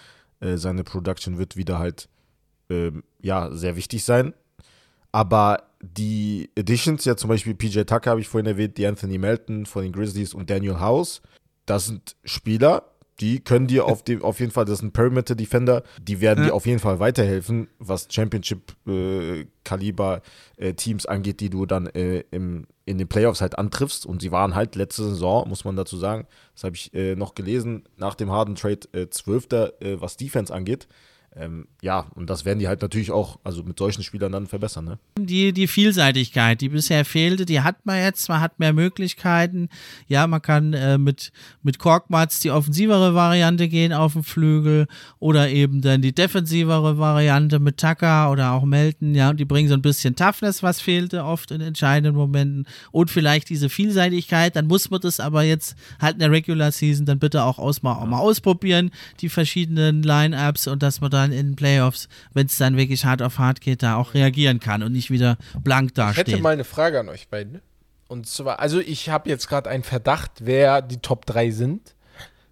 äh, 0.41 0.57
seine 0.57 0.85
Production 0.85 1.39
wird 1.39 1.57
wieder 1.57 1.79
halt 1.79 2.09
äh, 2.71 2.93
ja, 3.21 3.51
sehr 3.53 3.77
wichtig 3.77 4.05
sein. 4.05 4.33
Aber 5.13 5.70
die 5.83 6.51
Additions, 6.59 7.05
ja 7.05 7.17
zum 7.17 7.29
Beispiel 7.29 7.55
PJ 7.55 7.83
Tucker 7.83 8.11
habe 8.11 8.21
ich 8.21 8.29
vorhin 8.29 8.47
erwähnt, 8.47 8.79
die 8.79 8.87
Anthony 8.87 9.19
Melton 9.19 9.67
von 9.67 9.83
den 9.83 9.93
Grizzlies 9.93 10.33
und 10.35 10.51
Daniel 10.51 10.81
House, 10.81 11.23
das 11.67 11.87
sind 11.87 12.17
Spieler, 12.25 12.85
die 13.21 13.41
können 13.41 13.67
dir 13.67 13.85
auf, 13.85 14.03
dem, 14.03 14.23
auf 14.23 14.41
jeden 14.41 14.53
Fall, 14.53 14.65
das 14.65 14.79
sind 14.79 14.95
Perimeter 14.95 15.35
Defender, 15.35 15.83
die 16.01 16.23
werden 16.23 16.45
ja. 16.45 16.51
dir 16.51 16.55
auf 16.55 16.67
jeden 16.67 16.79
Fall 16.79 17.01
weiterhelfen, 17.01 17.69
was 17.79 18.09
Championship-Kaliber-Teams 18.11 21.05
äh, 21.05 21.09
äh, 21.09 21.11
angeht, 21.11 21.41
die 21.41 21.51
du 21.51 21.67
dann 21.67 21.89
äh, 21.89 22.25
im, 22.31 22.67
in 22.87 22.97
den 22.97 23.09
Playoffs 23.09 23.43
halt 23.43 23.59
antriffst. 23.59 24.07
Und 24.07 24.23
sie 24.23 24.33
waren 24.33 24.55
halt 24.55 24.75
letzte 24.75 25.05
Saison, 25.05 25.47
muss 25.47 25.67
man 25.67 25.77
dazu 25.77 25.99
sagen, 25.99 26.27
das 26.55 26.65
habe 26.65 26.77
ich 26.77 26.95
äh, 26.95 27.15
noch 27.15 27.35
gelesen, 27.35 27.85
nach 27.99 28.15
dem 28.15 28.31
Harden 28.31 28.55
Trade 28.55 28.89
äh, 28.93 29.11
Zwölfter, 29.11 29.75
was 29.81 30.17
Defense 30.17 30.51
angeht 30.53 30.89
ähm, 31.37 31.69
ja, 31.81 32.07
und 32.17 32.29
das 32.29 32.45
werden 32.45 32.59
die 32.59 32.67
halt 32.67 32.83
natürlich 32.83 33.13
auch, 33.13 33.39
also 33.45 33.63
mit 33.63 33.79
solchen 33.79 34.03
Spielern 34.03 34.33
dann 34.33 34.49
verbessern. 34.49 34.85
Ne? 34.85 34.99
Die, 35.17 35.53
die 35.53 35.69
Vielseitigkeit, 35.69 36.61
die 36.61 36.71
bisher 36.71 37.05
fehlte, 37.05 37.47
die 37.47 37.61
hat 37.61 37.87
man 37.87 37.99
jetzt, 37.99 38.29
man 38.29 38.41
hat 38.41 38.59
mehr 38.59 38.73
Möglichkeiten. 38.73 39.69
Ja, 40.09 40.27
man 40.27 40.43
kann 40.43 40.73
äh, 40.73 40.99
mit, 40.99 41.31
mit 41.63 41.79
Korkmaz 41.79 42.41
die 42.41 42.51
offensivere 42.51 43.15
Variante 43.15 43.69
gehen 43.69 43.93
auf 43.93 44.15
dem 44.15 44.25
Flügel 44.25 44.89
oder 45.21 45.49
eben 45.51 45.83
dann 45.83 46.03
die 46.03 46.13
defensivere 46.13 46.99
Variante 46.99 47.61
mit 47.61 47.79
Tucker 47.79 48.33
oder 48.33 48.51
auch 48.51 48.65
Melton. 48.65 49.15
Ja, 49.15 49.31
und 49.31 49.39
die 49.39 49.45
bringen 49.45 49.69
so 49.69 49.75
ein 49.75 49.83
bisschen 49.83 50.17
Toughness, 50.17 50.65
was 50.65 50.81
fehlte 50.81 51.25
oft 51.25 51.53
in 51.53 51.61
entscheidenden 51.61 52.17
Momenten 52.17 52.67
und 52.91 53.09
vielleicht 53.09 53.51
diese 53.51 53.69
Vielseitigkeit. 53.69 54.57
Dann 54.57 54.67
muss 54.67 54.91
man 54.91 55.01
das 55.01 55.21
aber 55.21 55.45
jetzt 55.45 55.77
halt 56.01 56.15
in 56.15 56.21
der 56.21 56.33
Regular 56.33 56.73
Season 56.73 57.07
dann 57.07 57.21
bitte 57.21 57.45
auch, 57.45 57.61
aus, 57.61 57.85
auch 57.85 58.07
mal 58.07 58.19
ausprobieren, 58.19 58.91
die 59.21 59.29
verschiedenen 59.29 60.03
Line-Ups 60.03 60.67
und 60.67 60.83
dass 60.83 61.01
man 61.01 61.11
da 61.13 61.20
dann 61.21 61.33
in 61.33 61.57
Playoffs, 61.57 62.09
wenn 62.33 62.47
es 62.47 62.57
dann 62.57 62.77
wirklich 62.77 63.05
hart 63.05 63.23
auf 63.23 63.39
hart 63.39 63.61
geht, 63.61 63.83
da 63.83 63.97
auch 63.97 64.15
reagieren 64.15 64.61
kann 64.61 64.83
und 64.83 64.93
nicht 64.93 65.11
wieder 65.11 65.37
blank 65.63 65.95
dasteht. 65.95 66.29
Ich 66.29 66.35
hätte 66.35 66.43
mal 66.43 66.53
eine 66.53 66.65
Frage 66.65 67.01
an 67.01 67.09
euch 67.09 67.29
beiden. 67.29 67.61
Und 68.09 68.27
zwar, 68.27 68.59
also 68.59 68.81
ich 68.81 69.09
habe 69.09 69.29
jetzt 69.29 69.49
gerade 69.49 69.71
einen 69.71 69.85
Verdacht, 69.85 70.33
wer 70.41 70.83
die 70.83 70.99
Top 70.99 71.27
3 71.27 71.51
sind. 71.51 71.95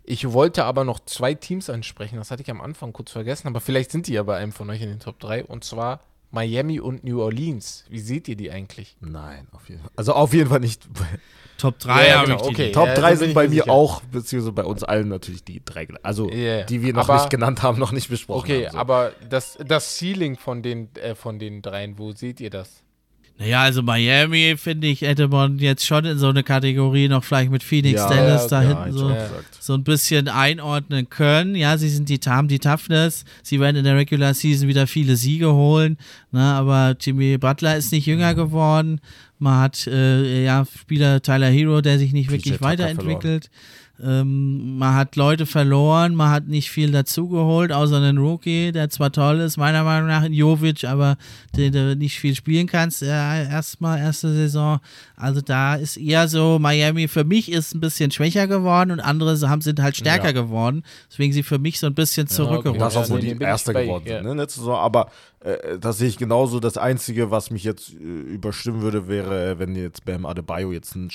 Ich 0.04 0.32
wollte 0.32 0.64
aber 0.64 0.84
noch 0.84 1.00
zwei 1.00 1.34
Teams 1.34 1.68
ansprechen. 1.68 2.16
Das 2.16 2.30
hatte 2.30 2.42
ich 2.42 2.50
am 2.50 2.60
Anfang 2.60 2.92
kurz 2.92 3.10
vergessen, 3.10 3.48
aber 3.48 3.60
vielleicht 3.60 3.90
sind 3.90 4.06
die 4.06 4.12
ja 4.12 4.22
bei 4.22 4.36
einem 4.36 4.52
von 4.52 4.70
euch 4.70 4.80
in 4.80 4.88
den 4.88 5.00
Top 5.00 5.18
3. 5.18 5.44
Und 5.44 5.64
zwar 5.64 6.00
Miami 6.30 6.80
und 6.80 7.04
New 7.04 7.20
Orleans. 7.20 7.84
Wie 7.88 8.00
seht 8.00 8.28
ihr 8.28 8.36
die 8.36 8.50
eigentlich? 8.50 8.96
Nein, 9.00 9.46
auf 9.52 9.68
jeden 9.68 9.80
Fall. 9.80 9.90
Also 9.96 10.12
auf 10.12 10.34
jeden 10.34 10.50
Fall 10.50 10.60
nicht. 10.60 10.86
Top 11.58 11.78
3 11.80 12.08
ja, 12.08 12.24
genau, 12.24 12.44
okay. 12.44 12.70
Top 12.70 12.94
3 12.94 13.10
ja, 13.10 13.16
sind 13.16 13.34
bei 13.34 13.48
mir 13.48 13.62
sicher. 13.62 13.72
auch, 13.72 14.00
beziehungsweise 14.02 14.52
bei 14.52 14.64
uns 14.64 14.84
allen 14.84 15.08
natürlich 15.08 15.42
die 15.42 15.60
drei. 15.64 15.88
Also 16.04 16.30
yeah. 16.30 16.62
die 16.62 16.82
wir 16.82 16.92
noch 16.92 17.08
aber, 17.08 17.18
nicht 17.18 17.30
genannt 17.30 17.64
haben, 17.64 17.80
noch 17.80 17.90
nicht 17.90 18.08
besprochen 18.08 18.44
okay, 18.44 18.54
haben. 18.54 18.62
Okay, 18.66 18.72
so. 18.72 18.78
aber 18.78 19.12
das, 19.28 19.58
das 19.66 19.98
Ceiling 19.98 20.36
von 20.36 20.62
den, 20.62 20.94
äh, 20.94 21.16
von 21.16 21.40
den 21.40 21.60
dreien, 21.60 21.98
wo 21.98 22.12
seht 22.12 22.40
ihr 22.40 22.50
das? 22.50 22.84
Naja, 23.38 23.62
also 23.62 23.82
Miami, 23.82 24.56
finde 24.58 24.88
ich, 24.88 25.02
hätte 25.02 25.28
man 25.28 25.58
jetzt 25.58 25.86
schon 25.86 26.04
in 26.04 26.18
so 26.18 26.28
eine 26.28 26.42
Kategorie 26.42 27.06
noch 27.06 27.22
vielleicht 27.22 27.52
mit 27.52 27.62
Phoenix 27.62 28.00
ja, 28.00 28.08
Dallas 28.08 28.42
ja, 28.42 28.48
da 28.48 28.62
ja, 28.62 28.84
hinten 28.84 28.98
so, 28.98 29.16
so 29.60 29.74
ein 29.74 29.84
bisschen 29.84 30.26
einordnen 30.26 31.08
können. 31.08 31.54
Ja, 31.54 31.78
sie 31.78 31.88
sind 31.88 32.08
die, 32.08 32.18
haben 32.26 32.48
die 32.48 32.58
Toughness, 32.58 33.24
sie 33.44 33.60
werden 33.60 33.76
in 33.76 33.84
der 33.84 33.96
Regular 33.96 34.34
Season 34.34 34.66
wieder 34.66 34.88
viele 34.88 35.14
Siege 35.14 35.52
holen, 35.52 35.98
ne, 36.32 36.42
aber 36.42 36.96
Jimmy 37.00 37.38
Butler 37.38 37.76
ist 37.76 37.92
nicht 37.92 38.06
jünger 38.06 38.34
geworden. 38.34 39.00
Man 39.38 39.60
hat 39.60 39.86
äh, 39.86 40.44
ja 40.44 40.66
Spieler 40.66 41.22
Tyler 41.22 41.48
Hero, 41.48 41.80
der 41.80 42.00
sich 42.00 42.12
nicht 42.12 42.32
wirklich 42.32 42.60
weiterentwickelt. 42.60 43.50
Ähm, 44.02 44.78
man 44.78 44.94
hat 44.94 45.16
Leute 45.16 45.44
verloren, 45.44 46.14
man 46.14 46.30
hat 46.30 46.46
nicht 46.46 46.70
viel 46.70 46.92
dazugeholt, 46.92 47.72
außer 47.72 47.96
einen 47.96 48.18
Rookie, 48.18 48.70
der 48.70 48.90
zwar 48.90 49.10
toll 49.10 49.40
ist, 49.40 49.56
meiner 49.56 49.82
Meinung 49.82 50.08
nach 50.08 50.24
in 50.24 50.32
Jovic, 50.32 50.84
aber 50.84 51.16
den 51.56 51.72
du 51.72 51.96
nicht 51.96 52.20
viel 52.20 52.36
spielen 52.36 52.68
kannst, 52.68 53.02
äh, 53.02 53.06
erstmal 53.06 53.98
erste 53.98 54.32
Saison. 54.32 54.78
Also 55.16 55.40
da 55.40 55.74
ist 55.74 55.96
eher 55.96 56.28
so, 56.28 56.58
Miami 56.60 57.08
für 57.08 57.24
mich 57.24 57.50
ist 57.50 57.74
ein 57.74 57.80
bisschen 57.80 58.12
schwächer 58.12 58.46
geworden 58.46 58.92
und 58.92 59.00
andere 59.00 59.36
haben, 59.48 59.62
sind 59.62 59.82
halt 59.82 59.96
stärker 59.96 60.26
ja. 60.26 60.32
geworden. 60.32 60.84
Deswegen 61.10 61.32
sie 61.32 61.42
für 61.42 61.58
mich 61.58 61.80
so 61.80 61.86
ein 61.88 61.94
bisschen 61.94 62.28
zurückgerutscht. 62.28 62.80
Ja, 62.80 62.86
okay. 62.86 62.94
Das 62.94 62.94
ist 62.94 62.98
auch 62.98 63.16
so 63.16 63.18
die 63.18 63.36
erste 63.36 63.72
geworden 63.72 64.04
sind, 64.06 64.24
ne, 64.24 64.34
letzte 64.34 64.60
Saison. 64.60 64.76
Aber 64.76 65.10
äh, 65.40 65.78
das 65.78 65.98
sehe 65.98 66.08
ich 66.08 66.18
genauso. 66.18 66.60
Das 66.60 66.76
Einzige, 66.76 67.30
was 67.30 67.50
mich 67.50 67.64
jetzt 67.64 67.92
äh, 67.92 67.96
überstimmen 67.96 68.82
würde, 68.82 69.08
wäre, 69.08 69.58
wenn 69.58 69.74
jetzt 69.74 70.04
Bam 70.04 70.26
Adebayo 70.26 70.72
jetzt 70.72 70.96
einen 70.96 71.10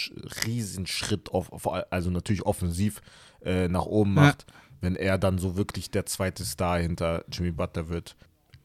riesen 0.45 0.88
Schritt 0.88 1.32
auf, 1.32 1.51
auf 1.51 1.67
also 1.91 2.09
natürlich 2.09 2.45
offensiv 2.45 3.01
äh, 3.43 3.67
nach 3.67 3.86
oben 3.86 4.13
macht, 4.13 4.45
ja. 4.47 4.55
wenn 4.82 4.95
er 4.95 5.17
dann 5.17 5.38
so 5.38 5.57
wirklich 5.57 5.91
der 5.91 6.05
zweite 6.05 6.45
Star 6.45 6.80
hinter 6.80 7.24
Jimmy 7.32 7.51
Butler 7.51 7.89
wird. 7.89 8.15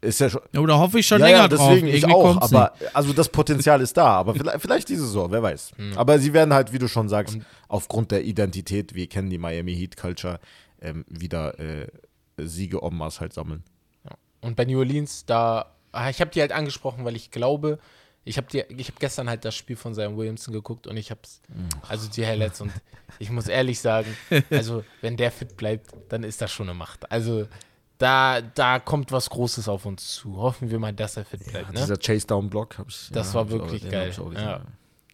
Ist 0.00 0.20
ja 0.20 0.30
schon. 0.30 0.42
Ja, 0.52 0.60
oder 0.60 0.78
hoffe 0.78 1.00
ich 1.00 1.06
schon 1.08 1.18
ja, 1.18 1.26
länger 1.26 1.38
ja, 1.38 1.48
deswegen 1.48 1.86
drauf. 1.86 1.94
ich 1.96 2.06
auch, 2.06 2.40
aber 2.40 2.72
also 2.94 3.12
das 3.12 3.28
Potenzial 3.28 3.80
ist 3.80 3.96
da, 3.96 4.06
aber 4.06 4.34
vielleicht, 4.34 4.60
vielleicht 4.60 4.88
diese 4.88 5.04
Saison, 5.04 5.32
wer 5.32 5.42
weiß. 5.42 5.72
Mhm. 5.76 5.98
Aber 5.98 6.20
sie 6.20 6.32
werden 6.32 6.54
halt, 6.54 6.72
wie 6.72 6.78
du 6.78 6.86
schon 6.86 7.08
sagst, 7.08 7.34
Und 7.34 7.44
aufgrund 7.66 8.12
der 8.12 8.22
Identität, 8.22 8.94
wir 8.94 9.08
kennen 9.08 9.28
die 9.28 9.38
Miami 9.38 9.74
Heat 9.74 9.96
Culture, 9.96 10.38
ähm, 10.80 11.04
wieder 11.08 11.58
äh, 11.58 11.88
Siege 12.36 12.80
en 12.80 12.96
masse 12.96 13.18
halt 13.18 13.32
sammeln. 13.32 13.64
Und 14.40 14.56
bei 14.56 14.64
New 14.64 14.78
Orleans, 14.78 15.26
da, 15.26 15.74
ah, 15.92 16.10
ich 16.10 16.20
habe 16.20 16.30
die 16.30 16.40
halt 16.40 16.52
angesprochen, 16.52 17.04
weil 17.04 17.16
ich 17.16 17.30
glaube, 17.30 17.78
ich 18.24 18.36
habe 18.36 18.46
hab 18.58 19.00
gestern 19.00 19.28
halt 19.28 19.44
das 19.44 19.54
Spiel 19.54 19.76
von 19.76 19.94
Zion 19.94 20.16
Williamson 20.16 20.52
geguckt 20.52 20.86
und 20.86 20.96
ich 20.96 21.10
habe 21.10 21.20
es, 21.24 21.40
also 21.88 22.08
die 22.10 22.26
Highlights 22.26 22.60
und 22.60 22.70
ich 23.18 23.30
muss 23.30 23.48
ehrlich 23.48 23.80
sagen, 23.80 24.14
also 24.50 24.84
wenn 25.00 25.16
der 25.16 25.32
fit 25.32 25.56
bleibt, 25.56 25.92
dann 26.10 26.24
ist 26.24 26.40
das 26.42 26.52
schon 26.52 26.68
eine 26.68 26.78
Macht. 26.78 27.10
Also 27.10 27.48
da, 27.96 28.40
da 28.40 28.78
kommt 28.78 29.12
was 29.12 29.28
Großes 29.30 29.68
auf 29.68 29.84
uns 29.84 30.08
zu. 30.08 30.36
Hoffen 30.36 30.70
wir 30.70 30.78
mal, 30.78 30.92
dass 30.92 31.16
er 31.16 31.24
fit 31.24 31.40
bleibt. 31.40 31.66
Ja, 31.68 31.72
ne? 31.72 31.80
Dieser 31.80 31.96
Chase-Down-Block 31.96 32.78
habe 32.78 32.90
ich. 32.90 33.08
Das 33.12 33.28
ja, 33.28 33.34
war 33.34 33.50
wirklich 33.50 33.88
geil. 33.90 34.12
Ja. 34.34 34.60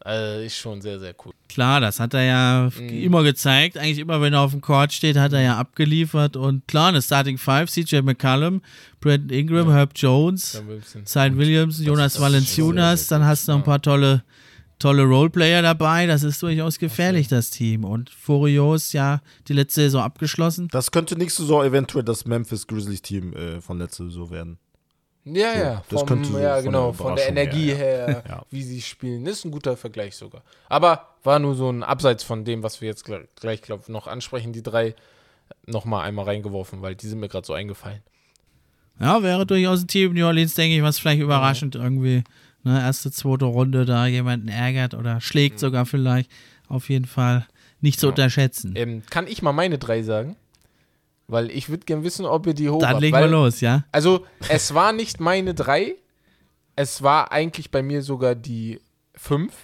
Also 0.05 0.43
ist 0.43 0.59
schon 0.59 0.83
sehr, 0.83 1.01
sehr 1.01 1.15
cool. 1.25 1.33
Klar, 1.49 1.81
das 1.81 1.99
hat 1.99 2.13
er 2.13 2.25
ja 2.25 2.71
mhm. 2.79 2.89
immer 2.91 3.23
gezeigt. 3.23 3.79
Eigentlich 3.79 4.01
immer, 4.01 4.21
wenn 4.21 4.35
er 4.35 4.43
auf 4.43 4.51
dem 4.51 4.61
Court 4.61 4.93
steht, 4.93 5.17
hat 5.17 5.33
er 5.33 5.41
ja 5.41 5.57
abgeliefert. 5.57 6.37
Und 6.37 6.69
klar, 6.69 6.89
eine 6.89 7.01
Starting 7.01 7.39
Five, 7.39 7.71
CJ 7.71 8.03
McCallum, 8.03 8.61
Brandon 9.01 9.31
Ingram, 9.31 9.69
ja. 9.69 9.77
Herb 9.77 9.93
Jones, 9.97 10.63
Zion 11.07 11.39
Williams, 11.39 11.83
Jonas 11.83 12.21
Valenciunas. 12.21 13.07
Dann 13.07 13.25
hast 13.25 13.49
du 13.49 13.53
noch 13.53 13.61
ein 13.61 13.65
paar 13.65 13.81
tolle, 13.81 14.25
tolle 14.79 15.05
Roleplayer 15.05 15.63
dabei. 15.63 16.07
Das 16.07 16.23
ist 16.23 16.43
durchaus 16.43 16.79
gefährlich, 16.79 17.29
das 17.29 17.49
Team. 17.49 17.85
Und 17.85 18.11
Furios 18.11 18.93
ja 18.93 19.23
die 19.49 19.55
letzte 19.55 19.83
Saison 19.83 20.03
abgeschlossen. 20.03 20.69
Das 20.71 20.91
könnte 20.91 21.17
nächste 21.17 21.43
Saison 21.43 21.65
eventuell 21.65 22.05
das 22.05 22.27
Memphis 22.27 22.67
Grizzlies 22.67 23.01
Team 23.01 23.33
äh, 23.33 23.63
von 23.63 23.79
letzter 23.79 24.05
Saison 24.05 24.31
werden. 24.31 24.59
Ja, 25.25 25.55
ja, 25.55 25.83
das 25.89 26.01
vom, 26.01 26.09
könnte 26.09 26.29
so 26.29 26.39
ja, 26.39 26.61
genau, 26.61 26.93
von 26.93 27.17
der 27.17 27.29
Energie 27.29 27.73
her, 27.73 28.07
her 28.07 28.25
ja. 28.29 28.43
wie 28.51 28.63
sie 28.63 28.83
spielen. 28.83 29.25
Ist 29.27 29.45
ein 29.45 29.51
guter 29.51 29.77
Vergleich 29.77 30.17
sogar. 30.17 30.43
Aber 30.69 31.09
war 31.23 31.39
nur 31.39 31.55
so 31.55 31.71
ein 31.71 31.83
Abseits 31.83 32.23
von 32.23 32.45
dem, 32.45 32.63
was 32.63 32.83
wir 32.83 32.89
jetzt 32.89 33.05
gleich, 33.05 33.27
gleich 33.37 33.63
glaube 33.63 33.91
noch 33.91 34.07
ansprechen, 34.07 34.53
die 34.53 34.63
drei 34.63 34.95
nochmal 35.67 36.07
einmal 36.07 36.27
reingeworfen, 36.27 36.83
weil 36.83 36.95
die 36.95 37.07
sind 37.07 37.21
mir 37.21 37.29
gerade 37.29 37.47
so 37.47 37.55
eingefallen. 37.55 38.03
Ja, 39.01 39.23
wäre 39.23 39.47
durchaus 39.47 39.83
ein 39.83 39.89
Team 39.89 40.13
New 40.13 40.27
Orleans, 40.27 40.55
denke 40.55 40.77
ich, 40.77 40.83
was 40.83 40.99
vielleicht 40.99 41.23
überraschend 41.23 41.75
mhm. 41.75 41.83
irgendwie, 41.83 42.25
ne, 42.63 42.81
erste, 42.81 43.11
zweite 43.11 43.47
Runde 43.47 43.87
da 43.87 44.07
jemanden 44.07 44.49
ärgert 44.49 44.95
oder 44.95 45.21
schlägt 45.21 45.57
mhm. 45.57 45.61
sogar 45.61 45.87
vielleicht. 45.87 46.31
Auf 46.69 46.89
jeden 46.89 47.07
Fall 47.07 47.47
nicht 47.81 47.99
zu 47.99 48.07
ja. 48.07 48.11
unterschätzen. 48.11 48.75
Ähm, 48.77 49.03
kann 49.09 49.27
ich 49.27 49.43
mal 49.43 49.53
meine 49.53 49.79
drei 49.79 50.03
sagen? 50.03 50.37
Weil 51.27 51.51
ich 51.51 51.69
würde 51.69 51.85
gerne 51.85 52.05
wissen, 52.05 52.27
ob 52.27 52.47
ihr 52.47 52.55
die 52.55 52.69
hoch 52.69 52.81
Dann 52.81 52.99
legen 53.01 53.17
wir 53.17 53.27
los, 53.27 53.61
ja. 53.61 53.85
Also, 53.93 54.27
es 54.49 54.75
war 54.75 54.93
nicht 54.93 55.21
meine 55.21 55.55
drei. 55.55 55.97
Es 56.77 57.03
war 57.03 57.33
eigentlich 57.33 57.71
bei 57.71 57.83
mir 57.83 58.03
sogar 58.03 58.35
die 58.35 58.81
fünf. 59.15 59.55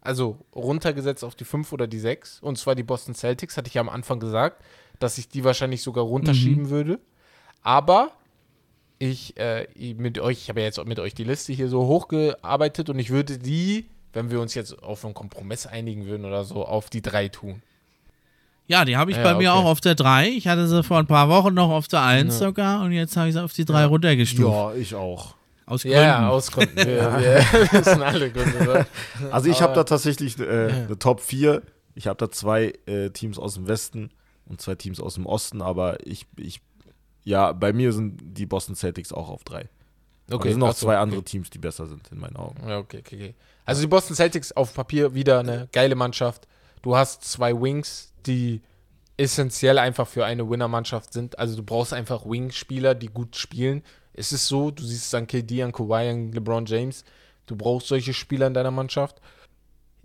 Also 0.00 0.38
runtergesetzt 0.54 1.24
auf 1.24 1.34
die 1.34 1.44
fünf 1.44 1.72
oder 1.72 1.86
die 1.86 1.98
sechs. 1.98 2.40
Und 2.40 2.56
zwar 2.56 2.74
die 2.74 2.82
Boston 2.82 3.14
Celtics, 3.14 3.56
hatte 3.56 3.68
ich 3.68 3.74
ja 3.74 3.80
am 3.80 3.88
Anfang 3.88 4.20
gesagt, 4.20 4.62
dass 4.98 5.18
ich 5.18 5.28
die 5.28 5.44
wahrscheinlich 5.44 5.82
sogar 5.82 6.04
runterschieben 6.04 6.64
mhm. 6.64 6.70
würde. 6.70 7.00
Aber 7.62 8.12
ich 8.98 9.36
äh, 9.36 9.66
mit 9.96 10.18
euch, 10.18 10.38
ich 10.38 10.48
habe 10.48 10.60
ja 10.60 10.66
jetzt 10.66 10.82
mit 10.84 10.98
euch 10.98 11.14
die 11.14 11.24
Liste 11.24 11.52
hier 11.52 11.68
so 11.68 11.86
hochgearbeitet 11.86 12.90
und 12.90 12.98
ich 12.98 13.10
würde 13.10 13.38
die, 13.38 13.90
wenn 14.12 14.30
wir 14.30 14.40
uns 14.40 14.54
jetzt 14.54 14.82
auf 14.82 15.04
einen 15.04 15.14
Kompromiss 15.14 15.66
einigen 15.66 16.06
würden 16.06 16.24
oder 16.24 16.44
so, 16.44 16.64
auf 16.64 16.90
die 16.90 17.02
drei 17.02 17.28
tun. 17.28 17.62
Ja, 18.68 18.84
die 18.84 18.96
habe 18.96 19.10
ich 19.10 19.16
ja, 19.16 19.22
bei 19.22 19.34
mir 19.34 19.50
okay. 19.50 19.60
auch 19.60 19.64
auf 19.64 19.80
der 19.80 19.94
3. 19.94 20.28
Ich 20.28 20.46
hatte 20.46 20.68
sie 20.68 20.82
vor 20.82 20.98
ein 20.98 21.06
paar 21.06 21.28
Wochen 21.30 21.54
noch 21.54 21.70
auf 21.70 21.88
der 21.88 22.02
1 22.02 22.34
ja. 22.34 22.46
sogar 22.46 22.82
und 22.82 22.92
jetzt 22.92 23.16
habe 23.16 23.28
ich 23.28 23.34
sie 23.34 23.42
auf 23.42 23.52
die 23.54 23.64
3 23.64 23.80
ja. 23.80 23.86
runtergestuft. 23.86 24.54
Ja, 24.54 24.74
ich 24.74 24.94
auch. 24.94 25.34
Aus 25.64 25.82
Gründen. 25.82 25.98
Ja, 25.98 26.28
aus 26.28 26.52
Gründen. 26.52 26.76
Wir, 26.76 26.86
wir 27.18 27.72
wissen 27.72 28.02
alle 28.02 28.30
Gründe. 28.30 28.58
Oder? 28.60 28.86
Also 29.30 29.50
ich 29.50 29.60
habe 29.60 29.74
da 29.74 29.84
tatsächlich 29.84 30.38
äh, 30.38 30.68
eine 30.68 30.98
Top 30.98 31.20
4. 31.20 31.62
Ich 31.94 32.06
habe 32.06 32.16
da 32.16 32.30
zwei 32.30 32.72
äh, 32.86 33.10
Teams 33.10 33.38
aus 33.38 33.54
dem 33.54 33.68
Westen 33.68 34.10
und 34.46 34.60
zwei 34.60 34.76
Teams 34.76 35.00
aus 35.00 35.14
dem 35.14 35.26
Osten, 35.26 35.60
aber 35.60 36.06
ich, 36.06 36.26
ich 36.36 36.60
ja, 37.24 37.52
bei 37.52 37.72
mir 37.72 37.92
sind 37.92 38.18
die 38.22 38.46
Boston 38.46 38.76
Celtics 38.76 39.12
auch 39.12 39.28
auf 39.28 39.44
3. 39.44 39.68
Okay, 40.30 40.48
es 40.48 40.52
sind 40.54 40.60
noch 40.60 40.74
zwei 40.74 40.94
okay. 40.94 41.02
andere 41.02 41.22
Teams, 41.22 41.50
die 41.50 41.58
besser 41.58 41.86
sind, 41.86 42.08
in 42.12 42.18
meinen 42.18 42.36
Augen. 42.36 42.56
Ja, 42.66 42.78
okay, 42.78 42.98
okay, 43.00 43.16
okay. 43.16 43.34
Also 43.64 43.80
die 43.80 43.86
Boston 43.86 44.14
Celtics 44.14 44.52
auf 44.52 44.74
Papier 44.74 45.14
wieder 45.14 45.40
eine 45.40 45.68
geile 45.72 45.94
Mannschaft. 45.94 46.46
Du 46.82 46.96
hast 46.96 47.24
zwei 47.24 47.58
Wings, 47.58 48.12
die 48.28 48.62
essentiell 49.16 49.78
einfach 49.78 50.06
für 50.06 50.24
eine 50.24 50.48
Winnermannschaft 50.48 51.12
sind. 51.12 51.38
Also 51.38 51.56
du 51.56 51.62
brauchst 51.62 51.92
einfach 51.92 52.24
Wing-Spieler, 52.24 52.94
die 52.94 53.08
gut 53.08 53.36
spielen. 53.36 53.82
Es 54.14 54.32
ist 54.32 54.46
so, 54.46 54.70
du 54.70 54.84
siehst 54.84 55.06
es 55.06 55.14
an 55.14 55.26
KD, 55.26 55.62
an 55.62 55.72
Kawhi, 55.72 56.08
an 56.08 56.32
LeBron 56.32 56.66
James. 56.66 57.04
Du 57.46 57.56
brauchst 57.56 57.88
solche 57.88 58.14
Spieler 58.14 58.46
in 58.46 58.54
deiner 58.54 58.70
Mannschaft. 58.70 59.20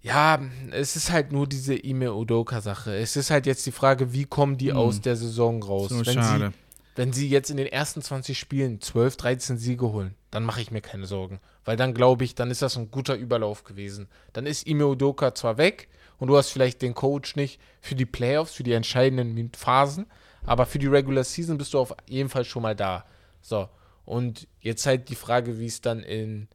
Ja, 0.01 0.41
es 0.71 0.95
ist 0.95 1.11
halt 1.11 1.32
nur 1.32 1.47
diese 1.47 1.76
Ime 1.76 2.13
Udoka-Sache. 2.13 2.95
Es 2.95 3.15
ist 3.15 3.30
halt 3.30 3.45
jetzt 3.45 3.65
die 3.65 3.71
Frage, 3.71 4.11
wie 4.11 4.26
kommen 4.26 4.57
die 4.57 4.71
hm. 4.71 4.78
aus 4.78 4.99
der 4.99 5.15
Saison 5.15 5.61
raus? 5.63 5.89
So 5.89 6.05
wenn 6.05 6.13
schade. 6.13 6.47
Sie, 6.47 6.53
wenn 6.95 7.13
sie 7.13 7.30
jetzt 7.30 7.49
in 7.49 7.57
den 7.57 7.67
ersten 7.67 8.01
20 8.01 8.38
Spielen 8.38 8.82
12, 8.82 9.15
13 9.17 9.57
Siege 9.57 9.91
holen, 9.91 10.15
dann 10.32 10.43
mache 10.43 10.61
ich 10.61 10.71
mir 10.71 10.82
keine 10.82 11.05
Sorgen. 11.05 11.39
Weil 11.63 11.78
dann 11.78 11.93
glaube 11.93 12.24
ich, 12.24 12.36
dann 12.36 12.51
ist 12.51 12.61
das 12.61 12.78
ein 12.78 12.91
guter 12.91 13.15
Überlauf 13.15 13.63
gewesen. 13.63 14.07
Dann 14.34 14.45
ist 14.45 14.67
Ime 14.67 14.88
Udoka 14.88 15.34
zwar 15.36 15.57
weg 15.57 15.88
und 16.24 16.30
du 16.30 16.38
hast 16.38 16.51
vielleicht 16.51 16.82
den 16.82 16.93
Coach 16.93 17.36
nicht 17.36 17.59
für 17.82 17.95
die 17.95 18.05
Playoffs, 18.05 18.53
für 18.53 18.63
die 18.63 18.71
entscheidenden 18.71 19.51
Phasen, 19.51 20.05
aber 20.45 20.65
für 20.65 20.80
die 20.80 20.88
Regular 20.88 21.26
Season 21.26 21.57
bist 21.57 21.74
du 21.74 21.80
auf 21.80 21.93
jeden 22.07 22.30
Fall 22.30 22.45
schon 22.45 22.63
mal 22.63 22.78
da. 22.78 23.03
So. 23.41 23.67
Und 24.05 24.47
jetzt 24.61 24.86
halt 24.86 25.09
die 25.09 25.15
Frage, 25.15 25.59
wie 25.59 25.65
es 25.65 25.82
dann 25.82 25.99
in, 25.99 26.47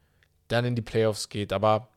dann 0.48 0.64
in 0.64 0.74
die 0.74 0.80
Playoffs 0.80 1.28
geht. 1.28 1.52
Aber 1.52 1.88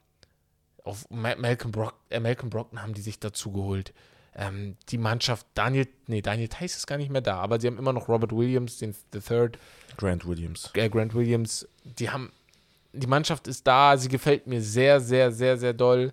auf 0.84 1.10
Malcolm, 1.10 1.72
Brock, 1.72 1.94
äh, 2.10 2.20
Malcolm 2.20 2.50
Brockton 2.50 2.82
haben 2.82 2.94
die 2.94 3.00
sich 3.00 3.22
dazu 3.22 3.54
geholt. 3.54 3.94
Ähm, 4.36 4.76
die 4.90 4.98
Mannschaft, 4.98 5.48
Daniel, 5.54 5.88
nee, 6.08 6.22
Daniel 6.22 6.50
Tice 6.50 6.76
ist 6.76 6.88
gar 6.88 6.98
nicht 6.98 7.10
mehr 7.10 7.22
da, 7.22 7.38
aber 7.38 7.58
sie 7.58 7.68
haben 7.68 7.78
immer 7.78 7.94
noch 7.94 8.10
Robert 8.10 8.34
Williams, 8.34 8.80
den 8.80 8.94
the 9.14 9.22
Third. 9.22 9.58
Grant 9.96 10.28
Williams. 10.28 10.72
Äh, 10.74 10.90
Grant 10.90 11.14
Williams. 11.14 11.66
Die 11.86 12.10
haben, 12.10 12.34
die 12.92 13.08
Mannschaft 13.08 13.48
ist 13.48 13.66
da, 13.66 13.96
sie 13.96 14.10
gefällt 14.10 14.46
mir 14.46 14.62
sehr, 14.62 15.00
sehr, 15.00 15.32
sehr, 15.32 15.56
sehr 15.56 15.72
doll. 15.72 16.12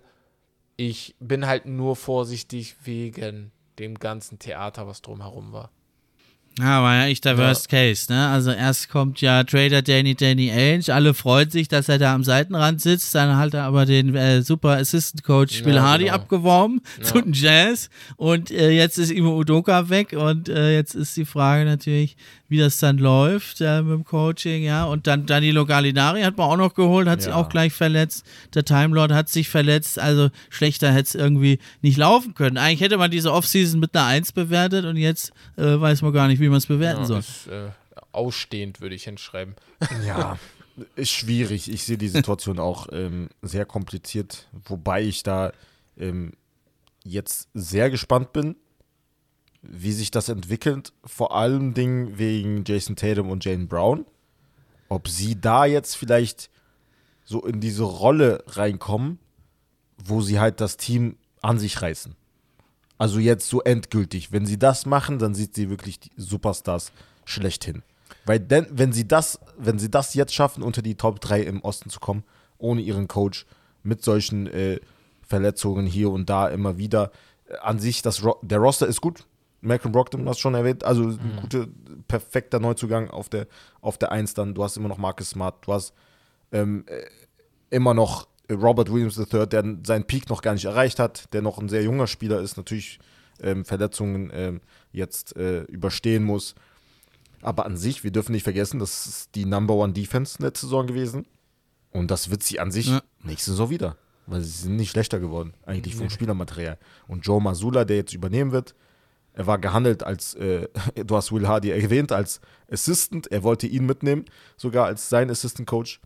Ich 0.79 1.13
bin 1.19 1.45
halt 1.45 1.65
nur 1.65 1.97
vorsichtig 1.97 2.77
wegen 2.85 3.51
dem 3.79 3.95
ganzen 3.95 4.39
Theater, 4.39 4.87
was 4.87 5.01
drumherum 5.01 5.51
war. 5.51 5.71
Ja, 6.57 6.81
war 6.81 6.95
ja 6.95 7.07
echt 7.07 7.25
der 7.25 7.33
ja. 7.33 7.37
Worst 7.37 7.67
Case, 7.67 8.09
ne? 8.09 8.29
Also 8.29 8.51
erst 8.51 8.87
kommt 8.87 9.19
ja 9.19 9.43
Trader 9.43 9.81
Danny 9.81 10.15
Danny 10.15 10.49
Ainge, 10.49 10.93
alle 10.93 11.13
freuen 11.13 11.49
sich, 11.49 11.67
dass 11.67 11.89
er 11.89 11.99
da 11.99 12.15
am 12.15 12.23
Seitenrand 12.23 12.79
sitzt, 12.79 13.13
dann 13.13 13.35
hat 13.35 13.53
er 13.53 13.63
aber 13.63 13.85
den 13.85 14.15
äh, 14.15 14.41
Super 14.41 14.77
Assistant 14.77 15.25
Coach 15.25 15.63
Bill 15.63 15.75
ja, 15.75 15.81
Hardy 15.81 16.05
genau. 16.05 16.15
abgeworben 16.15 16.81
ja. 16.97 17.03
zu 17.03 17.21
den 17.21 17.33
Jazz 17.33 17.89
und 18.15 18.49
äh, 18.49 18.71
jetzt 18.71 18.97
ist 18.97 19.11
Imo 19.11 19.37
Udoka 19.37 19.89
weg 19.89 20.13
und 20.13 20.47
äh, 20.47 20.75
jetzt 20.75 20.95
ist 20.95 21.17
die 21.17 21.25
Frage 21.25 21.65
natürlich, 21.65 22.15
wie 22.49 22.57
das 22.57 22.79
dann 22.79 22.97
läuft 22.97 23.61
äh, 23.61 23.81
mit 23.81 23.93
dem 23.93 24.03
Coaching, 24.03 24.63
ja. 24.63 24.83
Und 24.85 25.07
dann 25.07 25.25
Danilo 25.25 25.65
Gallinari 25.65 26.23
hat 26.23 26.35
man 26.35 26.49
auch 26.49 26.57
noch 26.57 26.73
geholt, 26.73 27.07
hat 27.07 27.19
ja. 27.19 27.25
sich 27.25 27.33
auch 27.33 27.47
gleich 27.47 27.73
verletzt. 27.73 28.25
Der 28.55 28.65
Time 28.65 28.95
Lord 28.95 29.11
hat 29.11 29.29
sich 29.29 29.49
verletzt, 29.49 29.99
also 29.99 30.29
schlechter 30.49 30.91
hätte 30.91 31.07
es 31.07 31.15
irgendwie 31.15 31.59
nicht 31.81 31.97
laufen 31.97 32.33
können. 32.33 32.57
Eigentlich 32.57 32.81
hätte 32.81 32.97
man 32.97 33.11
diese 33.11 33.31
Offseason 33.31 33.79
mit 33.79 33.95
einer 33.95 34.07
Eins 34.07 34.31
bewertet 34.31 34.85
und 34.85 34.97
jetzt 34.97 35.31
äh, 35.57 35.79
weiß 35.79 36.01
man 36.01 36.11
gar 36.11 36.27
nicht, 36.27 36.39
wie 36.39 36.49
man 36.49 36.57
es 36.57 36.65
bewerten 36.65 37.01
ja, 37.01 37.05
soll. 37.05 37.19
Ist, 37.19 37.47
äh, 37.47 37.69
ausstehend 38.11 38.81
würde 38.81 38.95
ich 38.95 39.03
hinschreiben. 39.03 39.55
Ja. 40.05 40.39
ist 40.95 41.11
schwierig. 41.11 41.69
Ich 41.71 41.83
sehe 41.83 41.97
die 41.97 42.09
Situation 42.09 42.57
auch 42.57 42.87
ähm, 42.91 43.29
sehr 43.41 43.65
kompliziert, 43.65 44.47
wobei 44.65 45.03
ich 45.03 45.23
da 45.23 45.51
ähm, 45.97 46.33
jetzt 47.03 47.49
sehr 47.53 47.89
gespannt 47.89 48.33
bin, 48.33 48.55
wie 49.61 49.91
sich 49.91 50.11
das 50.11 50.29
entwickelt, 50.29 50.93
vor 51.03 51.35
allem 51.35 51.73
Dingen 51.73 52.17
wegen 52.17 52.63
Jason 52.65 52.95
Tatum 52.95 53.29
und 53.29 53.43
Jane 53.43 53.65
Brown. 53.65 54.05
Ob 54.87 55.07
sie 55.07 55.39
da 55.39 55.65
jetzt 55.65 55.95
vielleicht 55.95 56.49
so 57.25 57.45
in 57.45 57.59
diese 57.59 57.83
Rolle 57.83 58.43
reinkommen, 58.47 59.19
wo 60.03 60.21
sie 60.21 60.39
halt 60.39 60.61
das 60.61 60.77
Team 60.77 61.17
an 61.41 61.59
sich 61.59 61.81
reißen. 61.81 62.15
Also 62.97 63.19
jetzt 63.19 63.47
so 63.47 63.61
endgültig. 63.61 64.31
Wenn 64.31 64.45
sie 64.45 64.57
das 64.57 64.85
machen, 64.85 65.19
dann 65.19 65.35
sieht 65.35 65.55
sie 65.55 65.69
wirklich 65.69 65.99
die 65.99 66.11
Superstars 66.17 66.91
schlechthin. 67.25 67.83
Weil 68.25 68.39
denn, 68.39 68.67
wenn 68.71 68.91
sie 68.91 69.07
das, 69.07 69.39
wenn 69.57 69.79
sie 69.79 69.89
das 69.89 70.13
jetzt 70.13 70.33
schaffen, 70.33 70.63
unter 70.63 70.81
die 70.81 70.95
Top 70.95 71.21
3 71.21 71.41
im 71.41 71.61
Osten 71.61 71.89
zu 71.89 71.99
kommen, 71.99 72.23
ohne 72.57 72.81
ihren 72.81 73.07
Coach, 73.07 73.45
mit 73.83 74.03
solchen 74.03 74.47
äh, 74.47 74.79
Verletzungen 75.25 75.85
hier 75.85 76.09
und 76.09 76.29
da 76.29 76.49
immer 76.49 76.77
wieder, 76.77 77.11
äh, 77.47 77.55
an 77.57 77.79
sich, 77.79 78.01
das, 78.01 78.21
der 78.41 78.57
Roster 78.59 78.87
ist 78.87 79.01
gut. 79.01 79.25
Malcolm 79.61 79.91
Brockton 79.91 80.27
hast 80.27 80.37
du 80.37 80.41
schon 80.41 80.55
erwähnt, 80.55 80.83
also 80.83 81.03
ein 81.03 81.09
mhm. 81.09 81.41
guter, 81.41 81.67
perfekter 82.07 82.59
Neuzugang 82.59 83.09
auf 83.09 83.29
der, 83.29 83.47
auf 83.81 83.97
der 83.97 84.11
1 84.11 84.33
dann. 84.33 84.53
Du 84.53 84.63
hast 84.63 84.77
immer 84.77 84.89
noch 84.89 84.97
Marcus 84.97 85.31
Smart, 85.31 85.65
du 85.65 85.73
hast 85.73 85.93
ähm, 86.51 86.85
äh, 86.87 87.05
immer 87.69 87.93
noch 87.93 88.27
Robert 88.51 88.91
Williams 88.91 89.17
III, 89.17 89.47
der 89.47 89.63
seinen 89.85 90.05
Peak 90.05 90.29
noch 90.29 90.41
gar 90.41 90.53
nicht 90.53 90.65
erreicht 90.65 90.99
hat, 90.99 91.31
der 91.33 91.41
noch 91.41 91.59
ein 91.59 91.69
sehr 91.69 91.83
junger 91.83 92.07
Spieler 92.07 92.39
ist, 92.41 92.57
natürlich 92.57 92.99
ähm, 93.41 93.65
Verletzungen 93.65 94.31
ähm, 94.33 94.61
jetzt 94.91 95.35
äh, 95.35 95.63
überstehen 95.63 96.23
muss. 96.23 96.55
Aber 97.41 97.65
an 97.65 97.77
sich, 97.77 98.03
wir 98.03 98.11
dürfen 98.11 98.31
nicht 98.31 98.43
vergessen, 98.43 98.79
das 98.79 99.05
ist 99.05 99.35
die 99.35 99.45
Number 99.45 99.75
One 99.75 99.93
Defense 99.93 100.41
letzte 100.41 100.65
Saison 100.65 100.87
gewesen. 100.87 101.25
Und 101.91 102.11
das 102.11 102.29
wird 102.29 102.43
sie 102.43 102.59
an 102.59 102.71
sich 102.71 102.87
ja. 102.87 103.01
nächste 103.23 103.51
Saison 103.51 103.69
wieder. 103.69 103.97
Weil 104.25 104.41
sie 104.41 104.63
sind 104.63 104.75
nicht 104.75 104.91
schlechter 104.91 105.19
geworden, 105.19 105.53
eigentlich 105.65 105.95
vom 105.95 106.09
Spielermaterial. 106.09 106.77
Und 107.07 107.25
Joe 107.25 107.41
Masula, 107.41 107.83
der 107.83 107.97
jetzt 107.97 108.13
übernehmen 108.13 108.51
wird, 108.51 108.75
er 109.33 109.47
war 109.47 109.57
gehandelt 109.57 110.03
als, 110.03 110.35
äh, 110.35 110.67
du 111.05 111.15
hast 111.15 111.31
Will 111.31 111.47
Hardy 111.47 111.71
erwähnt, 111.71 112.11
als 112.11 112.41
Assistant. 112.71 113.31
Er 113.31 113.43
wollte 113.43 113.67
ihn 113.67 113.85
mitnehmen, 113.85 114.25
sogar 114.57 114.85
als 114.85 115.09
sein 115.09 115.29
Assistant 115.29 115.67
Coach 115.67 116.01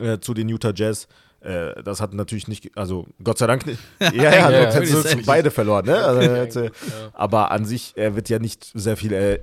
äh, 0.00 0.18
zu 0.18 0.34
den 0.34 0.48
Utah 0.48 0.72
Jazz. 0.74 1.08
Äh, 1.40 1.82
das 1.82 2.00
hat 2.00 2.14
natürlich 2.14 2.48
nicht, 2.48 2.76
also 2.76 3.06
Gott 3.22 3.38
sei 3.38 3.46
Dank 3.46 3.66
nicht. 3.66 3.80
Ja, 4.00 4.10
ja, 4.10 4.50
ja, 4.50 4.70
ja 4.70 4.82
ja 4.82 5.16
beide 5.26 5.50
verloren, 5.50 5.86
ne? 5.86 5.96
Also, 5.96 6.20
hätte, 6.20 6.72
aber 7.12 7.50
an 7.50 7.64
sich, 7.64 7.92
er 7.96 8.16
wird 8.16 8.28
ja 8.28 8.38
nicht 8.38 8.70
sehr 8.74 8.96
viel 8.96 9.12
äh, 9.12 9.40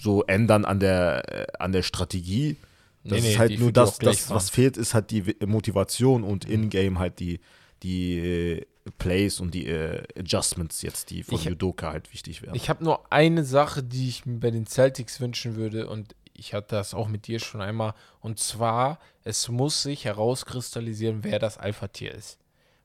so 0.00 0.22
ändern 0.24 0.64
an 0.64 0.78
der, 0.78 1.22
äh, 1.32 1.46
an 1.58 1.72
der 1.72 1.82
Strategie. 1.82 2.56
Das 3.02 3.22
nee, 3.22 3.32
ist 3.32 3.38
halt 3.38 3.58
nur 3.58 3.72
das, 3.72 3.98
das 3.98 4.30
was 4.30 4.50
fehlt, 4.50 4.76
ist 4.76 4.94
halt 4.94 5.10
die 5.10 5.36
Motivation 5.44 6.24
und 6.24 6.46
mhm. 6.46 6.54
in-game 6.54 6.98
halt 6.98 7.18
die, 7.20 7.40
die 7.82 8.18
äh, 8.18 8.66
Plays 8.98 9.40
und 9.40 9.54
die 9.54 9.66
äh, 9.66 10.02
Adjustments 10.18 10.82
jetzt, 10.82 11.10
die 11.10 11.22
von 11.22 11.36
ich, 11.36 11.44
Judoka 11.44 11.92
halt 11.92 12.12
wichtig 12.12 12.42
werden. 12.42 12.54
Ich 12.54 12.68
habe 12.68 12.84
nur 12.84 13.12
eine 13.12 13.44
Sache, 13.44 13.82
die 13.82 14.08
ich 14.08 14.26
mir 14.26 14.38
bei 14.38 14.50
den 14.50 14.66
Celtics 14.66 15.20
wünschen 15.20 15.56
würde 15.56 15.88
und 15.88 16.14
ich 16.32 16.54
hatte 16.54 16.76
das 16.76 16.94
auch 16.94 17.08
mit 17.08 17.26
dir 17.26 17.40
schon 17.40 17.60
einmal 17.60 17.94
und 18.20 18.38
zwar, 18.38 18.98
es 19.24 19.48
muss 19.48 19.82
sich 19.82 20.04
herauskristallisieren, 20.04 21.24
wer 21.24 21.38
das 21.38 21.58
Alpha-Tier 21.58 22.14
ist. 22.14 22.38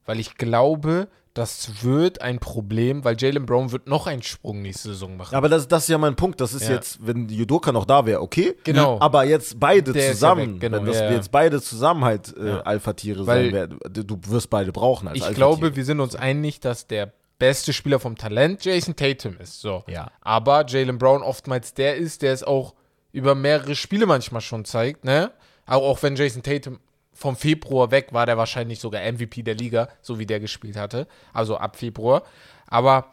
Weil 0.05 0.19
ich 0.19 0.35
glaube, 0.35 1.07
das 1.33 1.83
wird 1.83 2.21
ein 2.21 2.39
Problem, 2.39 3.03
weil 3.05 3.15
Jalen 3.17 3.45
Brown 3.45 3.71
wird 3.71 3.87
noch 3.87 4.05
einen 4.07 4.21
Sprung 4.21 4.61
nächste 4.61 4.89
Saison 4.89 5.15
machen. 5.15 5.35
Aber 5.35 5.47
das, 5.47 5.67
das 5.67 5.83
ist 5.83 5.89
ja 5.89 5.97
mein 5.97 6.15
Punkt. 6.15 6.41
Das 6.41 6.53
ist 6.53 6.67
ja. 6.67 6.75
jetzt, 6.75 7.05
wenn 7.05 7.29
Judoka 7.29 7.71
noch 7.71 7.85
da 7.85 8.05
wäre, 8.05 8.21
okay. 8.21 8.55
Genau. 8.63 8.99
Aber 8.99 9.23
jetzt 9.23 9.59
beide 9.59 9.93
Der 9.93 10.11
zusammen, 10.11 10.53
ja 10.53 10.59
genau, 10.59 10.77
wenn 10.77 10.85
das, 10.85 10.97
ja, 10.97 11.11
jetzt 11.11 11.31
beide 11.31 11.61
zusammen 11.61 12.03
halt 12.03 12.35
äh, 12.37 12.59
Alpha-Tiere 12.63 13.23
sein 13.23 13.53
werden, 13.53 13.79
du 13.89 14.19
wirst 14.27 14.49
beide 14.49 14.71
brauchen 14.71 15.09
Ich 15.13 15.29
glaube, 15.33 15.75
wir 15.75 15.85
sind 15.85 16.01
uns 16.01 16.15
einig, 16.15 16.59
dass 16.59 16.87
der 16.87 17.13
beste 17.39 17.73
Spieler 17.73 17.99
vom 17.99 18.17
Talent 18.17 18.63
Jason 18.63 18.95
Tatum 18.95 19.37
ist. 19.39 19.61
So. 19.61 19.83
Ja. 19.87 20.11
Aber 20.21 20.65
Jalen 20.67 20.97
Brown 20.97 21.23
oftmals 21.23 21.73
der 21.73 21.95
ist, 21.95 22.21
der 22.21 22.33
es 22.33 22.43
auch 22.43 22.75
über 23.13 23.35
mehrere 23.35 23.75
Spiele 23.75 24.05
manchmal 24.05 24.41
schon 24.41 24.65
zeigt, 24.65 25.05
ne? 25.05 25.31
Auch, 25.65 25.81
auch 25.81 26.03
wenn 26.03 26.15
Jason 26.15 26.43
Tatum 26.43 26.79
vom 27.21 27.35
Februar 27.35 27.91
weg 27.91 28.13
war 28.13 28.25
der 28.25 28.37
wahrscheinlich 28.37 28.79
sogar 28.79 29.01
MVP 29.03 29.43
der 29.43 29.55
Liga, 29.55 29.87
so 30.01 30.17
wie 30.17 30.25
der 30.25 30.39
gespielt 30.39 30.75
hatte. 30.75 31.07
Also 31.33 31.55
ab 31.55 31.75
Februar. 31.77 32.23
Aber 32.65 33.11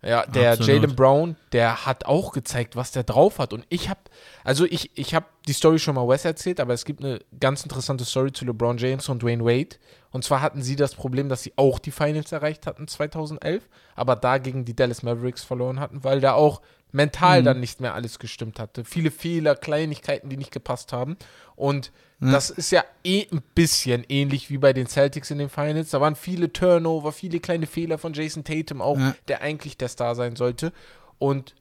ja, 0.00 0.24
der 0.26 0.54
Jalen 0.54 0.94
Brown, 0.94 1.36
der 1.50 1.84
hat 1.84 2.06
auch 2.06 2.32
gezeigt, 2.32 2.76
was 2.76 2.92
der 2.92 3.02
drauf 3.02 3.40
hat. 3.40 3.52
Und 3.52 3.66
ich 3.68 3.88
habe, 3.88 3.98
also 4.44 4.64
ich, 4.64 4.96
ich 4.96 5.12
habe 5.12 5.26
die 5.48 5.52
Story 5.52 5.80
schon 5.80 5.96
mal 5.96 6.06
Wes 6.06 6.24
erzählt, 6.24 6.60
aber 6.60 6.72
es 6.72 6.84
gibt 6.84 7.02
eine 7.02 7.18
ganz 7.40 7.64
interessante 7.64 8.04
Story 8.04 8.30
zu 8.30 8.44
LeBron 8.44 8.78
James 8.78 9.08
und 9.08 9.22
Dwayne 9.24 9.44
Wade. 9.44 9.76
Und 10.12 10.22
zwar 10.22 10.40
hatten 10.40 10.62
sie 10.62 10.76
das 10.76 10.94
Problem, 10.94 11.28
dass 11.28 11.42
sie 11.42 11.52
auch 11.56 11.80
die 11.80 11.90
Finals 11.90 12.30
erreicht 12.30 12.66
hatten 12.66 12.86
2011, 12.86 13.68
aber 13.96 14.14
da 14.14 14.38
gegen 14.38 14.64
die 14.64 14.76
Dallas 14.76 15.02
Mavericks 15.02 15.42
verloren 15.42 15.80
hatten, 15.80 16.04
weil 16.04 16.20
da 16.20 16.34
auch 16.34 16.62
mental 16.92 17.40
mhm. 17.40 17.44
dann 17.44 17.60
nicht 17.60 17.80
mehr 17.80 17.94
alles 17.94 18.18
gestimmt 18.18 18.58
hatte. 18.58 18.84
Viele 18.84 19.10
Fehler, 19.10 19.54
Kleinigkeiten, 19.54 20.28
die 20.28 20.36
nicht 20.36 20.50
gepasst 20.50 20.92
haben. 20.92 21.16
Und 21.56 21.92
ja. 22.20 22.32
das 22.32 22.50
ist 22.50 22.70
ja 22.70 22.84
eh 23.04 23.26
ein 23.30 23.42
bisschen 23.54 24.04
ähnlich 24.08 24.50
wie 24.50 24.58
bei 24.58 24.72
den 24.72 24.86
Celtics 24.86 25.30
in 25.30 25.38
den 25.38 25.48
Finals. 25.48 25.90
Da 25.90 26.00
waren 26.00 26.16
viele 26.16 26.52
Turnover, 26.52 27.12
viele 27.12 27.40
kleine 27.40 27.66
Fehler 27.66 27.98
von 27.98 28.12
Jason 28.12 28.44
Tatum 28.44 28.80
auch, 28.80 28.98
ja. 28.98 29.14
der 29.28 29.42
eigentlich 29.42 29.76
der 29.76 29.88
Star 29.88 30.14
sein 30.14 30.36
sollte. 30.36 30.72
Und 31.18 31.54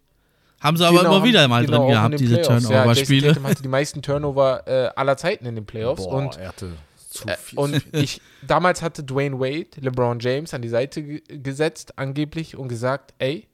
haben 0.60 0.78
sie 0.78 0.88
aber 0.88 1.00
genau, 1.00 1.18
immer 1.18 1.26
wieder 1.26 1.48
mal 1.48 1.66
genau, 1.66 1.80
drin 1.80 1.92
gehabt, 1.92 2.20
diese 2.20 2.42
Turnover-Spiele. 2.42 3.28
Ja, 3.28 3.34
Jason 3.34 3.48
hatte 3.48 3.62
die 3.62 3.68
meisten 3.68 4.02
Turnover 4.02 4.68
äh, 4.68 4.90
aller 4.96 5.18
Zeiten 5.18 5.46
in 5.46 5.56
den 5.56 5.66
Playoffs. 5.66 6.04
Boah, 6.04 6.14
und, 6.14 6.38
er 6.38 6.48
hatte 6.48 6.72
zu 7.10 7.28
äh, 7.28 7.38
viel. 7.38 7.60
und 7.60 7.86
ich, 7.92 8.22
damals 8.42 8.82
hatte 8.82 9.04
Dwayne 9.04 9.40
Wade 9.40 9.68
LeBron 9.80 10.20
James 10.20 10.54
an 10.54 10.62
die 10.64 10.70
Seite 10.70 11.04
gesetzt, 11.04 11.94
angeblich, 11.98 12.56
und 12.56 12.70
gesagt, 12.70 13.14
ey, 13.20 13.48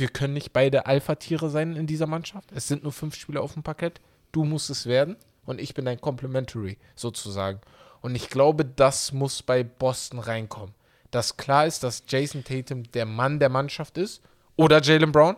wir 0.00 0.08
können 0.08 0.34
nicht 0.34 0.52
beide 0.52 0.86
Alpha-Tiere 0.86 1.50
sein 1.50 1.76
in 1.76 1.86
dieser 1.86 2.06
Mannschaft. 2.06 2.50
Es 2.54 2.66
sind 2.66 2.82
nur 2.82 2.92
fünf 2.92 3.14
Spieler 3.14 3.42
auf 3.42 3.54
dem 3.54 3.62
Parkett. 3.62 4.00
Du 4.32 4.44
musst 4.44 4.70
es 4.70 4.86
werden 4.86 5.16
und 5.46 5.60
ich 5.60 5.74
bin 5.74 5.84
dein 5.84 6.00
Complementary 6.00 6.78
sozusagen. 6.96 7.60
Und 8.00 8.14
ich 8.14 8.30
glaube, 8.30 8.64
das 8.64 9.12
muss 9.12 9.42
bei 9.42 9.62
Boston 9.62 10.18
reinkommen. 10.18 10.74
Dass 11.10 11.36
klar 11.36 11.66
ist, 11.66 11.82
dass 11.82 12.04
Jason 12.08 12.44
Tatum 12.44 12.84
der 12.92 13.06
Mann 13.06 13.38
der 13.38 13.48
Mannschaft 13.48 13.98
ist 13.98 14.22
oder 14.56 14.80
Jalen 14.80 15.12
Brown 15.12 15.36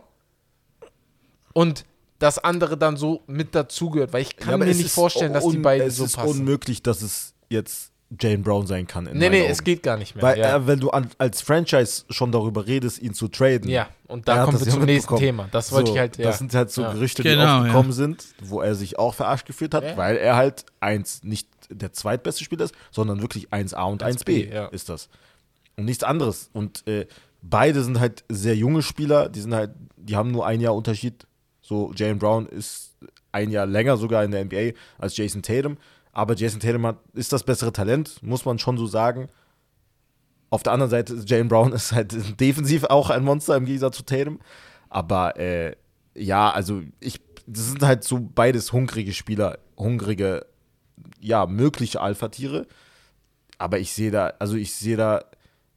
und 1.53 1.85
das 2.19 2.39
andere 2.39 2.77
dann 2.77 2.95
so 2.95 3.23
mit 3.27 3.53
dazugehört, 3.53 4.13
weil 4.13 4.21
ich 4.21 4.37
kann 4.37 4.51
ja, 4.51 4.57
mir 4.65 4.73
nicht 4.73 4.91
vorstun, 4.91 5.33
dass 5.33 5.47
die 5.47 5.57
beiden 5.57 5.89
so 5.89 6.03
passen. 6.03 6.19
Es 6.19 6.25
ist 6.25 6.39
unmöglich, 6.39 6.83
dass 6.83 7.01
es 7.01 7.33
jetzt 7.49 7.92
Jalen 8.19 8.43
Brown 8.43 8.67
sein 8.67 8.87
kann. 8.87 9.05
nee, 9.05 9.29
nee, 9.29 9.41
Augen. 9.41 9.51
es 9.51 9.63
geht 9.63 9.83
gar 9.83 9.97
nicht 9.97 10.15
mehr. 10.15 10.23
Weil, 10.23 10.39
ja. 10.39 10.55
äh, 10.55 10.67
wenn 10.67 10.79
du 10.79 10.89
an, 10.89 11.09
als 11.17 11.41
Franchise 11.41 12.05
schon 12.09 12.31
darüber 12.31 12.67
redest, 12.67 13.01
ihn 13.01 13.13
zu 13.13 13.27
traden. 13.27 13.69
Ja, 13.69 13.89
und 14.07 14.27
da 14.27 14.45
kommen 14.45 14.59
wir 14.59 14.67
zum 14.67 14.85
nächsten 14.85 15.15
Thema. 15.15 15.47
Das 15.51 15.71
wollte 15.71 15.89
so, 15.89 15.93
ich 15.95 15.99
halt, 15.99 16.17
ja. 16.17 16.25
Das 16.25 16.37
sind 16.37 16.53
halt 16.53 16.71
so 16.71 16.81
ja. 16.81 16.93
Gerüchte, 16.93 17.23
die 17.23 17.29
genau, 17.29 17.59
aufgekommen 17.59 17.91
sind, 17.91 18.25
wo 18.41 18.61
er 18.61 18.75
sich 18.75 18.99
auch 18.99 19.13
verarscht 19.13 19.45
gefühlt 19.45 19.73
hat, 19.73 19.97
weil 19.97 20.17
er 20.17 20.35
halt 20.35 20.65
eins, 20.79 21.23
nicht 21.23 21.47
der 21.69 21.93
zweitbeste 21.93 22.43
Spieler 22.43 22.65
ist, 22.65 22.75
sondern 22.91 23.21
wirklich 23.21 23.49
1A 23.49 23.91
und 23.91 24.03
1B, 24.03 24.51
1B 24.51 24.69
ist 24.71 24.89
das. 24.89 25.09
Und 25.75 25.85
nichts 25.85 26.03
anderes. 26.03 26.49
Und 26.53 26.85
äh, 26.87 27.07
beide 27.41 27.83
sind 27.83 27.99
halt 27.99 28.23
sehr 28.29 28.55
junge 28.55 28.81
Spieler, 28.81 29.29
die 29.29 29.41
sind 29.41 29.53
halt, 29.53 29.71
die 29.97 30.15
haben 30.15 30.31
nur 30.31 30.45
ein 30.45 30.61
Jahr 30.61 30.75
Unterschied. 30.75 31.25
So, 31.61 31.93
Jalen 31.95 32.19
Brown 32.19 32.45
ist 32.45 32.93
ein 33.31 33.49
Jahr 33.49 33.65
länger 33.65 33.97
sogar 33.97 34.23
in 34.23 34.31
der 34.31 34.45
NBA 34.45 34.77
als 34.97 35.17
Jason 35.17 35.41
Tatum. 35.41 35.77
Aber 36.13 36.35
Jason 36.35 36.59
Tatum 36.59 36.85
hat, 36.85 36.97
ist 37.13 37.33
das 37.33 37.43
bessere 37.43 37.73
Talent, 37.73 38.21
muss 38.21 38.45
man 38.45 38.59
schon 38.59 38.77
so 38.77 38.85
sagen. 38.85 39.29
Auf 40.51 40.61
der 40.61 40.71
anderen 40.73 40.91
Seite, 40.91 41.15
Jalen 41.25 41.47
Brown 41.47 41.73
ist 41.73 41.91
halt 41.91 42.15
defensiv 42.39 42.85
auch 42.85 43.09
ein 43.09 43.23
Monster 43.23 43.57
im 43.57 43.65
Gegensatz 43.65 43.97
zu 43.97 44.05
Tatum. 44.05 44.39
Aber 44.89 45.37
äh, 45.37 45.75
ja, 46.13 46.51
also 46.51 46.83
ich, 46.99 47.19
das 47.47 47.71
sind 47.71 47.81
halt 47.81 48.03
so 48.03 48.19
beides 48.19 48.71
hungrige 48.71 49.13
Spieler, 49.13 49.57
hungrige, 49.75 50.45
ja, 51.19 51.47
mögliche 51.47 51.99
Alpha-Tiere. 51.99 52.67
Aber 53.57 53.79
ich 53.79 53.91
sehe 53.91 54.11
da, 54.11 54.33
also 54.37 54.55
ich 54.55 54.73
sehe 54.73 54.97
da 54.97 55.25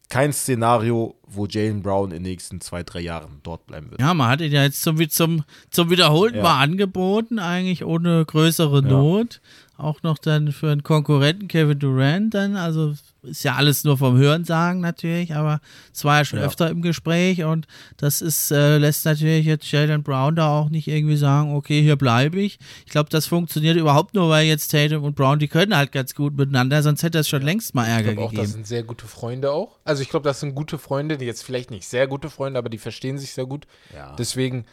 kein 0.08 0.32
Szenario, 0.32 1.16
wo 1.26 1.46
Jalen 1.46 1.82
Brown 1.82 2.10
in 2.10 2.22
den 2.22 2.30
nächsten 2.30 2.60
zwei, 2.60 2.82
drei 2.82 3.00
Jahren 3.00 3.40
dort 3.42 3.66
bleiben 3.66 3.90
wird. 3.90 4.00
Ja, 4.00 4.14
man 4.14 4.28
hat 4.28 4.40
ihn 4.40 4.52
ja 4.52 4.62
jetzt 4.62 4.82
zum, 4.82 4.96
zum, 5.08 5.44
zum 5.70 5.90
Wiederholten 5.90 6.36
ja. 6.36 6.42
mal 6.42 6.60
angeboten, 6.60 7.38
eigentlich 7.38 7.84
ohne 7.84 8.24
größere 8.24 8.82
Not. 8.82 9.34
Ja. 9.34 9.40
Auch 9.78 10.02
noch 10.02 10.16
dann 10.18 10.52
für 10.52 10.70
einen 10.70 10.82
Konkurrenten 10.82 11.48
Kevin 11.48 11.78
Durant 11.78 12.32
dann, 12.32 12.56
also 12.56 12.94
ist 13.26 13.44
ja 13.44 13.56
alles 13.56 13.84
nur 13.84 13.98
vom 13.98 14.16
Hörensagen 14.16 14.80
natürlich, 14.80 15.34
aber 15.34 15.60
es 15.92 16.04
war 16.04 16.18
ja 16.18 16.24
schon 16.24 16.38
ja. 16.38 16.46
öfter 16.46 16.70
im 16.70 16.80
Gespräch 16.80 17.44
und 17.44 17.66
das 17.96 18.22
ist, 18.22 18.50
äh, 18.50 18.78
lässt 18.78 19.04
natürlich 19.04 19.44
jetzt 19.44 19.70
Jalen 19.70 20.02
Brown 20.02 20.36
da 20.36 20.48
auch 20.48 20.70
nicht 20.70 20.88
irgendwie 20.88 21.16
sagen, 21.16 21.54
okay, 21.54 21.82
hier 21.82 21.96
bleibe 21.96 22.40
ich. 22.40 22.58
Ich 22.86 22.92
glaube, 22.92 23.10
das 23.10 23.26
funktioniert 23.26 23.76
überhaupt 23.76 24.14
nur, 24.14 24.28
weil 24.30 24.46
jetzt 24.46 24.68
Tatum 24.68 25.04
und 25.04 25.14
Brown, 25.14 25.38
die 25.38 25.48
können 25.48 25.76
halt 25.76 25.92
ganz 25.92 26.14
gut 26.14 26.36
miteinander, 26.36 26.82
sonst 26.82 27.02
hätte 27.02 27.18
es 27.18 27.28
schon 27.28 27.42
ja. 27.42 27.46
längst 27.46 27.74
mal 27.74 27.84
Ärger 27.84 28.12
ich 28.12 28.18
auch, 28.18 28.30
gegeben. 28.30 28.42
Das 28.44 28.52
sind 28.52 28.66
sehr 28.66 28.82
gute 28.82 29.06
Freunde 29.06 29.52
auch. 29.52 29.78
Also 29.84 30.02
ich 30.02 30.08
glaube, 30.08 30.24
das 30.24 30.40
sind 30.40 30.54
gute 30.54 30.78
Freunde, 30.78 31.18
die 31.18 31.26
jetzt 31.26 31.44
vielleicht 31.44 31.70
nicht 31.70 31.86
sehr 31.86 32.06
gute 32.06 32.30
Freunde, 32.30 32.58
aber 32.58 32.68
die 32.68 32.78
verstehen 32.78 33.18
sich 33.18 33.32
sehr 33.32 33.46
gut. 33.46 33.66
Ja. 33.94 34.14
Deswegen 34.16 34.64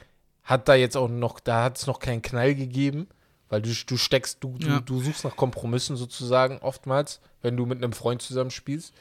hat 0.44 0.68
da 0.68 0.76
jetzt 0.76 0.96
auch 0.96 1.10
noch, 1.10 1.40
da 1.40 1.64
hat 1.64 1.78
es 1.78 1.88
noch 1.88 2.00
keinen 2.00 2.22
Knall 2.22 2.56
gegeben. 2.56 3.08
Weil 3.54 3.62
du, 3.62 3.70
du 3.86 3.98
steckst, 3.98 4.44
du, 4.44 4.56
ja. 4.58 4.80
du, 4.80 4.96
du 4.96 5.00
suchst 5.00 5.26
nach 5.26 5.36
Kompromissen 5.36 5.96
sozusagen 5.96 6.58
oftmals, 6.58 7.20
wenn 7.44 7.56
du 7.56 7.68
mit 7.68 7.78
einem 7.78 7.94
Freund 7.94 8.20
zusammenspielst. 8.20 8.96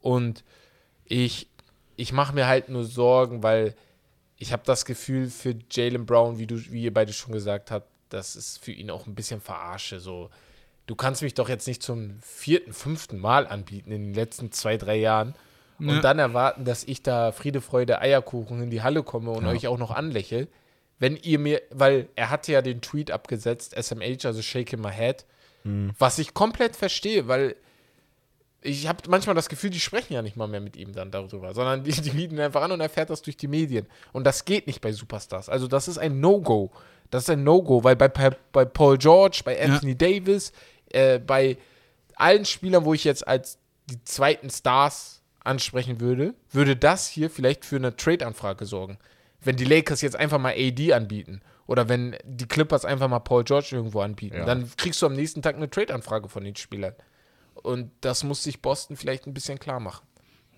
Und 0.00 0.44
ich, 1.04 1.46
ich 1.96 2.14
mache 2.14 2.34
mir 2.34 2.46
halt 2.46 2.70
nur 2.70 2.84
Sorgen, 2.84 3.42
weil 3.42 3.74
ich 4.38 4.54
habe 4.54 4.62
das 4.64 4.86
Gefühl 4.86 5.28
für 5.28 5.56
Jalen 5.70 6.06
Brown, 6.06 6.38
wie, 6.38 6.46
du, 6.46 6.56
wie 6.72 6.84
ihr 6.84 6.94
beide 6.94 7.12
schon 7.12 7.34
gesagt 7.34 7.70
habt, 7.70 7.86
das 8.08 8.34
ist 8.34 8.64
für 8.64 8.72
ihn 8.72 8.90
auch 8.90 9.06
ein 9.06 9.14
bisschen 9.14 9.42
Verarsche. 9.42 10.00
So, 10.00 10.30
du 10.86 10.94
kannst 10.94 11.20
mich 11.20 11.34
doch 11.34 11.50
jetzt 11.50 11.68
nicht 11.68 11.82
zum 11.82 12.18
vierten, 12.22 12.72
fünften 12.72 13.18
Mal 13.18 13.46
anbieten 13.46 13.92
in 13.92 14.04
den 14.04 14.14
letzten 14.14 14.52
zwei, 14.52 14.78
drei 14.78 14.96
Jahren 14.96 15.34
und 15.78 15.90
ja. 15.90 16.00
dann 16.00 16.18
erwarten, 16.18 16.64
dass 16.64 16.82
ich 16.82 17.02
da 17.02 17.30
Friede, 17.30 17.60
Freude, 17.60 18.00
Eierkuchen 18.00 18.62
in 18.62 18.70
die 18.70 18.80
Halle 18.80 19.02
komme 19.02 19.32
und 19.32 19.44
ja. 19.44 19.50
euch 19.50 19.66
auch 19.66 19.76
noch 19.76 19.90
anlächle 19.90 20.48
wenn 20.98 21.16
ihr 21.16 21.38
mir, 21.38 21.62
weil 21.70 22.08
er 22.16 22.30
hatte 22.30 22.52
ja 22.52 22.62
den 22.62 22.80
Tweet 22.80 23.10
abgesetzt, 23.10 23.74
SMH, 23.74 24.26
also 24.26 24.42
Shake 24.42 24.72
in 24.72 24.80
my 24.80 24.92
head, 24.92 25.24
mhm. 25.64 25.92
was 25.98 26.18
ich 26.18 26.34
komplett 26.34 26.76
verstehe, 26.76 27.28
weil 27.28 27.56
ich 28.60 28.88
habe 28.88 28.98
manchmal 29.08 29.36
das 29.36 29.48
Gefühl, 29.48 29.70
die 29.70 29.80
sprechen 29.80 30.14
ja 30.14 30.22
nicht 30.22 30.36
mal 30.36 30.48
mehr 30.48 30.60
mit 30.60 30.76
ihm 30.76 30.92
dann 30.92 31.10
darüber, 31.10 31.54
sondern 31.54 31.84
die, 31.84 31.92
die 31.92 32.10
bieten 32.10 32.38
einfach 32.40 32.62
an 32.62 32.72
und 32.72 32.80
er 32.80 32.88
fährt 32.88 33.10
das 33.10 33.22
durch 33.22 33.36
die 33.36 33.48
Medien. 33.48 33.86
Und 34.12 34.24
das 34.24 34.44
geht 34.44 34.66
nicht 34.66 34.80
bei 34.80 34.92
Superstars. 34.92 35.48
Also 35.48 35.68
das 35.68 35.88
ist 35.88 35.98
ein 35.98 36.20
No-Go. 36.20 36.70
Das 37.10 37.24
ist 37.24 37.30
ein 37.30 37.44
No-Go, 37.44 37.84
weil 37.84 37.96
bei, 37.96 38.08
bei, 38.08 38.30
bei 38.52 38.64
Paul 38.64 38.98
George, 38.98 39.42
bei 39.44 39.62
Anthony 39.62 39.92
ja. 39.92 39.98
Davis, 39.98 40.52
äh, 40.90 41.18
bei 41.18 41.56
allen 42.16 42.44
Spielern, 42.44 42.84
wo 42.84 42.92
ich 42.94 43.04
jetzt 43.04 43.26
als 43.26 43.58
die 43.86 44.02
zweiten 44.04 44.50
Stars 44.50 45.22
ansprechen 45.40 46.00
würde, 46.00 46.34
würde 46.50 46.76
das 46.76 47.08
hier 47.08 47.30
vielleicht 47.30 47.64
für 47.64 47.76
eine 47.76 47.96
Trade-Anfrage 47.96 48.66
sorgen 48.66 48.98
wenn 49.40 49.56
die 49.56 49.64
Lakers 49.64 50.00
jetzt 50.00 50.16
einfach 50.16 50.38
mal 50.38 50.54
AD 50.56 50.92
anbieten 50.92 51.40
oder 51.66 51.88
wenn 51.88 52.16
die 52.24 52.46
Clippers 52.46 52.84
einfach 52.84 53.08
mal 53.08 53.20
Paul 53.20 53.44
George 53.44 53.68
irgendwo 53.72 54.00
anbieten, 54.00 54.38
ja. 54.38 54.44
dann 54.44 54.70
kriegst 54.76 55.00
du 55.02 55.06
am 55.06 55.14
nächsten 55.14 55.42
Tag 55.42 55.56
eine 55.56 55.70
Trade-Anfrage 55.70 56.28
von 56.28 56.44
den 56.44 56.56
Spielern. 56.56 56.94
Und 57.54 57.90
das 58.00 58.24
muss 58.24 58.42
sich 58.42 58.62
Boston 58.62 58.96
vielleicht 58.96 59.26
ein 59.26 59.34
bisschen 59.34 59.58
klar 59.58 59.80
machen. 59.80 60.06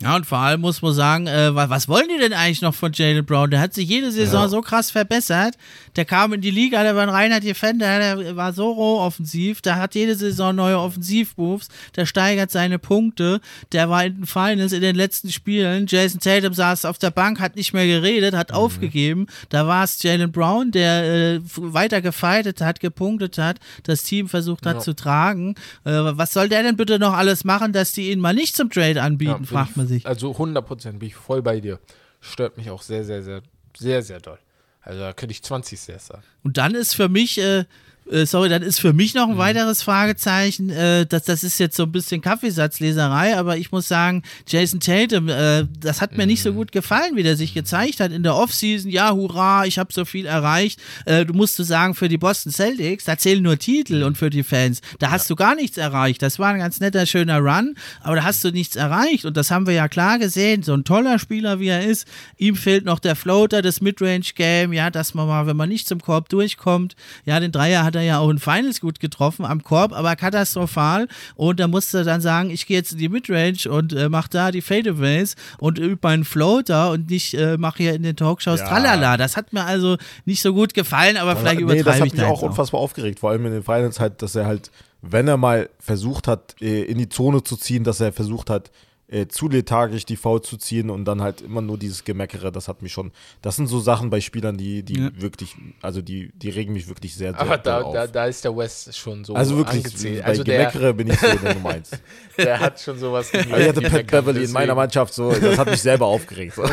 Ja, 0.03 0.17
und 0.17 0.25
vor 0.25 0.39
allem 0.39 0.63
muss 0.63 0.81
man 0.81 0.95
sagen, 0.95 1.27
äh, 1.27 1.55
was 1.55 1.87
wollen 1.87 2.09
die 2.09 2.19
denn 2.19 2.33
eigentlich 2.33 2.63
noch 2.63 2.75
von 2.75 2.91
Jalen 2.95 3.27
Brown? 3.27 3.51
Der 3.51 3.61
hat 3.61 3.75
sich 3.75 3.87
jede 3.87 4.11
Saison 4.11 4.43
ja. 4.43 4.49
so 4.49 4.63
krass 4.63 4.91
verbessert. 4.91 5.57
Der 5.97 6.07
kam 6.07 6.33
in 6.33 6.41
die 6.41 6.51
Liga, 6.51 6.83
der 6.83 6.97
war 6.97 7.03
ein 7.03 7.11
reiner 7.11 7.41
Defender, 7.41 7.99
der 7.99 8.37
war 8.37 8.55
so 8.55 8.71
roh 8.71 9.01
offensiv, 9.01 9.61
der 9.61 9.77
hat 9.77 9.95
jede 9.95 10.15
Saison 10.15 10.55
neue 10.55 10.79
Offensivmoves, 10.79 11.69
der 11.97 12.07
steigert 12.07 12.51
seine 12.51 12.79
Punkte, 12.79 13.41
der 13.73 13.91
war 13.91 14.05
in 14.07 14.17
den 14.17 14.27
Finals 14.27 14.73
in 14.73 14.81
den 14.81 14.97
letzten 14.97 15.31
Spielen. 15.31 15.87
Jason 15.87 16.21
Tatum 16.21 16.55
saß 16.55 16.87
auf 16.87 16.97
der 16.97 17.11
Bank, 17.11 17.39
hat 17.39 17.57
nicht 17.57 17.75
mehr 17.75 17.87
geredet, 17.87 18.35
hat 18.35 18.53
mhm. 18.53 18.57
aufgegeben. 18.57 19.27
Da 19.51 19.67
war 19.67 19.85
es 19.85 20.03
Jalen 20.03 20.33
Brown, 20.33 20.71
der 20.71 21.05
äh, 21.05 21.41
weiter 21.57 22.01
gefeitet 22.01 22.63
hat, 22.63 22.81
gepunktet 22.81 23.37
hat, 23.37 23.59
das 23.83 24.03
Team 24.05 24.29
versucht 24.31 24.65
hat 24.65 24.77
ja. 24.77 24.81
zu 24.81 24.95
tragen. 24.95 25.57
Äh, 25.85 25.91
was 25.93 26.33
soll 26.33 26.49
der 26.49 26.63
denn 26.63 26.77
bitte 26.77 26.99
noch 26.99 27.13
alles 27.13 27.45
machen, 27.45 27.75
dass 27.75 27.93
die 27.93 28.11
ihn 28.11 28.21
mal 28.21 28.33
nicht 28.33 28.57
zum 28.57 28.71
Trade 28.71 29.03
anbieten, 29.03 29.43
ja, 29.43 29.47
fragt 29.47 29.77
man 29.77 29.90
sich. 29.91 30.07
Also 30.07 30.33
100% 30.33 30.99
bin 30.99 31.09
ich 31.09 31.15
voll 31.15 31.43
bei 31.43 31.61
dir. 31.61 31.79
Stört 32.21 32.57
mich 32.57 32.71
auch 32.71 32.83
sehr, 32.83 33.05
sehr, 33.05 33.23
sehr, 33.23 33.43
sehr, 33.77 34.03
sehr 34.03 34.21
doll. 34.21 34.39
Also 34.83 35.01
da 35.01 35.13
könnte 35.13 35.33
ich 35.33 35.43
20 35.43 35.79
sehr 35.79 35.99
sagen. 35.99 36.23
Und 36.43 36.57
dann 36.57 36.75
ist 36.75 36.95
für 36.95 37.09
mich 37.09 37.39
äh, 37.39 37.65
äh, 38.11 38.27
sorry, 38.27 38.49
dann 38.49 38.63
ist 38.63 38.81
für 38.81 38.93
mich 38.93 39.15
noch 39.15 39.29
ein 39.29 39.35
mhm. 39.35 39.39
weiteres 39.39 39.83
Fragezeichen. 39.83 40.71
Äh, 40.71 41.07
das, 41.07 41.25
das 41.25 41.45
ist 41.45 41.59
jetzt 41.59 41.77
so 41.77 41.85
ein 41.85 41.93
bisschen 41.93 42.21
Kaffeesatzleserei, 42.21 43.37
aber 43.37 43.57
ich 43.57 43.73
muss 43.73 43.89
sagen, 43.89 44.23
Jason 44.49 44.81
Tatum, 44.81 45.29
äh, 45.29 45.67
das 45.79 46.01
hat 46.01 46.17
mir 46.17 46.27
nicht 46.27 46.43
so 46.43 46.53
mhm. 46.53 46.57
gut 46.57 46.73
gefallen, 46.73 47.15
wie 47.17 47.23
der 47.23 47.37
sich 47.37 47.55
gezeigt 47.55 48.01
hat 48.01 48.13
in 48.13 48.23
der 48.23 48.35
Offseason. 48.35 48.91
Ja, 48.91 49.13
hurra, 49.13 49.65
ich 49.65 49.79
habe 49.79 49.93
so 49.93 50.05
viel 50.05 50.27
erreicht. 50.27 50.81
Äh, 51.05 51.25
du 51.25 51.35
musst 51.35 51.59
du 51.59 51.63
sagen, 51.63 51.95
für 51.95 52.09
die 52.09 52.19
Boston 52.19 52.53
Celtics, 52.53 53.05
da 53.05 53.17
zählen 53.17 53.43
nur 53.43 53.59
Titel 53.59 54.03
und 54.03 54.19
für 54.19 54.31
die 54.31 54.43
Fans. 54.43 54.81
Da 54.99 55.11
hast 55.11 55.29
ja. 55.29 55.35
du 55.35 55.37
gar 55.37 55.55
nichts 55.55 55.77
erreicht. 55.77 56.23
Das 56.23 56.39
war 56.39 56.49
ein 56.49 56.59
ganz 56.59 56.81
netter, 56.81 57.07
schöner 57.07 57.39
Run, 57.39 57.75
aber 58.01 58.17
da 58.17 58.25
hast 58.25 58.43
du 58.45 58.51
nichts 58.51 58.77
erreicht. 58.77 59.25
Und 59.25 59.37
das 59.37 59.51
haben 59.51 59.67
wir 59.67 59.75
ja 59.75 59.89
klar 59.89 60.19
gesehen. 60.19 60.63
So 60.63 60.75
ein 60.75 60.85
toller 60.85 61.19
Spieler, 61.19 61.61
wie 61.61 61.69
er 61.69 61.85
ist, 61.85 62.07
ihm 62.37 62.57
fehlt 62.57 62.85
noch 62.85 62.99
der 62.99 63.17
Floater, 63.17 63.63
das 63.63 63.81
Midrange-Game, 63.81 64.73
ja, 64.73 64.91
dass 64.91 65.15
man 65.15 65.29
mal, 65.29 65.47
wenn 65.47 65.57
man 65.57 65.69
nicht 65.69 65.87
zum 65.87 66.01
Korb 66.01 66.29
durchkommt, 66.29 66.97
ja, 67.25 67.39
den 67.39 67.53
Dreier 67.53 67.85
hat 67.85 67.95
er 67.95 68.00
er 68.01 68.05
ja 68.05 68.19
auch 68.19 68.31
in 68.31 68.39
Finals 68.39 68.81
gut 68.81 69.01
getroffen 69.01 69.45
am 69.45 69.63
Korb, 69.63 69.93
aber 69.93 70.17
katastrophal. 70.17 71.09
Und 71.37 71.61
da 71.61 71.69
musste 71.69 71.99
er 71.99 72.05
dann 72.05 72.21
sagen, 72.21 72.51
ich 72.51 72.67
gehe 72.67 72.77
jetzt 72.77 72.93
in 72.93 72.99
die 72.99 73.09
Midrange 73.09 73.71
und 73.71 73.93
äh, 73.93 74.09
mache 74.09 74.31
da 74.31 74.51
die 74.51 74.63
Fadeaways 74.63 75.37
und 75.59 75.79
übe 75.79 75.99
meinen 76.03 76.25
Floater 76.25 76.91
und 76.91 77.11
nicht 77.11 77.35
äh, 77.35 77.57
mache 77.57 77.83
hier 77.83 77.95
in 77.95 78.03
den 78.03 78.17
Talkshows 78.17 78.61
ja. 78.61 78.69
tralala. 78.69 79.17
Das 79.17 79.37
hat 79.37 79.53
mir 79.53 79.65
also 79.65 79.97
nicht 80.25 80.43
so 80.43 80.53
gut 80.53 80.75
gefallen, 80.75 81.17
aber 81.17 81.37
vielleicht 81.37 81.57
nee, 81.57 81.63
übertreibe 81.63 81.85
das 81.85 82.01
hat 82.01 82.13
mich 82.13 82.23
auch 82.25 82.43
unfassbar 82.43 82.81
aufgeregt, 82.81 83.21
vor 83.21 83.31
allem 83.31 83.47
in 83.47 83.53
den 83.53 83.63
Finals 83.63 84.01
halt, 84.01 84.23
dass 84.23 84.35
er 84.35 84.47
halt, 84.47 84.71
wenn 85.03 85.29
er 85.29 85.37
mal 85.37 85.69
versucht 85.79 86.29
hat, 86.29 86.57
äh, 86.61 86.83
in 86.83 86.99
die 86.99 87.09
Zone 87.09 87.43
zu 87.43 87.57
ziehen, 87.57 87.85
dass 87.85 88.01
er 88.01 88.13
versucht 88.13 88.51
hat, 88.51 88.71
äh, 89.11 89.27
zu 89.27 89.49
lethargisch 89.49 90.05
die 90.05 90.17
Foul 90.17 90.41
zu 90.41 90.57
ziehen 90.57 90.89
und 90.89 91.05
dann 91.05 91.21
halt 91.21 91.41
immer 91.41 91.61
nur 91.61 91.77
dieses 91.77 92.05
Gemeckere, 92.05 92.53
das 92.53 92.69
hat 92.69 92.81
mich 92.81 92.93
schon, 92.93 93.11
das 93.43 93.57
sind 93.57 93.67
so 93.67 93.81
Sachen 93.81 94.09
bei 94.09 94.21
Spielern, 94.21 94.57
die, 94.57 94.85
die 94.85 95.01
ja. 95.01 95.11
wirklich, 95.15 95.57
also 95.83 96.01
die, 96.01 96.31
die 96.35 96.49
regen 96.51 96.73
mich 96.73 96.89
wirklich 96.89 97.17
sehr, 97.17 97.33
sehr 97.33 97.41
Aber 97.41 97.59
da, 97.59 97.83
auf. 97.83 97.93
Da, 97.93 98.07
da 98.07 98.27
ist 98.27 98.45
der 98.45 98.57
West 98.57 98.97
schon 98.97 99.25
so 99.25 99.35
Also 99.35 99.57
wirklich, 99.57 99.85
angezählt. 99.85 100.23
bei 100.23 100.29
also 100.29 100.45
Gemeckere 100.45 100.95
bin 100.95 101.09
ich 101.09 101.19
so 101.19 101.27
der 101.27 101.55
Nummer 101.55 101.71
eins. 101.71 101.91
Der 102.39 102.59
hat 102.59 102.81
schon 102.81 102.99
sowas 102.99 103.31
gegen 103.31 103.51
Ich 103.51 103.69
hatte 103.69 103.83
Pat 103.83 104.07
Beverly 104.07 104.45
in 104.45 104.53
meiner 104.53 104.75
Mannschaft 104.75 105.13
so, 105.13 105.31
das 105.33 105.59
hat 105.59 105.69
mich 105.69 105.83
selber 105.83 106.07
aufgeregt. 106.07 106.55
So. 106.61 106.65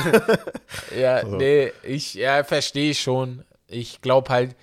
ja, 0.99 1.15
also. 1.15 1.37
nee, 1.37 1.71
ich 1.83 2.15
ja, 2.15 2.43
verstehe 2.43 2.93
schon. 2.93 3.43
Ich 3.67 4.01
glaube 4.01 4.29
halt, 4.29 4.55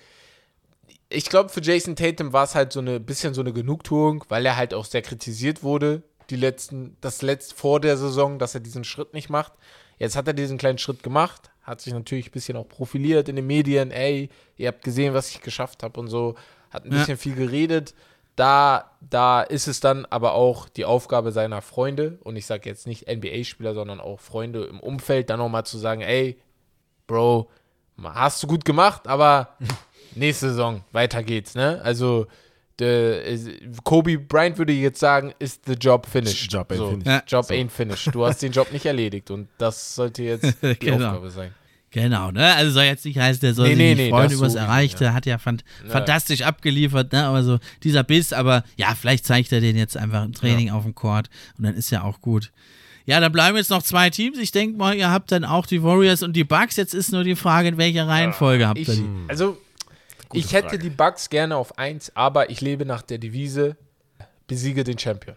ich 1.09 1.29
glaube, 1.29 1.49
für 1.49 1.61
Jason 1.61 1.95
Tatum 1.95 2.33
war 2.33 2.43
es 2.43 2.53
halt 2.53 2.73
so 2.73 2.79
ein 2.79 3.03
bisschen 3.03 3.33
so 3.33 3.41
eine 3.41 3.53
Genugtuung, 3.53 4.23
weil 4.27 4.45
er 4.45 4.57
halt 4.57 4.73
auch 4.73 4.85
sehr 4.85 5.01
kritisiert 5.01 5.63
wurde 5.63 6.03
die 6.29 6.35
letzten, 6.35 6.97
das 7.01 7.21
letzte 7.21 7.55
vor 7.55 7.79
der 7.79 7.97
Saison, 7.97 8.39
dass 8.39 8.53
er 8.53 8.61
diesen 8.61 8.83
Schritt 8.83 9.13
nicht 9.13 9.29
macht. 9.29 9.53
Jetzt 9.97 10.15
hat 10.15 10.27
er 10.27 10.33
diesen 10.33 10.57
kleinen 10.57 10.77
Schritt 10.77 11.03
gemacht, 11.03 11.51
hat 11.63 11.81
sich 11.81 11.93
natürlich 11.93 12.27
ein 12.27 12.31
bisschen 12.31 12.57
auch 12.57 12.67
profiliert 12.67 13.29
in 13.29 13.35
den 13.35 13.47
Medien. 13.47 13.91
Ey, 13.91 14.29
ihr 14.57 14.67
habt 14.67 14.83
gesehen, 14.83 15.13
was 15.13 15.31
ich 15.31 15.41
geschafft 15.41 15.83
habe 15.83 15.99
und 15.99 16.07
so. 16.07 16.35
Hat 16.69 16.85
ein 16.85 16.91
ja. 16.91 16.99
bisschen 16.99 17.17
viel 17.17 17.35
geredet. 17.35 17.93
Da, 18.35 18.91
da 18.99 19.41
ist 19.41 19.67
es 19.67 19.79
dann 19.79 20.05
aber 20.05 20.33
auch 20.33 20.67
die 20.67 20.83
Aufgabe 20.83 21.31
seiner 21.31 21.61
Freunde, 21.61 22.19
und 22.23 22.35
ich 22.35 22.45
sage 22.45 22.69
jetzt 22.69 22.85
nicht 22.85 23.07
NBA-Spieler, 23.07 23.73
sondern 23.73 24.01
auch 24.01 24.19
Freunde 24.19 24.65
im 24.65 24.81
Umfeld, 24.81 25.29
dann 25.29 25.39
nochmal 25.39 25.65
zu 25.65 25.77
sagen, 25.77 26.01
ey, 26.01 26.37
Bro, 27.07 27.49
hast 28.03 28.43
du 28.43 28.47
gut 28.47 28.65
gemacht, 28.65 29.07
aber 29.07 29.55
nächste 30.15 30.49
Saison, 30.49 30.83
weiter 30.91 31.23
geht's, 31.23 31.55
ne? 31.55 31.79
Also, 31.81 32.27
Kobe 32.77 34.17
Bryant 34.17 34.57
würde 34.57 34.73
jetzt 34.73 34.99
sagen, 34.99 35.33
ist 35.39 35.65
the 35.65 35.73
job 35.73 36.05
finished. 36.05 36.51
Job 36.51 36.71
ain't 36.71 36.77
so, 36.77 36.89
finished. 36.89 37.07
Ja. 37.07 37.23
Job 37.25 37.45
so. 37.45 37.53
ain't 37.53 37.69
finished. 37.69 38.13
Du 38.13 38.25
hast 38.25 38.41
den 38.41 38.51
Job 38.51 38.71
nicht 38.73 38.85
erledigt 38.85 39.31
und 39.31 39.47
das 39.57 39.95
sollte 39.95 40.23
jetzt 40.23 40.57
die 40.61 40.75
genau. 40.79 41.07
Aufgabe 41.07 41.31
sein. 41.31 41.53
Genau, 41.91 42.29
ne? 42.31 42.53
Also 42.55 42.71
soll 42.71 42.83
jetzt 42.83 43.05
nicht 43.05 43.17
heißen, 43.17 43.39
der 43.39 43.53
soll 43.53 43.69
nee, 43.69 43.75
sich 43.75 43.77
nee, 43.77 43.95
nicht 43.95 44.03
nee, 44.05 44.09
freuen 44.09 44.31
über 44.31 44.43
das 44.43 44.53
so 44.53 44.59
Erreichte, 44.59 45.05
ja. 45.05 45.13
hat 45.13 45.25
ja 45.25 45.37
fand, 45.37 45.63
ja. 45.85 45.91
fantastisch 45.91 46.41
abgeliefert, 46.41 47.13
ne? 47.13 47.23
Aber 47.23 47.41
so 47.43 47.59
dieser 47.83 48.03
Biss, 48.03 48.33
aber 48.33 48.65
ja, 48.75 48.93
vielleicht 48.99 49.25
zeigt 49.25 49.53
er 49.53 49.61
den 49.61 49.77
jetzt 49.77 49.95
einfach 49.95 50.25
im 50.25 50.33
Training 50.33 50.67
ja. 50.67 50.73
auf 50.73 50.83
dem 50.83 50.93
Court 50.93 51.29
und 51.57 51.63
dann 51.63 51.75
ist 51.75 51.91
ja 51.91 52.03
auch 52.03 52.19
gut. 52.19 52.51
Ja, 53.05 53.21
dann 53.21 53.31
bleiben 53.31 53.55
jetzt 53.55 53.69
noch 53.69 53.81
zwei 53.81 54.09
Teams. 54.09 54.37
Ich 54.39 54.51
denke 54.51 54.77
mal, 54.77 54.93
ihr 54.95 55.09
habt 55.09 55.31
dann 55.31 55.45
auch 55.45 55.67
die 55.67 55.83
Warriors 55.83 56.21
und 56.21 56.33
die 56.33 56.43
Bucks. 56.43 56.75
Jetzt 56.75 56.93
ist 56.93 57.13
nur 57.13 57.23
die 57.23 57.35
Frage, 57.35 57.69
in 57.69 57.77
welcher 57.77 58.07
Reihenfolge 58.07 58.67
habt 58.67 58.79
ihr 58.79 58.85
die? 58.85 59.05
Also, 59.29 59.57
ich 60.33 60.53
hätte 60.53 60.69
Frage. 60.69 60.79
die 60.79 60.89
Bucks 60.89 61.29
gerne 61.29 61.57
auf 61.57 61.77
1, 61.77 62.15
aber 62.15 62.49
ich 62.49 62.61
lebe 62.61 62.85
nach 62.85 63.01
der 63.01 63.17
Devise, 63.17 63.77
besiege 64.47 64.83
den 64.83 64.97
Champion. 64.97 65.35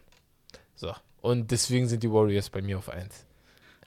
So. 0.75 0.95
Und 1.21 1.51
deswegen 1.51 1.89
sind 1.89 2.03
die 2.03 2.13
Warriors 2.13 2.51
bei 2.51 2.63
mir 2.63 2.79
auf 2.79 2.89
1. 2.89 3.27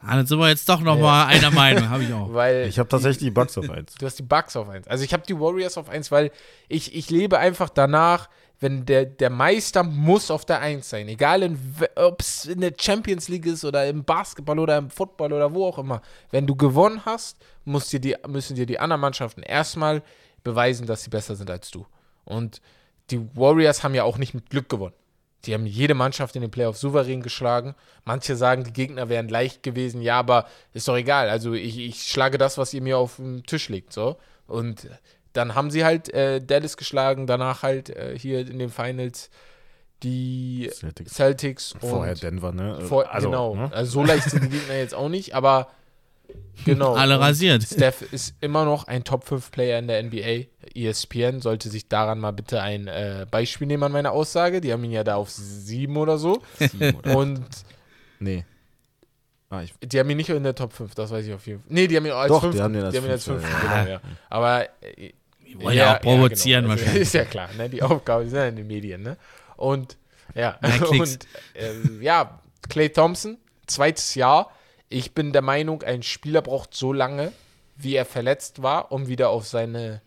Ah, 0.03 0.15
dann 0.15 0.25
sind 0.25 0.39
wir 0.39 0.49
jetzt 0.49 0.67
doch 0.67 0.81
noch 0.81 0.95
ja. 0.95 1.01
mal 1.01 1.25
einer 1.27 1.51
Meinung, 1.51 1.89
habe 1.89 2.03
ich 2.03 2.13
auch. 2.13 2.33
Weil 2.33 2.67
ich 2.67 2.79
habe 2.79 2.89
tatsächlich 2.89 3.19
die 3.19 3.31
Bugs 3.31 3.57
auf 3.57 3.69
1. 3.69 3.95
Du 3.95 4.05
hast 4.05 4.17
die 4.17 4.23
Bugs 4.23 4.55
auf 4.55 4.67
1. 4.67 4.87
Also 4.87 5.03
ich 5.03 5.13
habe 5.13 5.23
die 5.27 5.39
Warriors 5.39 5.77
auf 5.77 5.89
1, 5.89 6.11
weil 6.11 6.31
ich, 6.67 6.95
ich 6.95 7.09
lebe 7.09 7.37
einfach 7.37 7.69
danach, 7.69 8.29
wenn 8.59 8.85
der, 8.85 9.05
der 9.05 9.29
Meister 9.29 9.83
muss 9.83 10.31
auf 10.31 10.45
der 10.45 10.59
1 10.59 10.89
sein. 10.89 11.07
Egal, 11.07 11.55
ob 11.95 12.21
es 12.21 12.45
in 12.45 12.61
der 12.61 12.73
Champions 12.79 13.27
League 13.27 13.45
ist 13.45 13.63
oder 13.63 13.87
im 13.87 14.03
Basketball 14.03 14.59
oder 14.59 14.77
im 14.77 14.89
Football 14.89 15.33
oder 15.33 15.53
wo 15.53 15.67
auch 15.67 15.77
immer. 15.77 16.01
Wenn 16.31 16.47
du 16.47 16.55
gewonnen 16.55 17.01
hast, 17.05 17.37
dir 17.65 17.99
die, 17.99 18.15
müssen 18.27 18.55
dir 18.55 18.65
die 18.65 18.79
anderen 18.79 19.01
Mannschaften 19.01 19.43
erstmal 19.43 20.01
beweisen, 20.43 20.87
dass 20.87 21.03
sie 21.03 21.09
besser 21.09 21.35
sind 21.35 21.49
als 21.49 21.71
du. 21.71 21.85
Und 22.25 22.61
die 23.09 23.19
Warriors 23.35 23.83
haben 23.83 23.95
ja 23.95 24.03
auch 24.03 24.17
nicht 24.17 24.33
mit 24.33 24.49
Glück 24.49 24.69
gewonnen. 24.69 24.95
Die 25.45 25.53
haben 25.53 25.65
jede 25.65 25.95
Mannschaft 25.95 26.35
in 26.35 26.41
den 26.41 26.51
Playoffs 26.51 26.81
souverän 26.81 27.23
geschlagen. 27.23 27.75
Manche 28.05 28.35
sagen, 28.35 28.63
die 28.63 28.73
Gegner 28.73 29.09
wären 29.09 29.27
leicht 29.27 29.63
gewesen. 29.63 30.01
Ja, 30.01 30.19
aber 30.19 30.47
ist 30.73 30.87
doch 30.87 30.95
egal. 30.95 31.29
Also 31.29 31.53
ich, 31.53 31.79
ich 31.79 32.03
schlage 32.03 32.37
das, 32.37 32.57
was 32.57 32.73
ihr 32.73 32.81
mir 32.81 32.97
auf 32.97 33.15
den 33.15 33.43
Tisch 33.43 33.69
legt. 33.69 33.91
So. 33.91 34.17
Und 34.45 34.87
dann 35.33 35.55
haben 35.55 35.71
sie 35.71 35.83
halt 35.83 36.13
äh, 36.13 36.41
Dallas 36.41 36.77
geschlagen, 36.77 37.25
danach 37.25 37.63
halt 37.63 37.89
äh, 37.89 38.17
hier 38.17 38.41
in 38.41 38.59
den 38.59 38.69
Finals 38.69 39.29
die 40.03 40.69
Celtics, 40.71 41.13
Celtics 41.13 41.73
und 41.73 41.81
vorher 41.89 42.15
Denver, 42.15 42.51
ne? 42.51 42.81
Vor, 42.81 43.11
also, 43.11 43.29
genau. 43.29 43.55
Ne? 43.55 43.71
Also 43.71 43.91
so 43.91 44.03
leicht 44.03 44.29
sind 44.29 44.43
die 44.45 44.49
Gegner 44.49 44.75
jetzt 44.75 44.95
auch 44.95 45.09
nicht, 45.09 45.35
aber 45.35 45.67
Genau. 46.65 46.93
Alle 46.93 47.19
rasiert. 47.19 47.63
Steph 47.63 48.01
ist 48.11 48.35
immer 48.39 48.65
noch 48.65 48.85
ein 48.87 49.03
Top 49.03 49.25
5 49.25 49.51
Player 49.51 49.79
in 49.79 49.87
der 49.87 50.03
NBA. 50.03 50.45
ESPN 50.75 51.41
sollte 51.41 51.69
sich 51.69 51.87
daran 51.87 52.19
mal 52.19 52.31
bitte 52.31 52.61
ein 52.61 52.87
äh, 52.87 53.25
Beispiel 53.29 53.67
nehmen 53.67 53.83
an 53.83 53.91
meiner 53.91 54.11
Aussage. 54.11 54.61
Die 54.61 54.71
haben 54.71 54.83
ihn 54.83 54.91
ja 54.91 55.03
da 55.03 55.15
auf 55.15 55.29
7 55.29 55.95
oder 55.97 56.17
so. 56.17 56.41
Sieben 56.59 56.95
oder? 56.95 57.17
Und. 57.17 57.45
Nee. 58.19 58.45
Ah, 59.49 59.63
die 59.83 59.99
haben 59.99 60.09
ihn 60.09 60.17
nicht 60.17 60.29
in 60.29 60.43
der 60.43 60.55
Top 60.55 60.71
5, 60.71 60.95
das 60.95 61.11
weiß 61.11 61.25
ich 61.25 61.33
auf 61.33 61.45
jeden 61.45 61.61
Fall. 61.61 61.73
Nee, 61.73 61.87
die 61.87 61.97
haben 61.97 62.05
ihn 62.05 62.13
als 62.13 62.29
Doch, 62.29 62.41
5. 62.41 62.55
Die 62.55 62.61
haben 62.61 62.73
ihn 62.73 62.83
als, 62.83 62.91
die 62.93 62.97
haben 62.99 63.05
ihn 63.05 63.11
als 63.11 63.23
5. 63.25 63.43
Ja. 63.43 63.59
Genau, 63.59 63.91
ja. 63.91 64.01
Aber. 64.29 64.63
Äh, 64.81 65.11
die 65.45 65.61
wollen 65.61 65.75
ja, 65.75 65.97
auch 65.97 66.01
provozieren 66.01 66.69
ja, 66.69 66.75
genau. 66.75 66.87
also, 66.87 66.99
Ist 66.99 67.13
ja 67.13 67.25
klar, 67.25 67.49
ne? 67.57 67.69
Die 67.69 67.83
Aufgabe 67.83 68.23
ist 68.23 68.33
ja 68.33 68.45
in 68.45 68.55
den 68.55 68.67
Medien, 68.67 69.01
ne? 69.01 69.17
Und. 69.57 69.97
Ja. 70.35 70.57
Und. 70.89 71.27
Äh, 71.53 72.01
ja, 72.01 72.39
Clay 72.69 72.87
Thompson, 72.89 73.37
zweites 73.67 74.15
Jahr 74.15 74.51
ich 74.91 75.13
bin 75.13 75.31
der 75.31 75.41
Meinung, 75.41 75.83
ein 75.83 76.03
Spieler 76.03 76.41
braucht 76.41 76.73
so 76.73 76.93
lange, 76.93 77.31
wie 77.75 77.95
er 77.95 78.05
verletzt 78.05 78.61
war, 78.61 78.91
um 78.91 79.07
wieder 79.07 79.29
auf 79.29 79.47
seine 79.47 80.01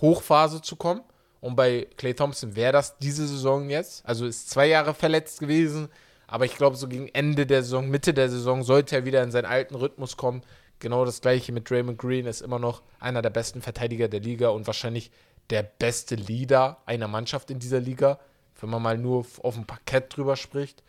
Hochphase 0.00 0.62
zu 0.62 0.76
kommen. 0.76 1.02
Und 1.40 1.56
bei 1.56 1.88
Clay 1.96 2.14
Thompson 2.14 2.56
wäre 2.56 2.72
das 2.72 2.96
diese 2.98 3.26
Saison 3.26 3.68
jetzt. 3.68 4.06
Also 4.06 4.26
ist 4.26 4.48
zwei 4.48 4.66
Jahre 4.66 4.94
verletzt 4.94 5.40
gewesen. 5.40 5.88
Aber 6.26 6.46
ich 6.46 6.56
glaube, 6.56 6.76
so 6.76 6.88
gegen 6.88 7.08
Ende 7.08 7.46
der 7.46 7.62
Saison, 7.62 7.88
Mitte 7.88 8.14
der 8.14 8.30
Saison, 8.30 8.62
sollte 8.62 8.96
er 8.96 9.04
wieder 9.04 9.22
in 9.22 9.30
seinen 9.30 9.44
alten 9.44 9.74
Rhythmus 9.74 10.16
kommen. 10.16 10.42
Genau 10.78 11.04
das 11.04 11.20
gleiche 11.20 11.52
mit 11.52 11.68
Draymond 11.68 11.98
Green, 11.98 12.26
ist 12.26 12.40
immer 12.40 12.58
noch 12.58 12.82
einer 12.98 13.22
der 13.22 13.30
besten 13.30 13.60
Verteidiger 13.60 14.08
der 14.08 14.20
Liga 14.20 14.48
und 14.48 14.66
wahrscheinlich 14.66 15.10
der 15.50 15.62
beste 15.62 16.14
Leader 16.14 16.78
einer 16.86 17.08
Mannschaft 17.08 17.50
in 17.50 17.58
dieser 17.58 17.80
Liga, 17.80 18.18
wenn 18.60 18.70
man 18.70 18.82
mal 18.82 18.96
nur 18.96 19.26
auf 19.42 19.54
dem 19.54 19.66
Parkett 19.66 20.16
drüber 20.16 20.36
spricht. 20.36 20.82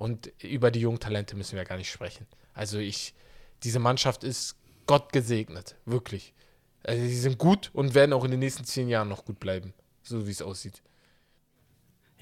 Und 0.00 0.32
über 0.42 0.70
die 0.70 0.80
jungen 0.80 0.98
Talente 0.98 1.36
müssen 1.36 1.56
wir 1.56 1.66
gar 1.66 1.76
nicht 1.76 1.90
sprechen. 1.90 2.26
Also 2.54 2.78
ich, 2.78 3.12
diese 3.64 3.80
Mannschaft 3.80 4.24
ist 4.24 4.56
Gott 4.86 5.12
gesegnet, 5.12 5.76
wirklich. 5.84 6.32
Also 6.82 7.02
sie 7.02 7.18
sind 7.18 7.36
gut 7.36 7.68
und 7.74 7.92
werden 7.92 8.14
auch 8.14 8.24
in 8.24 8.30
den 8.30 8.40
nächsten 8.40 8.64
zehn 8.64 8.88
Jahren 8.88 9.10
noch 9.10 9.26
gut 9.26 9.38
bleiben, 9.38 9.74
so 10.02 10.26
wie 10.26 10.30
es 10.30 10.40
aussieht. 10.40 10.80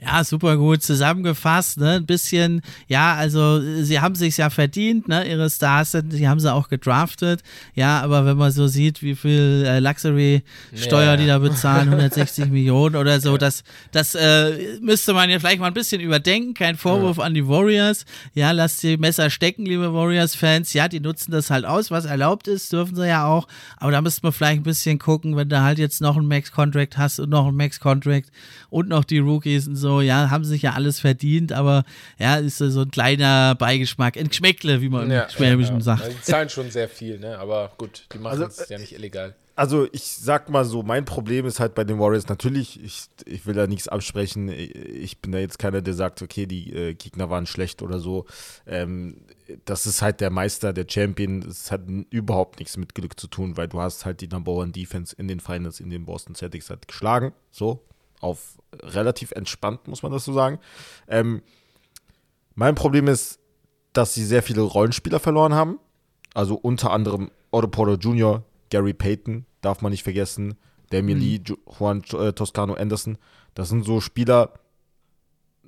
Ja, 0.01 0.23
super 0.23 0.57
gut 0.57 0.81
zusammengefasst, 0.85 1.79
ne? 1.79 1.95
Ein 1.95 2.07
bisschen, 2.07 2.63
ja, 2.87 3.15
also 3.15 3.61
sie 3.83 3.99
haben 3.99 4.15
sich 4.15 4.37
ja 4.37 4.49
verdient, 4.49 5.09
ne? 5.09 5.29
Ihre 5.29 5.51
Stars 5.51 5.91
sind, 5.91 6.13
die 6.13 6.29
haben 6.29 6.39
sie 6.39 6.53
auch 6.55 6.69
gedraftet. 6.69 7.43
Ja, 7.75 8.01
aber 8.03 8.25
wenn 8.25 8.37
man 8.37 8.53
so 8.53 8.69
sieht, 8.69 9.03
wie 9.03 9.17
viel 9.17 9.65
äh, 9.67 9.81
Luxury-Steuer 9.81 11.03
yeah. 11.03 11.17
die 11.17 11.27
da 11.27 11.39
bezahlen, 11.39 11.89
160 11.93 12.47
Millionen 12.47 12.95
oder 12.95 13.21
so, 13.21 13.33
ja. 13.33 13.39
das, 13.39 13.65
das 13.91 14.15
äh, 14.15 14.79
müsste 14.81 15.15
man 15.15 15.31
ja 15.31 15.41
vielleicht 15.41 15.59
mal 15.59 15.67
ein 15.67 15.75
bisschen 15.75 16.01
überdenken. 16.01 16.55
Kein 16.55 16.77
Vorwurf 16.77 17.17
ja. 17.17 17.25
an 17.25 17.35
die 17.35 17.49
Warriors. 17.49 18.05
Ja, 18.35 18.53
lasst 18.53 18.85
die 18.85 18.99
Messer 18.99 19.31
stecken, 19.31 19.67
liebe 19.67 19.93
Warriors-Fans. 19.93 20.75
Ja, 20.75 20.87
die 20.87 21.01
nutzen 21.01 21.33
das 21.33 21.51
halt 21.51 21.65
aus, 21.65 21.91
was 21.91 22.05
erlaubt 22.05 22.47
ist, 22.47 22.73
dürfen 22.73 22.95
sie 22.95 23.09
ja 23.09 23.27
auch. 23.27 23.49
Aber 23.79 23.91
da 23.91 24.01
müsste 24.01 24.21
man 24.23 24.33
vielleicht 24.33 24.61
ein 24.61 24.63
bisschen 24.63 25.01
gucken, 25.01 25.35
wenn 25.35 25.49
du 25.49 25.61
halt 25.61 25.81
jetzt 25.81 26.01
noch 26.01 26.17
einen 26.17 26.29
Max-Contract 26.29 26.97
hast 26.97 27.19
und 27.19 27.31
noch 27.31 27.49
einen 27.49 27.57
Max-Contract 27.57 28.31
und 28.71 28.89
noch 28.89 29.03
die 29.03 29.19
Rookies 29.19 29.67
und 29.67 29.75
so 29.75 29.88
so, 29.89 30.03
ja, 30.03 30.29
haben 30.29 30.45
sich 30.45 30.61
ja 30.61 30.75
alles 30.75 31.01
verdient, 31.01 31.53
aber 31.53 31.85
ja, 32.19 32.37
ist 32.37 32.59
so 32.59 32.83
ein 32.83 32.91
kleiner 32.91 33.55
Beigeschmack, 33.55 34.19
ein 34.19 34.29
Geschmäckle, 34.29 34.83
wie 34.83 34.91
man 34.91 35.11
ja, 35.11 35.23
im 35.23 35.31
Schwäbischen 35.31 35.77
ja, 35.77 35.81
sagt. 35.81 36.03
Also 36.03 36.15
die 36.15 36.23
zahlen 36.23 36.51
schon 36.51 36.71
sehr 36.71 36.89
viel, 36.91 37.19
ne? 37.19 37.39
aber 37.39 37.73
gut, 37.79 38.07
die 38.13 38.19
machen 38.19 38.43
es 38.43 38.59
also, 38.59 38.73
ja 38.73 38.79
nicht 38.79 38.93
illegal. 38.93 39.35
Also 39.57 39.89
ich 39.91 40.05
sag 40.05 40.51
mal 40.51 40.67
so, 40.67 40.83
mein 40.83 41.07
Problem 41.07 41.47
ist 41.47 41.59
halt 41.59 41.75
bei 41.75 41.85
den 41.85 41.99
Warriors 41.99 42.29
natürlich, 42.29 42.85
ich, 42.85 43.07
ich 43.25 43.47
will 43.47 43.55
da 43.55 43.67
nichts 43.67 43.89
absprechen, 43.89 44.51
ich 44.51 45.21
bin 45.21 45.33
da 45.33 45.39
jetzt 45.39 45.59
keiner, 45.59 45.81
der 45.81 45.95
sagt, 45.95 46.21
okay, 46.21 46.45
die 46.45 46.73
äh, 46.73 46.95
Gegner 46.95 47.31
waren 47.31 47.47
schlecht 47.47 47.81
oder 47.81 47.99
so. 47.99 48.27
Ähm, 48.67 49.17
das 49.65 49.87
ist 49.87 50.03
halt 50.03 50.21
der 50.21 50.31
Meister, 50.31 50.75
der 50.75 50.85
Champion, 50.87 51.41
das 51.41 51.73
hat 51.73 51.81
überhaupt 52.11 52.59
nichts 52.59 52.77
mit 52.77 52.95
Glück 52.95 53.19
zu 53.19 53.27
tun, 53.27 53.57
weil 53.57 53.69
du 53.69 53.81
hast 53.81 54.05
halt 54.05 54.21
die 54.21 54.29
Number 54.29 54.53
One 54.53 54.71
Defense 54.71 55.17
in 55.17 55.29
den 55.29 55.41
Finals, 55.41 55.81
in 55.81 55.89
den 55.89 56.05
Boston 56.05 56.35
Celtics 56.35 56.69
halt 56.69 56.87
geschlagen, 56.87 57.33
so, 57.51 57.83
auf 58.21 58.59
relativ 58.83 59.33
entspannt, 59.33 59.89
muss 59.89 60.03
man 60.03 60.13
das 60.13 60.25
so 60.25 60.33
sagen. 60.33 60.59
Ähm, 61.09 61.43
mein 62.55 62.75
Problem 62.75 63.09
ist, 63.09 63.39
dass 63.93 64.15
sie 64.15 64.25
sehr 64.25 64.43
viele 64.43 64.63
Rollenspieler 64.63 65.21
verloren 65.21 65.55
haben. 65.55 65.79
Also 66.35 66.55
unter 66.55 66.91
anderem 66.93 67.31
Otto 67.51 67.69
Porter 67.69 67.95
Jr., 67.95 68.45
Gary 68.71 68.93
Payton, 68.93 69.47
darf 69.61 69.81
man 69.81 69.93
nicht 69.93 70.03
vergessen, 70.03 70.57
Damien 70.91 71.19
mhm. 71.19 71.25
Lee, 71.25 71.41
Juan 71.79 72.03
äh, 72.13 72.33
Toscano 72.33 72.75
Anderson. 72.75 73.19
Das 73.55 73.69
sind 73.69 73.85
so 73.85 74.01
Spieler, 74.01 74.53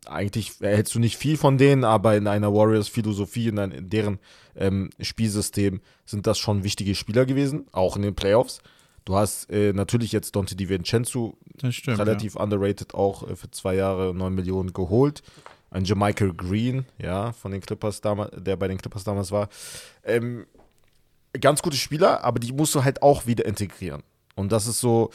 eigentlich 0.07 0.61
erhältst 0.61 0.95
du 0.95 0.99
nicht 0.99 1.17
viel 1.17 1.37
von 1.37 1.59
denen, 1.59 1.85
aber 1.85 2.17
in 2.17 2.27
einer 2.27 2.53
Warriors-Philosophie, 2.53 3.49
in, 3.49 3.59
in, 3.59 3.91
deren 3.91 4.19
ähm, 4.57 4.91
Spielsystem 5.01 5.81
sind 6.05 6.27
das 6.27 6.39
schon 6.39 6.65
wichtige 6.65 6.95
Spieler 6.95 7.27
gewesen, 7.27 7.67
auch 7.73 7.97
in 7.97 8.03
den 8.03 8.15
Playoffs. 8.15 8.61
Du 9.11 9.17
hast 9.17 9.51
äh, 9.51 9.73
natürlich 9.73 10.13
jetzt 10.13 10.37
Dante 10.37 10.55
DiVincenzo, 10.55 11.37
stimmt, 11.71 11.99
relativ 11.99 12.37
ja. 12.37 12.43
underrated, 12.45 12.95
auch 12.95 13.29
äh, 13.29 13.35
für 13.35 13.51
zwei 13.51 13.75
Jahre 13.75 14.15
9 14.15 14.33
Millionen 14.33 14.73
geholt. 14.73 15.25
Ein 15.73 15.85
Jamichael 15.85 16.33
Green, 16.33 16.87
ja, 16.97 17.33
von 17.33 17.51
den 17.51 17.61
Clippers 17.61 18.01
damals, 18.03 18.31
der 18.37 18.55
bei 18.55 18.69
den 18.69 18.79
Clippers 18.79 19.03
damals 19.03 19.33
war. 19.33 19.49
Ähm, 20.05 20.47
ganz 21.41 21.61
gute 21.61 21.77
Spieler, 21.77 22.23
aber 22.23 22.39
die 22.39 22.53
musst 22.53 22.73
du 22.77 22.85
halt 22.85 23.03
auch 23.03 23.27
wieder 23.27 23.47
integrieren. 23.47 24.05
Und 24.37 24.53
das 24.53 24.69
ist 24.69 24.79
so, 24.79 25.11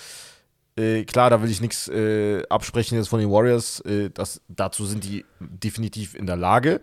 äh, 0.75 1.05
klar, 1.05 1.29
da 1.29 1.41
will 1.41 1.49
ich 1.49 1.61
nichts 1.61 1.87
äh, 1.87 2.43
absprechen 2.49 2.97
jetzt 2.97 3.07
von 3.07 3.21
den 3.21 3.31
Warriors. 3.31 3.79
Äh, 3.79 4.09
das, 4.09 4.41
dazu 4.49 4.85
sind 4.85 5.05
die 5.05 5.23
definitiv 5.39 6.15
in 6.15 6.25
der 6.25 6.35
Lage. 6.35 6.81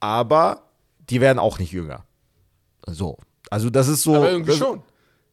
Aber 0.00 0.64
die 0.98 1.20
werden 1.20 1.38
auch 1.38 1.60
nicht 1.60 1.70
jünger. 1.70 2.04
So. 2.88 3.18
Also, 3.50 3.70
das 3.70 3.86
ist 3.86 4.02
so. 4.02 4.16
Aber 4.16 4.32
irgendwie 4.32 4.50
das, 4.50 4.58
schon. 4.58 4.82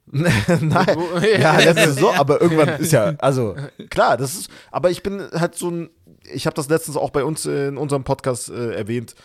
Nein, 0.12 0.98
ja, 1.40 1.62
das 1.62 1.88
ist 1.88 2.00
so, 2.00 2.12
aber 2.14 2.42
irgendwann 2.42 2.82
ist 2.82 2.92
ja, 2.92 3.16
also 3.20 3.56
klar, 3.90 4.18
das 4.18 4.36
ist, 4.36 4.52
aber 4.72 4.90
ich 4.90 5.04
bin 5.04 5.22
halt 5.32 5.56
so 5.56 5.70
ein, 5.70 5.90
ich 6.34 6.46
habe 6.46 6.56
das 6.56 6.70
letztens 6.70 6.98
auch 6.98 7.12
bei 7.12 7.24
uns 7.24 7.46
in 7.46 7.78
unserem 7.78 8.04
Podcast 8.04 8.50
äh, 8.50 8.74
erwähnt, 8.74 9.16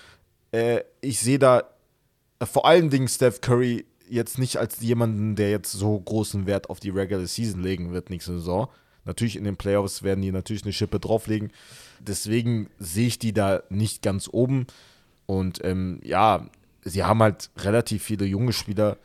äh, 0.53 0.81
ich 1.01 1.19
sehe 1.21 1.39
da 1.39 1.65
äh, 2.39 2.47
vor 2.47 2.67
allen 2.67 2.91
Dingen 2.91 3.09
Steph 3.09 3.41
Curry 3.41 3.85
jetzt 4.09 4.39
nicht 4.39 4.59
als 4.59 4.81
jemanden, 4.81 5.35
der 5.35 5.51
jetzt 5.51 5.73
so 5.73 5.99
großen 5.99 6.47
Wert 6.47 6.71
auf 6.71 6.79
die 6.79 6.91
Regular 6.91 7.27
Season 7.27 7.63
legen 7.63 7.93
wird 7.93 8.11
nächste 8.11 8.35
Saison. 8.35 8.69
Natürlich 9.05 9.37
in 9.37 9.45
den 9.45 9.57
Playoffs 9.57 10.03
werden 10.03 10.23
die 10.23 10.33
natürlich 10.33 10.65
eine 10.65 10.73
Schippe 10.73 11.01
drauflegen. 11.01 11.53
Deswegen 12.01 12.69
sehe 12.79 13.07
ich 13.07 13.19
die 13.19 13.33
da 13.33 13.63
nicht 13.69 14.03
ganz 14.03 14.29
oben. 14.31 14.67
Und 15.27 15.65
ähm, 15.65 16.01
ja, 16.03 16.47
sie 16.83 17.05
haben 17.05 17.23
halt 17.23 17.51
relativ 17.57 18.03
viele 18.03 18.27
junge 18.27 18.53
Spieler 18.53 18.97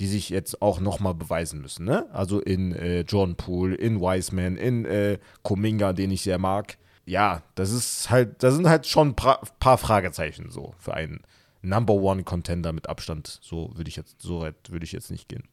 die 0.00 0.06
sich 0.06 0.30
jetzt 0.30 0.60
auch 0.62 0.80
nochmal 0.80 1.14
beweisen 1.14 1.60
müssen. 1.60 1.84
Ne? 1.84 2.06
Also 2.12 2.40
in 2.40 2.74
äh, 2.74 3.00
John 3.00 3.36
Poole, 3.36 3.74
in 3.74 4.00
Wiseman, 4.00 4.56
in 4.56 4.84
äh, 4.84 5.18
Kuminga, 5.42 5.92
den 5.92 6.10
ich 6.10 6.22
sehr 6.22 6.38
mag. 6.38 6.76
Ja, 7.06 7.42
das 7.54 7.70
ist 7.70 8.10
halt, 8.10 8.42
da 8.42 8.50
sind 8.50 8.68
halt 8.68 8.86
schon 8.86 9.10
ein 9.10 9.14
paar 9.14 9.78
Fragezeichen 9.78 10.50
so 10.50 10.74
für 10.78 10.94
einen 10.94 11.20
Number 11.62 11.94
One 11.94 12.24
Contender 12.24 12.72
mit 12.72 12.88
Abstand. 12.88 13.38
So 13.42 13.70
würde 13.74 13.88
ich 13.88 13.96
jetzt, 13.96 14.20
so 14.20 14.40
weit 14.40 14.56
würde 14.70 14.84
ich 14.84 14.92
jetzt 14.92 15.10
nicht 15.10 15.28
gehen. 15.28 15.44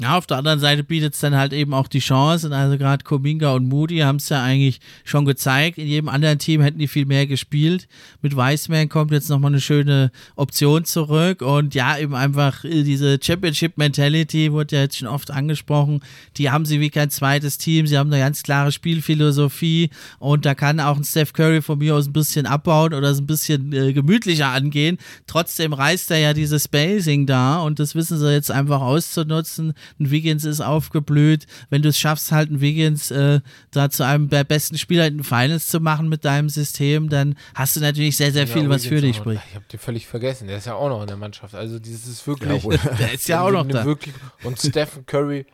Ja, 0.00 0.16
auf 0.16 0.28
der 0.28 0.36
anderen 0.36 0.60
Seite 0.60 0.84
bietet 0.84 1.14
es 1.14 1.20
dann 1.20 1.34
halt 1.34 1.52
eben 1.52 1.74
auch 1.74 1.88
die 1.88 1.98
Chance. 1.98 2.54
Also 2.54 2.78
gerade 2.78 3.02
Kominga 3.02 3.54
und 3.54 3.68
Moody 3.68 3.98
haben 3.98 4.18
es 4.18 4.28
ja 4.28 4.40
eigentlich 4.40 4.78
schon 5.02 5.24
gezeigt. 5.24 5.76
In 5.76 5.88
jedem 5.88 6.08
anderen 6.08 6.38
Team 6.38 6.60
hätten 6.60 6.78
die 6.78 6.86
viel 6.86 7.04
mehr 7.04 7.26
gespielt. 7.26 7.88
Mit 8.22 8.36
Wiseman 8.36 8.88
kommt 8.88 9.10
jetzt 9.10 9.28
nochmal 9.28 9.50
eine 9.50 9.60
schöne 9.60 10.12
Option 10.36 10.84
zurück. 10.84 11.42
Und 11.42 11.74
ja, 11.74 11.98
eben 11.98 12.14
einfach 12.14 12.62
äh, 12.62 12.84
diese 12.84 13.18
Championship-Mentality 13.20 14.52
wurde 14.52 14.76
ja 14.76 14.82
jetzt 14.82 14.98
schon 14.98 15.08
oft 15.08 15.32
angesprochen. 15.32 16.00
Die 16.36 16.48
haben 16.48 16.64
sie 16.64 16.78
wie 16.78 16.90
kein 16.90 17.10
zweites 17.10 17.58
Team. 17.58 17.88
Sie 17.88 17.98
haben 17.98 18.12
eine 18.12 18.22
ganz 18.22 18.44
klare 18.44 18.70
Spielphilosophie. 18.70 19.90
Und 20.20 20.46
da 20.46 20.54
kann 20.54 20.78
auch 20.78 20.96
ein 20.96 21.02
Steph 21.02 21.32
Curry 21.32 21.60
von 21.60 21.78
mir 21.78 21.96
aus 21.96 22.06
ein 22.06 22.12
bisschen 22.12 22.46
abbauen 22.46 22.94
oder 22.94 23.10
es 23.10 23.18
ein 23.18 23.26
bisschen 23.26 23.72
äh, 23.72 23.92
gemütlicher 23.92 24.46
angehen. 24.46 24.96
Trotzdem 25.26 25.72
reißt 25.72 26.12
er 26.12 26.18
ja 26.18 26.34
dieses 26.34 26.62
Spacing 26.64 27.26
da. 27.26 27.58
Und 27.62 27.80
das 27.80 27.96
wissen 27.96 28.16
sie 28.16 28.32
jetzt 28.32 28.52
einfach 28.52 28.80
auszunutzen 28.80 29.74
ein 29.98 30.10
Wiggins 30.10 30.44
ist 30.44 30.60
aufgeblüht. 30.60 31.46
Wenn 31.70 31.82
du 31.82 31.88
es 31.88 31.98
schaffst, 31.98 32.32
halt 32.32 32.50
ein 32.50 32.60
Wiggins 32.60 33.10
äh, 33.10 33.40
da 33.70 33.90
zu 33.90 34.04
einem 34.04 34.28
der 34.28 34.44
besten 34.44 34.78
Spieler 34.78 35.06
in 35.06 35.18
den 35.18 35.24
Finals 35.24 35.68
zu 35.68 35.80
machen 35.80 36.08
mit 36.08 36.24
deinem 36.24 36.48
System, 36.48 37.08
dann 37.08 37.36
hast 37.54 37.76
du 37.76 37.80
natürlich 37.80 38.16
sehr, 38.16 38.32
sehr 38.32 38.46
viel, 38.46 38.64
ja, 38.64 38.68
was 38.68 38.86
für 38.86 39.00
dich 39.00 39.16
spricht. 39.16 39.42
Ich 39.48 39.54
habe 39.54 39.64
dir 39.70 39.78
völlig 39.78 40.06
vergessen, 40.06 40.48
der 40.48 40.58
ist 40.58 40.66
ja 40.66 40.74
auch 40.74 40.88
noch 40.88 41.00
in 41.02 41.08
der 41.08 41.16
Mannschaft. 41.16 41.54
Also 41.54 41.78
dieses 41.78 42.06
ist 42.06 42.26
wirklich. 42.26 42.62
Ja, 42.62 42.76
der 42.98 43.12
ist 43.12 43.28
ja 43.28 43.40
auch 43.42 43.50
noch 43.50 43.66
da. 43.66 43.84
Wirklich, 43.84 44.14
und 44.44 44.58
Stephen 44.58 45.06
Curry, 45.06 45.46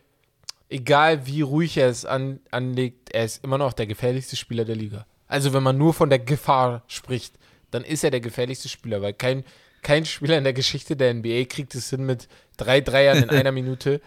egal 0.69 1.27
wie 1.27 1.43
ruhig 1.43 1.77
er 1.77 1.89
es 1.89 2.05
an, 2.05 2.41
anlegt, 2.51 3.11
er 3.13 3.25
ist 3.25 3.45
immer 3.45 3.59
noch 3.59 3.73
der 3.73 3.87
gefährlichste 3.87 4.37
Spieler 4.37 4.65
der 4.65 4.77
Liga. 4.77 5.07
Also 5.27 5.53
wenn 5.53 5.63
man 5.63 5.79
nur 5.79 5.95
von 5.95 6.11
der 6.11 6.19
Gefahr 6.19 6.83
spricht, 6.87 7.35
dann 7.71 7.85
ist 7.85 8.05
er 8.05 8.11
der 8.11 8.21
gefährlichste 8.21 8.69
Spieler, 8.69 9.03
weil 9.03 9.15
kein, 9.15 9.45
kein 9.83 10.05
Spieler 10.05 10.39
in 10.39 10.45
der 10.45 10.53
Geschichte 10.53 10.97
der 10.97 11.13
NBA 11.15 11.45
kriegt 11.45 11.75
es 11.75 11.91
hin, 11.91 12.07
mit 12.07 12.29
drei 12.57 12.81
Dreiern 12.81 13.23
in 13.23 13.31
einer 13.31 13.53
Minute 13.53 14.01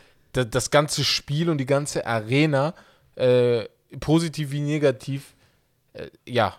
das 0.45 0.71
ganze 0.71 1.03
Spiel 1.03 1.49
und 1.49 1.57
die 1.57 1.65
ganze 1.65 2.05
Arena, 2.05 2.73
äh, 3.15 3.65
positiv 3.99 4.51
wie 4.51 4.61
negativ, 4.61 5.35
äh, 5.93 6.09
ja, 6.25 6.55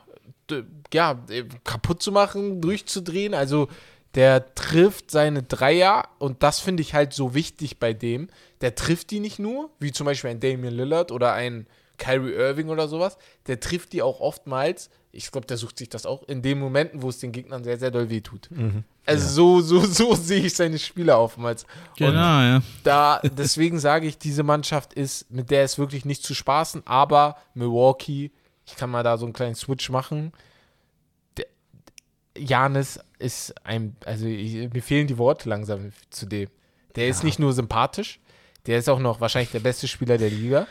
ja, 0.93 1.23
kaputt 1.65 2.03
zu 2.03 2.11
machen, 2.11 2.61
durchzudrehen. 2.61 3.35
Also 3.35 3.69
der 4.15 4.55
trifft 4.55 5.11
seine 5.11 5.43
Dreier 5.43 6.09
und 6.19 6.43
das 6.43 6.61
finde 6.61 6.81
ich 6.81 6.95
halt 6.95 7.13
so 7.13 7.35
wichtig 7.35 7.79
bei 7.79 7.93
dem. 7.93 8.29
Der 8.61 8.75
trifft 8.75 9.11
die 9.11 9.21
nicht 9.21 9.39
nur, 9.39 9.71
wie 9.79 9.93
zum 9.93 10.07
Beispiel 10.07 10.31
ein 10.31 10.41
Damian 10.41 10.75
Lillard 10.75 11.13
oder 11.13 11.35
ein 11.35 11.67
Kyrie 11.99 12.33
Irving 12.33 12.69
oder 12.69 12.89
sowas. 12.89 13.19
Der 13.47 13.61
trifft 13.61 13.93
die 13.93 14.03
auch 14.03 14.21
oftmals 14.21 14.89
ich 15.11 15.31
glaube, 15.31 15.47
der 15.47 15.57
sucht 15.57 15.79
sich 15.79 15.89
das 15.89 16.07
auch 16.07 16.23
in 16.25 16.43
den 16.43 16.59
Momenten, 16.59 17.03
wo 17.03 17.09
es 17.09 17.19
den 17.19 17.33
Gegnern 17.33 17.65
sehr, 17.65 17.79
sehr 17.79 17.91
doll 17.91 18.11
wehtut. 18.11 18.51
Mhm. 18.51 18.85
Also 19.07 19.57
ja. 19.57 19.63
so, 19.63 19.81
so, 19.81 19.87
so 20.11 20.15
sehe 20.15 20.45
ich 20.45 20.55
seine 20.55 20.79
Spieler 20.79 21.19
oftmals. 21.19 21.67
Genau, 21.97 22.41
ja. 22.41 22.63
Da, 22.85 23.21
deswegen 23.23 23.79
sage 23.79 24.07
ich, 24.07 24.19
diese 24.19 24.43
Mannschaft 24.43 24.93
ist, 24.93 25.31
mit 25.31 25.51
der 25.51 25.65
ist 25.65 25.79
wirklich 25.79 26.05
nicht 26.05 26.23
zu 26.23 26.35
spaßen, 26.35 26.87
aber 26.87 27.37
Milwaukee, 27.55 28.31
ich 28.67 28.77
kann 28.77 28.91
mal 28.91 29.03
da 29.03 29.17
so 29.17 29.25
einen 29.25 29.33
kleinen 29.33 29.55
Switch 29.55 29.89
machen. 29.89 30.33
Janis 32.37 33.01
ist 33.19 33.55
ein, 33.65 33.97
also 34.05 34.27
ich, 34.27 34.73
mir 34.73 34.83
fehlen 34.83 35.07
die 35.07 35.19
Worte 35.19 35.49
langsam 35.49 35.93
zu 36.11 36.27
dem. 36.27 36.49
Der 36.95 37.05
ja. 37.05 37.11
ist 37.11 37.25
nicht 37.25 37.39
nur 37.39 37.53
sympathisch, 37.53 38.21
der 38.67 38.79
ist 38.79 38.89
auch 38.89 38.99
noch 38.99 39.21
wahrscheinlich 39.21 39.51
der 39.51 39.61
beste 39.61 39.89
Spieler 39.89 40.19
der 40.19 40.31
Liga. 40.31 40.67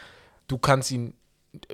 Du 0.48 0.58
kannst 0.58 0.92
ihn 0.92 1.14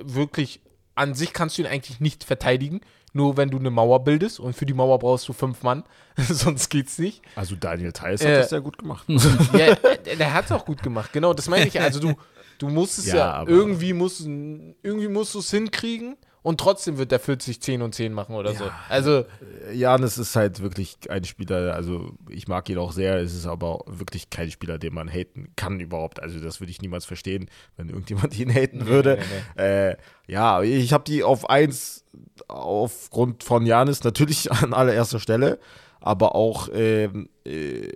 wirklich 0.00 0.60
an 0.94 1.14
sich 1.14 1.32
kannst 1.32 1.58
du 1.58 1.62
ihn 1.62 1.68
eigentlich 1.68 2.00
nicht 2.00 2.24
verteidigen, 2.24 2.80
nur 3.12 3.36
wenn 3.36 3.50
du 3.50 3.58
eine 3.58 3.70
Mauer 3.70 4.04
bildest 4.04 4.40
und 4.40 4.54
für 4.54 4.66
die 4.66 4.74
Mauer 4.74 4.98
brauchst 4.98 5.28
du 5.28 5.32
fünf 5.32 5.62
Mann, 5.62 5.84
sonst 6.16 6.68
geht's 6.68 6.98
nicht. 6.98 7.22
Also 7.36 7.56
Daniel 7.56 7.92
Theiss 7.92 8.20
hat 8.20 8.28
äh, 8.28 8.38
das 8.38 8.50
ja 8.50 8.58
gut 8.58 8.78
gemacht. 8.78 9.06
ja, 9.52 9.74
der 9.74 10.34
hat 10.34 10.46
es 10.46 10.52
auch 10.52 10.64
gut 10.64 10.82
gemacht, 10.82 11.12
genau, 11.12 11.32
das 11.32 11.48
meine 11.48 11.66
ich. 11.66 11.80
Also 11.80 12.00
du, 12.00 12.14
du 12.58 12.68
musst 12.68 12.98
es 12.98 13.06
ja, 13.08 13.16
ja 13.16 13.44
irgendwie 13.46 13.92
musst, 13.92 14.20
irgendwie 14.20 15.08
musst 15.08 15.34
du 15.34 15.40
es 15.40 15.50
hinkriegen 15.50 16.16
und 16.44 16.60
trotzdem 16.60 16.98
wird 16.98 17.10
der 17.10 17.20
40, 17.20 17.62
10 17.62 17.80
und 17.80 17.94
10 17.94 18.12
machen 18.12 18.36
oder 18.36 18.52
ja, 18.52 18.58
so. 18.58 18.64
Also. 18.90 19.24
Äh, 19.66 19.74
Janis 19.74 20.18
ist 20.18 20.36
halt 20.36 20.60
wirklich 20.60 20.98
ein 21.08 21.24
Spieler, 21.24 21.74
also 21.74 22.12
ich 22.28 22.48
mag 22.48 22.68
ihn 22.68 22.76
auch 22.76 22.92
sehr, 22.92 23.16
es 23.16 23.32
ist 23.32 23.46
aber 23.46 23.82
wirklich 23.86 24.28
kein 24.28 24.50
Spieler, 24.50 24.78
den 24.78 24.92
man 24.92 25.08
haten 25.08 25.48
kann 25.56 25.80
überhaupt. 25.80 26.22
Also 26.22 26.40
das 26.40 26.60
würde 26.60 26.70
ich 26.70 26.82
niemals 26.82 27.06
verstehen, 27.06 27.48
wenn 27.78 27.88
irgendjemand 27.88 28.38
ihn 28.38 28.52
haten 28.54 28.86
würde. 28.86 29.16
Nee, 29.18 29.24
nee, 29.24 29.42
nee. 29.56 29.88
Äh, 29.88 29.96
ja, 30.26 30.62
ich 30.62 30.92
habe 30.92 31.04
die 31.04 31.24
auf 31.24 31.48
1 31.48 32.04
aufgrund 32.46 33.42
von 33.42 33.64
Janis 33.64 34.04
natürlich 34.04 34.52
an 34.62 34.74
allererster 34.74 35.20
Stelle, 35.20 35.58
aber 36.00 36.34
auch 36.34 36.68
ähm, 36.74 37.30
äh, 37.46 37.88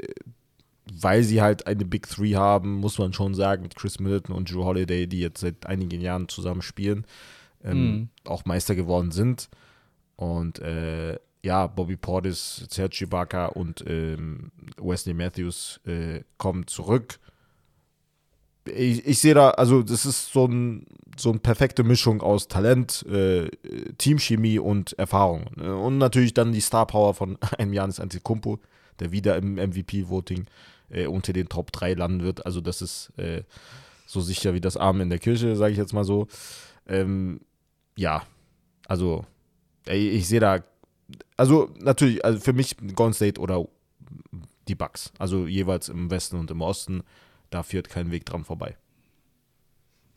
weil 0.90 1.22
sie 1.22 1.42
halt 1.42 1.66
eine 1.66 1.84
Big 1.84 2.08
Three 2.08 2.34
haben, 2.34 2.76
muss 2.76 2.96
man 2.96 3.12
schon 3.12 3.34
sagen, 3.34 3.62
mit 3.62 3.76
Chris 3.76 4.00
Middleton 4.00 4.34
und 4.34 4.50
Drew 4.50 4.64
Holiday, 4.64 5.06
die 5.06 5.20
jetzt 5.20 5.42
seit 5.42 5.66
einigen 5.66 6.00
Jahren 6.00 6.30
zusammen 6.30 6.62
spielen 6.62 7.04
ähm, 7.64 7.90
mhm. 7.90 8.08
auch 8.24 8.44
Meister 8.44 8.74
geworden 8.74 9.10
sind. 9.10 9.48
Und 10.16 10.58
äh, 10.60 11.18
ja, 11.42 11.66
Bobby 11.66 11.96
Portis, 11.96 12.66
Serge 12.68 13.04
Ibaka 13.04 13.46
und 13.46 13.84
ähm, 13.86 14.50
Wesley 14.80 15.14
Matthews 15.14 15.80
äh, 15.86 16.22
kommen 16.36 16.66
zurück. 16.66 17.18
Ich, 18.66 19.06
ich 19.06 19.18
sehe 19.20 19.34
da, 19.34 19.50
also 19.50 19.82
das 19.82 20.04
ist 20.04 20.32
so, 20.32 20.46
ein, 20.46 20.86
so 21.16 21.30
eine 21.30 21.38
perfekte 21.38 21.84
Mischung 21.84 22.20
aus 22.20 22.48
Talent, 22.48 23.06
äh, 23.06 23.48
Teamchemie 23.96 24.58
und 24.58 24.98
Erfahrung. 24.98 25.46
Ne? 25.56 25.74
Und 25.74 25.98
natürlich 25.98 26.34
dann 26.34 26.52
die 26.52 26.60
Star 26.60 26.86
Power 26.86 27.14
von 27.14 27.38
einem 27.58 27.72
Janis 27.72 28.00
Antetokounmpo, 28.00 28.58
der 29.00 29.12
wieder 29.12 29.36
im 29.36 29.54
MVP-Voting 29.54 30.46
äh, 30.90 31.06
unter 31.06 31.32
den 31.32 31.48
Top 31.48 31.72
3 31.72 31.94
landen 31.94 32.22
wird. 32.22 32.44
Also 32.44 32.60
das 32.60 32.82
ist 32.82 33.12
äh, 33.16 33.42
so 34.06 34.20
sicher 34.20 34.54
wie 34.54 34.60
das 34.60 34.76
Arm 34.76 35.00
in 35.00 35.10
der 35.10 35.18
Kirche, 35.18 35.56
sage 35.56 35.72
ich 35.72 35.78
jetzt 35.78 35.92
mal 35.92 36.04
so. 36.04 36.26
Ähm, 36.86 37.40
ja, 37.98 38.22
also 38.86 39.26
ich 39.86 40.28
sehe 40.28 40.38
da, 40.38 40.62
also 41.36 41.74
natürlich, 41.80 42.24
also 42.24 42.38
für 42.38 42.52
mich 42.52 42.76
Golden 42.94 43.12
State 43.12 43.40
oder 43.40 43.66
die 44.68 44.76
Bucks, 44.76 45.12
also 45.18 45.46
jeweils 45.46 45.88
im 45.88 46.08
Westen 46.08 46.36
und 46.36 46.50
im 46.50 46.60
Osten, 46.60 47.02
da 47.50 47.64
führt 47.64 47.88
kein 47.88 48.12
Weg 48.12 48.24
dran 48.24 48.44
vorbei. 48.44 48.76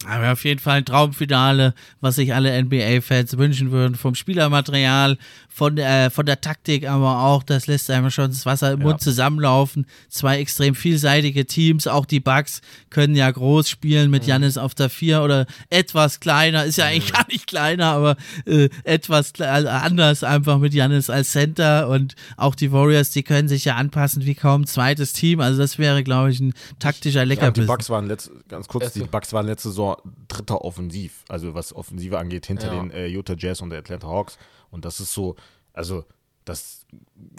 Aber 0.07 0.31
auf 0.31 0.43
jeden 0.43 0.59
Fall 0.59 0.77
ein 0.77 0.85
Traumfinale, 0.85 1.73
was 1.99 2.15
sich 2.15 2.33
alle 2.33 2.61
NBA-Fans 2.63 3.37
wünschen 3.37 3.71
würden. 3.71 3.95
Vom 3.95 4.15
Spielermaterial, 4.15 5.17
von, 5.49 5.77
äh, 5.77 6.09
von 6.09 6.25
der 6.25 6.41
Taktik, 6.41 6.87
aber 6.87 7.23
auch, 7.23 7.43
das 7.43 7.67
lässt 7.67 7.89
einem 7.91 8.09
schon 8.09 8.31
das 8.31 8.45
Wasser 8.45 8.71
im 8.71 8.79
ja. 8.79 8.87
Mund 8.87 9.01
zusammenlaufen. 9.01 9.85
Zwei 10.09 10.39
extrem 10.39 10.75
vielseitige 10.75 11.45
Teams. 11.45 11.87
Auch 11.87 12.05
die 12.05 12.19
Bucks 12.19 12.61
können 12.89 13.15
ja 13.15 13.29
groß 13.29 13.69
spielen 13.69 14.09
mit 14.09 14.25
Janis 14.25 14.55
mhm. 14.55 14.61
auf 14.61 14.75
der 14.75 14.89
Vier 14.89 15.21
oder 15.21 15.45
etwas 15.69 16.19
kleiner. 16.19 16.65
Ist 16.65 16.77
ja 16.77 16.85
eigentlich 16.85 17.11
mhm. 17.11 17.15
gar 17.15 17.27
nicht 17.27 17.47
kleiner, 17.47 17.85
aber 17.87 18.17
äh, 18.45 18.69
etwas 18.83 19.33
also 19.39 19.69
anders 19.69 20.23
einfach 20.23 20.57
mit 20.57 20.73
Janis 20.73 21.09
als 21.09 21.31
Center. 21.31 21.89
Und 21.89 22.15
auch 22.37 22.55
die 22.55 22.71
Warriors, 22.71 23.11
die 23.11 23.23
können 23.23 23.47
sich 23.47 23.65
ja 23.65 23.75
anpassen 23.75 24.25
wie 24.25 24.35
kaum 24.35 24.61
ein 24.61 24.67
zweites 24.67 25.13
Team. 25.13 25.41
Also, 25.41 25.59
das 25.59 25.77
wäre, 25.77 26.03
glaube 26.03 26.31
ich, 26.31 26.39
ein 26.39 26.53
taktischer 26.79 27.25
Leckerbissen. 27.25 27.67
Ja, 27.67 27.73
die 27.73 27.77
Bucks 27.77 27.89
waren 27.89 28.07
letzt, 28.07 28.31
ganz 28.47 28.67
kurz, 28.67 28.93
die 28.93 29.01
Bucks 29.03 29.33
waren 29.33 29.45
letzte 29.45 29.69
Saison 29.69 29.90
dritter 30.27 30.63
Offensiv, 30.63 31.23
also 31.27 31.53
was 31.53 31.73
Offensive 31.73 32.17
angeht, 32.17 32.45
hinter 32.45 32.73
ja. 32.73 32.81
den 32.81 32.91
äh, 32.91 33.07
Utah 33.07 33.35
Jazz 33.37 33.61
und 33.61 33.69
der 33.69 33.79
Atlanta 33.79 34.07
Hawks. 34.07 34.37
Und 34.69 34.85
das 34.85 34.99
ist 34.99 35.13
so, 35.13 35.35
also 35.73 36.05
das 36.45 36.85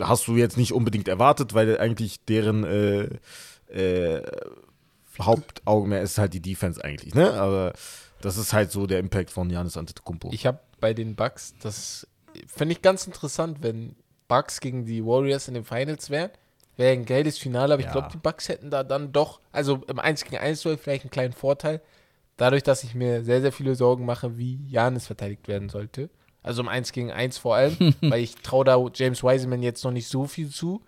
hast 0.01 0.27
du 0.29 0.37
jetzt 0.37 0.57
nicht 0.57 0.73
unbedingt 0.73 1.09
erwartet, 1.09 1.55
weil 1.55 1.79
eigentlich 1.79 2.25
deren 2.25 2.65
äh, 2.65 3.09
äh, 3.73 4.23
Hauptaugenmerk 5.21 6.03
ist 6.03 6.19
halt 6.19 6.35
die 6.35 6.41
Defense 6.41 6.83
eigentlich, 6.83 7.15
ne? 7.15 7.35
Aber 7.35 7.73
das 8.21 8.37
ist 8.37 8.53
halt 8.53 8.71
so 8.71 8.87
der 8.87 8.99
Impact 8.99 9.31
von 9.31 9.51
Janis 9.51 9.77
Antetokounmpo. 9.77 10.31
Ich 10.33 10.47
habe 10.47 10.61
bei 10.81 10.95
den 10.95 11.15
Bucks, 11.15 11.55
das 11.61 12.07
finde 12.47 12.73
ich 12.73 12.83
ganz 12.83 13.07
interessant, 13.07 13.59
wenn 13.61 13.97
Bucks 14.29 14.61
gegen 14.61 14.87
die 14.87 15.05
Warriors 15.05 15.49
in 15.49 15.55
den 15.55 15.65
Finals 15.65 16.11
wären. 16.11 16.31
Wäre 16.77 16.93
ein 16.93 17.05
geiles 17.05 17.37
Finale, 17.39 17.75
aber 17.75 17.83
ja. 17.83 17.89
ich 17.89 17.93
glaube, 17.93 18.09
die 18.13 18.17
Bucks 18.19 18.49
hätten 18.49 18.71
da 18.71 18.83
dann 18.83 19.13
doch, 19.13 19.41
also 19.51 19.83
im 19.89 19.99
1 19.99 20.25
gegen 20.25 20.39
1 20.39 20.63
vielleicht 20.63 21.05
einen 21.05 21.11
kleinen 21.11 21.35
Vorteil, 21.35 21.83
dadurch, 22.37 22.63
dass 22.63 22.85
ich 22.85 22.95
mir 22.95 23.25
sehr, 23.25 23.41
sehr 23.41 23.53
viele 23.53 23.75
Sorgen 23.75 24.05
mache, 24.05 24.37
wie 24.39 24.61
Janis 24.69 25.07
verteidigt 25.07 25.49
werden 25.49 25.69
sollte. 25.69 26.11
Also 26.43 26.63
um 26.63 26.69
1 26.69 26.93
gegen 26.93 27.11
1 27.11 27.39
vor 27.39 27.55
allem, 27.55 27.95
weil 28.01 28.23
ich 28.23 28.37
traue 28.37 28.65
da 28.65 28.85
James 28.95 29.23
Wiseman 29.23 29.63
jetzt 29.63 29.85
noch 29.85 29.93
nicht 29.93 30.09
so 30.09 30.27
viel 30.27 30.51
zu. 30.51 30.83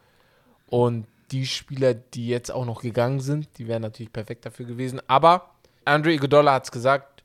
Und 0.66 1.06
die 1.30 1.46
Spieler, 1.46 1.94
die 1.94 2.28
jetzt 2.28 2.50
auch 2.50 2.64
noch 2.64 2.82
gegangen 2.82 3.20
sind, 3.20 3.48
die 3.58 3.68
wären 3.68 3.82
natürlich 3.82 4.12
perfekt 4.12 4.46
dafür 4.46 4.66
gewesen. 4.66 5.00
Aber 5.06 5.50
Andre 5.84 6.12
Iguodala 6.12 6.54
hat 6.54 6.64
es 6.64 6.72
gesagt, 6.72 7.22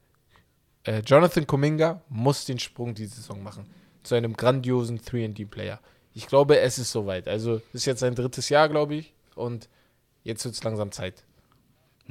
äh, 0.83 1.01
Jonathan 1.05 1.47
Kuminga 1.47 2.01
muss 2.09 2.45
den 2.45 2.59
Sprung 2.59 2.93
diese 2.93 3.15
Saison 3.15 3.43
machen 3.43 3.65
zu 4.03 4.15
einem 4.15 4.33
grandiosen 4.33 4.99
3D-Player. 4.99 5.79
Ich 6.13 6.27
glaube, 6.27 6.59
es 6.59 6.79
ist 6.79 6.91
soweit. 6.91 7.27
Also 7.27 7.61
ist 7.73 7.85
jetzt 7.85 7.99
sein 7.99 8.15
drittes 8.15 8.49
Jahr, 8.49 8.69
glaube 8.69 8.95
ich. 8.95 9.13
Und 9.35 9.69
jetzt 10.23 10.43
wird 10.45 10.55
es 10.55 10.63
langsam 10.63 10.91
Zeit. 10.91 11.23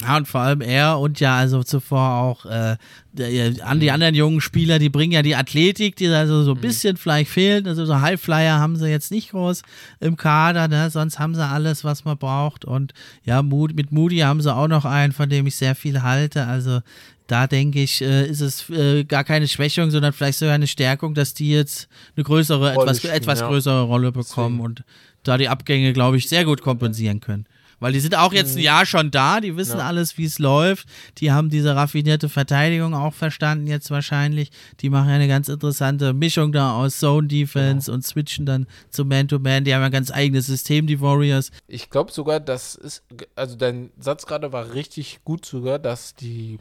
Ja, 0.00 0.16
und 0.16 0.28
vor 0.28 0.42
allem 0.42 0.60
er 0.60 1.00
und 1.00 1.18
ja, 1.18 1.36
also 1.36 1.64
zuvor 1.64 2.14
auch 2.20 2.46
äh, 2.46 2.76
der, 3.12 3.66
an 3.66 3.80
die 3.80 3.90
anderen 3.90 4.14
jungen 4.14 4.40
Spieler, 4.40 4.78
die 4.78 4.90
bringen 4.90 5.12
ja 5.12 5.22
die 5.22 5.34
Athletik, 5.34 5.96
die 5.96 6.06
also 6.06 6.44
so 6.44 6.52
ein 6.52 6.58
mhm. 6.58 6.60
bisschen 6.60 6.96
vielleicht 6.96 7.30
fehlt. 7.30 7.66
Also 7.66 7.84
so 7.84 8.00
Highflyer 8.00 8.60
haben 8.60 8.76
sie 8.76 8.88
jetzt 8.88 9.10
nicht 9.10 9.30
groß 9.30 9.62
im 9.98 10.16
Kader, 10.16 10.68
ne? 10.68 10.88
sonst 10.90 11.18
haben 11.18 11.34
sie 11.34 11.44
alles, 11.44 11.82
was 11.82 12.04
man 12.04 12.16
braucht. 12.16 12.64
Und 12.64 12.94
ja, 13.24 13.42
mit 13.42 13.90
Moody 13.90 14.18
haben 14.18 14.40
sie 14.40 14.54
auch 14.54 14.68
noch 14.68 14.84
einen, 14.84 15.12
von 15.12 15.28
dem 15.28 15.48
ich 15.48 15.56
sehr 15.56 15.74
viel 15.74 16.02
halte. 16.02 16.46
Also 16.46 16.80
da 17.26 17.46
denke 17.46 17.82
ich, 17.82 18.00
äh, 18.00 18.26
ist 18.26 18.40
es 18.40 18.70
äh, 18.70 19.04
gar 19.04 19.24
keine 19.24 19.48
Schwächung, 19.48 19.90
sondern 19.90 20.12
vielleicht 20.12 20.38
sogar 20.38 20.54
eine 20.54 20.68
Stärkung, 20.68 21.14
dass 21.14 21.34
die 21.34 21.50
jetzt 21.50 21.88
eine 22.16 22.24
größere, 22.24 22.74
Rolle 22.74 22.82
etwas, 22.82 22.98
spielen, 22.98 23.14
etwas 23.14 23.40
ja. 23.40 23.48
größere 23.48 23.82
Rolle 23.82 24.12
bekommen 24.12 24.58
Deswegen. 24.58 24.64
und 24.64 24.84
da 25.24 25.36
die 25.36 25.48
Abgänge, 25.48 25.92
glaube 25.92 26.16
ich, 26.16 26.28
sehr 26.28 26.44
gut 26.44 26.62
kompensieren 26.62 27.20
können. 27.20 27.46
Weil 27.80 27.92
die 27.92 28.00
sind 28.00 28.16
auch 28.16 28.32
jetzt 28.32 28.52
ein 28.52 28.58
mhm. 28.58 28.64
Jahr 28.64 28.86
schon 28.86 29.10
da, 29.10 29.40
die 29.40 29.56
wissen 29.56 29.78
ja. 29.78 29.86
alles, 29.86 30.18
wie 30.18 30.24
es 30.24 30.38
läuft. 30.38 30.88
Die 31.18 31.30
haben 31.30 31.48
diese 31.48 31.76
raffinierte 31.76 32.28
Verteidigung 32.28 32.94
auch 32.94 33.14
verstanden 33.14 33.66
jetzt 33.66 33.90
wahrscheinlich. 33.90 34.50
Die 34.80 34.90
machen 34.90 35.08
eine 35.08 35.28
ganz 35.28 35.48
interessante 35.48 36.12
Mischung 36.12 36.52
da 36.52 36.72
aus 36.72 36.98
Zone 36.98 37.28
Defense 37.28 37.86
genau. 37.86 37.96
und 37.96 38.02
switchen 38.02 38.46
dann 38.46 38.66
zu 38.90 39.04
Man-to-Man. 39.04 39.62
-Man. 39.62 39.64
Die 39.64 39.74
haben 39.74 39.82
ein 39.82 39.92
ganz 39.92 40.10
eigenes 40.10 40.46
System, 40.46 40.86
die 40.86 41.00
Warriors. 41.00 41.50
Ich 41.68 41.90
glaube 41.90 42.12
sogar, 42.12 42.40
das 42.40 42.74
ist, 42.74 43.04
also 43.36 43.56
dein 43.56 43.90
Satz 43.98 44.26
gerade 44.26 44.52
war 44.52 44.74
richtig 44.74 45.20
gut 45.24 45.46
sogar, 45.46 45.78
dass 45.78 46.14
die 46.14 46.58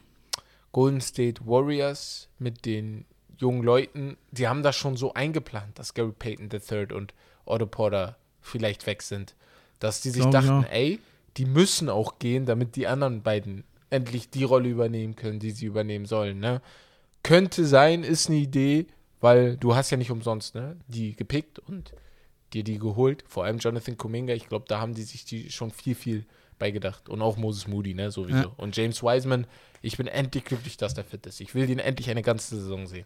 Golden 0.71 1.01
State 1.01 1.41
Warriors 1.45 2.29
mit 2.37 2.65
den 2.65 3.05
jungen 3.37 3.63
Leuten, 3.63 4.17
die 4.31 4.47
haben 4.47 4.63
das 4.63 4.75
schon 4.75 4.97
so 4.97 5.13
eingeplant, 5.13 5.79
dass 5.79 5.93
Gary 5.93 6.11
Payton 6.11 6.49
III 6.51 6.93
und 6.93 7.13
Otto 7.45 7.65
Porter 7.65 8.17
vielleicht 8.41 8.85
weg 8.85 9.01
sind. 9.01 9.35
Dass 9.79 10.01
die 10.01 10.09
sich 10.09 10.21
Glaub 10.21 10.31
dachten, 10.31 10.61
ja. 10.63 10.67
ey, 10.69 10.99
die 11.37 11.45
müssen 11.45 11.89
auch 11.89 12.19
gehen, 12.19 12.45
damit 12.45 12.75
die 12.75 12.87
anderen 12.87 13.21
beiden 13.21 13.63
endlich 13.89 14.29
die 14.29 14.43
Rolle 14.43 14.69
übernehmen 14.69 15.15
können, 15.15 15.39
die 15.39 15.51
sie 15.51 15.65
übernehmen 15.65 16.05
sollen. 16.05 16.39
Ne? 16.39 16.61
Könnte 17.23 17.65
sein, 17.65 18.03
ist 18.03 18.27
eine 18.27 18.37
Idee, 18.37 18.87
weil 19.21 19.57
du 19.57 19.75
hast 19.75 19.91
ja 19.91 19.97
nicht 19.97 20.11
umsonst 20.11 20.55
ne, 20.55 20.77
die 20.87 21.15
gepickt 21.15 21.59
und 21.59 21.93
dir 22.53 22.63
die 22.63 22.79
geholt. 22.79 23.23
Vor 23.27 23.45
allem 23.45 23.59
Jonathan 23.59 23.97
Kuminga, 23.97 24.33
ich 24.33 24.47
glaube, 24.47 24.65
da 24.67 24.79
haben 24.79 24.93
die 24.93 25.03
sich 25.03 25.25
die 25.25 25.51
schon 25.51 25.71
viel, 25.71 25.95
viel 25.95 26.25
beigedacht. 26.59 27.09
Und 27.09 27.21
auch 27.21 27.37
Moses 27.37 27.67
Moody, 27.67 27.93
ne, 27.93 28.11
sowieso. 28.11 28.37
Ja. 28.37 28.53
Und 28.57 28.75
James 28.75 29.03
Wiseman, 29.03 29.47
ich 29.81 29.97
bin 29.97 30.07
endlich 30.07 30.45
glücklich, 30.45 30.77
dass 30.77 30.93
der 30.93 31.03
fit 31.03 31.25
ist. 31.25 31.39
Ich 31.39 31.55
will 31.55 31.67
den 31.67 31.79
endlich 31.79 32.09
eine 32.09 32.21
ganze 32.21 32.55
Saison 32.55 32.87
sehen. 32.87 33.05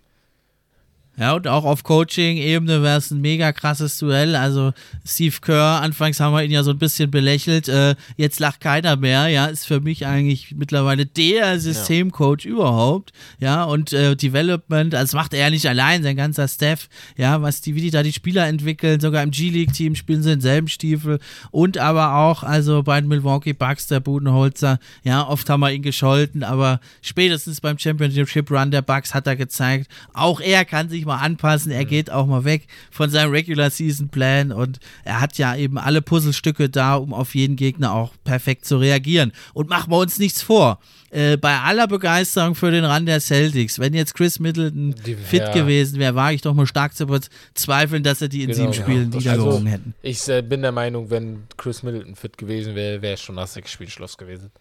Ja, 1.17 1.33
und 1.33 1.45
auch 1.47 1.65
auf 1.65 1.83
Coaching-Ebene 1.83 2.81
wäre 2.81 2.97
es 2.97 3.11
ein 3.11 3.19
mega 3.19 3.51
krasses 3.51 3.97
Duell. 3.97 4.35
Also 4.35 4.71
Steve 5.05 5.35
Kerr, 5.41 5.81
anfangs 5.81 6.21
haben 6.21 6.33
wir 6.33 6.43
ihn 6.43 6.51
ja 6.51 6.63
so 6.63 6.71
ein 6.71 6.77
bisschen 6.77 7.11
belächelt, 7.11 7.67
äh, 7.67 7.95
jetzt 8.15 8.39
lacht 8.39 8.61
keiner 8.61 8.95
mehr, 8.95 9.27
ja, 9.27 9.47
ist 9.47 9.67
für 9.67 9.81
mich 9.81 10.07
eigentlich 10.07 10.55
mittlerweile 10.55 11.05
der 11.05 11.59
Systemcoach 11.59 12.45
ja. 12.45 12.51
überhaupt, 12.51 13.11
ja, 13.39 13.65
und 13.65 13.91
äh, 13.91 14.15
Development, 14.15 14.95
also 14.95 15.11
das 15.11 15.13
macht 15.13 15.33
er 15.33 15.49
nicht 15.49 15.67
allein, 15.67 16.01
sein 16.01 16.15
ganzer 16.15 16.47
Staff, 16.47 16.88
ja, 17.17 17.41
was 17.41 17.59
die, 17.59 17.75
wie 17.75 17.81
die 17.81 17.91
da 17.91 18.03
die 18.03 18.13
Spieler 18.13 18.47
entwickeln, 18.47 19.01
sogar 19.01 19.21
im 19.21 19.31
G-League-Team 19.31 19.95
spielen 19.95 20.23
sie 20.23 20.29
denselben 20.29 20.69
Stiefel 20.69 21.19
und 21.51 21.77
aber 21.77 22.15
auch, 22.15 22.43
also 22.43 22.83
bei 22.83 22.99
den 23.01 23.09
Milwaukee 23.09 23.53
Bucks, 23.53 23.88
der 23.88 23.99
Budenholzer, 23.99 24.79
ja, 25.03 25.27
oft 25.27 25.49
haben 25.49 25.59
wir 25.59 25.71
ihn 25.71 25.81
gescholten, 25.81 26.43
aber 26.43 26.79
spätestens 27.01 27.59
beim 27.59 27.77
Championship 27.77 28.49
Run 28.49 28.71
der 28.71 28.81
Bucks 28.81 29.13
hat 29.13 29.27
er 29.27 29.35
gezeigt, 29.35 29.91
auch 30.13 30.39
er 30.39 30.63
kann 30.63 30.88
sich 30.88 31.01
sich 31.01 31.05
mal 31.11 31.23
anpassen. 31.23 31.71
Er 31.71 31.83
mhm. 31.83 31.88
geht 31.88 32.09
auch 32.09 32.25
mal 32.25 32.45
weg 32.45 32.67
von 32.89 33.09
seinem 33.09 33.31
Regular 33.31 33.69
Season 33.69 34.09
Plan 34.09 34.51
und 34.51 34.79
er 35.03 35.19
hat 35.19 35.38
ja 35.38 35.55
eben 35.55 35.77
alle 35.77 36.01
Puzzlestücke 36.01 36.69
da, 36.69 36.95
um 36.95 37.13
auf 37.13 37.35
jeden 37.35 37.55
Gegner 37.55 37.93
auch 37.93 38.13
perfekt 38.23 38.65
zu 38.65 38.77
reagieren. 38.77 39.31
Und 39.53 39.69
machen 39.69 39.91
wir 39.91 39.97
uns 39.97 40.19
nichts 40.19 40.41
vor. 40.41 40.79
Äh, 41.09 41.35
bei 41.35 41.59
aller 41.59 41.88
Begeisterung 41.88 42.55
für 42.55 42.71
den 42.71 42.85
Run 42.85 43.05
der 43.05 43.19
Celtics, 43.19 43.79
wenn 43.79 43.93
jetzt 43.93 44.15
Chris 44.15 44.39
Middleton 44.39 44.95
Die, 45.05 45.15
fit 45.15 45.41
ja. 45.41 45.51
gewesen 45.51 45.99
wäre, 45.99 46.15
war 46.15 46.31
ich 46.31 46.41
doch 46.41 46.53
mal 46.53 46.65
stark 46.65 46.95
zu 46.95 47.05
bezweifeln, 47.05 48.01
dass 48.01 48.21
er 48.21 48.29
die 48.29 48.43
in 48.43 48.51
genau, 48.51 48.71
sieben 48.71 48.73
Spielen 48.73 49.11
ja. 49.11 49.17
niedergerungen 49.17 49.67
also, 49.67 49.69
hätten. 49.69 49.93
Ich 50.01 50.27
äh, 50.29 50.41
bin 50.41 50.61
der 50.61 50.71
Meinung, 50.71 51.09
wenn 51.09 51.43
Chris 51.57 51.83
Middleton 51.83 52.15
fit 52.15 52.38
gewesen 52.38 52.75
wäre, 52.75 53.01
wäre 53.01 53.15
es 53.15 53.21
schon 53.21 53.35
nach 53.35 53.47
sechs 53.47 53.71
Spielen 53.71 53.89
Schluss 53.89 54.17
gewesen. 54.17 54.51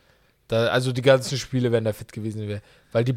Da, 0.49 0.67
also 0.67 0.91
die 0.91 1.03
ganzen 1.03 1.39
Spiele, 1.39 1.71
wenn 1.71 1.87
er 1.87 1.95
fit 1.95 2.13
gewesen 2.13 2.49
wäre. 2.49 2.63
Weil 2.91 3.05
die, 3.05 3.15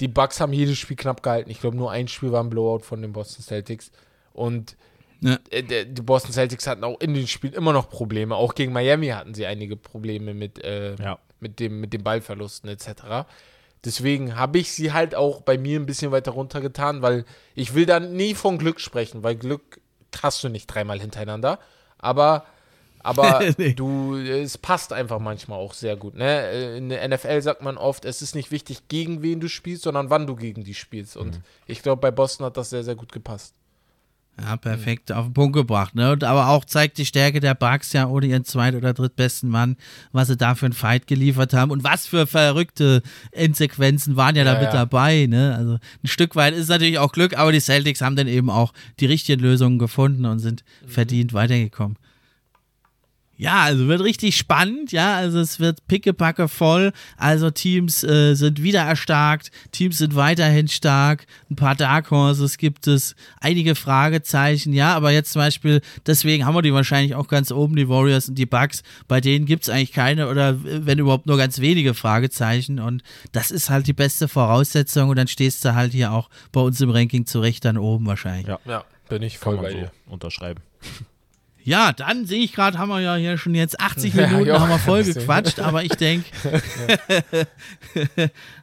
die 0.00 0.08
Bucks 0.08 0.40
haben 0.40 0.52
jedes 0.52 0.78
Spiel 0.78 0.96
knapp 0.96 1.22
gehalten. 1.22 1.50
Ich 1.50 1.60
glaube, 1.60 1.76
nur 1.76 1.90
ein 1.90 2.08
Spiel 2.08 2.32
war 2.32 2.42
ein 2.42 2.50
Blowout 2.50 2.80
von 2.80 3.02
den 3.02 3.12
Boston 3.12 3.44
Celtics. 3.44 3.90
Und 4.32 4.76
ja. 5.20 5.38
Äh, 5.50 5.86
die 5.86 6.02
Boston 6.02 6.32
Celtics 6.32 6.66
hatten 6.66 6.84
auch 6.84 7.00
in 7.00 7.14
den 7.14 7.26
Spielen 7.26 7.54
immer 7.54 7.72
noch 7.72 7.88
Probleme. 7.88 8.36
Auch 8.36 8.54
gegen 8.54 8.72
Miami 8.72 9.08
hatten 9.08 9.34
sie 9.34 9.46
einige 9.46 9.76
Probleme 9.76 10.34
mit, 10.34 10.62
äh, 10.62 10.96
ja. 10.96 11.18
mit, 11.40 11.60
dem, 11.60 11.80
mit 11.80 11.92
den 11.92 12.02
Ballverlusten 12.02 12.68
etc. 12.68 13.26
Deswegen 13.84 14.36
habe 14.36 14.58
ich 14.58 14.72
sie 14.72 14.92
halt 14.92 15.14
auch 15.14 15.40
bei 15.42 15.56
mir 15.56 15.78
ein 15.78 15.86
bisschen 15.86 16.10
weiter 16.10 16.32
runtergetan, 16.32 17.02
weil 17.02 17.24
ich 17.54 17.74
will 17.74 17.86
dann 17.86 18.14
nie 18.14 18.34
von 18.34 18.58
Glück 18.58 18.80
sprechen, 18.80 19.22
weil 19.22 19.36
Glück 19.36 19.80
hast 20.22 20.42
du 20.44 20.48
nicht 20.48 20.66
dreimal 20.66 21.00
hintereinander. 21.00 21.58
Aber 21.98 22.44
aber 23.04 23.42
nee. 23.58 23.74
du, 23.74 24.16
es 24.16 24.58
passt 24.58 24.92
einfach 24.92 25.20
manchmal 25.20 25.58
auch 25.58 25.74
sehr 25.74 25.94
gut. 25.94 26.16
Ne? 26.16 26.76
In 26.76 26.88
der 26.88 27.06
NFL 27.06 27.42
sagt 27.42 27.62
man 27.62 27.76
oft, 27.76 28.04
es 28.04 28.22
ist 28.22 28.34
nicht 28.34 28.50
wichtig, 28.50 28.88
gegen 28.88 29.22
wen 29.22 29.40
du 29.40 29.48
spielst, 29.48 29.82
sondern 29.82 30.10
wann 30.10 30.26
du 30.26 30.34
gegen 30.34 30.64
die 30.64 30.74
spielst. 30.74 31.16
Und 31.16 31.36
mhm. 31.36 31.42
ich 31.66 31.82
glaube, 31.82 32.00
bei 32.00 32.10
Boston 32.10 32.46
hat 32.46 32.56
das 32.56 32.70
sehr, 32.70 32.82
sehr 32.82 32.96
gut 32.96 33.12
gepasst. 33.12 33.54
Ja, 34.40 34.56
perfekt 34.56 35.12
auf 35.12 35.26
den 35.26 35.34
Punkt 35.34 35.54
gebracht. 35.54 35.94
Ne? 35.94 36.10
Und 36.10 36.24
aber 36.24 36.48
auch 36.48 36.64
zeigt 36.64 36.98
die 36.98 37.06
Stärke 37.06 37.38
der 37.38 37.54
Bugs 37.54 37.92
ja 37.92 38.08
ohne 38.08 38.26
ihren 38.26 38.44
zweit- 38.44 38.74
oder 38.74 38.92
drittbesten 38.92 39.48
Mann, 39.48 39.76
was 40.10 40.26
sie 40.26 40.36
da 40.36 40.56
für 40.56 40.66
einen 40.66 40.72
Fight 40.72 41.06
geliefert 41.06 41.52
haben 41.52 41.70
und 41.70 41.84
was 41.84 42.06
für 42.06 42.26
verrückte 42.26 43.02
Endsequenzen 43.30 44.16
waren 44.16 44.34
ja, 44.34 44.42
ja 44.44 44.54
da 44.54 44.60
mit 44.60 44.68
ja. 44.68 44.72
dabei. 44.72 45.26
Ne? 45.26 45.54
Also 45.54 45.74
ein 45.74 46.08
Stück 46.08 46.34
weit 46.34 46.54
ist 46.54 46.68
natürlich 46.68 46.98
auch 46.98 47.12
Glück, 47.12 47.38
aber 47.38 47.52
die 47.52 47.60
Celtics 47.60 48.00
haben 48.00 48.16
dann 48.16 48.26
eben 48.26 48.50
auch 48.50 48.72
die 48.98 49.06
richtigen 49.06 49.40
Lösungen 49.40 49.78
gefunden 49.78 50.24
und 50.24 50.40
sind 50.40 50.64
mhm. 50.82 50.88
verdient 50.88 51.32
weitergekommen. 51.32 51.96
Ja, 53.36 53.62
also 53.62 53.88
wird 53.88 54.00
richtig 54.00 54.36
spannend, 54.36 54.92
ja, 54.92 55.16
also 55.16 55.40
es 55.40 55.58
wird 55.58 55.86
pickepacke 55.88 56.46
voll, 56.46 56.92
also 57.16 57.50
Teams 57.50 58.04
äh, 58.04 58.34
sind 58.34 58.62
wieder 58.62 58.82
erstarkt, 58.82 59.50
Teams 59.72 59.98
sind 59.98 60.14
weiterhin 60.14 60.68
stark, 60.68 61.26
ein 61.50 61.56
paar 61.56 61.74
Dark 61.74 62.12
Horses 62.12 62.58
gibt 62.58 62.86
es, 62.86 63.16
einige 63.40 63.74
Fragezeichen, 63.74 64.72
ja, 64.72 64.94
aber 64.94 65.10
jetzt 65.10 65.32
zum 65.32 65.40
Beispiel, 65.40 65.80
deswegen 66.06 66.46
haben 66.46 66.54
wir 66.54 66.62
die 66.62 66.72
wahrscheinlich 66.72 67.16
auch 67.16 67.26
ganz 67.26 67.50
oben, 67.50 67.74
die 67.74 67.88
Warriors 67.88 68.28
und 68.28 68.36
die 68.36 68.46
Bucks, 68.46 68.84
bei 69.08 69.20
denen 69.20 69.46
gibt 69.46 69.64
es 69.64 69.68
eigentlich 69.68 69.92
keine 69.92 70.28
oder 70.28 70.56
wenn 70.62 71.00
überhaupt 71.00 71.26
nur 71.26 71.36
ganz 71.36 71.58
wenige 71.58 71.94
Fragezeichen 71.94 72.78
und 72.78 73.02
das 73.32 73.50
ist 73.50 73.68
halt 73.68 73.88
die 73.88 73.92
beste 73.92 74.28
Voraussetzung 74.28 75.08
und 75.08 75.16
dann 75.16 75.28
stehst 75.28 75.64
du 75.64 75.74
halt 75.74 75.92
hier 75.92 76.12
auch 76.12 76.30
bei 76.52 76.60
uns 76.60 76.80
im 76.80 76.90
Ranking 76.90 77.26
zurecht 77.26 77.64
dann 77.64 77.78
oben 77.78 78.06
wahrscheinlich. 78.06 78.46
Ja, 78.46 78.60
ja 78.64 78.84
bin 79.08 79.22
ich 79.22 79.38
voll 79.38 79.56
bei 79.58 79.72
dir. 79.72 79.92
unterschreiben. 80.06 80.62
Ja, 81.64 81.92
dann 81.92 82.26
sehe 82.26 82.44
ich 82.44 82.52
gerade, 82.52 82.78
haben 82.78 82.90
wir 82.90 83.00
ja 83.00 83.14
hier 83.16 83.38
schon 83.38 83.54
jetzt 83.54 83.80
80 83.80 84.14
Minuten 84.14 84.46
ja, 84.46 84.60
haben 84.60 84.68
wir 84.68 84.78
voll 84.78 85.02
gequatscht, 85.02 85.60
aber 85.60 85.82
ich 85.82 85.94
denke, 85.96 86.26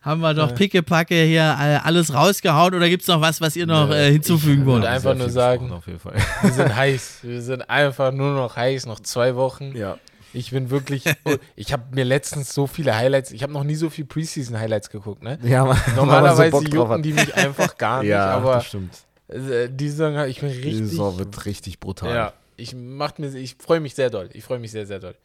haben 0.03 0.22
wir 0.22 0.36
doch 0.36 0.53
pickepacke 0.53 1.15
hier 1.15 1.41
äh, 1.41 1.80
alles 1.84 2.14
rausgehauen 2.14 2.76
oder 2.76 2.88
gibt 2.90 3.02
es 3.02 3.07
noch 3.07 3.19
was, 3.19 3.41
was 3.41 3.56
ihr 3.56 3.65
noch 3.65 3.90
äh, 3.90 4.11
hinzufügen 4.11 4.68
wollt? 4.68 4.84
Ich 4.84 4.90
würde 4.90 4.90
einfach 4.90 5.15
nur 5.15 5.30
sagen, 5.32 5.72
auf 5.72 5.88
jeden 5.88 5.99
Fall. 5.99 6.14
wir 6.44 6.52
sind 6.52 6.76
heiß. 6.76 7.19
Wir 7.23 7.41
sind 7.41 7.68
einfach 7.68 8.11
nur 8.11 8.34
noch 8.34 8.56
heiß, 8.56 8.86
noch 8.86 8.99
zwei 8.99 9.36
Wochen. 9.36 9.76
Ja. 9.76 9.98
Ich 10.34 10.52
bin 10.52 10.69
wirklich, 10.69 11.03
oh, 11.26 11.36
ich 11.56 11.73
habe 11.73 11.84
mir 11.94 12.06
letztens 12.06 12.53
so 12.53 12.68
viele 12.68 12.95
Highlights, 12.95 13.32
ich 13.32 13.41
habe 13.41 13.52
noch 13.52 13.64
nie 13.64 13.76
so 13.76 13.90
viele 13.90 14.07
Preseason-Highlights 14.07 14.91
geguckt, 14.91 15.23
ne? 15.23 15.40
Ja, 15.41 15.65
man, 15.65 15.78
Normalerweise 15.95 16.56
so 16.56 16.64
jucken 16.64 17.02
die 17.02 17.14
mich 17.14 17.36
einfach 17.36 17.78
gar 17.78 18.02
nicht, 18.02 18.11
ja, 18.11 18.28
aber 18.28 18.53
das 18.56 18.68
stimmt. 18.68 18.95
Äh, 19.28 19.69
die 19.69 19.90
Saison, 19.90 20.28
ich 20.28 20.40
bin 20.40 20.49
richtig. 20.49 20.72
Die 20.72 20.86
Saison 20.86 21.18
wird 21.18 21.45
richtig 21.45 21.80
brutal. 21.80 22.15
Ja, 22.15 22.34
ich 22.62 22.76
mach 22.76 23.18
mir, 23.18 23.34
ich 23.36 23.56
freue 23.58 23.80
mich 23.80 23.96
sehr 23.96 24.10
doll. 24.10 24.30
Ich 24.34 24.44
freue 24.44 24.60
mich 24.60 24.72
sehr, 24.72 24.86
sehr 24.86 25.00
doll. 25.00 25.16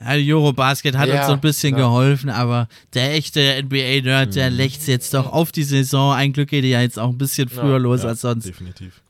Ja, 0.00 0.16
die 0.16 0.32
Eurobasket 0.32 0.96
hat 0.96 1.08
ja, 1.08 1.20
uns 1.20 1.26
so 1.26 1.32
ein 1.32 1.40
bisschen 1.40 1.74
ja. 1.74 1.84
geholfen, 1.84 2.28
aber 2.28 2.68
der 2.92 3.14
echte 3.14 3.62
NBA-Nerd, 3.62 4.34
der 4.34 4.50
mhm. 4.50 4.56
lächzt 4.56 4.88
jetzt 4.88 5.14
doch 5.14 5.32
auf 5.32 5.52
die 5.52 5.62
Saison. 5.62 6.12
Ein 6.12 6.32
Glück 6.32 6.50
geht 6.50 6.64
er 6.64 6.70
ja 6.70 6.80
jetzt 6.82 6.98
auch 6.98 7.08
ein 7.08 7.18
bisschen 7.18 7.48
früher 7.48 7.72
ja, 7.72 7.76
los 7.78 8.04
als 8.04 8.20
sonst. 8.20 8.46
Definitiv. 8.46 9.00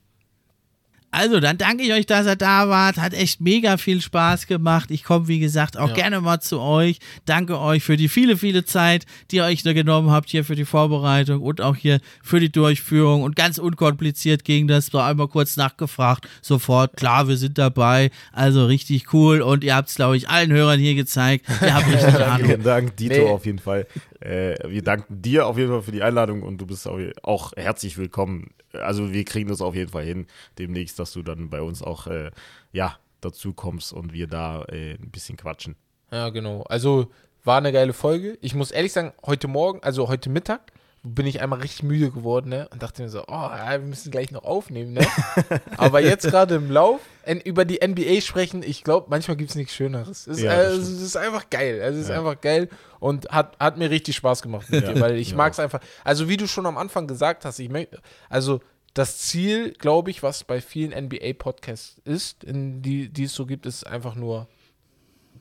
Also, 1.17 1.41
dann 1.41 1.57
danke 1.57 1.83
ich 1.83 1.95
euch, 1.95 2.05
dass 2.05 2.27
ihr 2.27 2.37
da 2.37 2.69
wart. 2.69 2.99
Hat 2.99 3.15
echt 3.15 3.41
mega 3.41 3.79
viel 3.79 4.03
Spaß 4.03 4.47
gemacht. 4.47 4.91
Ich 4.91 5.03
komme, 5.03 5.29
wie 5.29 5.39
gesagt, 5.39 5.79
auch 5.79 5.89
ja. 5.89 5.95
gerne 5.95 6.21
mal 6.21 6.41
zu 6.41 6.61
euch. 6.61 6.99
Danke 7.25 7.59
euch 7.59 7.83
für 7.83 7.97
die 7.97 8.11
viele, 8.11 8.37
viele 8.37 8.67
Zeit, 8.67 9.07
die 9.31 9.37
ihr 9.37 9.45
euch 9.45 9.63
da 9.63 9.73
genommen 9.73 10.11
habt 10.11 10.29
hier 10.29 10.45
für 10.45 10.57
die 10.57 10.67
Vorbereitung 10.67 11.41
und 11.41 11.63
auch 11.63 11.75
hier 11.75 12.01
für 12.23 12.39
die 12.39 12.53
Durchführung. 12.53 13.23
Und 13.23 13.35
ganz 13.35 13.57
unkompliziert 13.57 14.45
ging 14.45 14.69
das. 14.69 14.93
War 14.93 15.09
einmal 15.09 15.29
kurz 15.29 15.57
nachgefragt. 15.57 16.29
Sofort, 16.43 16.99
klar, 16.99 17.29
wir 17.29 17.39
sind 17.39 17.57
dabei. 17.57 18.11
Also 18.33 18.67
richtig 18.67 19.15
cool. 19.15 19.41
Und 19.41 19.65
ihr 19.65 19.75
habt 19.75 19.89
es, 19.89 19.95
glaube 19.95 20.19
ich, 20.19 20.29
allen 20.29 20.53
Hörern 20.53 20.79
hier 20.79 20.95
gezeigt. 20.95 21.47
Ihr 21.63 21.75
habt 21.75 21.87
richtig 21.87 22.15
Ahnung. 22.21 22.47
Vielen 22.47 22.63
Dank, 22.63 22.95
Dito, 22.99 23.15
nee. 23.15 23.27
auf 23.27 23.47
jeden 23.47 23.59
Fall. 23.59 23.87
Äh, 24.21 24.57
wir 24.69 24.83
danken 24.83 25.23
dir 25.23 25.47
auf 25.47 25.57
jeden 25.57 25.71
Fall 25.71 25.83
für 25.83 25.93
die 25.93 26.03
Einladung 26.03 26.43
und 26.43 26.59
du 26.59 26.67
bist 26.67 26.87
auch 27.23 27.53
herzlich 27.57 27.97
willkommen. 27.97 28.51
Also 28.73 29.13
wir 29.13 29.25
kriegen 29.25 29.49
das 29.49 29.61
auf 29.61 29.75
jeden 29.75 29.91
Fall 29.91 30.05
hin, 30.05 30.27
demnächst, 30.59 30.99
dass 31.07 31.13
du 31.13 31.23
dann 31.23 31.51
bei 31.51 31.63
uns 31.63 31.83
auch 31.83 32.09
äh, 32.09 32.33
ja, 32.73 32.97
dazu 33.21 33.53
kommst 33.53 33.93
und 33.93 34.13
wir 34.13 34.27
da 34.27 34.65
äh, 34.65 34.95
ein 34.95 35.11
bisschen 35.13 35.37
quatschen. 35.37 35.77
Ja, 36.11 36.31
genau. 36.31 36.63
Also 36.63 37.13
war 37.45 37.59
eine 37.59 37.73
geile 37.73 37.93
Folge. 37.93 38.37
Ich 38.41 38.57
muss 38.57 38.73
ehrlich 38.73 38.93
sagen, 38.93 39.13
heute 39.25 39.47
Morgen, 39.47 39.81
also 39.85 40.09
heute 40.09 40.31
Mittag, 40.31 40.73
bin 41.05 41.25
ich 41.25 41.41
einmal 41.41 41.61
richtig 41.61 41.85
müde 41.85 42.11
geworden 42.11 42.49
ne? 42.49 42.69
und 42.73 42.83
dachte 42.83 43.03
mir 43.03 43.09
so, 43.09 43.21
oh, 43.21 43.33
ja, 43.33 43.71
wir 43.71 43.87
müssen 43.87 44.11
gleich 44.11 44.33
noch 44.33 44.43
aufnehmen. 44.43 44.95
Ne? 44.95 45.07
Aber 45.77 46.01
jetzt 46.01 46.27
gerade 46.27 46.57
im 46.57 46.73
Lauf 46.73 47.01
über 47.45 47.65
die 47.65 47.79
NBA 47.87 48.21
sprechen, 48.21 48.65
ich 48.65 48.83
glaube, 48.83 49.07
manchmal 49.09 49.37
gibt 49.37 49.51
es 49.51 49.57
nichts 49.57 49.75
Schöneres. 49.75 50.27
Es, 50.27 50.41
ja, 50.41 50.53
äh, 50.53 50.73
es, 50.73 50.89
ist 50.89 51.17
einfach 51.17 51.49
geil. 51.49 51.81
Es 51.81 51.95
ist 51.95 52.09
ja. 52.09 52.19
einfach 52.19 52.41
geil 52.41 52.69
und 52.99 53.29
hat, 53.29 53.57
hat 53.61 53.79
mir 53.79 53.91
richtig 53.91 54.17
Spaß 54.17 54.43
gemacht 54.43 54.69
mit 54.69 54.83
ja. 54.83 54.93
dir, 54.93 55.01
weil 55.01 55.17
ich 55.17 55.37
mag 55.37 55.53
es 55.53 55.61
einfach. 55.61 55.79
Also 56.03 56.29
wie 56.29 56.37
du 56.37 56.49
schon 56.49 56.67
am 56.67 56.77
Anfang 56.77 57.07
gesagt 57.07 57.45
hast, 57.45 57.61
ich 57.61 57.69
möchte, 57.69 58.01
also 58.29 58.61
das 58.97 59.19
Ziel, 59.19 59.73
glaube 59.73 60.11
ich, 60.11 60.23
was 60.23 60.45
bei 60.45 60.61
vielen 60.61 60.93
NBA-Podcasts 60.93 62.01
ist, 62.05 62.45
in 62.45 62.83
die, 62.83 63.09
die 63.09 63.25
es 63.25 63.35
so 63.35 63.47
gibt, 63.47 63.67
ist 63.67 63.87
einfach 63.87 64.15
nur, 64.15 64.49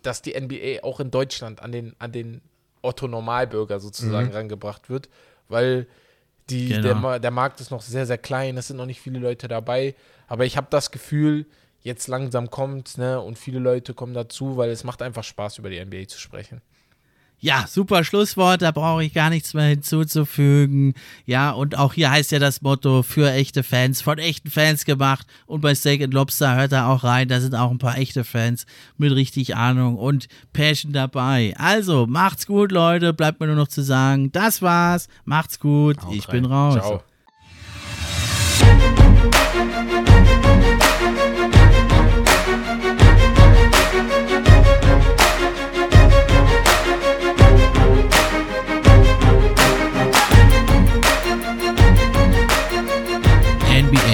dass 0.01 0.21
die 0.21 0.39
NBA 0.39 0.83
auch 0.83 0.99
in 0.99 1.11
Deutschland 1.11 1.61
an 1.61 1.71
den, 1.71 1.95
an 1.99 2.11
den 2.11 2.41
Otto-Normalbürger 2.81 3.79
sozusagen 3.79 4.27
mhm. 4.27 4.33
rangebracht 4.33 4.89
wird 4.89 5.09
weil 5.47 5.87
die, 6.49 6.69
genau. 6.69 7.01
der, 7.01 7.19
der 7.19 7.31
Markt 7.31 7.59
ist 7.59 7.71
noch 7.71 7.81
sehr, 7.81 8.05
sehr 8.05 8.17
klein, 8.17 8.57
es 8.57 8.67
sind 8.67 8.77
noch 8.77 8.85
nicht 8.85 9.01
viele 9.01 9.19
Leute 9.19 9.47
dabei. 9.47 9.95
Aber 10.27 10.45
ich 10.45 10.57
habe 10.57 10.67
das 10.69 10.91
Gefühl, 10.91 11.45
jetzt 11.81 12.07
langsam 12.07 12.49
kommt, 12.49 12.97
ne, 12.97 13.19
und 13.19 13.37
viele 13.37 13.59
Leute 13.59 13.93
kommen 13.93 14.13
dazu, 14.13 14.57
weil 14.57 14.69
es 14.69 14.83
macht 14.83 15.01
einfach 15.01 15.23
Spaß, 15.23 15.57
über 15.57 15.69
die 15.69 15.83
NBA 15.83 16.07
zu 16.07 16.19
sprechen. 16.19 16.61
Ja, 17.39 17.65
super 17.67 18.03
Schlusswort, 18.03 18.61
da 18.61 18.71
brauche 18.71 19.03
ich 19.03 19.13
gar 19.13 19.29
nichts 19.29 19.53
mehr 19.53 19.65
hinzuzufügen. 19.65 20.93
Ja, 21.25 21.51
und 21.51 21.77
auch 21.77 21.93
hier 21.93 22.09
heißt 22.09 22.31
ja 22.31 22.39
das 22.39 22.61
Motto 22.61 23.03
für 23.03 23.31
echte 23.31 23.61
Fans, 23.61 24.01
von 24.01 24.17
echten 24.17 24.49
Fans 24.49 24.85
gemacht. 24.85 25.27
Und 25.45 25.61
bei 25.61 25.75
Steak 25.75 26.01
and 26.01 26.13
Lobster 26.13 26.55
hört 26.55 26.71
er 26.71 26.87
auch 26.87 27.03
rein, 27.03 27.27
da 27.27 27.39
sind 27.39 27.53
auch 27.53 27.69
ein 27.71 27.77
paar 27.77 27.97
echte 27.97 28.23
Fans 28.23 28.65
mit 28.97 29.13
richtig 29.13 29.55
Ahnung 29.55 29.97
und 29.97 30.27
Passion 30.53 30.91
dabei. 30.93 31.53
Also, 31.57 32.07
macht's 32.07 32.47
gut, 32.47 32.71
Leute, 32.71 33.13
bleibt 33.13 33.39
mir 33.39 33.47
nur 33.47 33.55
noch 33.55 33.67
zu 33.67 33.83
sagen, 33.83 34.31
das 34.31 34.61
war's, 34.61 35.07
macht's 35.25 35.59
gut, 35.59 36.01
Haut 36.01 36.15
ich 36.15 36.27
rein. 36.27 36.41
bin 36.41 36.45
raus. 36.51 36.75
Ciao. 36.75 37.03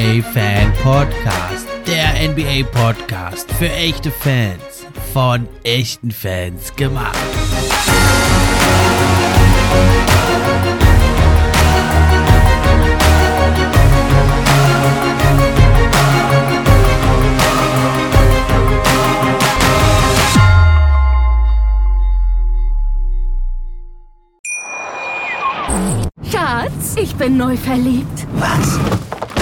Fan 0.02 0.74
Podcast. 0.82 1.68
Der 1.86 2.28
NBA 2.28 2.68
Podcast 2.72 3.52
für 3.52 3.72
echte 3.72 4.10
Fans. 4.10 4.88
Von 5.14 5.48
echten 5.62 6.10
Fans 6.10 6.76
gemacht. 6.76 7.16
Schatz, 26.32 26.96
ich 26.96 27.14
bin 27.16 27.38
neu 27.38 27.56
verliebt. 27.56 28.26
Was? 28.34 28.80